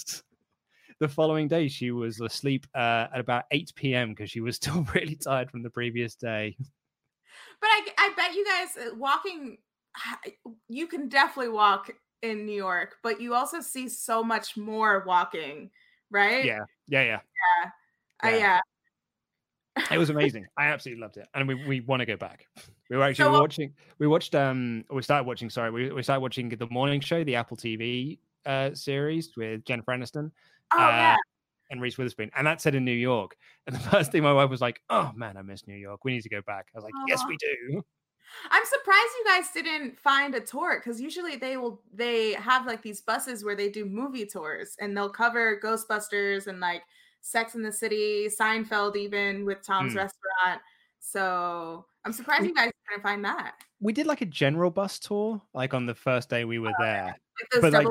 the 0.99 1.07
following 1.07 1.47
day 1.47 1.67
she 1.67 1.91
was 1.91 2.19
asleep 2.19 2.65
uh, 2.75 3.07
at 3.13 3.19
about 3.19 3.45
8 3.51 3.73
p.m. 3.75 4.09
because 4.09 4.31
she 4.31 4.41
was 4.41 4.55
still 4.57 4.85
really 4.93 5.15
tired 5.15 5.51
from 5.51 5.63
the 5.63 5.69
previous 5.69 6.15
day. 6.15 6.55
But 7.61 7.67
I, 7.67 7.87
I 7.97 8.09
bet 8.15 8.35
you 8.35 8.45
guys 8.45 8.87
uh, 8.87 8.95
walking, 8.95 9.57
you 10.67 10.87
can 10.87 11.09
definitely 11.09 11.51
walk 11.51 11.91
in 12.21 12.45
New 12.45 12.55
York, 12.55 12.95
but 13.03 13.21
you 13.21 13.33
also 13.33 13.61
see 13.61 13.89
so 13.89 14.23
much 14.23 14.57
more 14.57 15.03
walking, 15.05 15.69
right? 16.11 16.45
Yeah, 16.45 16.65
yeah, 16.87 17.03
yeah, 17.03 17.19
yeah, 17.63 17.69
uh, 18.23 18.35
yeah. 18.35 18.59
yeah. 19.77 19.85
it 19.91 19.97
was 19.97 20.09
amazing. 20.11 20.45
I 20.57 20.67
absolutely 20.67 21.01
loved 21.01 21.17
it, 21.17 21.27
and 21.33 21.47
we, 21.47 21.55
we 21.55 21.81
want 21.81 22.01
to 22.01 22.05
go 22.05 22.15
back. 22.15 22.45
We 22.89 22.97
were 22.97 23.03
actually 23.03 23.25
so, 23.25 23.39
watching. 23.39 23.73
We 23.99 24.07
watched. 24.07 24.35
Um, 24.35 24.85
we 24.91 25.01
started 25.01 25.27
watching. 25.27 25.49
Sorry, 25.49 25.71
we, 25.71 25.91
we 25.91 26.03
started 26.03 26.21
watching 26.21 26.49
the 26.49 26.67
morning 26.69 27.01
show, 27.01 27.23
the 27.23 27.35
Apple 27.35 27.57
TV 27.57 28.19
uh 28.45 28.73
series 28.73 29.35
with 29.35 29.65
Jennifer 29.65 29.91
Aniston. 29.91 30.31
Oh 30.73 30.79
uh, 30.79 30.89
yeah. 30.89 31.15
And 31.69 31.81
Reese 31.81 31.97
Witherspoon, 31.97 32.31
and 32.35 32.47
that 32.47 32.61
said 32.61 32.75
in 32.75 32.85
New 32.85 32.91
York. 32.91 33.35
And 33.65 33.75
the 33.75 33.79
first 33.91 34.11
thing 34.11 34.23
my 34.23 34.33
wife 34.33 34.49
was 34.49 34.61
like, 34.61 34.81
"Oh 34.89 35.11
man, 35.15 35.37
I 35.37 35.41
miss 35.41 35.67
New 35.67 35.75
York. 35.75 36.05
We 36.05 36.13
need 36.13 36.23
to 36.23 36.29
go 36.29 36.41
back." 36.45 36.67
I 36.73 36.77
was 36.77 36.83
like, 36.83 36.93
Aww. 36.93 37.05
"Yes, 37.07 37.23
we 37.27 37.37
do." 37.37 37.83
I'm 38.51 38.63
surprised 38.65 39.09
you 39.19 39.25
guys 39.25 39.45
didn't 39.53 39.97
find 39.99 40.35
a 40.35 40.39
tour 40.39 40.79
because 40.79 41.01
usually 41.01 41.35
they 41.37 41.57
will 41.57 41.81
they 41.93 42.33
have 42.33 42.65
like 42.65 42.81
these 42.81 43.01
buses 43.01 43.43
where 43.43 43.55
they 43.55 43.69
do 43.69 43.85
movie 43.85 44.25
tours 44.25 44.75
and 44.79 44.95
they'll 44.95 45.09
cover 45.09 45.59
Ghostbusters 45.63 46.47
and 46.47 46.59
like 46.59 46.83
Sex 47.21 47.55
in 47.55 47.63
the 47.63 47.71
City, 47.71 48.27
Seinfeld, 48.27 48.95
even 48.95 49.45
with 49.45 49.61
Tom's 49.65 49.93
mm. 49.93 49.97
Restaurant. 49.97 50.61
So 50.99 51.85
I'm 52.05 52.13
surprised 52.13 52.43
we, 52.43 52.49
you 52.49 52.55
guys 52.55 52.71
couldn't 52.87 53.03
find 53.03 53.23
that. 53.25 53.55
We 53.79 53.93
did 53.93 54.07
like 54.07 54.21
a 54.21 54.25
general 54.25 54.71
bus 54.71 54.99
tour, 54.99 55.41
like 55.53 55.73
on 55.73 55.85
the 55.85 55.95
first 55.95 56.29
day 56.29 56.45
we 56.45 56.59
were 56.59 56.69
oh, 56.69 56.83
there. 56.83 57.17
Like 57.53 57.61
but 57.61 57.73
like, 57.73 57.87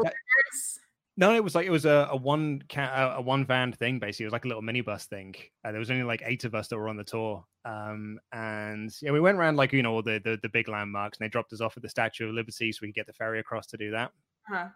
no, 1.17 1.35
it 1.35 1.43
was 1.43 1.55
like 1.55 1.67
it 1.67 1.71
was 1.71 1.87
a, 1.87 2.09
a 2.11 2.17
one 2.17 2.63
ca- 2.69 3.15
a 3.17 3.21
one 3.21 3.45
van 3.47 3.73
thing 3.73 3.99
basically. 3.99 4.25
It 4.25 4.27
was 4.29 4.33
like 4.33 4.45
a 4.45 4.49
little 4.49 4.63
minibus 4.63 5.05
thing. 5.05 5.35
Uh, 5.65 5.71
there 5.71 5.79
was 5.79 5.91
only 5.91 6.03
like 6.03 6.23
eight 6.25 6.45
of 6.45 6.55
us 6.55 6.69
that 6.69 6.77
were 6.77 6.89
on 6.89 6.97
the 6.97 7.05
tour, 7.05 7.45
um, 7.65 8.19
and 8.33 8.91
yeah, 9.01 9.13
we 9.13 9.21
went 9.21 9.39
around 9.39 9.57
like 9.57 9.73
you 9.73 9.83
know 9.83 9.95
all 9.95 10.03
the, 10.03 10.21
the 10.23 10.39
the 10.43 10.49
big 10.49 10.69
landmarks, 10.69 11.19
and 11.19 11.25
they 11.25 11.31
dropped 11.31 11.53
us 11.53 11.61
off 11.61 11.77
at 11.77 11.83
the 11.83 11.89
Statue 11.89 12.29
of 12.29 12.35
Liberty 12.35 12.71
so 12.71 12.81
we 12.83 12.89
could 12.89 12.97
get 12.97 13.07
the 13.07 13.13
ferry 13.13 13.41
across 13.41 13.67
to 13.69 13.77
do 13.77 13.91
that. 13.93 14.13
Uh-huh. 14.53 14.69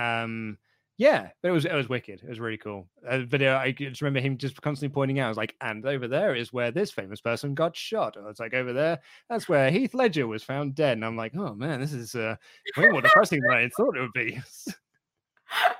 Um, 0.00 0.58
yeah, 0.96 1.30
but 1.42 1.48
it 1.48 1.52
was 1.52 1.64
it 1.64 1.72
was 1.72 1.88
wicked. 1.88 2.20
It 2.22 2.28
was 2.28 2.38
really 2.38 2.58
cool. 2.58 2.86
Uh, 3.08 3.20
but 3.20 3.42
uh, 3.42 3.58
I 3.60 3.72
just 3.72 4.02
remember 4.02 4.20
him 4.20 4.36
just 4.36 4.60
constantly 4.60 4.92
pointing 4.92 5.18
out. 5.18 5.24
I 5.24 5.28
was 5.28 5.38
like, 5.38 5.56
and 5.60 5.84
over 5.86 6.06
there 6.06 6.36
is 6.36 6.52
where 6.52 6.70
this 6.70 6.90
famous 6.90 7.20
person 7.20 7.54
got 7.54 7.74
shot. 7.74 8.16
And 8.16 8.28
it's 8.28 8.38
like 8.38 8.54
over 8.54 8.72
there, 8.72 9.00
that's 9.28 9.48
where 9.48 9.70
Heath 9.70 9.94
Ledger 9.94 10.26
was 10.26 10.44
found 10.44 10.74
dead. 10.74 10.98
And 10.98 11.04
I'm 11.04 11.16
like, 11.16 11.34
oh 11.34 11.54
man, 11.54 11.80
this 11.80 11.94
is 11.94 12.14
uh, 12.14 12.36
way 12.76 12.88
more 12.88 13.00
depressing 13.00 13.40
than 13.40 13.56
I 13.56 13.68
thought 13.70 13.96
it 13.96 14.02
would 14.02 14.12
be. 14.12 14.40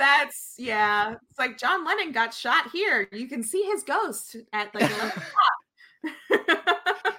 That's 0.00 0.54
yeah. 0.56 1.16
It's 1.28 1.38
like 1.38 1.58
John 1.58 1.84
Lennon 1.84 2.10
got 2.10 2.32
shot 2.32 2.70
here. 2.72 3.06
You 3.12 3.28
can 3.28 3.42
see 3.42 3.62
his 3.64 3.82
ghost 3.82 4.34
at 4.54 4.74
like 4.74 4.90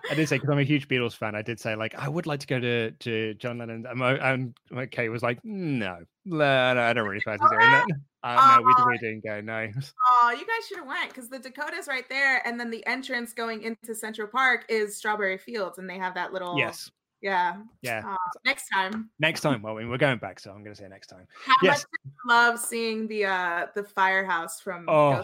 I 0.09 0.15
did 0.15 0.27
say 0.27 0.37
because 0.37 0.49
I'm 0.49 0.57
a 0.57 0.63
huge 0.63 0.87
Beatles 0.87 1.15
fan. 1.15 1.35
I 1.35 1.43
did 1.43 1.59
say 1.59 1.75
like 1.75 1.93
I 1.93 2.09
would 2.09 2.25
like 2.25 2.39
to 2.39 2.47
go 2.47 2.59
to 2.59 2.89
to 2.89 3.35
John 3.35 3.59
Lennon. 3.59 3.85
And, 3.87 4.01
and 4.01 4.57
my 4.71 4.87
Kate 4.87 5.09
was 5.09 5.21
like, 5.21 5.39
no, 5.43 5.99
no, 6.25 6.73
no 6.73 6.81
I 6.81 6.91
don't 6.91 7.07
really 7.07 7.21
fancy 7.25 7.45
doing 7.51 7.59
that. 7.59 7.85
Uh, 8.23 8.57
no, 8.59 8.65
we, 8.65 8.91
we 8.91 8.97
didn't 8.97 9.23
go. 9.23 9.41
No. 9.41 9.67
Oh, 10.09 10.31
you 10.31 10.45
guys 10.47 10.67
should 10.67 10.77
have 10.77 10.87
went 10.87 11.09
because 11.09 11.29
the 11.29 11.37
Dakota's 11.37 11.87
right 11.87 12.09
there, 12.09 12.45
and 12.47 12.59
then 12.59 12.71
the 12.71 12.85
entrance 12.87 13.31
going 13.31 13.61
into 13.61 13.93
Central 13.93 14.27
Park 14.27 14.65
is 14.69 14.97
Strawberry 14.97 15.37
Fields, 15.37 15.77
and 15.77 15.87
they 15.87 15.99
have 15.99 16.15
that 16.15 16.33
little 16.33 16.57
yes 16.57 16.89
yeah. 17.22 17.57
Yeah. 17.81 18.03
Uh, 18.06 18.15
next 18.45 18.68
time. 18.73 19.10
Next 19.19 19.41
time. 19.41 19.61
Well, 19.61 19.77
I 19.77 19.81
mean, 19.81 19.89
we're 19.89 19.98
going 19.98 20.18
back, 20.18 20.39
so 20.39 20.52
I'm 20.52 20.64
going 20.64 20.76
to 20.76 20.81
say 20.81 20.88
next 20.88 21.07
time. 21.07 21.27
How 21.45 21.56
yes. 21.61 21.85
love 22.27 22.60
seeing 22.60 23.07
the 23.07 23.26
uh 23.26 23.68
the 23.76 23.84
firehouse 23.84 24.60
from. 24.60 24.85
Oh, 24.88 25.22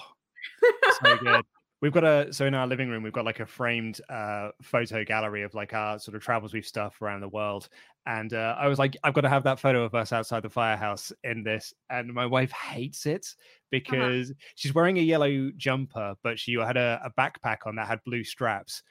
so 1.02 1.18
good. 1.18 1.44
We've 1.80 1.94
got 1.94 2.03
a 2.03 2.34
so 2.34 2.48
in 2.48 2.56
our 2.56 2.65
living 2.65 2.90
room 2.90 3.03
we've 3.03 3.14
got 3.14 3.24
like 3.24 3.40
a 3.40 3.45
framed 3.45 4.02
uh 4.10 4.49
photo 4.64 5.03
gallery 5.03 5.44
of 5.44 5.53
like 5.53 5.76
our 5.76 5.99
sort 5.99 6.15
of 6.15 6.24
travels 6.24 6.52
we've 6.52 6.65
stuff 6.65 6.99
around 7.03 7.22
the 7.22 7.30
world, 7.30 7.69
and 8.07 8.34
uh, 8.34 8.56
I 8.57 8.68
was 8.68 8.80
like 8.80 8.98
I've 9.03 9.14
got 9.14 9.22
to 9.22 9.30
have 9.30 9.44
that 9.44 9.60
photo 9.60 9.84
of 9.84 9.94
us 9.94 10.11
outside 10.11 10.41
the 10.41 10.49
firehouse 10.49 11.14
in 11.24 11.44
this, 11.44 11.76
and 11.91 12.11
my 12.11 12.26
wife 12.26 12.52
hates 12.52 13.06
it 13.06 13.28
uh-huh. 13.28 13.68
because 13.69 14.32
uh-huh. 14.32 14.53
she's 14.56 14.74
wearing 14.74 14.98
a 14.98 15.02
yellow 15.02 15.52
jumper, 15.56 16.15
but 16.24 16.40
she 16.40 16.53
had 16.53 16.78
a, 16.78 16.99
a 17.03 17.11
backpack 17.11 17.57
on 17.68 17.76
that 17.76 17.88
had 17.88 18.03
blue 18.06 18.24
straps, 18.24 18.82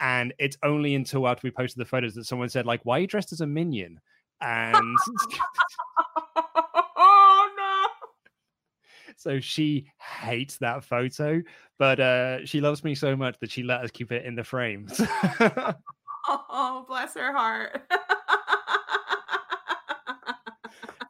and 0.00 0.32
it's 0.38 0.56
only 0.62 0.94
until 0.94 1.28
after 1.28 1.46
we 1.46 1.50
posted 1.50 1.78
the 1.80 1.84
photos 1.84 2.14
that 2.14 2.24
someone 2.24 2.48
said, 2.48 2.64
like, 2.66 2.80
why 2.84 2.96
are 2.98 3.00
you 3.00 3.06
dressed 3.06 3.32
as 3.32 3.42
a 3.42 3.46
minion? 3.46 4.00
And 4.40 4.98
oh 6.96 7.48
no. 7.56 7.86
So 9.16 9.38
she 9.38 9.86
hates 10.00 10.56
that 10.58 10.82
photo, 10.82 11.42
but 11.78 12.00
uh 12.00 12.46
she 12.46 12.62
loves 12.62 12.82
me 12.82 12.94
so 12.94 13.14
much 13.16 13.36
that 13.40 13.50
she 13.50 13.62
let 13.62 13.82
us 13.82 13.90
keep 13.90 14.12
it 14.12 14.24
in 14.24 14.34
the 14.34 14.44
frames. 14.44 14.98
oh, 16.28 16.86
bless 16.88 17.14
her 17.14 17.30
heart. 17.36 17.82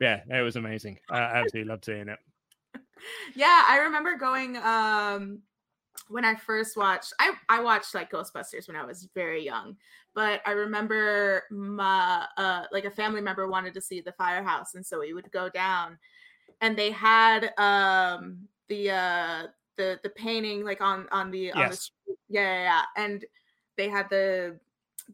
yeah, 0.01 0.23
it 0.29 0.43
was 0.43 0.57
amazing. 0.57 0.99
I 1.09 1.21
absolutely 1.21 1.71
loved 1.71 1.85
seeing 1.85 2.09
it. 2.09 2.19
Yeah, 3.37 3.65
I 3.69 3.79
remember 3.85 4.17
going 4.17 4.57
um 4.57 5.43
when 6.11 6.25
I 6.25 6.35
first 6.35 6.77
watched, 6.77 7.13
I 7.21 7.33
I 7.49 7.63
watched 7.63 7.95
like 7.95 8.11
Ghostbusters 8.11 8.67
when 8.67 8.77
I 8.77 8.85
was 8.85 9.09
very 9.15 9.45
young, 9.45 9.77
but 10.13 10.43
I 10.45 10.51
remember 10.51 11.45
my 11.51 12.27
uh 12.37 12.65
like 12.73 12.85
a 12.85 12.91
family 12.91 13.21
member 13.21 13.49
wanted 13.49 13.75
to 13.75 13.81
see 13.81 14.01
the 14.01 14.13
firehouse, 14.13 14.75
and 14.75 14.85
so 14.85 15.01
we 15.01 15.15
would 15.15 15.31
go 15.31 15.49
down, 15.49 15.99
and 16.61 16.77
they 16.77 16.91
had 16.91 17.53
um 17.59 18.49
the 18.69 18.91
uh 18.91 19.47
the 19.77 20.01
the 20.03 20.11
painting 20.11 20.65
like 20.65 20.81
on 20.81 21.07
on 21.13 21.31
the 21.31 21.53
on 21.53 21.71
the 21.71 21.77
street. 21.77 22.19
Yeah, 22.29 22.43
yeah, 22.43 22.63
yeah, 22.63 23.05
and 23.05 23.25
they 23.77 23.89
had 23.89 24.11
the 24.11 24.59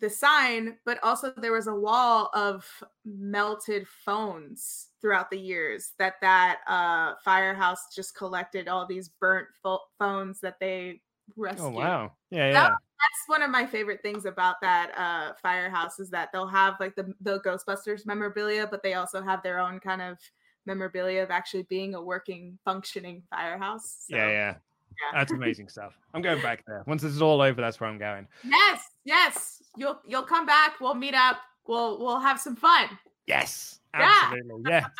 the 0.01 0.10
sign, 0.10 0.77
but 0.85 1.02
also 1.02 1.32
there 1.36 1.52
was 1.52 1.66
a 1.66 1.74
wall 1.74 2.31
of 2.35 2.66
melted 3.05 3.86
phones 4.05 4.89
throughout 5.01 5.31
the 5.31 5.39
years 5.39 5.93
that 5.98 6.14
that 6.20 6.59
uh, 6.66 7.14
firehouse 7.24 7.94
just 7.94 8.16
collected 8.16 8.68
all 8.68 8.86
these 8.86 9.09
burnt 9.09 9.48
fo- 9.62 9.85
phones 9.98 10.40
that 10.40 10.59
they 10.60 11.01
oh, 11.31 11.32
rescued. 11.36 11.66
Oh 11.66 11.70
wow! 11.70 12.12
Yeah, 12.31 12.48
yeah. 12.48 12.52
That, 12.52 12.70
that's 12.70 13.28
one 13.28 13.43
of 13.43 13.51
my 13.51 13.66
favorite 13.66 14.02
things 14.02 14.24
about 14.24 14.56
that 14.62 14.93
uh, 14.97 15.32
firehouse 15.40 15.98
is 15.98 16.10
that 16.10 16.31
they'll 16.32 16.48
have 16.48 16.74
like 16.81 16.94
the 16.97 17.14
the 17.20 17.40
Ghostbusters 17.40 18.06
memorabilia, 18.06 18.66
but 18.70 18.82
they 18.82 18.94
also 18.94 19.23
have 19.23 19.43
their 19.43 19.59
own 19.59 19.81
kind 19.81 20.02
of 20.02 20.18
memorabilia 20.66 21.23
of 21.23 21.31
actually 21.31 21.62
being 21.64 21.94
a 21.94 22.02
working, 22.02 22.59
functioning 22.64 23.23
firehouse. 23.31 24.06
So. 24.09 24.16
Yeah, 24.16 24.28
yeah. 24.28 24.55
Yeah. 25.02 25.18
That's 25.18 25.32
amazing 25.32 25.68
stuff. 25.68 25.94
I'm 26.14 26.23
going 26.23 26.40
back 26.43 26.64
there. 26.66 26.82
Once 26.86 27.02
this 27.02 27.12
is 27.12 27.23
all 27.23 27.40
over, 27.40 27.60
that's 27.60 27.78
where 27.81 27.89
I'm 27.89 27.98
going. 27.98 28.27
Yes, 28.44 28.82
yes. 29.05 29.56
You'll 29.77 30.01
you'll 30.07 30.23
come 30.23 30.47
back. 30.47 30.81
We'll 30.81 30.94
meet 30.94 31.15
up. 31.15 31.39
We'll 31.66 31.98
we'll 31.98 32.20
have 32.20 32.40
some 32.40 32.57
fun. 32.57 32.89
Yes, 33.27 33.81
absolutely. 33.94 34.62
Yeah. 34.70 34.81
yeah. 34.81 34.86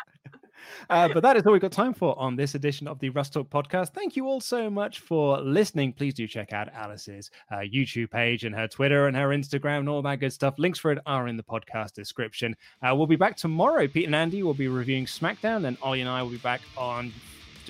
Uh, 0.89 1.07
but 1.13 1.21
that 1.23 1.35
is 1.35 1.45
all 1.45 1.53
we've 1.53 1.61
got 1.61 1.71
time 1.71 1.93
for 1.93 2.17
on 2.19 2.35
this 2.35 2.55
edition 2.55 2.87
of 2.87 2.99
the 2.99 3.09
Wrestle 3.09 3.43
Talk 3.43 3.69
podcast. 3.69 3.93
Thank 3.93 4.15
you 4.15 4.27
all 4.27 4.39
so 4.39 4.69
much 4.69 4.99
for 4.99 5.39
listening. 5.39 5.93
Please 5.93 6.13
do 6.13 6.27
check 6.27 6.53
out 6.53 6.69
Alice's 6.73 7.31
uh, 7.51 7.57
YouTube 7.57 8.11
page 8.11 8.43
and 8.43 8.55
her 8.55 8.67
Twitter 8.67 9.07
and 9.07 9.15
her 9.15 9.29
Instagram 9.29 9.79
and 9.79 9.89
all 9.89 10.01
that 10.01 10.19
good 10.19 10.33
stuff. 10.33 10.55
Links 10.57 10.79
for 10.79 10.91
it 10.91 10.99
are 11.05 11.27
in 11.27 11.37
the 11.37 11.43
podcast 11.43 11.93
description. 11.93 12.55
Uh, 12.81 12.95
we'll 12.95 13.07
be 13.07 13.15
back 13.15 13.35
tomorrow. 13.35 13.87
Pete 13.87 14.05
and 14.05 14.15
Andy 14.15 14.43
will 14.43 14.53
be 14.53 14.67
reviewing 14.67 15.05
SmackDown, 15.05 15.67
and 15.67 15.77
Ollie 15.81 16.01
and 16.01 16.09
I 16.09 16.21
will 16.21 16.31
be 16.31 16.37
back 16.37 16.61
on 16.77 17.11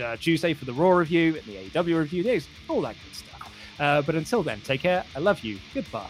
uh, 0.04 0.16
Tuesday 0.18 0.54
for 0.54 0.66
the 0.66 0.74
Raw 0.74 0.92
review 0.92 1.36
and 1.36 1.46
the 1.46 1.70
AEW 1.70 2.00
review. 2.00 2.24
There's 2.24 2.48
all 2.68 2.82
that 2.82 2.96
good 3.04 3.16
stuff. 3.16 3.54
Uh, 3.80 4.02
but 4.02 4.16
until 4.16 4.44
then, 4.44 4.60
take 4.62 4.82
care. 4.82 5.04
I 5.16 5.20
love 5.20 5.42
you. 5.42 5.60
Goodbye. 5.74 6.10